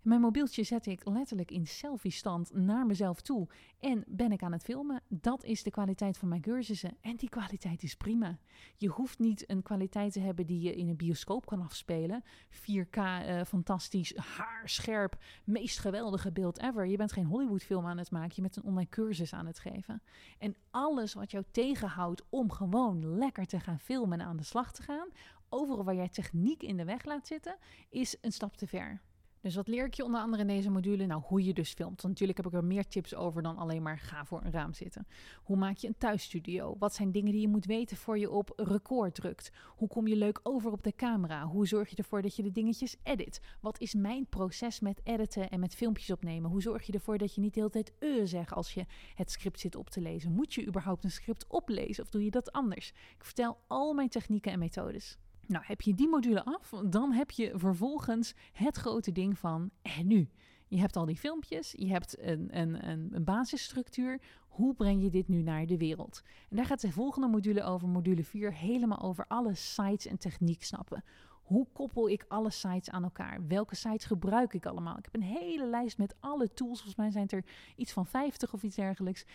Mijn 0.08 0.22
mobieltje 0.22 0.64
zet 0.64 0.86
ik 0.86 1.02
letterlijk 1.06 1.52
in 1.52 1.68
selfie-stand 1.68 2.54
naar 2.54 2.86
mezelf 2.86 3.22
toe 3.22 3.48
en 3.80 4.04
ben 4.08 4.32
ik 4.32 4.44
aan 4.44 4.52
het 4.52 4.64
filmen. 4.64 5.02
Dat 5.08 5.44
is 5.44 5.64
de 5.64 5.70
kwaliteit 5.70 6.18
van 6.18 6.28
mijn 6.28 6.42
cursussen 6.42 6.98
en 7.02 7.16
die 7.16 7.30
kwaliteit 7.30 7.84
is 7.84 7.96
prima. 7.96 8.38
Je 8.76 8.88
hoeft 8.88 9.20
niet 9.20 9.50
een 9.50 9.64
kwaliteit 9.64 10.14
te 10.14 10.20
hebben 10.20 10.46
die 10.46 10.62
je 10.62 10.76
in 10.76 10.88
een 10.88 10.96
bioscoop 10.96 11.46
kan 11.46 11.62
afspelen. 11.62 12.24
4K, 12.50 12.98
uh, 12.98 13.40
eh, 13.40 13.46
fantastisch, 13.46 14.16
haarscherp, 14.16 15.24
meest 15.44 15.80
geweldige 15.80 16.32
beeld 16.32 16.62
ever. 16.62 16.86
Je 16.86 16.98
bent 16.98 17.12
geen 17.12 17.26
Hollywood-film 17.26 17.86
aan 17.86 17.98
het 17.98 18.12
maken, 18.12 18.34
je 18.36 18.42
bent 18.42 18.56
een 18.56 18.64
online 18.64 18.90
cursus 18.90 19.34
aan 19.34 19.46
het 19.46 19.60
geven. 19.60 20.02
En 20.38 20.56
alles 20.72 21.14
wat 21.14 21.32
jou 21.32 21.44
tegenhoudt 21.52 22.24
om 22.30 22.52
gewoon 22.52 23.18
lekker 23.18 23.46
te 23.46 23.60
gaan 23.60 23.80
filmen 23.80 24.20
en 24.20 24.28
aan 24.28 24.38
de 24.38 24.44
slag 24.44 24.72
te 24.72 24.82
gaan, 24.82 25.08
overal 25.50 25.84
waar 25.84 25.96
jij 25.96 26.10
techniek 26.10 26.64
in 26.64 26.78
de 26.78 26.86
weg 26.86 27.06
laat 27.06 27.28
zitten, 27.28 27.58
is 27.90 28.18
een 28.22 28.32
stap 28.32 28.58
te 28.58 28.68
ver. 28.68 29.02
Dus 29.42 29.56
wat 29.56 29.68
leer 29.68 29.86
ik 29.86 29.94
je 29.94 30.04
onder 30.04 30.22
andere 30.22 30.42
in 30.42 30.48
deze 30.48 30.70
module? 30.70 31.06
Nou, 31.06 31.22
hoe 31.26 31.44
je 31.44 31.54
dus 31.54 31.74
filmt. 31.74 32.02
Want 32.02 32.14
natuurlijk 32.14 32.38
heb 32.38 32.48
ik 32.48 32.54
er 32.54 32.64
meer 32.64 32.88
tips 32.88 33.16
over 33.16 33.42
dan 33.42 33.58
alleen 33.58 33.82
maar 33.82 34.00
ga 34.00 34.26
voor 34.26 34.42
een 34.44 34.52
raam 34.52 34.74
zitten. 34.74 35.08
Hoe 35.44 35.58
maak 35.58 35.78
je 35.78 35.88
een 35.88 35.98
thuisstudio? 35.98 36.76
Wat 36.80 36.94
zijn 36.94 37.12
dingen 37.12 37.32
die 37.32 37.42
je 37.42 37.48
moet 37.48 37.66
weten 37.66 37.98
voor 37.98 38.18
je 38.18 38.32
op 38.32 38.54
record 38.56 39.16
drukt? 39.16 39.52
Hoe 39.76 39.88
kom 39.88 40.08
je 40.08 40.16
leuk 40.16 40.40
over 40.44 40.72
op 40.72 40.84
de 40.84 40.96
camera? 40.96 41.46
Hoe 41.46 41.68
zorg 41.68 41.90
je 41.90 41.96
ervoor 41.96 42.22
dat 42.22 42.36
je 42.36 42.44
de 42.44 42.52
dingetjes 42.52 42.96
edit? 43.04 43.42
Wat 43.62 43.80
is 43.80 43.94
mijn 43.94 44.28
proces 44.28 44.80
met 44.80 45.02
editen 45.04 45.50
en 45.50 45.60
met 45.60 45.76
filmpjes 45.76 46.12
opnemen? 46.12 46.50
Hoe 46.50 46.62
zorg 46.62 46.86
je 46.86 46.94
ervoor 46.94 47.18
dat 47.18 47.36
je 47.36 47.42
niet 47.42 47.54
de 47.54 47.60
hele 47.60 47.72
tijd 47.72 47.94
uh 48.00 48.22
zegt 48.26 48.54
als 48.54 48.74
je 48.74 48.86
het 49.16 49.32
script 49.32 49.60
zit 49.60 49.76
op 49.76 49.90
te 49.90 50.02
lezen? 50.02 50.32
Moet 50.32 50.54
je 50.54 50.68
überhaupt 50.68 51.04
een 51.04 51.12
script 51.12 51.48
oplezen 51.48 52.04
of 52.04 52.10
doe 52.10 52.24
je 52.24 52.32
dat 52.32 52.52
anders? 52.52 52.90
Ik 52.90 53.26
vertel 53.26 53.58
al 53.68 53.94
mijn 53.94 54.10
technieken 54.10 54.52
en 54.52 54.60
methodes. 54.60 55.18
Nou, 55.48 55.64
heb 55.68 55.82
je 55.82 55.94
die 55.94 56.08
module 56.08 56.46
af, 56.46 56.74
dan 56.86 57.12
heb 57.12 57.32
je 57.32 57.52
vervolgens 57.56 58.34
het 58.54 58.78
grote 58.78 59.12
ding 59.12 59.38
van 59.38 59.70
en 59.82 60.08
nu. 60.08 60.30
Je 60.68 60.80
hebt 60.80 60.96
al 60.96 61.06
die 61.06 61.18
filmpjes, 61.18 61.74
je 61.78 61.88
hebt 61.88 62.18
een, 62.20 62.58
een, 62.58 62.88
een, 62.90 63.24
basisstructuur. 63.24 64.22
Hoe 64.48 64.74
breng 64.74 65.04
je 65.04 65.10
dit 65.10 65.28
nu 65.28 65.42
naar 65.42 65.66
de 65.66 65.78
wereld? 65.78 66.22
En 66.50 66.56
daar 66.56 66.66
gaat 66.66 66.82
de 66.82 66.92
volgende 66.92 67.28
module 67.28 67.64
over, 67.64 67.88
module 67.88 68.24
4, 68.24 68.54
helemaal 68.54 69.02
over 69.02 69.26
alle 69.28 69.56
sites 69.56 70.06
en 70.06 70.18
techniek 70.18 70.64
snappen. 70.64 71.04
Hoe 71.44 71.68
koppel 71.74 72.10
ik 72.10 72.26
alle 72.28 72.52
sites 72.52 72.90
aan 72.90 73.04
elkaar? 73.04 73.48
Welke 73.48 73.76
sites 73.76 74.06
gebruik 74.06 74.54
ik 74.54 74.66
allemaal? 74.66 74.98
Ik 74.98 75.06
heb 75.06 75.16
een 75.16 75.28
hele 75.28 75.66
lijst 75.66 75.98
met 75.98 76.16
alle 76.20 76.54
tools. 76.54 76.78
Volgens 76.78 76.96
mij 76.96 77.12
zijn 77.12 77.24
het 77.24 77.32
er 77.34 77.46
iets 77.76 77.92
van 77.92 78.06
50 78.06 78.54
of 78.54 78.64
iets 78.64 78.76
dergelijks 78.76 79.26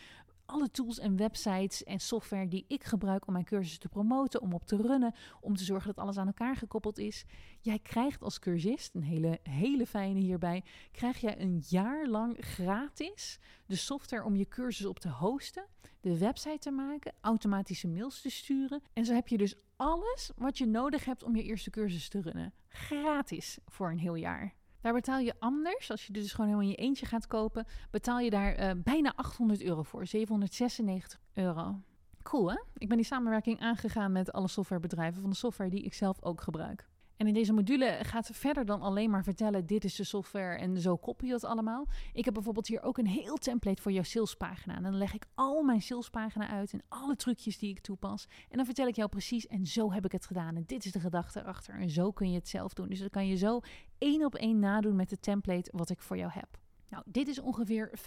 alle 0.46 0.70
tools 0.70 0.98
en 0.98 1.16
websites 1.16 1.84
en 1.84 2.00
software 2.00 2.48
die 2.48 2.64
ik 2.68 2.84
gebruik 2.84 3.26
om 3.26 3.32
mijn 3.32 3.44
cursus 3.44 3.78
te 3.78 3.88
promoten, 3.88 4.40
om 4.40 4.52
op 4.52 4.64
te 4.64 4.76
runnen, 4.76 5.14
om 5.40 5.56
te 5.56 5.64
zorgen 5.64 5.86
dat 5.86 6.04
alles 6.04 6.18
aan 6.18 6.26
elkaar 6.26 6.56
gekoppeld 6.56 6.98
is. 6.98 7.24
Jij 7.60 7.78
krijgt 7.78 8.22
als 8.22 8.38
cursist, 8.38 8.94
een 8.94 9.02
hele, 9.02 9.38
hele 9.42 9.86
fijne 9.86 10.20
hierbij, 10.20 10.64
krijg 10.90 11.18
jij 11.18 11.40
een 11.40 11.62
jaar 11.68 12.06
lang 12.06 12.36
gratis 12.40 13.38
de 13.66 13.76
software 13.76 14.24
om 14.24 14.36
je 14.36 14.48
cursus 14.48 14.86
op 14.86 14.98
te 14.98 15.08
hosten, 15.08 15.66
de 16.00 16.18
website 16.18 16.58
te 16.58 16.70
maken, 16.70 17.14
automatische 17.20 17.88
mails 17.88 18.20
te 18.20 18.30
sturen. 18.30 18.82
En 18.92 19.04
zo 19.04 19.14
heb 19.14 19.28
je 19.28 19.38
dus 19.38 19.54
alles 19.76 20.30
wat 20.36 20.58
je 20.58 20.66
nodig 20.66 21.04
hebt 21.04 21.22
om 21.22 21.36
je 21.36 21.42
eerste 21.42 21.70
cursus 21.70 22.08
te 22.08 22.20
runnen. 22.20 22.54
Gratis 22.68 23.58
voor 23.66 23.90
een 23.90 23.98
heel 23.98 24.14
jaar. 24.14 24.54
Daar 24.82 24.92
betaal 24.92 25.18
je 25.18 25.34
anders, 25.38 25.90
als 25.90 26.06
je 26.06 26.12
dus 26.12 26.30
gewoon 26.32 26.46
helemaal 26.46 26.68
in 26.68 26.76
je 26.76 26.82
eentje 26.82 27.06
gaat 27.06 27.26
kopen, 27.26 27.66
betaal 27.90 28.18
je 28.18 28.30
daar 28.30 28.60
uh, 28.60 28.70
bijna 28.76 29.12
800 29.16 29.62
euro 29.62 29.82
voor, 29.82 30.06
796 30.06 31.20
euro. 31.34 31.80
Cool 32.22 32.50
hè? 32.50 32.62
Ik 32.76 32.88
ben 32.88 32.96
die 32.96 33.06
samenwerking 33.06 33.60
aangegaan 33.60 34.12
met 34.12 34.32
alle 34.32 34.48
softwarebedrijven 34.48 35.20
van 35.20 35.30
de 35.30 35.36
software 35.36 35.70
die 35.70 35.82
ik 35.82 35.94
zelf 35.94 36.22
ook 36.22 36.40
gebruik. 36.40 36.88
En 37.16 37.26
in 37.26 37.34
deze 37.34 37.52
module 37.52 37.98
gaat 38.02 38.30
verder 38.32 38.64
dan 38.64 38.82
alleen 38.82 39.10
maar 39.10 39.24
vertellen: 39.24 39.66
dit 39.66 39.84
is 39.84 39.94
de 39.94 40.04
software 40.04 40.56
en 40.56 40.80
zo 40.80 40.96
koppel 40.96 41.26
je 41.26 41.32
het 41.32 41.44
allemaal. 41.44 41.86
Ik 42.12 42.24
heb 42.24 42.34
bijvoorbeeld 42.34 42.66
hier 42.66 42.82
ook 42.82 42.98
een 42.98 43.06
heel 43.06 43.36
template 43.36 43.82
voor 43.82 43.92
jouw 43.92 44.02
salespagina. 44.02 44.76
En 44.76 44.82
dan 44.82 44.96
leg 44.96 45.14
ik 45.14 45.24
al 45.34 45.62
mijn 45.62 45.82
salespagina 45.82 46.48
uit 46.48 46.72
en 46.72 46.82
alle 46.88 47.16
trucjes 47.16 47.58
die 47.58 47.70
ik 47.70 47.80
toepas. 47.80 48.26
En 48.48 48.56
dan 48.56 48.64
vertel 48.64 48.86
ik 48.86 48.96
jou 48.96 49.08
precies: 49.08 49.46
en 49.46 49.66
zo 49.66 49.92
heb 49.92 50.04
ik 50.04 50.12
het 50.12 50.26
gedaan. 50.26 50.56
En 50.56 50.64
dit 50.66 50.84
is 50.84 50.92
de 50.92 51.00
gedachte 51.00 51.40
erachter. 51.40 51.74
En 51.74 51.90
zo 51.90 52.12
kun 52.12 52.30
je 52.30 52.38
het 52.38 52.48
zelf 52.48 52.72
doen. 52.72 52.88
Dus 52.88 53.00
dat 53.00 53.10
kan 53.10 53.26
je 53.26 53.36
zo 53.36 53.60
één 53.98 54.24
op 54.24 54.34
één 54.34 54.58
nadoen 54.58 54.96
met 54.96 55.08
de 55.08 55.20
template 55.20 55.70
wat 55.74 55.90
ik 55.90 56.00
voor 56.00 56.16
jou 56.16 56.30
heb. 56.34 56.61
Nou, 56.92 57.04
dit 57.06 57.28
is 57.28 57.38
ongeveer 57.40 57.90
50% 57.90 58.02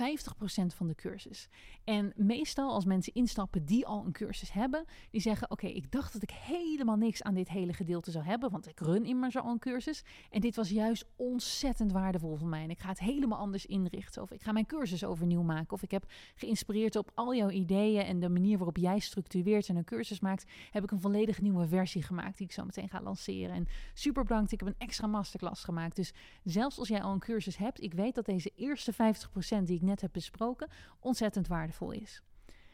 van 0.76 0.88
de 0.88 0.96
cursus. 0.96 1.48
En 1.84 2.14
meestal 2.16 2.72
als 2.72 2.86
mensen 2.86 3.14
instappen 3.14 3.66
die 3.66 3.86
al 3.86 4.06
een 4.06 4.12
cursus 4.12 4.52
hebben, 4.52 4.86
die 5.12 5.22
zeggen: 5.22 5.52
Oké, 5.52 5.68
ik 5.68 5.92
dacht 5.92 6.14
dat 6.14 6.22
ik 6.22 6.32
helemaal 6.32 6.96
niks 6.96 7.24
aan 7.24 7.34
dit 7.34 7.50
hele 7.50 7.74
gedeelte 7.74 8.12
zou 8.12 8.26
hebben, 8.26 8.52
want 8.52 8.68
ik 8.68 8.80
run 8.80 9.06
immers 9.06 9.38
al 9.38 9.52
een 9.52 9.60
cursus. 9.60 10.04
En 10.30 10.42
dit 10.42 10.56
was 10.56 10.70
juist 10.70 11.06
ontzettend 11.16 11.92
waardevol 11.92 12.36
voor 12.36 12.48
mij. 12.48 12.64
En 12.64 12.70
ik 12.70 12.80
ga 12.80 12.90
het 12.90 13.00
helemaal 13.00 13.40
anders 13.40 13.66
inrichten. 13.66 14.22
Of 14.22 14.32
ik 14.32 14.42
ga 14.42 14.52
mijn 14.52 14.66
cursus 14.66 15.04
overnieuw 15.04 15.44
maken. 15.44 15.72
Of 15.72 15.84
ik 15.84 15.92
heb 15.92 16.06
geïnspireerd 16.36 16.96
op 16.96 17.12
al 17.14 17.36
jouw 17.36 17.50
ideeën 17.50 18.02
en 18.02 18.20
de 18.20 18.30
manier 18.30 18.58
waarop 18.58 18.78
jij 18.78 19.00
structureert 19.00 19.70
en 19.70 19.76
een 19.76 19.84
cursus 19.84 20.20
maakt, 20.20 20.52
heb 20.72 20.84
ik 20.84 20.92
een 20.92 21.02
volledig 21.02 21.42
nieuwe 21.42 21.68
versie 21.68 22.04
gemaakt 22.04 22.38
die 22.38 22.48
ik 22.48 22.54
zo 22.54 22.66
meteen 22.66 22.90
ga 22.90 23.02
lanceren. 23.02 23.56
En 23.56 23.68
super 23.94 24.24
bedankt, 24.24 24.52
ik 24.52 24.60
heb 24.60 24.70
een 24.70 24.88
extra 24.88 25.08
masterclass 25.08 25.64
gemaakt. 25.64 25.96
Dus 25.96 26.14
zelfs 26.44 26.80
als 26.80 26.88
jij 26.88 27.02
al 27.02 27.14
een 27.14 27.20
cursus 27.20 27.58
hebt, 27.58 27.82
ik 27.82 27.94
weet 27.94 28.16
dat 28.16 28.26
deze 28.26 28.52
eerste 28.56 28.74
eerste 28.76 29.28
50% 29.60 29.64
die 29.64 29.76
ik 29.76 29.82
net 29.82 30.02
heb 30.02 30.12
besproken 30.12 30.70
ontzettend 31.00 31.48
waardevol 31.48 31.92
is. 31.92 32.22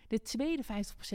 De 0.08 0.22
tweede 0.22 0.64
50% 0.64 0.68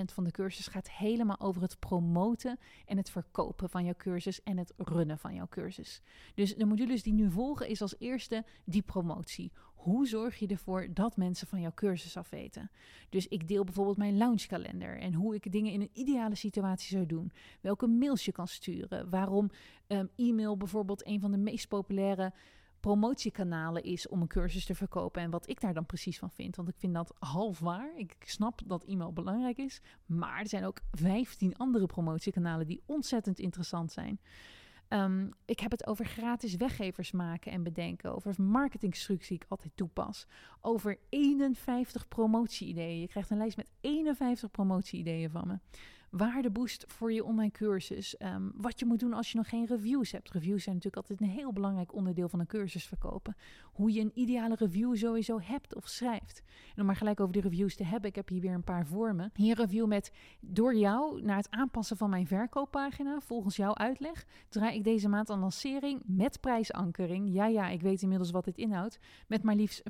van 0.05 0.25
de 0.25 0.31
cursus 0.31 0.67
gaat 0.67 0.91
helemaal 0.91 1.41
over 1.41 1.63
het 1.63 1.79
promoten 1.79 2.59
en 2.87 2.97
het 2.97 3.11
verkopen 3.11 3.71
van 3.71 3.85
jouw 3.85 3.95
cursus 3.97 4.43
en 4.43 4.57
het 4.57 4.73
runnen 4.77 5.19
van 5.19 5.35
jouw 5.35 5.49
cursus. 5.49 6.01
Dus 6.35 6.55
de 6.55 6.65
modules 6.65 7.03
die 7.03 7.13
nu 7.13 7.31
volgen 7.31 7.69
is 7.69 7.83
als 7.83 7.95
eerste 7.99 8.45
die 8.65 8.83
promotie. 8.83 9.53
Hoe 9.75 10.07
zorg 10.07 10.39
je 10.39 10.47
ervoor 10.47 10.87
dat 10.95 11.17
mensen 11.17 11.47
van 11.47 11.61
jouw 11.61 11.75
cursus 11.75 12.17
afweten? 12.17 12.71
Dus 13.09 13.29
ik 13.29 13.49
deel 13.49 13.65
bijvoorbeeld 13.65 13.97
mijn 13.97 14.17
launchkalender 14.17 14.99
en 14.99 15.15
hoe 15.15 15.35
ik 15.35 15.53
dingen 15.53 15.73
in 15.73 15.81
een 15.81 15.91
ideale 15.93 16.35
situatie 16.35 16.97
zou 16.97 17.07
doen. 17.07 17.33
Welke 17.61 17.87
mails 17.87 18.25
je 18.25 18.33
kan 18.33 18.49
sturen. 18.49 19.11
Waarom 19.11 19.51
um, 19.87 20.09
e-mail 20.17 20.57
bijvoorbeeld 20.57 21.07
een 21.07 21.21
van 21.21 21.31
de 21.31 21.37
meest 21.37 21.69
populaire 21.69 22.33
promotiekanalen 22.81 23.83
is 23.83 24.09
om 24.09 24.21
een 24.21 24.27
cursus 24.29 24.65
te 24.65 24.75
verkopen 24.75 25.23
en 25.23 25.31
wat 25.31 25.49
ik 25.49 25.61
daar 25.61 25.75
dan 25.75 25.87
precies 25.87 26.19
van 26.19 26.31
vind. 26.31 26.57
Want 26.57 26.69
ik 26.69 26.75
vind 26.79 26.95
dat 26.95 27.15
half 27.19 27.59
waar. 27.59 27.93
Ik 27.97 28.17
snap 28.21 28.61
dat 28.67 28.85
e-mail 28.85 29.13
belangrijk 29.13 29.59
is, 29.59 29.81
maar 30.07 30.41
er 30.41 30.49
zijn 30.49 30.65
ook 30.65 30.81
15 30.91 31.57
andere 31.57 31.87
promotiekanalen 31.87 32.67
die 32.67 32.83
ontzettend 32.87 33.39
interessant 33.39 33.93
zijn. 33.93 34.21
Um, 34.89 35.31
ik 35.45 35.61
heb 35.61 35.71
het 35.71 35.87
over 35.87 36.07
gratis 36.07 36.57
weggevers 36.57 37.13
maken 37.13 37.53
en 37.53 37.63
bedenken. 37.63 38.15
Over 38.15 38.43
marketingstructie 38.43 39.29
die 39.29 39.45
ik 39.45 39.51
altijd 39.51 39.73
toepas. 39.77 40.27
Over 40.61 40.99
51 41.09 42.09
promotie-ideeën. 42.09 43.01
Je 43.01 43.09
krijgt 43.09 43.31
een 43.31 43.37
lijst 43.37 43.57
met 43.57 43.71
51 43.81 44.51
promotie-ideeën 44.51 45.31
van 45.31 45.47
me 45.47 45.59
waardeboost 46.11 46.85
voor 46.89 47.13
je 47.13 47.25
online 47.25 47.51
cursus. 47.51 48.17
Um, 48.19 48.53
wat 48.57 48.79
je 48.79 48.87
moet 48.87 49.01
doen 49.01 49.13
als 49.13 49.31
je 49.31 49.37
nog 49.37 49.49
geen 49.49 49.67
reviews 49.67 50.13
hebt. 50.13 50.31
Reviews 50.31 50.63
zijn 50.63 50.75
natuurlijk 50.75 51.09
altijd 51.09 51.21
een 51.29 51.35
heel 51.37 51.53
belangrijk 51.53 51.95
onderdeel 51.95 52.29
van 52.29 52.41
een 52.41 52.47
cursus 52.47 52.87
verkopen. 52.87 53.37
Hoe 53.73 53.93
je 53.93 54.01
een 54.01 54.13
ideale 54.15 54.55
review 54.55 54.97
sowieso 54.97 55.41
hebt 55.41 55.75
of 55.75 55.89
schrijft. 55.89 56.43
En 56.75 56.81
om 56.81 56.87
maar 56.87 56.97
gelijk 56.97 57.21
over 57.21 57.33
die 57.33 57.43
reviews 57.43 57.77
te 57.77 57.85
hebben, 57.85 58.11
ik 58.11 58.17
heb 58.17 58.29
hier 58.29 58.41
weer 58.41 58.53
een 58.53 58.65
paar 58.65 58.87
voor 58.87 59.15
me. 59.15 59.31
Hier 59.35 59.59
een 59.59 59.65
review 59.65 59.87
met 59.87 60.13
door 60.41 60.77
jou 60.77 61.23
naar 61.23 61.37
het 61.37 61.51
aanpassen 61.51 61.97
van 61.97 62.11
mijn 62.11 62.27
verkooppagina. 62.27 63.21
Volgens 63.21 63.57
jouw 63.57 63.75
uitleg 63.75 64.27
draai 64.49 64.77
ik 64.77 64.85
deze 64.85 65.09
maand 65.09 65.29
een 65.29 65.39
lancering 65.39 66.03
met 66.05 66.41
prijsankering. 66.41 67.33
Ja, 67.33 67.47
ja, 67.47 67.69
ik 67.69 67.83
weet 67.83 68.03
inmiddels 68.03 68.31
wat 68.31 68.45
dit 68.45 68.59
inhoudt. 68.59 68.99
Met 69.27 69.43
maar 69.43 69.55
liefst 69.55 69.83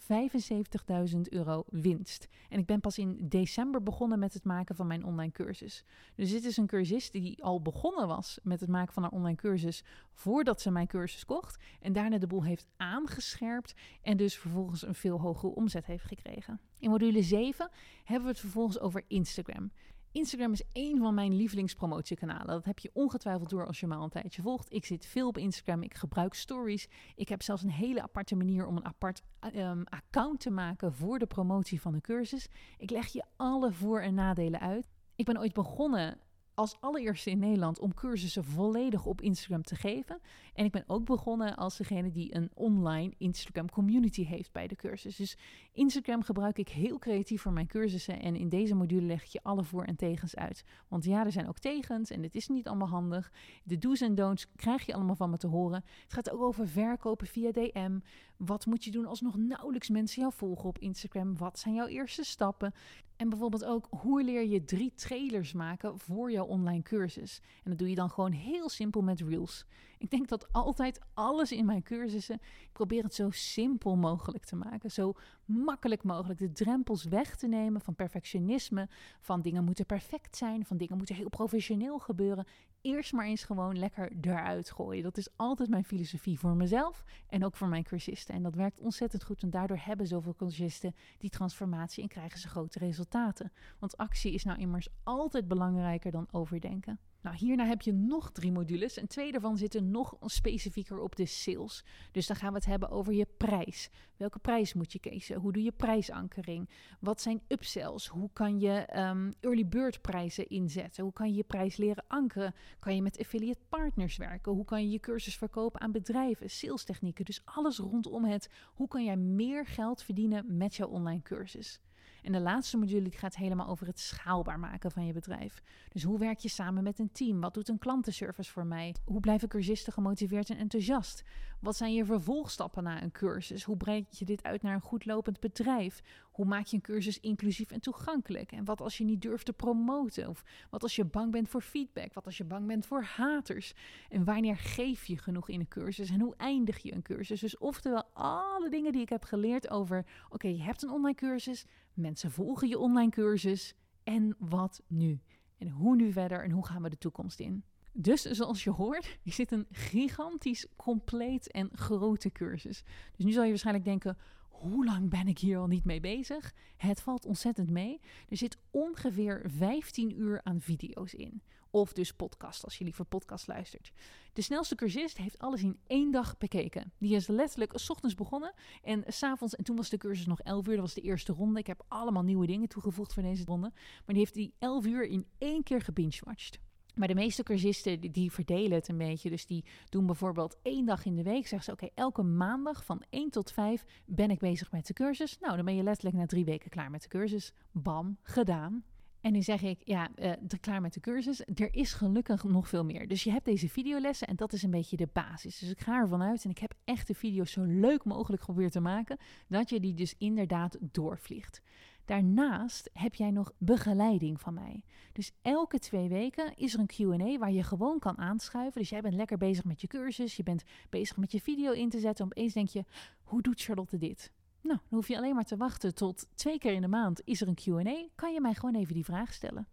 75.000 1.14 1.20
euro 1.28 1.64
winst. 1.68 2.28
En 2.48 2.58
ik 2.58 2.66
ben 2.66 2.80
pas 2.80 2.98
in 2.98 3.16
december 3.28 3.82
begonnen 3.82 4.18
met 4.18 4.34
het 4.34 4.44
maken 4.44 4.76
van 4.76 4.86
mijn 4.86 5.04
online 5.04 5.32
cursus. 5.32 5.84
Dus 6.16 6.30
dit 6.30 6.44
is 6.44 6.56
een 6.56 6.66
cursist 6.66 7.12
die 7.12 7.42
al 7.42 7.62
begonnen 7.62 8.06
was 8.06 8.38
met 8.42 8.60
het 8.60 8.68
maken 8.68 8.92
van 8.92 9.02
haar 9.02 9.12
online 9.12 9.36
cursus 9.36 9.84
voordat 10.12 10.60
ze 10.60 10.70
mijn 10.70 10.86
cursus 10.86 11.24
kocht. 11.24 11.62
En 11.80 11.92
daarna 11.92 12.18
de 12.18 12.26
boel 12.26 12.44
heeft 12.44 12.66
aangescherpt 12.76 13.74
en 14.02 14.16
dus 14.16 14.38
vervolgens 14.38 14.86
een 14.86 14.94
veel 14.94 15.20
hogere 15.20 15.54
omzet 15.54 15.86
heeft 15.86 16.04
gekregen. 16.04 16.60
In 16.78 16.90
module 16.90 17.22
7 17.22 17.70
hebben 18.04 18.24
we 18.24 18.30
het 18.30 18.40
vervolgens 18.40 18.80
over 18.80 19.04
Instagram. 19.08 19.70
Instagram 20.16 20.52
is 20.52 20.62
één 20.72 20.98
van 20.98 21.14
mijn 21.14 21.36
lievelingspromotiekanalen. 21.36 22.46
Dat 22.46 22.64
heb 22.64 22.78
je 22.78 22.90
ongetwijfeld 22.92 23.50
door 23.50 23.66
als 23.66 23.80
je 23.80 23.86
me 23.86 23.94
al 23.94 24.02
een 24.02 24.10
tijdje 24.10 24.42
volgt. 24.42 24.72
Ik 24.72 24.84
zit 24.84 25.06
veel 25.06 25.28
op 25.28 25.38
Instagram. 25.38 25.82
Ik 25.82 25.94
gebruik 25.94 26.34
stories. 26.34 26.88
Ik 27.14 27.28
heb 27.28 27.42
zelfs 27.42 27.62
een 27.62 27.70
hele 27.70 28.02
aparte 28.02 28.36
manier 28.36 28.66
om 28.66 28.76
een 28.76 28.84
apart 28.84 29.22
um, 29.54 29.84
account 29.84 30.40
te 30.40 30.50
maken 30.50 30.92
voor 30.92 31.18
de 31.18 31.26
promotie 31.26 31.80
van 31.80 31.94
een 31.94 32.00
cursus. 32.00 32.48
Ik 32.78 32.90
leg 32.90 33.06
je 33.06 33.24
alle 33.36 33.72
voor- 33.72 34.00
en 34.00 34.14
nadelen 34.14 34.60
uit. 34.60 34.88
Ik 35.16 35.24
ben 35.24 35.38
ooit 35.38 35.52
begonnen 35.52 36.18
als 36.56 36.76
allereerste 36.80 37.30
in 37.30 37.38
Nederland 37.38 37.78
om 37.78 37.94
cursussen 37.94 38.44
volledig 38.44 39.06
op 39.06 39.20
Instagram 39.20 39.62
te 39.62 39.74
geven. 39.74 40.20
En 40.54 40.64
ik 40.64 40.72
ben 40.72 40.84
ook 40.86 41.04
begonnen 41.04 41.56
als 41.56 41.76
degene 41.76 42.10
die 42.10 42.34
een 42.34 42.50
online 42.54 43.14
Instagram 43.18 43.70
community 43.70 44.24
heeft 44.24 44.52
bij 44.52 44.66
de 44.66 44.76
cursus. 44.76 45.16
Dus 45.16 45.38
Instagram 45.72 46.22
gebruik 46.22 46.58
ik 46.58 46.68
heel 46.68 46.98
creatief 46.98 47.42
voor 47.42 47.52
mijn 47.52 47.66
cursussen. 47.66 48.20
En 48.20 48.36
in 48.36 48.48
deze 48.48 48.74
module 48.74 49.06
leg 49.06 49.22
ik 49.22 49.28
je 49.28 49.42
alle 49.42 49.64
voor- 49.64 49.84
en 49.84 49.96
tegens 49.96 50.36
uit. 50.36 50.64
Want 50.88 51.04
ja, 51.04 51.24
er 51.24 51.32
zijn 51.32 51.48
ook 51.48 51.58
tegens 51.58 52.10
en 52.10 52.22
het 52.22 52.34
is 52.34 52.48
niet 52.48 52.68
allemaal 52.68 52.88
handig. 52.88 53.32
De 53.62 53.78
do's 53.78 54.00
en 54.00 54.14
don'ts 54.14 54.46
krijg 54.54 54.86
je 54.86 54.94
allemaal 54.94 55.16
van 55.16 55.30
me 55.30 55.36
te 55.36 55.46
horen. 55.46 55.84
Het 56.02 56.12
gaat 56.12 56.30
ook 56.30 56.40
over 56.40 56.68
verkopen 56.68 57.26
via 57.26 57.52
DM. 57.52 57.98
Wat 58.36 58.66
moet 58.66 58.84
je 58.84 58.90
doen 58.90 59.06
als 59.06 59.20
nog 59.20 59.36
nauwelijks 59.36 59.88
mensen 59.88 60.20
jou 60.20 60.32
volgen 60.36 60.68
op 60.68 60.78
Instagram? 60.78 61.36
Wat 61.36 61.58
zijn 61.58 61.74
jouw 61.74 61.86
eerste 61.86 62.24
stappen? 62.24 62.72
En 63.16 63.28
bijvoorbeeld 63.28 63.64
ook 63.64 63.86
hoe 63.90 64.22
leer 64.22 64.46
je 64.46 64.64
drie 64.64 64.92
trailers 64.94 65.52
maken 65.52 65.98
voor 65.98 66.30
jouw 66.30 66.44
online 66.44 66.82
cursus. 66.82 67.40
En 67.62 67.70
dat 67.70 67.78
doe 67.78 67.88
je 67.88 67.94
dan 67.94 68.10
gewoon 68.10 68.32
heel 68.32 68.68
simpel 68.68 69.02
met 69.02 69.20
Reels. 69.20 69.66
Ik 69.98 70.10
denk 70.10 70.28
dat 70.28 70.52
altijd 70.52 71.00
alles 71.14 71.52
in 71.52 71.66
mijn 71.66 71.82
cursussen, 71.82 72.34
ik 72.60 72.72
probeer 72.72 73.02
het 73.02 73.14
zo 73.14 73.30
simpel 73.30 73.96
mogelijk 73.96 74.44
te 74.44 74.56
maken. 74.56 74.90
Zo 74.90 75.14
makkelijk 75.44 76.02
mogelijk 76.02 76.38
de 76.38 76.52
drempels 76.52 77.04
weg 77.04 77.36
te 77.36 77.46
nemen 77.46 77.80
van 77.80 77.94
perfectionisme, 77.94 78.88
van 79.20 79.42
dingen 79.42 79.64
moeten 79.64 79.86
perfect 79.86 80.36
zijn, 80.36 80.64
van 80.64 80.76
dingen 80.76 80.96
moeten 80.96 81.14
heel 81.14 81.28
professioneel 81.28 81.98
gebeuren. 81.98 82.46
Eerst 82.80 83.12
maar 83.12 83.26
eens 83.26 83.44
gewoon 83.44 83.78
lekker 83.78 84.12
eruit 84.20 84.70
gooien. 84.70 85.02
Dat 85.02 85.16
is 85.16 85.28
altijd 85.36 85.68
mijn 85.68 85.84
filosofie 85.84 86.38
voor 86.38 86.56
mezelf 86.56 87.04
en 87.28 87.44
ook 87.44 87.56
voor 87.56 87.68
mijn 87.68 87.84
cursisten. 87.84 88.34
En 88.34 88.42
dat 88.42 88.54
werkt 88.54 88.80
ontzettend 88.80 89.24
goed 89.24 89.42
en 89.42 89.50
daardoor 89.50 89.78
hebben 89.80 90.06
zoveel 90.06 90.34
cursisten 90.34 90.94
die 91.18 91.30
transformatie 91.30 92.02
en 92.02 92.08
krijgen 92.08 92.38
ze 92.38 92.48
grote 92.48 92.78
resultaten. 92.78 93.52
Want 93.78 93.96
actie 93.96 94.32
is 94.32 94.44
nou 94.44 94.58
immers 94.58 94.88
altijd 95.02 95.48
belangrijker 95.48 96.10
dan 96.10 96.28
overdenken. 96.30 96.98
Nou, 97.26 97.38
hierna 97.38 97.66
heb 97.66 97.82
je 97.82 97.92
nog 97.92 98.30
drie 98.30 98.52
modules 98.52 98.96
en 98.96 99.08
twee 99.08 99.32
daarvan 99.32 99.56
zitten 99.56 99.90
nog 99.90 100.16
specifieker 100.20 100.98
op 100.98 101.16
de 101.16 101.26
sales. 101.26 101.84
Dus 102.12 102.26
dan 102.26 102.36
gaan 102.36 102.48
we 102.48 102.56
het 102.56 102.66
hebben 102.66 102.90
over 102.90 103.12
je 103.12 103.26
prijs. 103.36 103.90
Welke 104.16 104.38
prijs 104.38 104.74
moet 104.74 104.92
je 104.92 104.98
kiezen? 104.98 105.36
Hoe 105.36 105.52
doe 105.52 105.62
je 105.62 105.72
prijsankering? 105.72 106.68
Wat 107.00 107.20
zijn 107.20 107.42
upsells? 107.48 108.06
Hoe 108.06 108.30
kan 108.32 108.60
je 108.60 108.98
um, 108.98 109.34
early 109.40 109.66
bird 109.66 110.00
prijzen 110.00 110.48
inzetten? 110.48 111.02
Hoe 111.02 111.12
kan 111.12 111.28
je 111.28 111.34
je 111.34 111.44
prijs 111.44 111.76
leren 111.76 112.04
ankeren? 112.08 112.54
Kan 112.78 112.94
je 112.94 113.02
met 113.02 113.18
affiliate 113.18 113.64
partners 113.68 114.16
werken? 114.16 114.52
Hoe 114.52 114.64
kan 114.64 114.82
je 114.82 114.90
je 114.90 115.00
cursus 115.00 115.36
verkopen 115.36 115.80
aan 115.80 115.92
bedrijven? 115.92 116.50
Sales 116.50 116.84
technieken. 116.84 117.24
Dus 117.24 117.40
alles 117.44 117.78
rondom 117.78 118.24
het 118.24 118.50
hoe 118.74 118.88
kan 118.88 119.04
jij 119.04 119.16
meer 119.16 119.66
geld 119.66 120.02
verdienen 120.02 120.56
met 120.56 120.74
jouw 120.74 120.88
online 120.88 121.22
cursus. 121.22 121.80
En 122.26 122.32
de 122.32 122.40
laatste 122.40 122.76
module 122.76 123.10
gaat 123.10 123.36
helemaal 123.36 123.66
over 123.66 123.86
het 123.86 124.00
schaalbaar 124.00 124.58
maken 124.58 124.90
van 124.90 125.06
je 125.06 125.12
bedrijf. 125.12 125.62
Dus 125.88 126.02
hoe 126.02 126.18
werk 126.18 126.38
je 126.38 126.48
samen 126.48 126.82
met 126.82 126.98
een 126.98 127.12
team? 127.12 127.40
Wat 127.40 127.54
doet 127.54 127.68
een 127.68 127.78
klantenservice 127.78 128.52
voor 128.52 128.66
mij? 128.66 128.94
Hoe 129.04 129.20
blijven 129.20 129.48
cursisten 129.48 129.92
gemotiveerd 129.92 130.50
en 130.50 130.56
enthousiast? 130.56 131.22
Wat 131.60 131.76
zijn 131.76 131.94
je 131.94 132.04
vervolgstappen 132.04 132.82
na 132.82 133.02
een 133.02 133.10
cursus? 133.10 133.64
Hoe 133.64 133.76
breid 133.76 134.18
je 134.18 134.24
dit 134.24 134.42
uit 134.42 134.62
naar 134.62 134.74
een 134.74 134.80
goed 134.80 135.04
lopend 135.04 135.40
bedrijf? 135.40 136.02
Hoe 136.30 136.44
maak 136.44 136.66
je 136.66 136.76
een 136.76 136.82
cursus 136.82 137.20
inclusief 137.20 137.70
en 137.70 137.80
toegankelijk? 137.80 138.52
En 138.52 138.64
wat 138.64 138.80
als 138.80 138.98
je 138.98 139.04
niet 139.04 139.22
durft 139.22 139.44
te 139.44 139.52
promoten? 139.52 140.28
Of 140.28 140.44
wat 140.70 140.82
als 140.82 140.96
je 140.96 141.04
bang 141.04 141.32
bent 141.32 141.48
voor 141.48 141.62
feedback? 141.62 142.12
Wat 142.12 142.24
als 142.24 142.36
je 142.36 142.44
bang 142.44 142.66
bent 142.66 142.86
voor 142.86 143.02
haters? 143.02 143.74
En 144.08 144.24
wanneer 144.24 144.56
geef 144.56 145.04
je 145.04 145.18
genoeg 145.18 145.48
in 145.48 145.60
een 145.60 145.68
cursus? 145.68 146.10
En 146.10 146.20
hoe 146.20 146.36
eindig 146.36 146.78
je 146.78 146.94
een 146.94 147.02
cursus? 147.02 147.40
Dus 147.40 147.58
oftewel 147.58 148.04
alle 148.12 148.70
dingen 148.70 148.92
die 148.92 149.02
ik 149.02 149.08
heb 149.08 149.24
geleerd 149.24 149.70
over... 149.70 150.06
oké, 150.30 150.48
je 150.48 150.62
hebt 150.62 150.82
een 150.82 150.90
online 150.90 151.16
cursus, 151.16 151.64
mensen 151.94 152.30
volgen 152.30 152.68
je 152.68 152.78
online 152.78 153.10
cursus... 153.10 153.74
en 154.04 154.36
wat 154.38 154.82
nu? 154.86 155.20
En 155.58 155.68
hoe 155.68 155.96
nu 155.96 156.12
verder 156.12 156.42
en 156.42 156.50
hoe 156.50 156.66
gaan 156.66 156.82
we 156.82 156.88
de 156.88 156.98
toekomst 156.98 157.40
in? 157.40 157.64
Dus 157.98 158.22
zoals 158.22 158.64
je 158.64 158.70
hoort, 158.70 159.18
is 159.22 159.36
dit 159.36 159.52
een 159.52 159.66
gigantisch, 159.70 160.66
compleet 160.76 161.50
en 161.50 161.70
grote 161.72 162.30
cursus. 162.30 162.82
Dus 163.16 163.24
nu 163.24 163.32
zal 163.32 163.42
je 163.42 163.48
waarschijnlijk 163.48 163.84
denken: 163.84 164.18
hoe 164.48 164.84
lang 164.84 165.10
ben 165.10 165.28
ik 165.28 165.38
hier 165.38 165.58
al 165.58 165.66
niet 165.66 165.84
mee 165.84 166.00
bezig? 166.00 166.54
Het 166.76 167.00
valt 167.00 167.26
ontzettend 167.26 167.70
mee. 167.70 168.00
Er 168.28 168.36
zit 168.36 168.58
ongeveer 168.70 169.42
15 169.46 170.20
uur 170.20 170.40
aan 170.42 170.60
video's 170.60 171.12
in. 171.12 171.42
Of 171.70 171.92
dus 171.92 172.12
podcast, 172.12 172.64
als 172.64 172.78
je 172.78 172.84
liever 172.84 173.04
podcast 173.04 173.46
luistert. 173.46 173.92
De 174.32 174.42
snelste 174.42 174.74
cursist 174.74 175.16
heeft 175.16 175.38
alles 175.38 175.62
in 175.62 175.78
één 175.86 176.10
dag 176.10 176.38
bekeken. 176.38 176.92
Die 176.98 177.14
is 177.14 177.26
letterlijk 177.26 177.72
s 177.74 177.90
ochtends 177.90 178.14
begonnen 178.14 178.54
en 178.82 179.04
s'avonds, 179.06 179.56
en 179.56 179.64
toen 179.64 179.76
was 179.76 179.88
de 179.88 179.98
cursus 179.98 180.26
nog 180.26 180.40
11 180.40 180.66
uur, 180.66 180.72
dat 180.72 180.84
was 180.84 180.94
de 180.94 181.00
eerste 181.00 181.32
ronde. 181.32 181.58
Ik 181.58 181.66
heb 181.66 181.84
allemaal 181.88 182.22
nieuwe 182.22 182.46
dingen 182.46 182.68
toegevoegd 182.68 183.12
voor 183.12 183.22
deze 183.22 183.44
ronde. 183.44 183.70
Maar 183.74 184.14
die 184.14 184.18
heeft 184.18 184.34
die 184.34 184.54
11 184.58 184.86
uur 184.86 185.06
in 185.06 185.26
één 185.38 185.62
keer 185.62 185.80
gebingewatcht. 185.80 186.58
Maar 186.96 187.08
de 187.08 187.14
meeste 187.14 187.42
cursisten 187.42 188.00
die, 188.12 188.32
verdelen 188.32 188.72
het 188.72 188.88
een 188.88 188.98
beetje. 188.98 189.30
Dus 189.30 189.46
die 189.46 189.64
doen 189.88 190.06
bijvoorbeeld 190.06 190.56
één 190.62 190.86
dag 190.86 191.04
in 191.04 191.16
de 191.16 191.22
week. 191.22 191.46
Zeggen 191.46 191.62
ze, 191.62 191.72
oké, 191.72 191.88
elke 191.94 192.22
maandag 192.22 192.84
van 192.84 193.02
1 193.10 193.30
tot 193.30 193.52
5 193.52 193.84
ben 194.04 194.30
ik 194.30 194.38
bezig 194.38 194.72
met 194.72 194.86
de 194.86 194.92
cursus. 194.92 195.38
Nou, 195.38 195.56
dan 195.56 195.64
ben 195.64 195.76
je 195.76 195.82
letterlijk 195.82 196.16
na 196.16 196.26
drie 196.26 196.44
weken 196.44 196.70
klaar 196.70 196.90
met 196.90 197.02
de 197.02 197.08
cursus. 197.08 197.52
Bam, 197.72 198.18
gedaan. 198.22 198.84
En 199.26 199.32
nu 199.32 199.42
zeg 199.42 199.62
ik, 199.62 199.80
ja, 199.84 200.08
uh, 200.16 200.32
klaar 200.60 200.80
met 200.80 200.94
de 200.94 201.00
cursus. 201.00 201.40
Er 201.54 201.74
is 201.74 201.92
gelukkig 201.92 202.44
nog 202.44 202.68
veel 202.68 202.84
meer. 202.84 203.08
Dus 203.08 203.24
je 203.24 203.30
hebt 203.30 203.44
deze 203.44 203.68
videolessen 203.68 204.26
en 204.26 204.36
dat 204.36 204.52
is 204.52 204.62
een 204.62 204.70
beetje 204.70 204.96
de 204.96 205.08
basis. 205.12 205.58
Dus 205.58 205.70
ik 205.70 205.80
ga 205.80 205.98
ervan 205.98 206.22
uit 206.22 206.44
en 206.44 206.50
ik 206.50 206.58
heb 206.58 206.74
echt 206.84 207.06
de 207.06 207.14
video's 207.14 207.50
zo 207.50 207.62
leuk 207.62 208.04
mogelijk 208.04 208.42
geprobeerd 208.42 208.72
te 208.72 208.80
maken, 208.80 209.18
dat 209.48 209.70
je 209.70 209.80
die 209.80 209.94
dus 209.94 210.14
inderdaad 210.18 210.78
doorvliegt. 210.80 211.60
Daarnaast 212.06 212.90
heb 212.92 213.14
jij 213.14 213.30
nog 213.30 213.52
begeleiding 213.58 214.40
van 214.40 214.54
mij. 214.54 214.84
Dus 215.12 215.32
elke 215.42 215.78
twee 215.78 216.08
weken 216.08 216.56
is 216.56 216.74
er 216.74 216.80
een 216.80 217.18
QA 217.18 217.38
waar 217.38 217.52
je 217.52 217.62
gewoon 217.62 217.98
kan 217.98 218.18
aanschuiven. 218.18 218.80
Dus 218.80 218.90
jij 218.90 219.00
bent 219.00 219.14
lekker 219.14 219.38
bezig 219.38 219.64
met 219.64 219.80
je 219.80 219.86
cursus, 219.86 220.36
je 220.36 220.42
bent 220.42 220.64
bezig 220.90 221.16
met 221.16 221.32
je 221.32 221.40
video 221.40 221.72
in 221.72 221.88
te 221.88 222.00
zetten. 222.00 222.24
Opeens 222.24 222.52
denk 222.52 222.68
je: 222.68 222.84
hoe 223.22 223.42
doet 223.42 223.62
Charlotte 223.62 223.98
dit? 223.98 224.32
Nou, 224.60 224.78
dan 224.88 224.98
hoef 224.98 225.08
je 225.08 225.16
alleen 225.16 225.34
maar 225.34 225.44
te 225.44 225.56
wachten 225.56 225.94
tot 225.94 226.26
twee 226.34 226.58
keer 226.58 226.72
in 226.72 226.80
de 226.80 226.88
maand 226.88 227.20
is 227.24 227.40
er 227.40 227.48
een 227.48 227.54
Q&A. 227.54 228.08
Kan 228.14 228.32
je 228.32 228.40
mij 228.40 228.54
gewoon 228.54 228.74
even 228.74 228.94
die 228.94 229.04
vraag 229.04 229.32
stellen. 229.32 229.68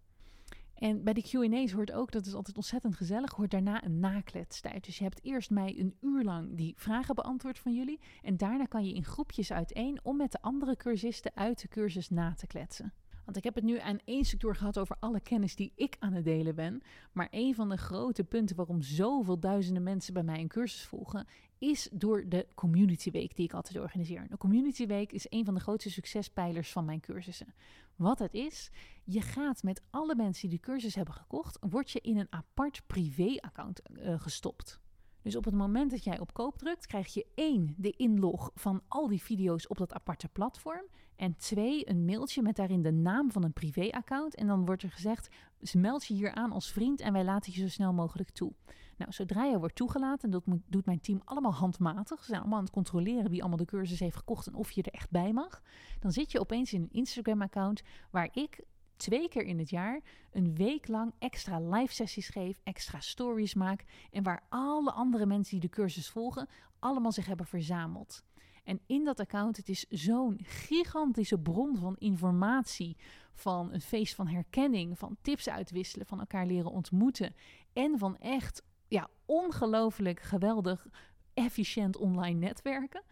En 0.74 1.03
bij 1.03 1.13
de 1.13 1.21
Q&A's 1.21 1.71
hoort 1.71 1.91
ook, 1.91 2.11
dat 2.11 2.26
is 2.26 2.34
altijd 2.34 2.55
ontzettend 2.55 2.95
gezellig, 2.95 3.32
hoort 3.32 3.51
daarna 3.51 3.84
een 3.84 3.99
nakletstijd. 3.99 4.86
Dus 4.86 4.97
je 4.97 5.03
hebt 5.03 5.24
eerst 5.24 5.49
mij 5.49 5.80
een 5.80 5.95
uur 6.01 6.24
lang 6.24 6.57
die 6.57 6.74
vragen 6.78 7.15
beantwoord 7.15 7.59
van 7.59 7.74
jullie. 7.74 7.99
En 8.21 8.38
daarna 8.38 8.65
kan 8.65 8.86
je 8.86 8.93
in 8.93 9.05
groepjes 9.05 9.51
uiteen 9.51 9.99
om 10.03 10.17
met 10.17 10.32
de 10.32 10.41
andere 10.41 10.76
cursisten 10.76 11.32
uit 11.36 11.61
de 11.61 11.67
cursus 11.67 12.09
na 12.09 12.34
te 12.34 12.47
kletsen. 12.47 12.93
Want 13.26 13.38
ik 13.38 13.43
heb 13.43 13.55
het 13.55 13.63
nu 13.63 13.80
aan 13.80 13.99
één 14.05 14.24
door 14.38 14.55
gehad 14.55 14.80
over 14.80 14.95
alle 14.99 15.19
kennis 15.19 15.55
die 15.55 15.71
ik 15.76 15.95
aan 15.99 16.13
het 16.13 16.24
delen 16.24 16.55
ben. 16.55 16.82
Maar 17.11 17.28
een 17.32 17.55
van 17.55 17.69
de 17.69 17.78
grote 17.78 18.24
punten 18.24 18.55
waarom 18.55 18.82
zoveel 18.82 19.39
duizenden 19.39 19.84
mensen 19.84 20.13
bij 20.13 20.24
mij 20.24 20.39
een 20.39 20.47
cursus 20.47 20.86
volgen, 20.86 21.28
is 21.57 21.89
door 21.91 22.30
de 22.30 22.47
Community 22.55 23.11
Week 23.11 23.36
die 23.36 23.45
ik 23.45 23.53
altijd 23.53 23.80
organiseer. 23.80 24.28
De 24.30 24.38
Community 24.38 24.88
Week 24.88 25.11
is 25.11 25.26
een 25.30 25.45
van 25.45 25.53
de 25.53 25.59
grootste 25.59 25.91
succespijlers 25.91 26.71
van 26.71 26.86
mijn 26.86 26.99
cursussen. 26.99 27.53
Wat 27.95 28.19
het 28.19 28.34
is, 28.34 28.71
je 29.03 29.21
gaat 29.21 29.63
met 29.63 29.82
alle 29.89 30.15
mensen 30.15 30.49
die 30.49 30.57
de 30.57 30.65
cursus 30.65 30.95
hebben 30.95 31.13
gekocht, 31.13 31.57
word 31.69 31.91
je 31.91 32.01
in 32.01 32.17
een 32.17 32.28
apart 32.30 32.82
privé-account 32.88 33.82
uh, 33.91 34.19
gestopt. 34.19 34.82
Dus 35.21 35.36
op 35.36 35.45
het 35.45 35.53
moment 35.53 35.91
dat 35.91 36.03
jij 36.03 36.19
op 36.19 36.34
koop 36.34 36.57
drukt, 36.57 36.88
krijg 36.88 37.13
je 37.13 37.26
één 37.36 37.74
de 37.78 37.91
inlog 37.91 38.51
van 38.55 38.82
al 38.88 39.07
die 39.07 39.21
video's 39.21 39.69
op 39.69 39.78
dat 39.78 39.93
aparte 39.93 40.28
platform. 40.28 40.86
En 41.16 41.36
twee, 41.38 41.89
een 41.89 42.05
mailtje 42.05 42.41
met 42.41 42.55
daarin 42.55 42.82
de 42.82 42.91
naam 42.91 43.32
van 43.32 43.43
een 43.43 43.53
privé-account. 43.53 44.36
En 44.36 44.47
dan 44.47 44.66
wordt 44.66 44.84
er 44.84 44.91
gezegd, 44.91 45.30
meld 45.74 46.05
je 46.05 46.14
hier 46.14 46.34
aan 46.34 46.51
als 46.51 46.72
vriend 46.72 46.99
en 46.99 47.14
wij 47.14 47.24
laten 47.24 47.53
je 47.53 47.59
zo 47.59 47.68
snel 47.68 47.93
mogelijk 47.93 48.30
toe. 48.30 48.53
Nou, 48.97 49.11
zodra 49.11 49.43
je 49.43 49.59
wordt 49.59 49.76
toegelaten, 49.76 50.32
en 50.32 50.32
dat 50.32 50.57
doet 50.68 50.86
mijn 50.86 50.99
team 50.99 51.22
allemaal 51.26 51.53
handmatig. 51.53 52.20
Ze 52.20 52.26
zijn 52.26 52.39
allemaal 52.39 52.57
aan 52.57 52.64
het 52.64 52.74
controleren 52.74 53.30
wie 53.30 53.39
allemaal 53.39 53.57
de 53.57 53.66
cursus 53.66 53.99
heeft 53.99 54.16
gekocht 54.16 54.47
en 54.47 54.53
of 54.53 54.72
je 54.72 54.84
er 54.84 54.93
echt 54.93 55.09
bij 55.09 55.34
mag. 55.34 55.61
Dan 55.99 56.11
zit 56.11 56.32
je 56.32 56.39
opeens 56.39 56.74
in 56.74 56.82
een 56.82 56.91
Instagram-account 56.91 57.82
waar 58.11 58.30
ik 58.32 58.64
twee 58.95 59.30
keer 59.30 59.43
in 59.43 59.59
het 59.59 59.70
jaar 59.70 60.01
een 60.32 60.55
week 60.55 60.88
lang 60.88 61.14
extra 61.20 61.59
live 61.59 61.93
sessies 61.93 62.30
geef, 62.30 62.59
extra 62.64 62.99
stories 62.99 63.53
maak 63.53 63.84
en 64.11 64.24
waar 64.24 64.43
alle 64.49 64.91
andere 64.91 65.26
mensen 65.26 65.59
die 65.59 65.70
de 65.70 65.76
cursus 65.76 66.09
volgen 66.09 66.47
allemaal 66.80 67.11
zich 67.11 67.26
hebben 67.26 67.45
verzameld. 67.45 68.24
En 68.64 68.80
in 68.86 69.03
dat 69.03 69.20
account, 69.20 69.57
het 69.57 69.70
is 69.70 69.86
zo'n 69.89 70.39
gigantische 70.43 71.39
bron 71.39 71.78
van 71.78 71.95
informatie, 71.97 72.97
van 73.34 73.74
een 73.74 73.82
feest 73.82 74.16
van 74.16 74.28
herkenning, 74.28 74.97
van 74.99 75.18
tips 75.22 75.49
uitwisselen, 75.49 76.05
van 76.05 76.20
elkaar 76.20 76.45
leren 76.45 76.72
ontmoeten 76.72 77.36
en 77.74 77.97
van 77.97 78.18
echt 78.18 78.64
ja, 78.88 79.09
ongelooflijk 79.26 80.20
geweldig 80.20 80.88
efficiënt 81.34 81.97
online 81.97 82.39
netwerken 82.39 83.03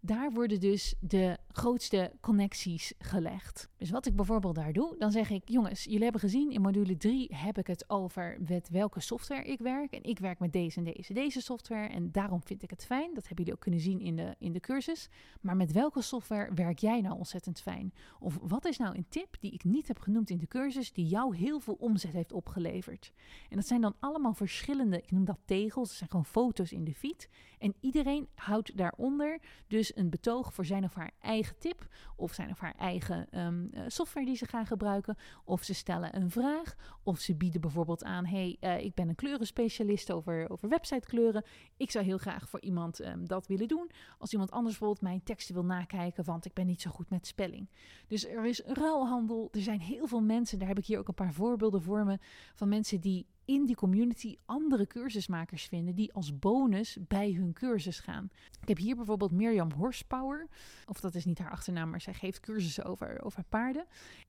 daar 0.00 0.32
worden 0.32 0.60
dus 0.60 0.94
de 1.00 1.38
grootste 1.48 2.12
connecties 2.20 2.92
gelegd. 2.98 3.68
Dus 3.76 3.90
wat 3.90 4.06
ik 4.06 4.16
bijvoorbeeld 4.16 4.54
daar 4.54 4.72
doe, 4.72 4.94
dan 4.98 5.10
zeg 5.10 5.30
ik: 5.30 5.48
jongens, 5.48 5.84
jullie 5.84 6.02
hebben 6.02 6.20
gezien 6.20 6.50
in 6.50 6.60
module 6.60 6.96
3 6.96 7.34
heb 7.34 7.58
ik 7.58 7.66
het 7.66 7.90
over 7.90 8.36
met 8.48 8.68
welke 8.68 9.00
software 9.00 9.44
ik 9.44 9.58
werk. 9.58 9.92
En 9.92 10.02
ik 10.02 10.18
werk 10.18 10.38
met 10.38 10.52
deze 10.52 10.78
en 10.78 10.84
deze, 10.84 11.12
deze 11.12 11.40
software. 11.40 11.88
En 11.88 12.12
daarom 12.12 12.42
vind 12.44 12.62
ik 12.62 12.70
het 12.70 12.84
fijn. 12.84 13.14
Dat 13.14 13.26
hebben 13.26 13.44
jullie 13.44 13.52
ook 13.52 13.60
kunnen 13.60 13.80
zien 13.80 14.00
in 14.00 14.16
de, 14.16 14.34
in 14.38 14.52
de 14.52 14.60
cursus. 14.60 15.08
Maar 15.40 15.56
met 15.56 15.72
welke 15.72 16.02
software 16.02 16.54
werk 16.54 16.78
jij 16.78 17.00
nou 17.00 17.16
ontzettend 17.16 17.60
fijn? 17.60 17.92
Of 18.20 18.38
wat 18.42 18.64
is 18.64 18.78
nou 18.78 18.96
een 18.96 19.06
tip 19.08 19.36
die 19.40 19.52
ik 19.52 19.64
niet 19.64 19.88
heb 19.88 19.98
genoemd 19.98 20.30
in 20.30 20.38
de 20.38 20.46
cursus, 20.46 20.92
die 20.92 21.06
jou 21.06 21.36
heel 21.36 21.60
veel 21.60 21.76
omzet 21.78 22.12
heeft 22.12 22.32
opgeleverd? 22.32 23.12
En 23.48 23.56
dat 23.56 23.66
zijn 23.66 23.80
dan 23.80 23.94
allemaal 24.00 24.34
verschillende, 24.34 24.96
ik 24.96 25.10
noem 25.10 25.24
dat 25.24 25.38
tegels, 25.44 25.88
dat 25.88 25.96
zijn 25.96 26.10
gewoon 26.10 26.24
foto's 26.24 26.72
in 26.72 26.84
de 26.84 26.94
feed. 26.94 27.28
En 27.58 27.74
iedereen 27.80 28.28
houdt 28.34 28.76
daaronder 28.76 29.40
dus 29.66 29.96
een 29.96 30.10
betoog 30.10 30.54
voor 30.54 30.64
zijn 30.64 30.84
of 30.84 30.94
haar 30.94 31.10
eigen 31.20 31.58
tip 31.58 31.86
of 32.16 32.32
zijn 32.32 32.50
of 32.50 32.58
haar 32.58 32.74
eigen 32.74 33.38
um, 33.38 33.70
software 33.86 34.26
die 34.26 34.36
ze 34.36 34.46
gaan 34.46 34.66
gebruiken. 34.66 35.16
Of 35.44 35.62
ze 35.62 35.74
stellen 35.74 36.16
een 36.16 36.30
vraag 36.30 36.74
of 37.02 37.18
ze 37.18 37.34
bieden 37.34 37.60
bijvoorbeeld 37.60 38.04
aan, 38.04 38.26
hey, 38.26 38.56
uh, 38.60 38.84
ik 38.84 38.94
ben 38.94 39.08
een 39.08 39.14
kleurenspecialist 39.14 40.12
over, 40.12 40.50
over 40.50 40.68
websitekleuren. 40.68 41.44
Ik 41.76 41.90
zou 41.90 42.04
heel 42.04 42.18
graag 42.18 42.48
voor 42.48 42.60
iemand 42.60 43.04
um, 43.04 43.26
dat 43.26 43.46
willen 43.46 43.68
doen. 43.68 43.90
Als 44.18 44.32
iemand 44.32 44.50
anders 44.50 44.78
bijvoorbeeld 44.78 45.08
mijn 45.08 45.22
teksten 45.22 45.54
wil 45.54 45.64
nakijken, 45.64 46.24
want 46.24 46.44
ik 46.44 46.52
ben 46.52 46.66
niet 46.66 46.80
zo 46.80 46.90
goed 46.90 47.10
met 47.10 47.26
spelling. 47.26 47.68
Dus 48.06 48.26
er 48.26 48.46
is 48.46 48.60
ruilhandel. 48.60 49.48
Er 49.52 49.60
zijn 49.60 49.80
heel 49.80 50.06
veel 50.06 50.22
mensen, 50.22 50.58
daar 50.58 50.68
heb 50.68 50.78
ik 50.78 50.86
hier 50.86 50.98
ook 50.98 51.08
een 51.08 51.14
paar 51.14 51.32
voorbeelden 51.32 51.82
voor 51.82 52.04
me, 52.04 52.18
van 52.54 52.68
mensen 52.68 53.00
die 53.00 53.26
in 53.48 53.66
die 53.66 53.76
community 53.76 54.36
andere 54.44 54.86
cursusmakers 54.86 55.64
vinden 55.64 55.94
die 55.94 56.12
als 56.12 56.38
bonus 56.38 56.96
bij 57.08 57.32
hun 57.32 57.52
cursus 57.52 58.00
gaan. 58.00 58.30
Ik 58.60 58.68
heb 58.68 58.76
hier 58.76 58.96
bijvoorbeeld 58.96 59.30
Mirjam 59.30 59.72
Horsepower, 59.72 60.48
of 60.86 61.00
dat 61.00 61.14
is 61.14 61.24
niet 61.24 61.38
haar 61.38 61.50
achternaam, 61.50 61.90
maar 61.90 62.00
zij 62.00 62.14
geeft 62.14 62.40
cursussen 62.40 62.84
over, 62.84 63.22
over 63.22 63.44
paarden. 63.48 63.86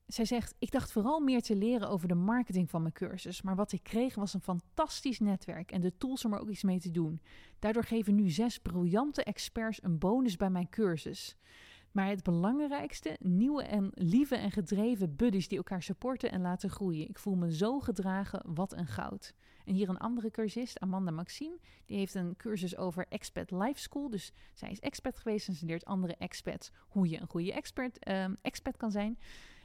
Zij 0.08 0.26
zegt: 0.26 0.56
Ik 0.60 0.72
dacht 0.72 0.92
vooral 0.92 1.20
meer 1.20 1.42
te 1.42 1.56
leren 1.56 1.90
over 1.90 2.08
de 2.08 2.16
marketing 2.16 2.70
van 2.70 2.82
mijn 2.82 2.94
cursus, 2.94 3.42
maar 3.42 3.56
wat 3.56 3.72
ik 3.72 3.84
kreeg 3.84 4.16
was 4.16 4.34
een 4.34 4.42
fantastisch 4.42 5.20
netwerk 5.20 5.72
en 5.72 5.82
de 5.82 5.98
tools 5.98 6.26
om 6.26 6.34
er 6.34 6.40
ook 6.40 6.50
iets 6.50 6.64
mee 6.64 6.80
te 6.80 6.92
doen. 6.92 7.22
Daardoor 7.60 7.84
geven 7.84 8.16
nu 8.16 8.30
zes 8.30 8.58
briljante 8.58 9.24
experts 9.24 9.84
een 9.84 9.98
bonus 9.98 10.36
bij 10.36 10.50
mijn 10.50 10.70
cursus. 10.70 11.36
Maar 12.00 12.10
het 12.10 12.24
belangrijkste, 12.24 13.18
nieuwe 13.20 13.64
en 13.64 13.92
lieve 13.94 14.36
en 14.36 14.52
gedreven 14.52 15.16
buddies 15.16 15.48
die 15.48 15.58
elkaar 15.58 15.84
supporten 15.84 16.32
en 16.32 16.42
laten 16.42 16.70
groeien. 16.70 17.10
Ik 17.10 17.20
voel 17.20 17.36
me 17.36 17.56
zo 17.56 17.80
gedragen, 17.80 18.42
wat 18.46 18.74
een 18.74 18.88
goud. 18.88 19.34
En 19.66 19.74
hier 19.74 19.90
een 19.90 19.98
andere 19.98 20.32
cursist, 20.32 20.80
Amanda 20.80 21.12
Maxime, 21.12 21.58
die 21.86 21.98
heeft 21.98 22.16
een 22.16 22.36
cursus 22.38 22.78
over 22.78 23.06
Expat 23.10 23.52
Life 23.52 23.80
School. 23.80 24.10
Dus 24.10 24.32
zij 24.54 24.72
is 24.72 24.80
expert 24.80 25.18
geweest 25.18 25.48
en 25.48 25.54
ze 25.54 25.66
leert 25.66 25.86
andere 25.86 26.16
expats 26.16 26.72
hoe 26.88 27.10
je 27.10 27.20
een 27.22 27.28
goede 27.28 27.54
expert, 27.54 28.08
uh, 28.08 28.26
expat 28.42 28.78
kan 28.78 28.92
zijn. 28.92 29.20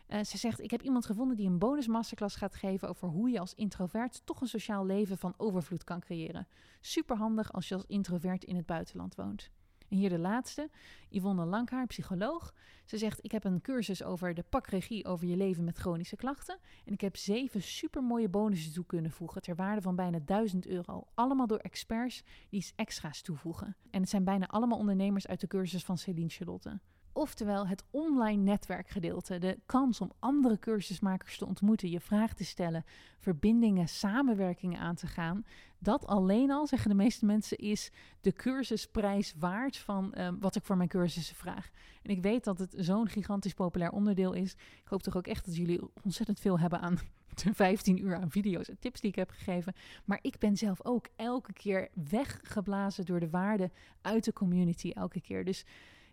Uh, 0.09 0.22
ze 0.22 0.39
zegt: 0.39 0.61
Ik 0.61 0.70
heb 0.70 0.82
iemand 0.82 1.07
gevonden 1.07 1.37
die 1.37 1.47
een 1.47 1.59
bonus 1.59 1.87
masterclass 1.87 2.37
gaat 2.37 2.55
geven 2.55 2.89
over 2.89 3.09
hoe 3.09 3.30
je 3.30 3.41
als 3.41 3.55
introvert 3.55 4.20
toch 4.24 4.41
een 4.41 4.47
sociaal 4.47 4.87
leven 4.87 5.18
van 5.18 5.35
overvloed 5.37 5.85
kan 5.85 6.01
creëren. 6.01 6.47
Super 6.80 7.16
handig 7.16 7.53
als 7.53 7.68
je 7.68 7.74
als 7.74 7.87
introvert 7.87 8.45
in 8.45 8.57
het 8.57 8.66
buitenland 8.66 9.14
woont. 9.14 9.51
En 9.89 9.97
hier 9.97 10.09
de 10.09 10.18
laatste, 10.18 10.70
Yvonne 11.09 11.45
Langhaar, 11.45 11.87
psycholoog. 11.87 12.55
Ze 12.85 12.99
zegt, 12.99 13.24
ik 13.24 13.32
heb 13.32 13.45
een 13.45 13.61
cursus 13.61 14.03
over 14.03 14.35
de 14.35 14.45
pakregie 14.49 15.07
over 15.07 15.26
je 15.26 15.37
leven 15.37 15.64
met 15.64 15.78
chronische 15.78 16.16
klachten. 16.16 16.59
En 16.85 16.93
ik 16.93 17.01
heb 17.01 17.16
zeven 17.16 17.62
supermooie 17.62 18.28
bonussen 18.28 18.72
toe 18.72 18.87
kunnen 18.87 19.11
voegen 19.11 19.43
ter 19.43 19.55
waarde 19.55 19.80
van 19.80 19.97
bijna 19.97 20.18
1000 20.24 20.66
euro. 20.66 21.07
Allemaal 21.14 21.47
door 21.47 21.59
experts 21.59 22.22
die 22.49 22.72
extra's 22.76 23.22
toevoegen. 23.22 23.76
En 23.91 24.01
het 24.01 24.11
zijn 24.11 24.24
bijna 24.24 24.47
allemaal 24.47 24.78
ondernemers 24.78 25.26
uit 25.26 25.41
de 25.41 25.47
cursus 25.47 25.85
van 25.85 25.99
Celine 25.99 26.28
Charlotte. 26.28 26.80
Oftewel 27.17 27.67
het 27.67 27.85
online 27.91 28.43
netwerkgedeelte, 28.43 29.39
de 29.39 29.59
kans 29.67 30.01
om 30.01 30.12
andere 30.19 30.59
cursusmakers 30.59 31.39
te 31.39 31.47
ontmoeten, 31.47 31.91
je 31.91 32.01
vraag 32.01 32.35
te 32.35 32.45
stellen, 32.45 32.85
verbindingen, 33.19 33.89
samenwerkingen 33.89 34.81
aan 34.81 34.95
te 34.95 35.07
gaan. 35.07 35.45
Dat 35.79 36.07
alleen 36.07 36.51
al, 36.51 36.67
zeggen 36.67 36.91
de 36.91 36.97
meeste 36.97 37.25
mensen, 37.25 37.59
is 37.59 37.91
de 38.21 38.33
cursusprijs 38.33 39.35
waard 39.39 39.77
van 39.77 40.15
um, 40.19 40.41
wat 40.41 40.57
ik 40.57 40.65
voor 40.65 40.77
mijn 40.77 40.89
cursussen 40.89 41.37
vraag. 41.37 41.71
En 42.03 42.11
ik 42.11 42.23
weet 42.23 42.45
dat 42.45 42.59
het 42.59 42.75
zo'n 42.79 43.09
gigantisch 43.09 43.55
populair 43.55 43.91
onderdeel 43.91 44.33
is. 44.33 44.53
Ik 44.53 44.89
hoop 44.89 45.03
toch 45.03 45.17
ook 45.17 45.27
echt 45.27 45.45
dat 45.45 45.57
jullie 45.57 45.81
ontzettend 46.03 46.41
veel 46.41 46.59
hebben 46.59 46.81
aan 46.81 46.99
de 47.45 47.55
15 47.55 48.05
uur 48.05 48.17
aan 48.17 48.31
video's 48.31 48.69
en 48.69 48.79
tips 48.79 49.01
die 49.01 49.11
ik 49.11 49.17
heb 49.17 49.31
gegeven. 49.31 49.75
Maar 50.05 50.19
ik 50.23 50.39
ben 50.39 50.57
zelf 50.57 50.85
ook 50.85 51.07
elke 51.17 51.53
keer 51.53 51.89
weggeblazen 52.11 53.05
door 53.05 53.21
de 53.21 53.31
waarde 53.31 53.71
uit 54.01 54.25
de 54.25 54.33
community 54.33 54.91
elke 54.91 55.21
keer. 55.21 55.45
Dus 55.45 55.65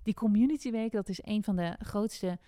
die 0.04 0.14
community 0.14 0.72
week, 0.72 0.92
dat 0.92 1.10
is 1.10 1.20
een 1.24 1.44
van 1.44 1.56
de 1.56 1.76
grootste, 1.80 2.40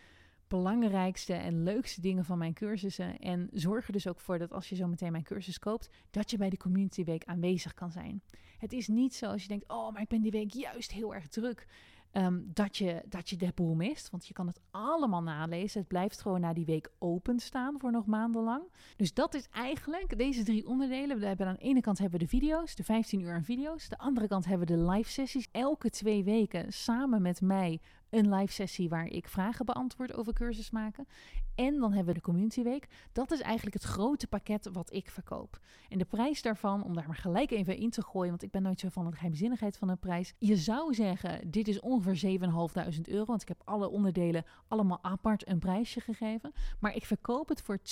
belangrijkste 0.47 1.33
en 1.33 1.63
leukste 1.63 2.01
dingen 2.01 2.25
van 2.25 2.37
mijn 2.37 2.53
cursussen. 2.53 3.19
En 3.19 3.49
zorg 3.53 3.87
er 3.87 3.93
dus 3.93 4.07
ook 4.07 4.19
voor 4.19 4.37
dat 4.37 4.51
als 4.51 4.69
je 4.69 4.75
zo 4.75 4.87
meteen 4.87 5.11
mijn 5.11 5.23
cursus 5.23 5.59
koopt, 5.59 5.89
dat 6.11 6.31
je 6.31 6.37
bij 6.37 6.49
de 6.49 6.57
community 6.57 7.03
week 7.03 7.25
aanwezig 7.25 7.73
kan 7.73 7.91
zijn. 7.91 8.21
Het 8.57 8.73
is 8.73 8.87
niet 8.87 9.15
zo 9.15 9.25
als 9.25 9.41
je 9.41 9.47
denkt, 9.47 9.69
oh, 9.69 9.91
maar 9.91 10.01
ik 10.01 10.07
ben 10.07 10.21
die 10.21 10.31
week 10.31 10.53
juist 10.53 10.91
heel 10.91 11.13
erg 11.13 11.27
druk. 11.27 11.67
Ehm, 12.13 12.39
dat, 12.45 12.77
je, 12.77 13.03
dat 13.05 13.29
je 13.29 13.35
de 13.35 13.51
boel 13.55 13.75
mist. 13.75 14.09
Want 14.09 14.27
je 14.27 14.33
kan 14.33 14.47
het 14.47 14.59
allemaal 14.71 15.21
nalezen. 15.21 15.79
Het 15.79 15.87
blijft 15.87 16.21
gewoon 16.21 16.39
na 16.39 16.53
die 16.53 16.65
week 16.65 16.91
openstaan 16.99 17.79
voor 17.79 17.91
nog 17.91 18.05
maandenlang. 18.05 18.63
Dus 18.95 19.13
dat 19.13 19.33
is 19.33 19.47
eigenlijk 19.51 20.17
deze 20.17 20.43
drie 20.43 20.67
onderdelen. 20.67 21.19
We 21.19 21.25
hebben 21.25 21.47
aan 21.47 21.55
de 21.55 21.61
ene 21.61 21.81
kant 21.81 21.97
hebben 21.97 22.19
we 22.19 22.25
de 22.25 22.31
video's, 22.31 22.75
de 22.75 22.83
15 22.83 23.19
uur 23.19 23.33
aan 23.33 23.43
video's. 23.43 23.89
De 23.89 23.97
andere 23.97 24.27
kant 24.27 24.45
hebben 24.45 24.67
we 24.67 24.73
de 24.73 24.91
live 24.91 25.09
sessies. 25.09 25.47
Elke 25.51 25.89
twee 25.89 26.23
weken 26.23 26.73
samen 26.73 27.21
met 27.21 27.41
mij 27.41 27.79
een 28.13 28.33
live 28.33 28.53
sessie 28.53 28.89
waar 28.89 29.07
ik 29.07 29.27
vragen 29.27 29.65
beantwoord 29.65 30.13
over 30.13 30.33
cursus 30.33 30.71
maken. 30.71 31.07
En 31.55 31.79
dan 31.79 31.93
hebben 31.93 32.13
we 32.13 32.19
de 32.19 32.25
Community 32.25 32.63
Week. 32.63 32.87
Dat 33.11 33.31
is 33.31 33.41
eigenlijk 33.41 33.75
het 33.75 33.83
grote 33.83 34.27
pakket 34.27 34.69
wat 34.71 34.93
ik 34.93 35.09
verkoop. 35.09 35.59
En 35.89 35.97
de 35.97 36.05
prijs 36.05 36.41
daarvan, 36.41 36.83
om 36.83 36.93
daar 36.93 37.07
maar 37.07 37.15
gelijk 37.15 37.51
even 37.51 37.77
in 37.77 37.89
te 37.89 38.03
gooien, 38.03 38.29
want 38.29 38.43
ik 38.43 38.51
ben 38.51 38.61
nooit 38.61 38.79
zo 38.79 38.89
van 38.89 39.05
de 39.05 39.11
geheimzinnigheid 39.11 39.77
van 39.77 39.87
de 39.87 39.95
prijs. 39.95 40.33
Je 40.37 40.55
zou 40.55 40.93
zeggen, 40.93 41.51
dit 41.51 41.67
is 41.67 41.79
ongeveer 41.79 42.39
7.500 42.39 43.01
euro, 43.01 43.25
want 43.25 43.41
ik 43.41 43.47
heb 43.47 43.61
alle 43.63 43.89
onderdelen 43.89 44.45
allemaal 44.67 44.99
apart 45.01 45.47
een 45.47 45.59
prijsje 45.59 45.99
gegeven. 45.99 46.51
Maar 46.79 46.95
ik 46.95 47.05
verkoop 47.05 47.49
het 47.49 47.61
voor 47.61 47.77
2.997 47.77 47.83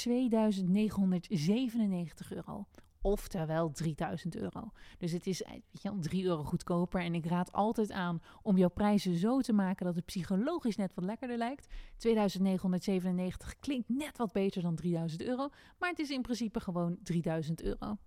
euro 2.29 2.65
Oftewel 3.01 3.71
3000 3.71 4.35
euro. 4.35 4.71
Dus 4.97 5.11
het 5.11 5.27
is 5.27 5.43
weet 5.47 5.81
je, 5.81 5.99
3 5.99 6.25
euro 6.25 6.43
goedkoper. 6.43 7.01
En 7.01 7.13
ik 7.13 7.25
raad 7.25 7.51
altijd 7.51 7.91
aan 7.91 8.21
om 8.41 8.57
jouw 8.57 8.69
prijzen 8.69 9.15
zo 9.15 9.39
te 9.39 9.53
maken 9.53 9.85
dat 9.85 9.95
het 9.95 10.05
psychologisch 10.05 10.75
net 10.75 10.93
wat 10.93 11.03
lekkerder 11.03 11.37
lijkt. 11.37 11.67
2997 11.97 13.59
klinkt 13.59 13.89
net 13.89 14.17
wat 14.17 14.31
beter 14.31 14.61
dan 14.61 14.75
3000 14.75 15.21
euro. 15.21 15.49
Maar 15.79 15.89
het 15.89 15.99
is 15.99 16.09
in 16.09 16.21
principe 16.21 16.59
gewoon 16.59 16.97
3000 17.03 17.61
euro. 17.61 17.97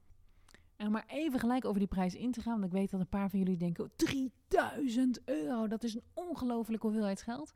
En 0.77 0.87
om 0.87 0.93
maar 0.93 1.07
even 1.07 1.41
gelijk 1.41 1.65
over 1.65 1.79
die 1.79 1.89
prijs 1.89 2.15
in 2.15 2.33
te 2.33 2.41
gaan, 2.41 2.53
want 2.53 2.65
ik 2.65 2.79
weet 2.79 2.91
dat 2.91 3.01
een 3.01 3.09
paar 3.09 3.31
van 3.31 3.39
jullie 3.39 3.57
denken: 3.57 3.91
3000 3.97 5.21
euro, 5.25 5.67
dat 5.67 5.85
is 5.85 5.95
een 5.95 6.03
ongelofelijke 6.15 6.87
hoeveelheid 6.87 7.23
geld. 7.23 7.53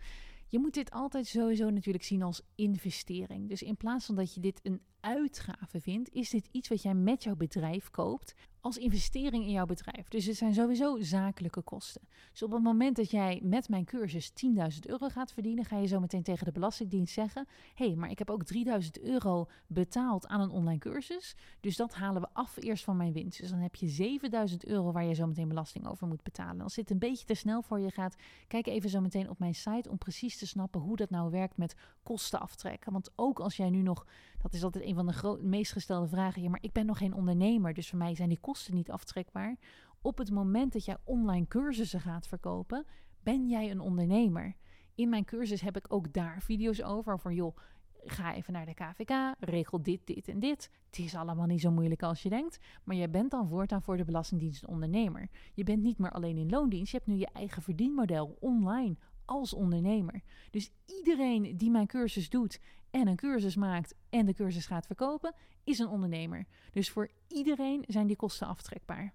Je 0.51 0.59
moet 0.59 0.75
dit 0.75 0.91
altijd 0.91 1.27
sowieso 1.27 1.71
natuurlijk 1.71 2.05
zien 2.05 2.23
als 2.23 2.43
investering. 2.55 3.49
Dus 3.49 3.63
in 3.63 3.77
plaats 3.77 4.07
van 4.07 4.15
dat 4.15 4.35
je 4.35 4.41
dit 4.41 4.61
een 4.63 4.81
uitgave 5.01 5.81
vindt, 5.81 6.13
is 6.13 6.31
dit 6.31 6.49
iets 6.51 6.69
wat 6.69 6.83
jij 6.83 6.95
met 6.95 7.23
jouw 7.23 7.37
bedrijf 7.37 7.91
koopt 7.91 8.35
als 8.61 8.77
investering 8.77 9.45
in 9.45 9.51
jouw 9.51 9.67
bedrijf. 9.67 10.09
Dus 10.09 10.25
het 10.27 10.37
zijn 10.37 10.55
sowieso 10.55 10.97
zakelijke 11.01 11.63
kosten. 11.63 12.03
Dus 12.31 12.43
op 12.43 12.53
het 12.53 12.63
moment 12.63 12.97
dat 12.97 13.11
jij 13.11 13.41
met 13.43 13.69
mijn 13.69 13.85
cursus 13.85 14.31
10.000 14.31 14.79
euro 14.81 15.09
gaat 15.09 15.33
verdienen, 15.33 15.65
ga 15.65 15.79
je 15.79 15.87
zo 15.87 16.01
meteen 16.01 16.23
tegen 16.23 16.45
de 16.45 16.53
Belastingdienst 16.53 17.15
zeggen: 17.15 17.47
hé, 17.75 17.87
hey, 17.87 17.95
maar 17.95 18.11
ik 18.11 18.19
heb 18.19 18.31
ook 18.31 18.43
3.000 18.55 19.03
euro 19.03 19.47
betaald 19.67 20.27
aan 20.27 20.41
een 20.41 20.51
online 20.51 20.79
cursus. 20.79 21.35
Dus 21.61 21.77
dat 21.77 21.95
halen 21.95 22.23
we 22.23 22.29
af 22.33 22.57
eerst 22.57 22.85
van 22.85 22.97
mijn 22.97 23.13
winst. 23.13 23.41
Dus 23.41 23.51
dan 23.51 23.59
heb 23.59 23.75
je 23.75 24.19
7.000 24.51 24.57
euro 24.59 24.93
waar 24.93 25.05
je 25.05 25.15
zo 25.15 25.27
meteen 25.27 25.49
belasting 25.49 25.87
over 25.87 26.07
moet 26.07 26.23
betalen. 26.23 26.61
Als 26.61 26.75
dit 26.75 26.91
een 26.91 26.99
beetje 26.99 27.27
te 27.27 27.35
snel 27.35 27.63
voor 27.63 27.81
je 27.81 27.91
gaat, 27.91 28.17
kijk 28.47 28.67
even 28.67 28.91
zo 28.91 29.01
meteen 29.01 29.31
op 29.31 29.39
mijn 29.39 29.55
site 29.55 29.91
om 29.91 29.99
precies 29.99 30.39
te 30.39 30.47
snappen 30.47 30.81
hoe 30.81 30.97
dat 30.97 31.11
nou 31.11 31.31
werkt 31.31 31.57
met 31.57 31.75
kosten 32.03 32.41
aftrekken. 32.41 32.93
Want 32.93 33.11
ook 33.17 33.41
als 33.41 33.57
jij 33.57 33.71
nu 33.71 33.83
nog, 33.83 34.07
dat 34.43 34.53
is 34.53 34.63
altijd 34.63 34.85
een 34.85 34.95
van 34.95 35.07
de 35.07 35.39
meest 35.43 35.73
gestelde 35.73 36.09
vragen, 36.09 36.43
ja, 36.43 36.49
maar 36.49 36.63
ik 36.63 36.73
ben 36.73 36.87
nog 36.87 36.99
geen 36.99 37.13
ondernemer, 37.13 37.75
dus 37.75 37.89
voor 37.89 37.99
mij 37.99 38.15
zijn 38.15 38.29
die 38.29 38.41
kosten 38.41 38.75
niet 38.75 38.91
aftrekbaar. 38.91 39.57
Op 40.01 40.19
het 40.19 40.31
moment 40.31 40.73
dat 40.73 40.85
jij 40.85 40.97
online 41.05 41.47
cursussen 41.47 42.01
gaat 42.01 42.27
verkopen, 42.27 42.87
ben 43.23 43.49
jij 43.49 43.71
een 43.71 43.81
ondernemer. 43.81 44.57
In 44.95 45.09
mijn 45.09 45.25
cursus 45.25 45.61
heb 45.61 45.77
ik 45.77 45.93
ook 45.93 46.13
daar 46.13 46.43
video's 46.43 46.83
over. 46.83 47.19
Voor 47.19 47.33
joh, 47.33 47.57
ga 48.05 48.35
even 48.35 48.53
naar 48.53 48.67
de 48.67 48.75
KVK, 48.75 49.35
regel 49.39 49.83
dit, 49.83 50.01
dit 50.07 50.29
en 50.29 50.41
dit. 50.41 50.71
Het 50.87 50.99
is 50.99 51.15
allemaal 51.15 51.47
niet 51.47 51.61
zo 51.61 51.71
moeilijk 51.71 52.03
als 52.03 52.23
je 52.23 52.29
denkt. 52.29 52.59
Maar 52.85 52.97
je 52.97 53.09
bent 53.09 53.31
dan 53.31 53.49
voortaan 53.49 53.83
voor 53.83 53.97
de 53.97 54.05
Belastingdienst 54.05 54.67
ondernemer. 54.67 55.29
Je 55.55 55.65
bent 55.65 55.83
niet 55.83 55.99
meer 55.99 56.11
alleen 56.11 56.37
in 56.37 56.51
loondienst. 56.51 56.91
Je 56.91 56.97
hebt 56.97 57.11
nu 57.11 57.17
je 57.17 57.29
eigen 57.33 57.63
verdienmodel 57.63 58.37
online 58.41 58.97
als 59.29 59.55
ondernemer. 59.55 60.21
Dus 60.51 60.71
iedereen 60.87 61.57
die 61.57 61.71
mijn 61.71 61.87
cursus 61.87 62.29
doet 62.29 62.61
en 62.91 63.09
een 63.09 63.17
cursus 63.17 63.57
maakt 63.57 63.95
en 64.11 64.27
de 64.27 64.35
cursus 64.35 64.67
gaat 64.67 64.87
verkopen, 64.87 65.35
is 65.65 65.79
een 65.79 65.89
ondernemer. 65.89 66.47
Dus 66.73 66.91
voor 66.91 67.11
iedereen 67.29 67.85
zijn 67.87 68.07
die 68.07 68.17
kosten 68.17 68.47
aftrekbaar. 68.47 69.15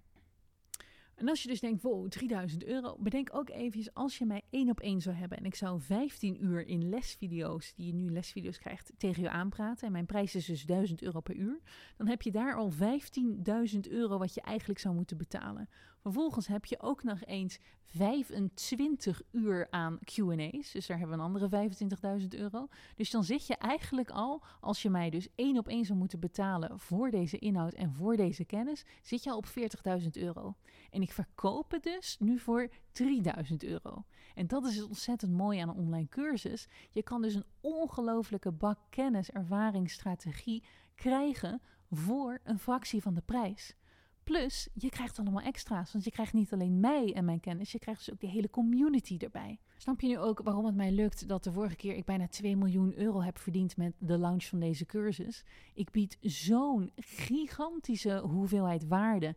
En 1.16 1.30
als 1.30 1.42
je 1.42 1.48
dus 1.48 1.60
denkt, 1.60 1.82
wow, 1.82 2.10
3000 2.10 2.66
euro, 2.66 2.96
bedenk 3.00 3.30
ook 3.36 3.50
eventjes 3.50 3.94
als 3.94 4.18
je 4.18 4.26
mij 4.26 4.42
één 4.50 4.70
op 4.70 4.80
één 4.80 5.02
zou 5.02 5.16
hebben 5.16 5.38
en 5.38 5.46
ik 5.46 5.56
zou 5.56 5.82
15 5.82 6.44
uur 6.44 6.68
in 6.68 6.90
lesvideo's, 6.90 7.74
die 7.74 7.86
je 7.86 7.94
nu 7.94 8.12
lesvideo's 8.12 8.58
krijgt, 8.58 8.92
tegen 8.98 9.22
je 9.22 9.30
aanpraten. 9.30 9.86
En 9.86 9.92
mijn 9.92 10.06
prijs 10.06 10.36
is 10.36 10.46
dus 10.46 10.66
1000 10.66 11.02
euro 11.02 11.20
per 11.20 11.36
uur. 11.36 11.60
Dan 11.98 12.08
heb 12.08 12.22
je 12.22 12.32
daar 12.32 12.56
al 12.56 12.72
15.000 12.72 13.80
euro 13.90 14.18
wat 14.18 14.34
je 14.34 14.42
eigenlijk 14.42 14.80
zou 14.80 14.96
moeten 14.96 15.18
betalen. 15.18 15.70
Vervolgens 16.04 16.48
heb 16.48 16.66
je 16.66 16.82
ook 16.82 17.04
nog 17.04 17.26
eens 17.26 17.60
25 17.84 19.22
uur 19.32 19.68
aan 19.70 20.00
QA's. 20.00 20.72
Dus 20.72 20.88
daar 20.88 20.98
hebben 20.98 21.18
we 21.18 21.24
een 21.24 21.30
andere 21.34 21.70
25.000 22.22 22.28
euro. 22.28 22.68
Dus 22.96 23.12
dan 23.12 23.24
zit 23.24 23.48
je 23.48 23.56
eigenlijk 23.56 24.10
al, 24.10 24.44
als 24.60 24.82
je 24.82 24.90
mij 24.90 25.10
dus 25.10 25.28
één 25.36 25.58
op 25.58 25.68
één 25.68 25.86
zou 25.86 25.98
moeten 25.98 26.20
betalen 26.20 26.80
voor 26.80 27.10
deze 27.10 27.40
inhoud 27.40 27.74
en 27.74 27.94
voor 27.94 28.16
deze 28.16 28.46
kennis, 28.46 28.86
zit 29.02 29.24
je 29.24 29.30
al 29.30 29.38
op 29.38 29.48
40.000 30.02 30.08
euro. 30.12 30.56
En 30.92 31.02
ik 31.02 31.12
verkoop 31.12 31.72
het 31.72 31.84
dus 31.84 32.18
nu 32.20 32.40
voor 32.40 32.70
3000 32.92 33.64
euro. 33.64 34.06
En 34.36 34.48
dat 34.48 34.66
is 34.66 34.84
ontzettend 34.84 35.32
mooi 35.32 35.60
aan 35.60 35.70
een 35.70 35.76
online 35.76 36.10
cursus. 36.10 36.68
Je 36.90 37.04
kan 37.04 37.22
dus 37.22 37.34
een 37.36 37.46
ongelofelijke 37.62 38.52
bak 38.52 38.80
kennis, 38.90 39.30
ervaring, 39.30 39.92
strategie 39.92 40.64
krijgen 40.96 41.62
voor 41.90 42.40
een 42.44 42.60
fractie 42.60 43.02
van 43.02 43.14
de 43.14 43.22
prijs. 43.26 43.76
Plus, 44.24 44.70
je 44.74 44.90
krijgt 44.90 45.20
allemaal 45.20 45.42
extra's. 45.42 45.92
Want 45.92 46.04
je 46.04 46.12
krijgt 46.12 46.34
niet 46.34 46.54
alleen 46.54 46.80
mij 46.80 47.14
en 47.14 47.26
mijn 47.26 47.40
kennis, 47.40 47.72
je 47.72 47.80
krijgt 47.80 48.06
dus 48.06 48.14
ook 48.14 48.20
de 48.20 48.28
hele 48.28 48.50
community 48.50 49.18
erbij. 49.20 49.60
Snap 49.78 50.02
je 50.02 50.08
nu 50.08 50.18
ook 50.18 50.42
waarom 50.44 50.66
het 50.66 50.76
mij 50.76 50.92
lukt 50.92 51.28
dat 51.28 51.44
de 51.44 51.52
vorige 51.52 51.76
keer 51.76 51.96
ik 51.96 52.06
bijna 52.06 52.28
2 52.28 52.58
miljoen 52.58 52.98
euro 52.98 53.22
heb 53.22 53.38
verdiend 53.38 53.78
met 53.78 53.94
de 53.98 54.18
launch 54.18 54.44
van 54.44 54.60
deze 54.60 54.86
cursus? 54.86 55.44
Ik 55.74 55.92
bied 55.92 56.18
zo'n 56.22 56.92
gigantische 56.96 58.20
hoeveelheid 58.20 58.88
waarde 58.88 59.36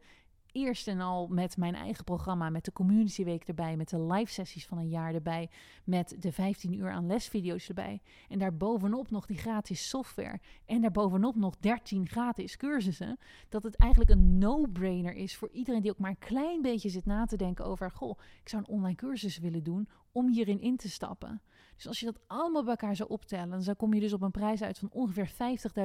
eerst 0.56 0.88
en 0.88 1.00
al 1.00 1.26
met 1.26 1.56
mijn 1.56 1.74
eigen 1.74 2.04
programma, 2.04 2.50
met 2.50 2.64
de 2.64 2.72
Community 2.72 3.24
Week 3.24 3.48
erbij, 3.48 3.76
met 3.76 3.88
de 3.88 4.02
live 4.02 4.32
sessies 4.32 4.66
van 4.66 4.78
een 4.78 4.88
jaar 4.88 5.14
erbij, 5.14 5.50
met 5.84 6.16
de 6.18 6.32
15 6.32 6.72
uur 6.72 6.90
aan 6.90 7.06
lesvideo's 7.06 7.68
erbij. 7.68 8.00
En 8.28 8.38
daarbovenop 8.38 9.10
nog 9.10 9.26
die 9.26 9.36
gratis 9.36 9.88
software. 9.88 10.40
En 10.64 10.80
daarbovenop 10.80 11.36
nog 11.36 11.56
13 11.56 12.08
gratis 12.08 12.56
cursussen. 12.56 13.18
Dat 13.48 13.62
het 13.62 13.76
eigenlijk 13.76 14.10
een 14.10 14.38
no-brainer 14.38 15.14
is 15.14 15.36
voor 15.36 15.50
iedereen 15.52 15.82
die 15.82 15.90
ook 15.90 15.98
maar 15.98 16.10
een 16.10 16.18
klein 16.18 16.62
beetje 16.62 16.88
zit 16.88 17.06
na 17.06 17.24
te 17.24 17.36
denken 17.36 17.64
over: 17.64 17.90
goh, 17.90 18.18
ik 18.42 18.48
zou 18.48 18.62
een 18.62 18.74
online 18.74 18.96
cursus 18.96 19.38
willen 19.38 19.62
doen 19.62 19.88
om 20.12 20.28
hierin 20.28 20.60
in 20.60 20.76
te 20.76 20.90
stappen. 20.90 21.42
Dus 21.74 21.86
als 21.86 22.00
je 22.00 22.06
dat 22.06 22.20
allemaal 22.26 22.62
bij 22.62 22.70
elkaar 22.70 22.96
zou 22.96 23.08
optellen, 23.08 23.64
dan 23.64 23.76
kom 23.76 23.94
je 23.94 24.00
dus 24.00 24.12
op 24.12 24.22
een 24.22 24.30
prijs 24.30 24.62
uit 24.62 24.78
van 24.78 24.90
ongeveer 24.92 25.30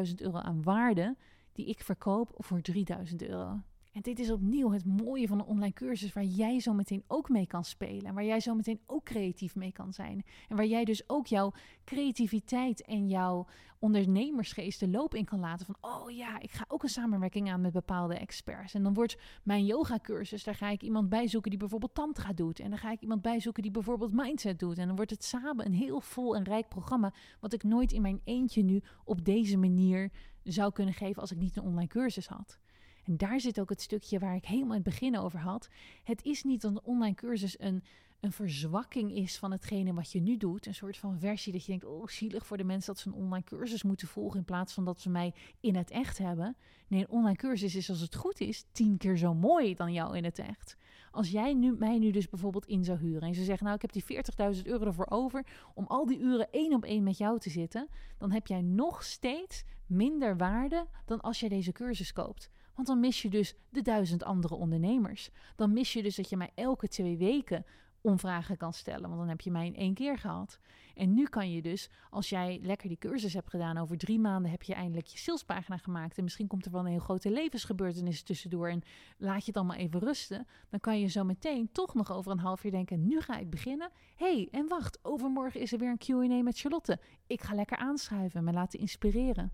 50.000 0.07 0.15
euro 0.15 0.37
aan 0.37 0.63
waarde 0.63 1.15
die 1.53 1.65
ik 1.65 1.81
verkoop 1.81 2.33
voor 2.37 2.61
3000 2.61 3.21
euro. 3.21 3.59
En 3.91 4.01
dit 4.01 4.19
is 4.19 4.31
opnieuw 4.31 4.71
het 4.71 4.85
mooie 4.85 5.27
van 5.27 5.39
een 5.39 5.45
online 5.45 5.73
cursus 5.73 6.13
waar 6.13 6.23
jij 6.23 6.59
zo 6.59 6.73
meteen 6.73 7.03
ook 7.07 7.29
mee 7.29 7.47
kan 7.47 7.63
spelen. 7.63 8.05
En 8.05 8.13
waar 8.13 8.25
jij 8.25 8.39
zo 8.39 8.55
meteen 8.55 8.79
ook 8.85 9.03
creatief 9.03 9.55
mee 9.55 9.71
kan 9.71 9.93
zijn. 9.93 10.23
En 10.49 10.55
waar 10.55 10.65
jij 10.65 10.83
dus 10.83 11.09
ook 11.09 11.27
jouw 11.27 11.53
creativiteit 11.85 12.81
en 12.85 13.09
jouw 13.09 13.47
ondernemersgeest 13.79 14.79
de 14.79 14.87
loop 14.87 15.15
in 15.15 15.25
kan 15.25 15.39
laten. 15.39 15.65
Van, 15.65 15.75
oh 15.81 16.11
ja, 16.11 16.39
ik 16.39 16.51
ga 16.51 16.65
ook 16.67 16.83
een 16.83 16.89
samenwerking 16.89 17.51
aan 17.51 17.61
met 17.61 17.71
bepaalde 17.71 18.15
experts. 18.15 18.73
En 18.73 18.83
dan 18.83 18.93
wordt 18.93 19.17
mijn 19.43 19.65
yoga 19.65 19.99
cursus, 20.01 20.43
daar 20.43 20.55
ga 20.55 20.69
ik 20.69 20.81
iemand 20.81 21.09
bij 21.09 21.27
zoeken 21.27 21.49
die 21.49 21.59
bijvoorbeeld 21.59 21.93
tantra 21.93 22.33
doet. 22.33 22.59
En 22.59 22.69
dan 22.69 22.79
ga 22.79 22.91
ik 22.91 23.01
iemand 23.01 23.21
bij 23.21 23.39
zoeken 23.39 23.63
die 23.63 23.71
bijvoorbeeld 23.71 24.13
mindset 24.13 24.59
doet. 24.59 24.77
En 24.77 24.87
dan 24.87 24.95
wordt 24.95 25.11
het 25.11 25.23
samen 25.23 25.65
een 25.65 25.73
heel 25.73 26.01
vol 26.01 26.35
en 26.35 26.43
rijk 26.43 26.67
programma. 26.67 27.13
Wat 27.39 27.53
ik 27.53 27.63
nooit 27.63 27.91
in 27.91 28.01
mijn 28.01 28.21
eentje 28.23 28.63
nu 28.63 28.81
op 29.03 29.25
deze 29.25 29.57
manier 29.57 30.11
zou 30.43 30.71
kunnen 30.71 30.93
geven 30.93 31.21
als 31.21 31.31
ik 31.31 31.37
niet 31.37 31.55
een 31.57 31.63
online 31.63 31.87
cursus 31.87 32.27
had. 32.27 32.60
En 33.03 33.17
daar 33.17 33.39
zit 33.39 33.59
ook 33.59 33.69
het 33.69 33.81
stukje 33.81 34.19
waar 34.19 34.35
ik 34.35 34.45
helemaal 34.45 34.75
in 34.75 34.81
het 34.83 34.89
begin 34.89 35.17
over 35.17 35.39
had. 35.39 35.69
Het 36.03 36.23
is 36.23 36.43
niet 36.43 36.61
dat 36.61 36.71
een 36.71 36.83
online 36.83 37.15
cursus 37.15 37.59
een, 37.59 37.83
een 38.19 38.31
verzwakking 38.31 39.15
is 39.15 39.37
van 39.37 39.51
hetgene 39.51 39.93
wat 39.93 40.11
je 40.11 40.21
nu 40.21 40.37
doet. 40.37 40.65
Een 40.65 40.75
soort 40.75 40.97
van 40.97 41.19
versie 41.19 41.51
dat 41.51 41.61
je 41.61 41.71
denkt, 41.71 41.85
oh 41.85 42.07
zielig 42.07 42.45
voor 42.45 42.57
de 42.57 42.63
mensen 42.63 42.93
dat 42.93 43.01
ze 43.01 43.07
een 43.07 43.15
online 43.15 43.43
cursus 43.43 43.83
moeten 43.83 44.07
volgen 44.07 44.39
in 44.39 44.45
plaats 44.45 44.73
van 44.73 44.85
dat 44.85 45.01
ze 45.01 45.09
mij 45.09 45.33
in 45.59 45.75
het 45.75 45.91
echt 45.91 46.17
hebben. 46.17 46.55
Nee, 46.87 47.01
een 47.01 47.09
online 47.09 47.37
cursus 47.37 47.75
is 47.75 47.89
als 47.89 47.99
het 47.99 48.15
goed 48.15 48.39
is 48.39 48.65
tien 48.71 48.97
keer 48.97 49.17
zo 49.17 49.33
mooi 49.33 49.75
dan 49.75 49.93
jou 49.93 50.17
in 50.17 50.23
het 50.23 50.39
echt. 50.39 50.77
Als 51.11 51.29
jij 51.29 51.53
nu, 51.53 51.75
mij 51.77 51.97
nu 51.97 52.11
dus 52.11 52.29
bijvoorbeeld 52.29 52.65
in 52.65 52.83
zou 52.83 52.97
huren 52.97 53.21
en 53.21 53.35
ze 53.35 53.43
zeggen, 53.43 53.63
nou 53.65 53.75
ik 53.75 53.81
heb 53.81 53.91
die 53.91 54.55
40.000 54.55 54.61
euro 54.63 54.85
ervoor 54.85 55.09
over 55.09 55.45
om 55.73 55.85
al 55.87 56.05
die 56.05 56.19
uren 56.19 56.51
één 56.51 56.73
op 56.73 56.83
één 56.83 57.03
met 57.03 57.17
jou 57.17 57.39
te 57.39 57.49
zitten, 57.49 57.87
dan 58.17 58.31
heb 58.31 58.47
jij 58.47 58.61
nog 58.61 59.03
steeds 59.03 59.63
minder 59.85 60.37
waarde 60.37 60.87
dan 61.05 61.21
als 61.21 61.39
jij 61.39 61.49
deze 61.49 61.71
cursus 61.71 62.13
koopt. 62.13 62.49
Want 62.81 62.93
dan 62.93 63.09
mis 63.09 63.21
je 63.21 63.29
dus 63.29 63.53
de 63.69 63.81
duizend 63.81 64.23
andere 64.23 64.55
ondernemers. 64.55 65.29
Dan 65.55 65.73
mis 65.73 65.93
je 65.93 66.03
dus 66.03 66.15
dat 66.15 66.29
je 66.29 66.37
mij 66.37 66.51
elke 66.55 66.87
twee 66.87 67.17
weken 67.17 67.65
omvragen 68.01 68.57
kan 68.57 68.73
stellen. 68.73 69.01
Want 69.01 69.17
dan 69.17 69.29
heb 69.29 69.41
je 69.41 69.51
mij 69.51 69.65
in 69.65 69.75
één 69.75 69.93
keer 69.93 70.17
gehad. 70.17 70.59
En 70.95 71.13
nu 71.13 71.25
kan 71.25 71.51
je 71.51 71.61
dus, 71.61 71.89
als 72.09 72.29
jij 72.29 72.59
lekker 72.61 72.87
die 72.87 72.97
cursus 72.97 73.33
hebt 73.33 73.49
gedaan, 73.49 73.77
over 73.77 73.97
drie 73.97 74.19
maanden 74.19 74.51
heb 74.51 74.63
je 74.63 74.73
eindelijk 74.73 75.07
je 75.07 75.17
salespagina 75.17 75.77
gemaakt. 75.77 76.17
En 76.17 76.23
misschien 76.23 76.47
komt 76.47 76.65
er 76.65 76.71
wel 76.71 76.81
een 76.81 76.91
heel 76.91 76.99
grote 76.99 77.31
levensgebeurtenis 77.31 78.23
tussendoor. 78.23 78.69
En 78.69 78.81
laat 79.17 79.39
je 79.39 79.45
het 79.45 79.57
allemaal 79.57 79.77
even 79.77 79.99
rusten. 79.99 80.47
Dan 80.69 80.79
kan 80.79 80.99
je 80.99 81.07
zo 81.07 81.23
meteen 81.23 81.71
toch 81.71 81.93
nog 81.93 82.11
over 82.11 82.31
een 82.31 82.39
half 82.39 82.63
uur 82.63 82.71
denken: 82.71 83.07
nu 83.07 83.21
ga 83.21 83.37
ik 83.37 83.49
beginnen. 83.49 83.89
hey, 84.15 84.47
en 84.51 84.67
wacht, 84.67 84.99
overmorgen 85.01 85.59
is 85.59 85.71
er 85.71 85.79
weer 85.79 85.97
een 85.97 86.29
QA 86.29 86.43
met 86.43 86.59
Charlotte. 86.59 86.99
Ik 87.27 87.41
ga 87.41 87.55
lekker 87.55 87.77
aanschuiven 87.77 88.39
en 88.39 88.45
me 88.45 88.51
laten 88.51 88.79
inspireren. 88.79 89.51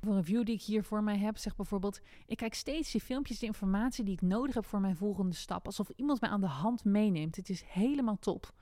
Een 0.00 0.14
review 0.14 0.44
die 0.44 0.54
ik 0.54 0.62
hier 0.62 0.84
voor 0.84 1.02
mij 1.02 1.18
heb, 1.18 1.36
zegt 1.36 1.56
bijvoorbeeld: 1.56 2.00
Ik 2.26 2.36
kijk 2.36 2.54
steeds 2.54 2.90
die 2.90 3.00
filmpjes, 3.00 3.38
de 3.38 3.46
informatie 3.46 4.04
die 4.04 4.14
ik 4.14 4.20
nodig 4.20 4.54
heb 4.54 4.64
voor 4.64 4.80
mijn 4.80 4.96
volgende 4.96 5.34
stap. 5.34 5.66
Alsof 5.66 5.88
iemand 5.96 6.20
mij 6.20 6.30
aan 6.30 6.40
de 6.40 6.46
hand 6.46 6.84
meeneemt. 6.84 7.36
Het 7.36 7.48
is 7.48 7.62
helemaal 7.66 8.18
top. 8.18 8.52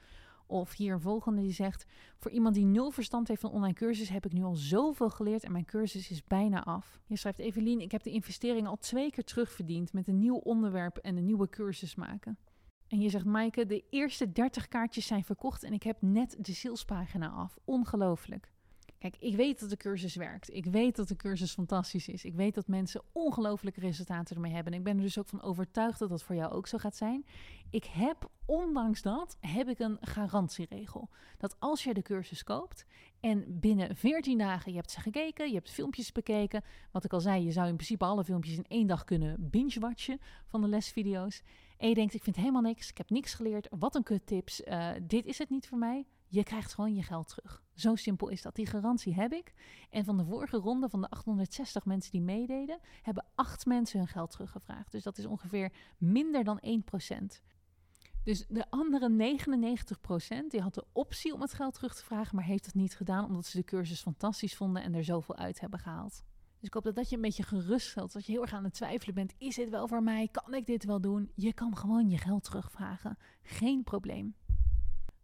Of 0.47 0.77
hier 0.77 0.93
een 0.93 1.01
volgende 1.01 1.41
die 1.41 1.53
zegt: 1.53 1.87
Voor 2.17 2.31
iemand 2.31 2.55
die 2.55 2.65
nul 2.65 2.91
verstand 2.91 3.29
heeft 3.29 3.41
van 3.41 3.51
online 3.51 3.75
cursus, 3.75 4.09
heb 4.09 4.25
ik 4.27 4.33
nu 4.33 4.43
al 4.43 4.55
zoveel 4.55 5.11
geleerd 5.11 5.45
en 5.45 5.53
mijn 5.53 5.65
cursus 5.65 6.11
is 6.11 6.25
bijna 6.25 6.65
af. 6.65 7.01
Je 7.07 7.17
schrijft 7.17 7.39
Evelien: 7.39 7.81
Ik 7.81 7.93
heb 7.93 8.03
de 8.03 8.11
investering 8.11 8.67
al 8.67 8.77
twee 8.77 9.11
keer 9.11 9.25
terugverdiend 9.25 9.93
met 9.93 10.09
een 10.09 10.19
nieuw 10.19 10.37
onderwerp 10.37 10.97
en 10.97 11.17
een 11.17 11.25
nieuwe 11.25 11.49
cursus 11.49 11.95
maken. 11.95 12.39
En 12.89 13.01
je 13.01 13.09
zegt, 13.09 13.25
Maaike, 13.25 13.67
de 13.67 13.85
eerste 13.91 14.33
30 14.33 14.69
kaartjes 14.69 15.07
zijn 15.07 15.25
verkocht 15.25 15.63
en 15.63 15.73
ik 15.73 15.83
heb 15.83 15.97
net 16.01 16.37
de 16.39 16.55
salespagina 16.55 17.29
af. 17.29 17.59
Ongelooflijk. 17.65 18.53
Kijk, 18.99 19.17
ik 19.19 19.37
weet 19.37 19.61
dat 19.61 19.71
de 19.71 19.77
cursus 19.77 20.15
werkt. 20.15 20.55
Ik 20.55 20.65
weet 20.65 20.97
dat 20.97 21.09
de 21.09 21.17
cursus 21.17 21.53
fantastisch 21.53 22.09
is. 22.09 22.25
Ik 22.25 22.35
weet 22.35 22.55
dat 22.55 22.69
mensen 22.69 23.03
ongelooflijke 23.13 23.81
resultaten 23.81 24.35
ermee 24.35 24.53
hebben. 24.53 24.73
En 24.73 24.79
ik 24.79 24.85
ben 24.85 24.97
er 24.97 25.03
dus 25.03 25.19
ook 25.19 25.29
van 25.29 25.43
overtuigd 25.43 25.99
dat 25.99 26.09
dat 26.09 26.23
voor 26.23 26.35
jou 26.35 26.53
ook 26.53 26.67
zo 26.67 26.79
gaat 26.79 26.97
zijn. 26.97 27.27
Ik 27.71 27.85
heb, 27.85 28.31
ondanks 28.45 29.03
dat, 29.03 29.37
heb 29.41 29.69
ik 29.69 29.79
een 29.79 29.99
garantieregel. 30.01 31.09
Dat 31.39 31.57
als 31.59 31.85
je 31.85 31.95
de 31.95 32.03
cursus 32.03 32.43
koopt 32.43 32.87
en 33.21 33.61
binnen 33.61 33.97
14 33.97 34.39
dagen, 34.39 34.71
je 34.71 34.77
hebt 34.77 34.91
ze 34.91 35.01
gekeken, 35.01 35.49
je 35.49 35.55
hebt 35.55 35.71
filmpjes 35.71 36.13
bekeken. 36.13 36.65
Wat 36.93 37.05
ik 37.05 37.13
al 37.13 37.21
zei, 37.21 37.45
je 37.45 37.53
zou 37.53 37.69
in 37.69 37.75
principe 37.75 38.05
alle 38.05 38.25
filmpjes 38.25 38.57
in 38.57 38.67
één 38.69 38.87
dag 38.87 39.05
kunnen 39.05 39.51
binge-watchen 39.51 40.21
van 40.47 40.61
de 40.61 40.69
lesvideo's. 40.69 41.43
En 41.79 41.89
je 41.89 41.95
denkt, 41.95 42.15
ik 42.15 42.23
vind 42.23 42.37
helemaal 42.37 42.63
niks, 42.63 42.91
ik 42.91 42.99
heb 42.99 43.11
niks 43.11 43.35
geleerd, 43.35 43.69
wat 43.71 43.95
een 43.95 44.03
kut 44.03 44.27
tips, 44.27 44.61
uh, 44.61 44.91
dit 45.03 45.27
is 45.27 45.39
het 45.39 45.51
niet 45.51 45.69
voor 45.69 45.79
mij. 45.79 46.07
Je 46.29 46.43
krijgt 46.43 46.75
gewoon 46.75 46.95
je 46.95 47.03
geld 47.03 47.29
terug. 47.29 47.66
Zo 47.77 47.95
simpel 47.95 48.29
is 48.29 48.43
dat. 48.43 48.55
Die 48.55 48.67
garantie 48.67 49.15
heb 49.15 49.33
ik. 49.33 49.53
En 49.91 50.05
van 50.05 50.17
de 50.17 50.25
vorige 50.25 50.57
ronde, 50.57 50.89
van 50.89 51.01
de 51.01 51.09
860 51.09 51.85
mensen 51.85 52.11
die 52.11 52.21
meededen, 52.21 52.79
hebben 53.03 53.25
acht 53.35 53.67
mensen 53.67 53.99
hun 53.99 54.09
geld 54.09 54.31
teruggevraagd. 54.31 54.93
Dus 54.93 55.03
dat 55.03 55.19
is 55.19 55.27
ongeveer 55.27 55.73
minder 55.99 56.45
dan 56.45 56.61
1%. 56.61 57.43
Dus 58.23 58.47
de 58.49 58.71
andere 58.71 59.39
99% 60.45 60.47
die 60.49 60.61
had 60.61 60.75
de 60.75 60.85
optie 60.93 61.35
om 61.35 61.41
het 61.41 61.55
geld 61.55 61.75
terug 61.75 61.95
te 61.95 62.05
vragen, 62.05 62.37
maar 62.37 62.45
heeft 62.45 62.67
het 62.67 62.75
niet 62.75 62.97
gedaan 62.97 63.25
omdat 63.25 63.47
ze 63.47 63.57
de 63.57 63.65
cursus 63.65 64.01
fantastisch 64.01 64.57
vonden 64.57 64.83
en 64.83 64.95
er 64.95 65.05
zoveel 65.05 65.37
uit 65.37 65.61
hebben 65.61 65.79
gehaald. 65.79 66.25
Dus 66.59 66.69
ik 66.69 66.75
hoop 66.75 66.85
dat 66.85 66.95
dat 66.95 67.09
je 67.09 67.17
een 67.17 67.23
beetje 67.23 67.43
gerust 67.43 67.89
stelt. 67.89 68.15
Als 68.15 68.27
je 68.27 68.33
heel 68.33 68.43
erg 68.43 68.53
aan 68.53 68.65
het 68.65 68.75
twijfelen 68.75 69.15
bent, 69.15 69.35
is 69.39 69.55
dit 69.55 69.71
wel 69.71 69.89
voor 69.89 70.03
mij? 70.03 70.29
Kan 70.29 70.55
ik 70.55 70.67
dit 70.67 70.85
wel 70.85 71.01
doen? 71.01 71.31
Je 71.35 71.53
kan 71.53 71.77
gewoon 71.77 72.11
je 72.11 72.19
geld 72.19 72.45
terugvragen. 72.45 73.19
Geen 73.43 73.83
probleem. 73.83 74.35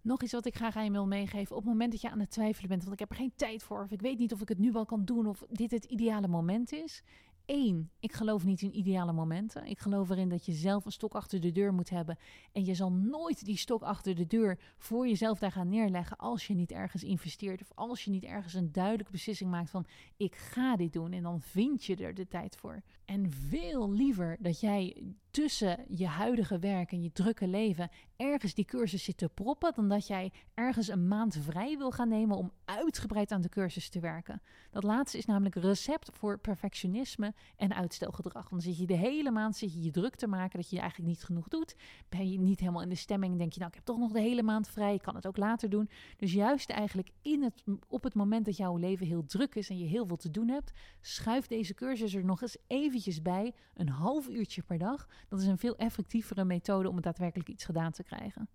Nog 0.02 0.22
iets 0.22 0.32
wat 0.32 0.46
ik 0.46 0.54
graag 0.54 0.76
aan 0.76 0.84
je 0.84 0.90
wil 0.90 1.06
meegeven. 1.06 1.56
Op 1.56 1.62
het 1.62 1.72
moment 1.72 1.92
dat 1.92 2.00
je 2.00 2.10
aan 2.10 2.20
het 2.20 2.30
twijfelen 2.30 2.68
bent, 2.68 2.82
want 2.82 2.92
ik 2.92 2.98
heb 2.98 3.10
er 3.10 3.16
geen 3.16 3.32
tijd 3.36 3.62
voor, 3.62 3.82
of 3.82 3.90
ik 3.90 4.00
weet 4.00 4.18
niet 4.18 4.32
of 4.32 4.40
ik 4.40 4.48
het 4.48 4.58
nu 4.58 4.72
wel 4.72 4.84
kan 4.84 5.04
doen, 5.04 5.26
of 5.26 5.44
dit 5.50 5.70
het 5.70 5.84
ideale 5.84 6.28
moment 6.28 6.72
is. 6.72 7.02
Eén, 7.46 7.90
ik 8.00 8.12
geloof 8.12 8.44
niet 8.44 8.62
in 8.62 8.76
ideale 8.76 9.12
momenten. 9.12 9.66
Ik 9.66 9.78
geloof 9.78 10.10
erin 10.10 10.28
dat 10.28 10.46
je 10.46 10.52
zelf 10.52 10.84
een 10.84 10.92
stok 10.92 11.14
achter 11.14 11.40
de 11.40 11.52
deur 11.52 11.74
moet 11.74 11.90
hebben. 11.90 12.18
En 12.52 12.64
je 12.64 12.74
zal 12.74 12.92
nooit 12.92 13.44
die 13.44 13.56
stok 13.56 13.82
achter 13.82 14.14
de 14.14 14.26
deur 14.26 14.58
voor 14.78 15.08
jezelf 15.08 15.38
daar 15.38 15.52
gaan 15.52 15.68
neerleggen 15.68 16.16
als 16.16 16.46
je 16.46 16.54
niet 16.54 16.72
ergens 16.72 17.04
investeert. 17.04 17.60
Of 17.60 17.72
als 17.74 18.04
je 18.04 18.10
niet 18.10 18.24
ergens 18.24 18.54
een 18.54 18.72
duidelijke 18.72 19.12
beslissing 19.12 19.50
maakt 19.50 19.70
van 19.70 19.86
ik 20.16 20.34
ga 20.34 20.76
dit 20.76 20.92
doen. 20.92 21.12
En 21.12 21.22
dan 21.22 21.40
vind 21.40 21.84
je 21.84 21.96
er 21.96 22.14
de 22.14 22.28
tijd 22.28 22.56
voor. 22.56 22.82
En 23.04 23.30
veel 23.30 23.92
liever 23.92 24.36
dat 24.40 24.60
jij 24.60 25.14
tussen 25.32 25.84
je 25.88 26.06
huidige 26.06 26.58
werk 26.58 26.92
en 26.92 27.02
je 27.02 27.12
drukke 27.12 27.46
leven 27.46 27.90
ergens 28.16 28.54
die 28.54 28.64
cursus 28.64 29.04
zit 29.04 29.16
te 29.16 29.28
proppen, 29.28 29.72
dan 29.74 29.88
dat 29.88 30.06
jij 30.06 30.32
ergens 30.54 30.88
een 30.88 31.08
maand 31.08 31.36
vrij 31.36 31.78
wil 31.78 31.90
gaan 31.90 32.08
nemen 32.08 32.36
om 32.36 32.52
uitgebreid 32.64 33.32
aan 33.32 33.40
de 33.40 33.48
cursus 33.48 33.88
te 33.88 34.00
werken. 34.00 34.42
Dat 34.70 34.82
laatste 34.82 35.18
is 35.18 35.24
namelijk 35.24 35.54
recept 35.54 36.10
voor 36.12 36.38
perfectionisme 36.38 37.34
en 37.56 37.74
uitstelgedrag. 37.74 38.48
Dan 38.48 38.60
zit 38.60 38.78
je 38.78 38.86
de 38.86 38.96
hele 38.96 39.30
maand 39.30 39.56
zit 39.56 39.74
je, 39.74 39.82
je 39.82 39.90
druk 39.90 40.14
te 40.14 40.26
maken 40.26 40.60
dat 40.60 40.70
je 40.70 40.78
eigenlijk 40.78 41.08
niet 41.08 41.24
genoeg 41.24 41.48
doet. 41.48 41.74
Ben 42.08 42.30
je 42.30 42.38
niet 42.38 42.60
helemaal 42.60 42.82
in 42.82 42.88
de 42.88 42.94
stemming, 42.94 43.38
denk 43.38 43.52
je 43.52 43.58
nou 43.58 43.70
ik 43.70 43.76
heb 43.76 43.84
toch 43.84 43.98
nog 43.98 44.12
de 44.12 44.20
hele 44.20 44.42
maand 44.42 44.68
vrij, 44.68 44.94
ik 44.94 45.02
kan 45.02 45.14
het 45.14 45.26
ook 45.26 45.36
later 45.36 45.70
doen. 45.70 45.90
Dus 46.16 46.32
juist 46.32 46.70
eigenlijk 46.70 47.10
in 47.22 47.42
het, 47.42 47.62
op 47.88 48.02
het 48.02 48.14
moment 48.14 48.44
dat 48.44 48.56
jouw 48.56 48.76
leven 48.76 49.06
heel 49.06 49.24
druk 49.24 49.54
is 49.54 49.70
en 49.70 49.78
je 49.78 49.86
heel 49.86 50.06
veel 50.06 50.16
te 50.16 50.30
doen 50.30 50.48
hebt, 50.48 50.72
schuif 51.00 51.46
deze 51.46 51.74
cursus 51.74 52.14
er 52.14 52.24
nog 52.24 52.42
eens 52.42 52.56
eventjes 52.66 53.22
bij, 53.22 53.54
een 53.74 53.88
half 53.88 54.28
uurtje 54.28 54.62
per 54.62 54.78
dag 54.78 55.08
dat 55.28 55.40
is 55.40 55.46
een 55.46 55.58
veel 55.58 55.76
effectievere 55.76 56.44
methode 56.44 56.88
om 56.88 57.00
daadwerkelijk 57.00 57.48
iets 57.48 57.64
gedaan 57.64 57.92
te 57.92 58.02
krijgen. 58.02 58.48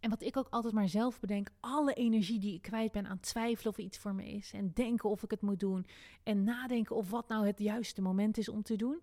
En 0.00 0.10
wat 0.10 0.22
ik 0.22 0.36
ook 0.36 0.48
altijd 0.50 0.74
maar 0.74 0.88
zelf 0.88 1.20
bedenk, 1.20 1.50
alle 1.60 1.92
energie 1.92 2.38
die 2.38 2.54
ik 2.54 2.62
kwijt 2.62 2.92
ben 2.92 3.06
aan 3.06 3.20
twijfelen 3.20 3.72
of 3.72 3.78
iets 3.78 3.98
voor 3.98 4.14
me 4.14 4.30
is. 4.30 4.52
En 4.52 4.70
denken 4.74 5.10
of 5.10 5.22
ik 5.22 5.30
het 5.30 5.42
moet 5.42 5.60
doen. 5.60 5.86
En 6.22 6.44
nadenken 6.44 6.96
of 6.96 7.10
wat 7.10 7.28
nou 7.28 7.46
het 7.46 7.58
juiste 7.58 8.02
moment 8.02 8.38
is 8.38 8.48
om 8.48 8.62
te 8.62 8.76
doen. 8.76 9.02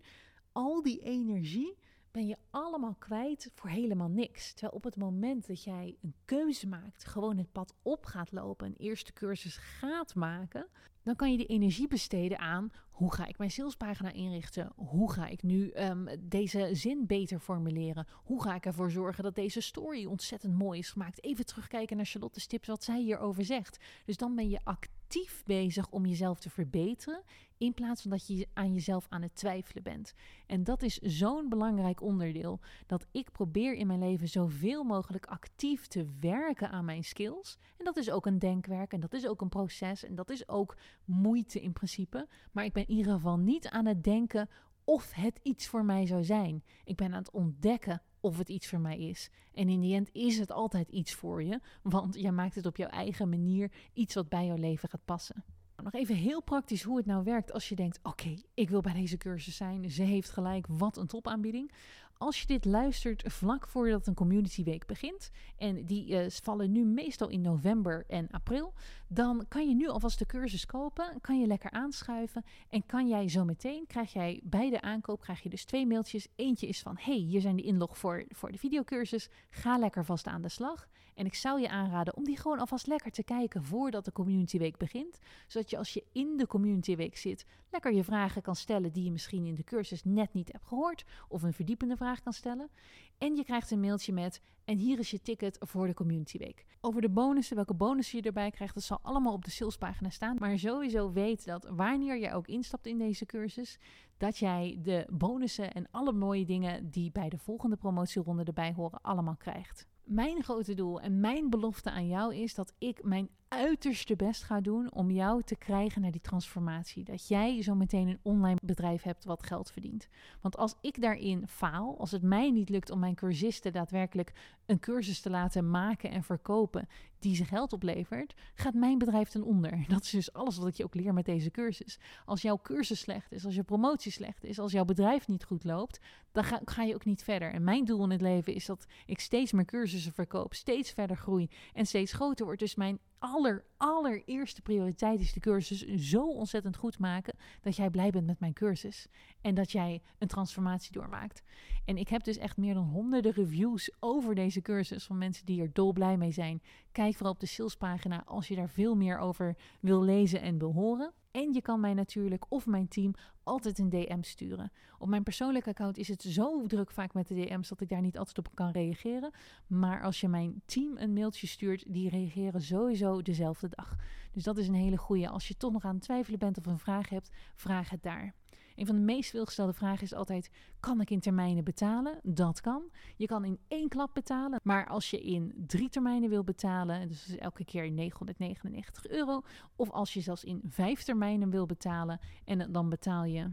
Al 0.52 0.82
die 0.82 1.00
energie 1.00 1.76
ben 2.10 2.26
je 2.26 2.36
allemaal 2.50 2.94
kwijt 2.98 3.50
voor 3.54 3.70
helemaal 3.70 4.08
niks. 4.08 4.52
Terwijl 4.52 4.76
op 4.76 4.84
het 4.84 4.96
moment 4.96 5.46
dat 5.46 5.64
jij 5.64 5.96
een 6.02 6.14
keuze 6.24 6.68
maakt, 6.68 7.04
gewoon 7.04 7.36
het 7.36 7.52
pad 7.52 7.74
op 7.82 8.06
gaat 8.06 8.32
lopen, 8.32 8.66
een 8.66 8.76
eerste 8.76 9.12
cursus 9.12 9.56
gaat 9.56 10.14
maken, 10.14 10.66
dan 11.02 11.16
kan 11.16 11.30
je 11.30 11.36
die 11.36 11.46
energie 11.46 11.88
besteden 11.88 12.38
aan 12.38 12.70
hoe 12.96 13.14
ga 13.14 13.26
ik 13.26 13.38
mijn 13.38 13.50
salespagina 13.50 14.12
inrichten? 14.12 14.72
Hoe 14.76 15.12
ga 15.12 15.26
ik 15.26 15.42
nu 15.42 15.72
um, 15.74 16.08
deze 16.20 16.68
zin 16.72 17.06
beter 17.06 17.38
formuleren? 17.38 18.06
Hoe 18.24 18.42
ga 18.42 18.54
ik 18.54 18.66
ervoor 18.66 18.90
zorgen 18.90 19.24
dat 19.24 19.34
deze 19.34 19.60
story 19.60 20.04
ontzettend 20.04 20.58
mooi 20.58 20.78
is 20.78 20.90
gemaakt? 20.90 21.24
Even 21.24 21.46
terugkijken 21.46 21.96
naar 21.96 22.06
Charlotte's 22.06 22.46
tips, 22.46 22.68
wat 22.68 22.84
zij 22.84 23.00
hierover 23.00 23.44
zegt. 23.44 23.78
Dus 24.04 24.16
dan 24.16 24.34
ben 24.34 24.48
je 24.48 24.60
actief 24.64 25.42
bezig 25.44 25.90
om 25.90 26.06
jezelf 26.06 26.40
te 26.40 26.50
verbeteren, 26.50 27.22
in 27.58 27.74
plaats 27.74 28.02
van 28.02 28.10
dat 28.10 28.26
je 28.26 28.48
aan 28.52 28.72
jezelf 28.72 29.06
aan 29.08 29.22
het 29.22 29.34
twijfelen 29.34 29.82
bent. 29.82 30.14
En 30.46 30.64
dat 30.64 30.82
is 30.82 30.98
zo'n 30.98 31.48
belangrijk 31.48 32.02
onderdeel, 32.02 32.60
dat 32.86 33.06
ik 33.10 33.32
probeer 33.32 33.74
in 33.74 33.86
mijn 33.86 33.98
leven 33.98 34.28
zoveel 34.28 34.84
mogelijk 34.84 35.26
actief 35.26 35.86
te 35.86 36.06
werken 36.20 36.70
aan 36.70 36.84
mijn 36.84 37.04
skills. 37.04 37.58
En 37.78 37.84
dat 37.84 37.96
is 37.96 38.10
ook 38.10 38.26
een 38.26 38.38
denkwerk 38.38 38.92
en 38.92 39.00
dat 39.00 39.12
is 39.12 39.26
ook 39.26 39.40
een 39.40 39.48
proces 39.48 40.04
en 40.04 40.14
dat 40.14 40.30
is 40.30 40.48
ook 40.48 40.76
moeite 41.04 41.60
in 41.60 41.72
principe. 41.72 42.28
Maar 42.52 42.64
ik 42.64 42.72
ben 42.72 42.85
in 42.86 42.96
ieder 42.96 43.12
geval 43.12 43.38
niet 43.38 43.68
aan 43.68 43.86
het 43.86 44.04
denken 44.04 44.48
of 44.84 45.12
het 45.12 45.40
iets 45.42 45.66
voor 45.66 45.84
mij 45.84 46.06
zou 46.06 46.24
zijn. 46.24 46.64
Ik 46.84 46.96
ben 46.96 47.12
aan 47.12 47.18
het 47.18 47.30
ontdekken 47.30 48.02
of 48.20 48.38
het 48.38 48.48
iets 48.48 48.68
voor 48.68 48.80
mij 48.80 48.98
is. 48.98 49.30
En 49.52 49.68
in 49.68 49.80
die 49.80 49.94
end 49.94 50.08
is 50.12 50.38
het 50.38 50.52
altijd 50.52 50.88
iets 50.88 51.14
voor 51.14 51.42
je, 51.42 51.60
want 51.82 52.14
jij 52.14 52.32
maakt 52.32 52.54
het 52.54 52.66
op 52.66 52.76
jouw 52.76 52.88
eigen 52.88 53.28
manier 53.28 53.72
iets 53.92 54.14
wat 54.14 54.28
bij 54.28 54.46
jouw 54.46 54.56
leven 54.56 54.88
gaat 54.88 55.04
passen. 55.04 55.44
Nog 55.82 55.92
even 55.92 56.14
heel 56.14 56.42
praktisch 56.42 56.82
hoe 56.82 56.96
het 56.96 57.06
nou 57.06 57.24
werkt 57.24 57.52
als 57.52 57.68
je 57.68 57.74
denkt: 57.74 57.98
oké, 58.02 58.34
ik 58.54 58.70
wil 58.70 58.80
bij 58.80 58.92
deze 58.92 59.16
cursus 59.16 59.56
zijn. 59.56 59.90
Ze 59.90 60.02
heeft 60.02 60.30
gelijk, 60.30 60.66
wat 60.68 60.96
een 60.96 61.06
topaanbieding. 61.06 61.72
Als 62.18 62.40
je 62.40 62.46
dit 62.46 62.64
luistert 62.64 63.32
vlak 63.32 63.68
voordat 63.68 64.06
een 64.06 64.14
community 64.14 64.64
week 64.64 64.86
begint, 64.86 65.30
en 65.56 65.84
die 65.84 66.08
uh, 66.08 66.30
vallen 66.30 66.72
nu 66.72 66.84
meestal 66.84 67.28
in 67.28 67.40
november 67.40 68.04
en 68.08 68.28
april, 68.30 68.72
dan 69.08 69.44
kan 69.48 69.68
je 69.68 69.74
nu 69.74 69.88
alvast 69.88 70.18
de 70.18 70.26
cursus 70.26 70.66
kopen, 70.66 71.20
kan 71.20 71.40
je 71.40 71.46
lekker 71.46 71.70
aanschuiven 71.70 72.44
en 72.68 72.86
kan 72.86 73.08
jij 73.08 73.28
zo 73.28 73.44
meteen, 73.44 73.86
krijg 73.86 74.12
jij 74.12 74.40
bij 74.42 74.70
de 74.70 74.80
aankoop, 74.80 75.20
krijg 75.20 75.42
je 75.42 75.48
dus 75.48 75.64
twee 75.64 75.86
mailtjes. 75.86 76.28
Eentje 76.36 76.66
is 76.66 76.80
van, 76.80 76.96
hey, 76.98 77.16
hier 77.16 77.40
zijn 77.40 77.56
de 77.56 77.62
inlog 77.62 77.98
voor, 77.98 78.24
voor 78.28 78.52
de 78.52 78.58
videocursus, 78.58 79.28
ga 79.50 79.78
lekker 79.78 80.04
vast 80.04 80.26
aan 80.26 80.42
de 80.42 80.48
slag. 80.48 80.88
En 81.16 81.26
ik 81.26 81.34
zou 81.34 81.60
je 81.60 81.68
aanraden 81.68 82.16
om 82.16 82.24
die 82.24 82.36
gewoon 82.36 82.58
alvast 82.58 82.86
lekker 82.86 83.10
te 83.10 83.22
kijken 83.22 83.64
voordat 83.64 84.04
de 84.04 84.12
community 84.12 84.58
week 84.58 84.76
begint, 84.76 85.18
zodat 85.46 85.70
je 85.70 85.78
als 85.78 85.92
je 85.92 86.04
in 86.12 86.36
de 86.36 86.46
community 86.46 86.96
week 86.96 87.16
zit, 87.16 87.46
lekker 87.70 87.92
je 87.92 88.04
vragen 88.04 88.42
kan 88.42 88.56
stellen 88.56 88.92
die 88.92 89.04
je 89.04 89.10
misschien 89.10 89.44
in 89.44 89.54
de 89.54 89.64
cursus 89.64 90.04
net 90.04 90.32
niet 90.32 90.52
hebt 90.52 90.64
gehoord, 90.64 91.04
of 91.28 91.42
een 91.42 91.52
verdiepende 91.52 91.96
vraag 91.96 92.22
kan 92.22 92.32
stellen. 92.32 92.70
En 93.18 93.36
je 93.36 93.44
krijgt 93.44 93.70
een 93.70 93.80
mailtje 93.80 94.12
met: 94.12 94.42
en 94.64 94.78
hier 94.78 94.98
is 94.98 95.10
je 95.10 95.22
ticket 95.22 95.56
voor 95.60 95.86
de 95.86 95.94
Community 95.94 96.38
Week. 96.38 96.64
Over 96.80 97.00
de 97.00 97.10
bonussen, 97.10 97.56
welke 97.56 97.74
bonussen 97.74 98.18
je 98.18 98.24
erbij 98.24 98.50
krijgt, 98.50 98.74
dat 98.74 98.82
zal 98.82 98.98
allemaal 99.02 99.32
op 99.32 99.44
de 99.44 99.50
salespagina 99.50 100.10
staan. 100.10 100.36
Maar 100.38 100.58
sowieso 100.58 101.12
weet 101.12 101.44
dat 101.44 101.68
wanneer 101.70 102.18
jij 102.18 102.34
ook 102.34 102.46
instapt 102.46 102.86
in 102.86 102.98
deze 102.98 103.26
cursus, 103.26 103.78
dat 104.16 104.38
jij 104.38 104.78
de 104.82 105.06
bonussen 105.12 105.72
en 105.72 105.88
alle 105.90 106.12
mooie 106.12 106.44
dingen 106.44 106.90
die 106.90 107.10
bij 107.10 107.28
de 107.28 107.38
volgende 107.38 107.76
promotieronde 107.76 108.44
erbij 108.44 108.72
horen, 108.72 109.00
allemaal 109.02 109.36
krijgt. 109.36 109.86
Mijn 110.06 110.42
grote 110.42 110.74
doel 110.74 111.00
en 111.00 111.20
mijn 111.20 111.50
belofte 111.50 111.90
aan 111.90 112.06
jou 112.08 112.34
is 112.34 112.54
dat 112.54 112.72
ik 112.78 113.04
mijn 113.04 113.28
uiterste 113.48 114.16
best 114.16 114.42
ga 114.42 114.60
doen 114.60 114.92
om 114.92 115.10
jou 115.10 115.42
te 115.42 115.56
krijgen 115.56 116.02
naar 116.02 116.10
die 116.10 116.20
transformatie. 116.20 117.04
Dat 117.04 117.28
jij 117.28 117.62
zo 117.62 117.74
meteen 117.74 118.08
een 118.08 118.20
online 118.22 118.58
bedrijf 118.62 119.02
hebt 119.02 119.24
wat 119.24 119.42
geld 119.42 119.70
verdient. 119.70 120.08
Want 120.40 120.56
als 120.56 120.74
ik 120.80 121.00
daarin 121.00 121.48
faal, 121.48 121.98
als 121.98 122.10
het 122.10 122.22
mij 122.22 122.50
niet 122.50 122.68
lukt 122.68 122.90
om 122.90 122.98
mijn 122.98 123.14
cursisten 123.14 123.72
daadwerkelijk 123.72 124.32
een 124.66 124.80
cursus 124.80 125.20
te 125.20 125.30
laten 125.30 125.70
maken 125.70 126.10
en 126.10 126.22
verkopen 126.22 126.88
die 127.18 127.36
ze 127.36 127.44
geld 127.44 127.72
oplevert, 127.72 128.34
gaat 128.54 128.74
mijn 128.74 128.98
bedrijf 128.98 129.28
ten 129.28 129.42
onder. 129.42 129.84
Dat 129.88 130.02
is 130.02 130.10
dus 130.10 130.32
alles 130.32 130.56
wat 130.56 130.68
ik 130.68 130.74
je 130.74 130.84
ook 130.84 130.94
leer 130.94 131.14
met 131.14 131.24
deze 131.24 131.50
cursus. 131.50 131.98
Als 132.24 132.42
jouw 132.42 132.58
cursus 132.62 133.00
slecht 133.00 133.32
is, 133.32 133.44
als 133.44 133.54
je 133.54 133.62
promotie 133.62 134.12
slecht 134.12 134.44
is, 134.44 134.58
als 134.58 134.72
jouw 134.72 134.84
bedrijf 134.84 135.28
niet 135.28 135.44
goed 135.44 135.64
loopt, 135.64 136.00
dan 136.32 136.44
ga, 136.44 136.60
ga 136.64 136.82
je 136.82 136.94
ook 136.94 137.04
niet 137.04 137.22
verder. 137.22 137.52
En 137.52 137.64
mijn 137.64 137.84
doel 137.84 138.04
in 138.04 138.10
het 138.10 138.20
leven 138.20 138.54
is 138.54 138.66
dat 138.66 138.86
ik 139.06 139.20
steeds 139.20 139.52
meer 139.52 139.64
cursussen 139.64 140.12
verkoop, 140.12 140.54
steeds 140.54 140.90
verder 140.90 141.16
groei 141.16 141.50
en 141.74 141.86
steeds 141.86 142.12
groter 142.12 142.44
word. 142.44 142.58
Dus 142.58 142.74
mijn 142.74 142.98
aller, 143.18 143.64
allereerste 143.76 144.62
prioriteit 144.62 145.20
is 145.20 145.32
de 145.32 145.40
cursus 145.40 145.84
zo 145.84 146.32
ontzettend 146.32 146.76
goed 146.76 146.98
maken 146.98 147.34
dat 147.60 147.76
jij 147.76 147.90
blij 147.90 148.10
bent 148.10 148.26
met 148.26 148.40
mijn 148.40 148.52
cursus. 148.52 149.06
En 149.40 149.54
dat 149.54 149.72
jij 149.72 150.02
een 150.18 150.28
transformatie 150.28 150.92
doormaakt. 150.92 151.42
En 151.84 151.96
ik 151.96 152.08
heb 152.08 152.24
dus 152.24 152.36
echt 152.36 152.56
meer 152.56 152.74
dan 152.74 152.88
honderden 152.88 153.32
reviews 153.32 153.92
over 154.00 154.34
deze 154.34 154.60
cursus 154.60 155.04
van 155.04 155.18
mensen 155.18 155.46
die 155.46 155.60
er 155.60 155.72
dolblij 155.72 156.16
mee 156.16 156.32
zijn. 156.32 156.62
Kijk 156.92 157.14
vooral 157.14 157.32
op 157.32 157.40
de 157.40 157.46
salespagina 157.46 158.22
als 158.24 158.48
je 158.48 158.54
daar 158.54 158.70
veel 158.70 158.94
meer 158.94 159.18
over 159.18 159.56
wil 159.80 160.02
lezen 160.02 160.40
en 160.40 160.58
wil 160.58 160.72
horen. 160.72 161.12
En 161.36 161.52
je 161.52 161.62
kan 161.62 161.80
mij 161.80 161.94
natuurlijk 161.94 162.46
of 162.48 162.66
mijn 162.66 162.88
team 162.88 163.14
altijd 163.42 163.78
een 163.78 163.88
DM 163.88 164.22
sturen. 164.22 164.72
Op 164.98 165.08
mijn 165.08 165.22
persoonlijke 165.22 165.68
account 165.68 165.98
is 165.98 166.08
het 166.08 166.22
zo 166.22 166.66
druk 166.66 166.90
vaak 166.90 167.14
met 167.14 167.28
de 167.28 167.34
DM's 167.34 167.68
dat 167.68 167.80
ik 167.80 167.88
daar 167.88 168.00
niet 168.00 168.18
altijd 168.18 168.38
op 168.38 168.48
kan 168.54 168.70
reageren. 168.70 169.30
Maar 169.66 170.02
als 170.02 170.20
je 170.20 170.28
mijn 170.28 170.62
team 170.66 170.96
een 170.96 171.12
mailtje 171.12 171.46
stuurt, 171.46 171.84
die 171.88 172.08
reageren 172.08 172.62
sowieso 172.62 173.22
dezelfde 173.22 173.68
dag. 173.68 173.96
Dus 174.32 174.42
dat 174.42 174.58
is 174.58 174.68
een 174.68 174.74
hele 174.74 174.96
goede. 174.96 175.28
Als 175.28 175.48
je 175.48 175.56
toch 175.56 175.72
nog 175.72 175.84
aan 175.84 175.94
het 175.94 176.02
twijfelen 176.02 176.38
bent 176.38 176.58
of 176.58 176.66
een 176.66 176.78
vraag 176.78 177.08
hebt, 177.08 177.30
vraag 177.54 177.90
het 177.90 178.02
daar. 178.02 178.34
Een 178.76 178.86
van 178.86 178.94
de 178.94 179.00
meest 179.00 179.30
veelgestelde 179.30 179.72
vragen 179.72 180.02
is 180.02 180.14
altijd: 180.14 180.50
kan 180.80 181.00
ik 181.00 181.10
in 181.10 181.20
termijnen 181.20 181.64
betalen? 181.64 182.20
Dat 182.22 182.60
kan. 182.60 182.82
Je 183.16 183.26
kan 183.26 183.44
in 183.44 183.58
één 183.68 183.88
klap 183.88 184.14
betalen, 184.14 184.60
maar 184.62 184.86
als 184.86 185.10
je 185.10 185.20
in 185.20 185.52
drie 185.66 185.88
termijnen 185.88 186.30
wil 186.30 186.44
betalen, 186.44 187.08
dus 187.08 187.36
elke 187.36 187.64
keer 187.64 187.90
999 187.90 189.06
euro, 189.08 189.42
of 189.76 189.90
als 189.90 190.12
je 190.12 190.20
zelfs 190.20 190.44
in 190.44 190.60
vijf 190.68 191.02
termijnen 191.02 191.50
wil 191.50 191.66
betalen 191.66 192.20
en 192.44 192.72
dan 192.72 192.88
betaal 192.88 193.24
je 193.24 193.50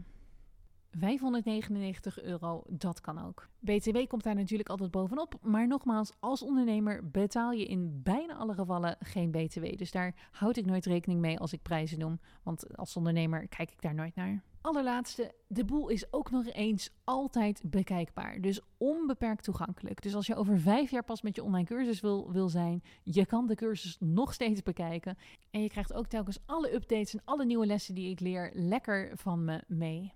599 0.98 2.22
euro, 2.22 2.62
dat 2.68 3.00
kan 3.00 3.26
ook. 3.26 3.48
BTW 3.58 4.06
komt 4.08 4.22
daar 4.22 4.34
natuurlijk 4.34 4.68
altijd 4.68 4.90
bovenop. 4.90 5.34
Maar 5.42 5.66
nogmaals, 5.66 6.12
als 6.20 6.42
ondernemer 6.42 7.10
betaal 7.10 7.52
je 7.52 7.66
in 7.66 8.00
bijna 8.02 8.34
alle 8.34 8.54
gevallen 8.54 8.96
geen 9.00 9.30
BTW. 9.30 9.76
Dus 9.76 9.90
daar 9.90 10.14
houd 10.30 10.56
ik 10.56 10.66
nooit 10.66 10.86
rekening 10.86 11.20
mee 11.20 11.38
als 11.38 11.52
ik 11.52 11.62
prijzen 11.62 11.98
noem. 11.98 12.20
Want 12.42 12.76
als 12.76 12.96
ondernemer 12.96 13.48
kijk 13.48 13.70
ik 13.70 13.82
daar 13.82 13.94
nooit 13.94 14.14
naar. 14.14 14.42
Allerlaatste, 14.64 15.34
de 15.46 15.64
boel 15.64 15.88
is 15.88 16.12
ook 16.12 16.30
nog 16.30 16.46
eens 16.46 16.90
altijd 17.04 17.62
bekijkbaar. 17.66 18.40
Dus 18.40 18.60
onbeperkt 18.78 19.44
toegankelijk. 19.44 20.02
Dus 20.02 20.14
als 20.14 20.26
je 20.26 20.34
over 20.34 20.58
vijf 20.58 20.90
jaar 20.90 21.04
pas 21.04 21.22
met 21.22 21.36
je 21.36 21.42
online 21.42 21.66
cursus 21.66 22.00
wil, 22.00 22.32
wil 22.32 22.48
zijn, 22.48 22.82
je 23.02 23.26
kan 23.26 23.46
de 23.46 23.54
cursus 23.54 23.96
nog 24.00 24.32
steeds 24.32 24.62
bekijken. 24.62 25.16
En 25.50 25.62
je 25.62 25.68
krijgt 25.68 25.92
ook 25.92 26.06
telkens 26.06 26.38
alle 26.46 26.74
updates 26.74 27.14
en 27.14 27.22
alle 27.24 27.44
nieuwe 27.44 27.66
lessen 27.66 27.94
die 27.94 28.10
ik 28.10 28.20
leer 28.20 28.50
lekker 28.54 29.10
van 29.14 29.44
me 29.44 29.62
mee. 29.66 30.12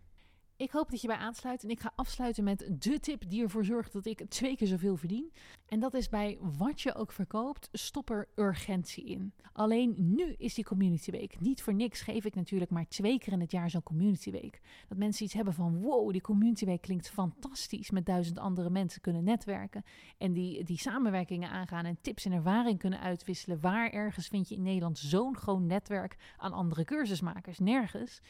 Ik 0.59 0.71
hoop 0.71 0.91
dat 0.91 1.01
je 1.01 1.07
bij 1.07 1.17
aansluit 1.17 1.63
en 1.63 1.71
ik 1.71 1.81
ga 1.81 1.93
afsluiten 1.95 2.45
met 2.45 2.69
de 2.71 3.01
tip 3.01 3.29
die 3.29 3.43
ervoor 3.43 3.65
zorgt 3.65 3.93
dat 3.93 4.07
ik 4.07 4.29
twee 4.29 4.57
keer 4.57 4.67
zoveel 4.67 4.97
verdien. 4.97 5.33
En 5.67 5.81
dat 5.81 5.95
is 5.95 6.09
bij 6.09 6.39
wat 6.41 6.81
je 6.81 6.95
ook 6.95 7.13
verkoopt, 7.13 7.69
stop 7.73 8.11
er 8.11 8.29
urgentie 8.35 9.05
in. 9.05 9.33
Alleen 9.53 9.95
nu 9.97 10.35
is 10.39 10.55
die 10.55 10.65
community 10.65 11.11
week. 11.11 11.41
Niet 11.41 11.63
voor 11.63 11.75
niks 11.75 12.01
geef 12.01 12.25
ik 12.25 12.35
natuurlijk 12.35 12.71
maar 12.71 12.89
twee 12.89 13.19
keer 13.19 13.33
in 13.33 13.41
het 13.41 13.51
jaar 13.51 13.71
zo'n 13.71 13.83
community 13.83 14.31
week. 14.31 14.61
Dat 14.89 14.99
mensen 14.99 15.25
iets 15.25 15.35
hebben 15.35 15.55
van 15.55 15.81
wow, 15.81 16.13
die 16.13 16.21
community 16.21 16.65
week 16.65 16.81
klinkt 16.81 17.11
fantastisch. 17.11 17.91
Met 17.91 18.07
duizend 18.07 18.39
andere 18.39 18.71
mensen 18.71 19.01
kunnen 19.01 19.25
netwerken 19.25 19.85
en 20.19 20.33
die, 20.33 20.65
die 20.65 20.79
samenwerkingen 20.79 21.51
aangaan 21.51 21.85
en 21.85 21.99
tips 22.01 22.25
en 22.25 22.33
ervaring 22.33 22.79
kunnen 22.79 23.01
uitwisselen. 23.01 23.61
Waar 23.61 23.91
ergens 23.91 24.29
vind 24.29 24.49
je 24.49 24.55
in 24.55 24.63
Nederland 24.63 24.99
zo'n 24.99 25.37
groot 25.37 25.63
netwerk 25.63 26.17
aan 26.37 26.53
andere 26.53 26.85
cursusmakers? 26.85 27.59
Nergens. 27.59 28.21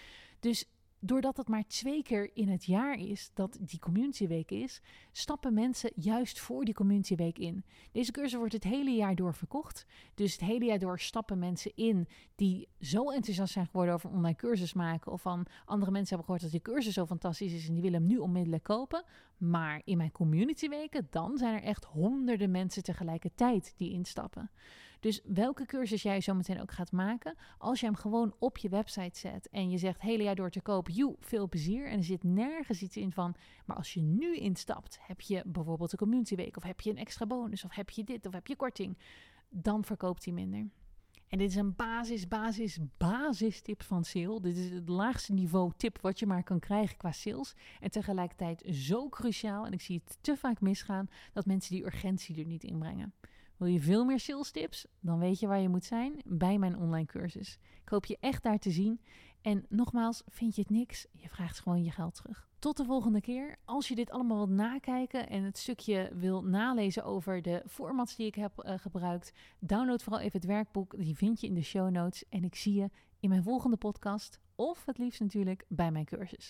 Dus 0.40 0.64
doordat 1.00 1.36
het 1.36 1.48
maar 1.48 1.66
twee 1.66 2.02
keer 2.02 2.30
in 2.34 2.48
het 2.48 2.64
jaar 2.64 2.98
is 2.98 3.30
dat 3.34 3.58
die 3.60 3.78
community 3.78 4.26
week 4.26 4.50
is, 4.50 4.82
stappen 5.12 5.54
mensen 5.54 5.92
juist 5.94 6.40
voor 6.40 6.64
die 6.64 6.74
community 6.74 7.14
week 7.16 7.38
in. 7.38 7.64
Deze 7.92 8.12
cursus 8.12 8.38
wordt 8.38 8.52
het 8.52 8.64
hele 8.64 8.90
jaar 8.90 9.14
door 9.14 9.34
verkocht. 9.34 9.86
Dus 10.14 10.32
het 10.32 10.40
hele 10.40 10.64
jaar 10.64 10.78
door 10.78 11.00
stappen 11.00 11.38
mensen 11.38 11.72
in 11.74 12.08
die 12.34 12.68
zo 12.80 13.10
enthousiast 13.10 13.52
zijn 13.52 13.66
geworden 13.66 13.94
over 13.94 14.10
online 14.10 14.36
cursus 14.36 14.72
maken. 14.72 15.12
Of 15.12 15.22
van 15.22 15.46
andere 15.64 15.90
mensen 15.90 16.16
hebben 16.16 16.24
gehoord 16.24 16.42
dat 16.42 16.62
die 16.62 16.74
cursus 16.74 16.94
zo 16.94 17.06
fantastisch 17.06 17.52
is 17.52 17.68
en 17.68 17.72
die 17.72 17.82
willen 17.82 18.00
hem 18.00 18.08
nu 18.08 18.16
onmiddellijk 18.16 18.62
kopen. 18.62 19.04
Maar 19.36 19.82
in 19.84 19.96
mijn 19.96 20.12
community 20.12 20.68
weken, 20.68 21.06
dan 21.10 21.38
zijn 21.38 21.54
er 21.54 21.62
echt 21.62 21.84
honderden 21.84 22.50
mensen 22.50 22.82
tegelijkertijd 22.82 23.74
die 23.76 23.92
instappen. 23.92 24.50
Dus 25.00 25.20
welke 25.24 25.66
cursus 25.66 26.02
jij 26.02 26.20
zo 26.20 26.34
meteen 26.34 26.60
ook 26.60 26.72
gaat 26.72 26.92
maken, 26.92 27.36
als 27.58 27.80
je 27.80 27.86
hem 27.86 27.94
gewoon 27.94 28.34
op 28.38 28.58
je 28.58 28.68
website 28.68 29.18
zet 29.18 29.48
en 29.48 29.70
je 29.70 29.78
zegt 29.78 30.00
hele 30.00 30.22
jaar 30.22 30.34
door 30.34 30.50
te 30.50 30.62
koop, 30.62 30.88
joe, 30.88 31.16
veel 31.20 31.48
plezier. 31.48 31.88
En 31.88 31.96
er 31.96 32.04
zit 32.04 32.22
nergens 32.22 32.82
iets 32.82 32.96
in 32.96 33.12
van, 33.12 33.34
maar 33.66 33.76
als 33.76 33.94
je 33.94 34.00
nu 34.00 34.36
instapt, 34.36 34.98
heb 35.00 35.20
je 35.20 35.42
bijvoorbeeld 35.46 35.92
een 35.92 35.98
community 35.98 36.34
week 36.34 36.56
of 36.56 36.62
heb 36.62 36.80
je 36.80 36.90
een 36.90 36.98
extra 36.98 37.26
bonus 37.26 37.64
of 37.64 37.74
heb 37.74 37.90
je 37.90 38.04
dit 38.04 38.26
of 38.26 38.32
heb 38.32 38.46
je 38.46 38.56
korting, 38.56 38.98
dan 39.48 39.84
verkoopt 39.84 40.24
hij 40.24 40.34
minder. 40.34 40.68
En 41.28 41.38
dit 41.38 41.50
is 41.50 41.56
een 41.56 41.74
basis, 41.74 42.28
basis, 42.28 42.78
basis 42.96 43.60
tip 43.60 43.82
van 43.82 44.04
sale. 44.04 44.40
Dit 44.40 44.56
is 44.56 44.70
het 44.70 44.88
laagste 44.88 45.32
niveau 45.32 45.72
tip 45.76 46.00
wat 46.00 46.18
je 46.18 46.26
maar 46.26 46.42
kan 46.42 46.58
krijgen 46.58 46.96
qua 46.96 47.12
sales. 47.12 47.54
En 47.80 47.90
tegelijkertijd 47.90 48.64
zo 48.70 49.08
cruciaal, 49.08 49.66
en 49.66 49.72
ik 49.72 49.80
zie 49.80 50.02
het 50.04 50.18
te 50.20 50.36
vaak 50.36 50.60
misgaan, 50.60 51.08
dat 51.32 51.46
mensen 51.46 51.74
die 51.74 51.84
urgentie 51.84 52.38
er 52.38 52.46
niet 52.46 52.64
inbrengen. 52.64 53.14
Wil 53.58 53.68
je 53.68 53.80
veel 53.80 54.04
meer 54.04 54.20
sales 54.20 54.50
tips? 54.50 54.86
Dan 55.00 55.18
weet 55.18 55.40
je 55.40 55.46
waar 55.46 55.60
je 55.60 55.68
moet 55.68 55.84
zijn 55.84 56.20
bij 56.24 56.58
mijn 56.58 56.76
online 56.76 57.06
cursus. 57.06 57.58
Ik 57.82 57.88
hoop 57.88 58.04
je 58.04 58.16
echt 58.20 58.42
daar 58.42 58.58
te 58.58 58.70
zien. 58.70 59.00
En 59.40 59.64
nogmaals, 59.68 60.22
vind 60.26 60.54
je 60.54 60.60
het 60.60 60.70
niks? 60.70 61.06
Je 61.12 61.28
vraagt 61.28 61.60
gewoon 61.60 61.82
je 61.82 61.90
geld 61.90 62.14
terug. 62.14 62.48
Tot 62.58 62.76
de 62.76 62.84
volgende 62.84 63.20
keer. 63.20 63.56
Als 63.64 63.88
je 63.88 63.94
dit 63.94 64.10
allemaal 64.10 64.36
wilt 64.36 64.58
nakijken 64.58 65.28
en 65.28 65.42
het 65.42 65.58
stukje 65.58 66.10
wil 66.14 66.42
nalezen 66.42 67.04
over 67.04 67.42
de 67.42 67.62
formats 67.68 68.16
die 68.16 68.26
ik 68.26 68.34
heb 68.34 68.64
uh, 68.64 68.74
gebruikt, 68.76 69.32
download 69.58 70.02
vooral 70.02 70.20
even 70.20 70.40
het 70.40 70.48
werkboek. 70.48 70.94
Die 70.98 71.16
vind 71.16 71.40
je 71.40 71.46
in 71.46 71.54
de 71.54 71.62
show 71.62 71.90
notes. 71.90 72.24
En 72.28 72.44
ik 72.44 72.54
zie 72.54 72.74
je 72.74 72.90
in 73.20 73.28
mijn 73.28 73.42
volgende 73.42 73.76
podcast. 73.76 74.40
Of 74.54 74.84
het 74.84 74.98
liefst 74.98 75.20
natuurlijk 75.20 75.64
bij 75.68 75.90
mijn 75.90 76.04
cursus. 76.04 76.46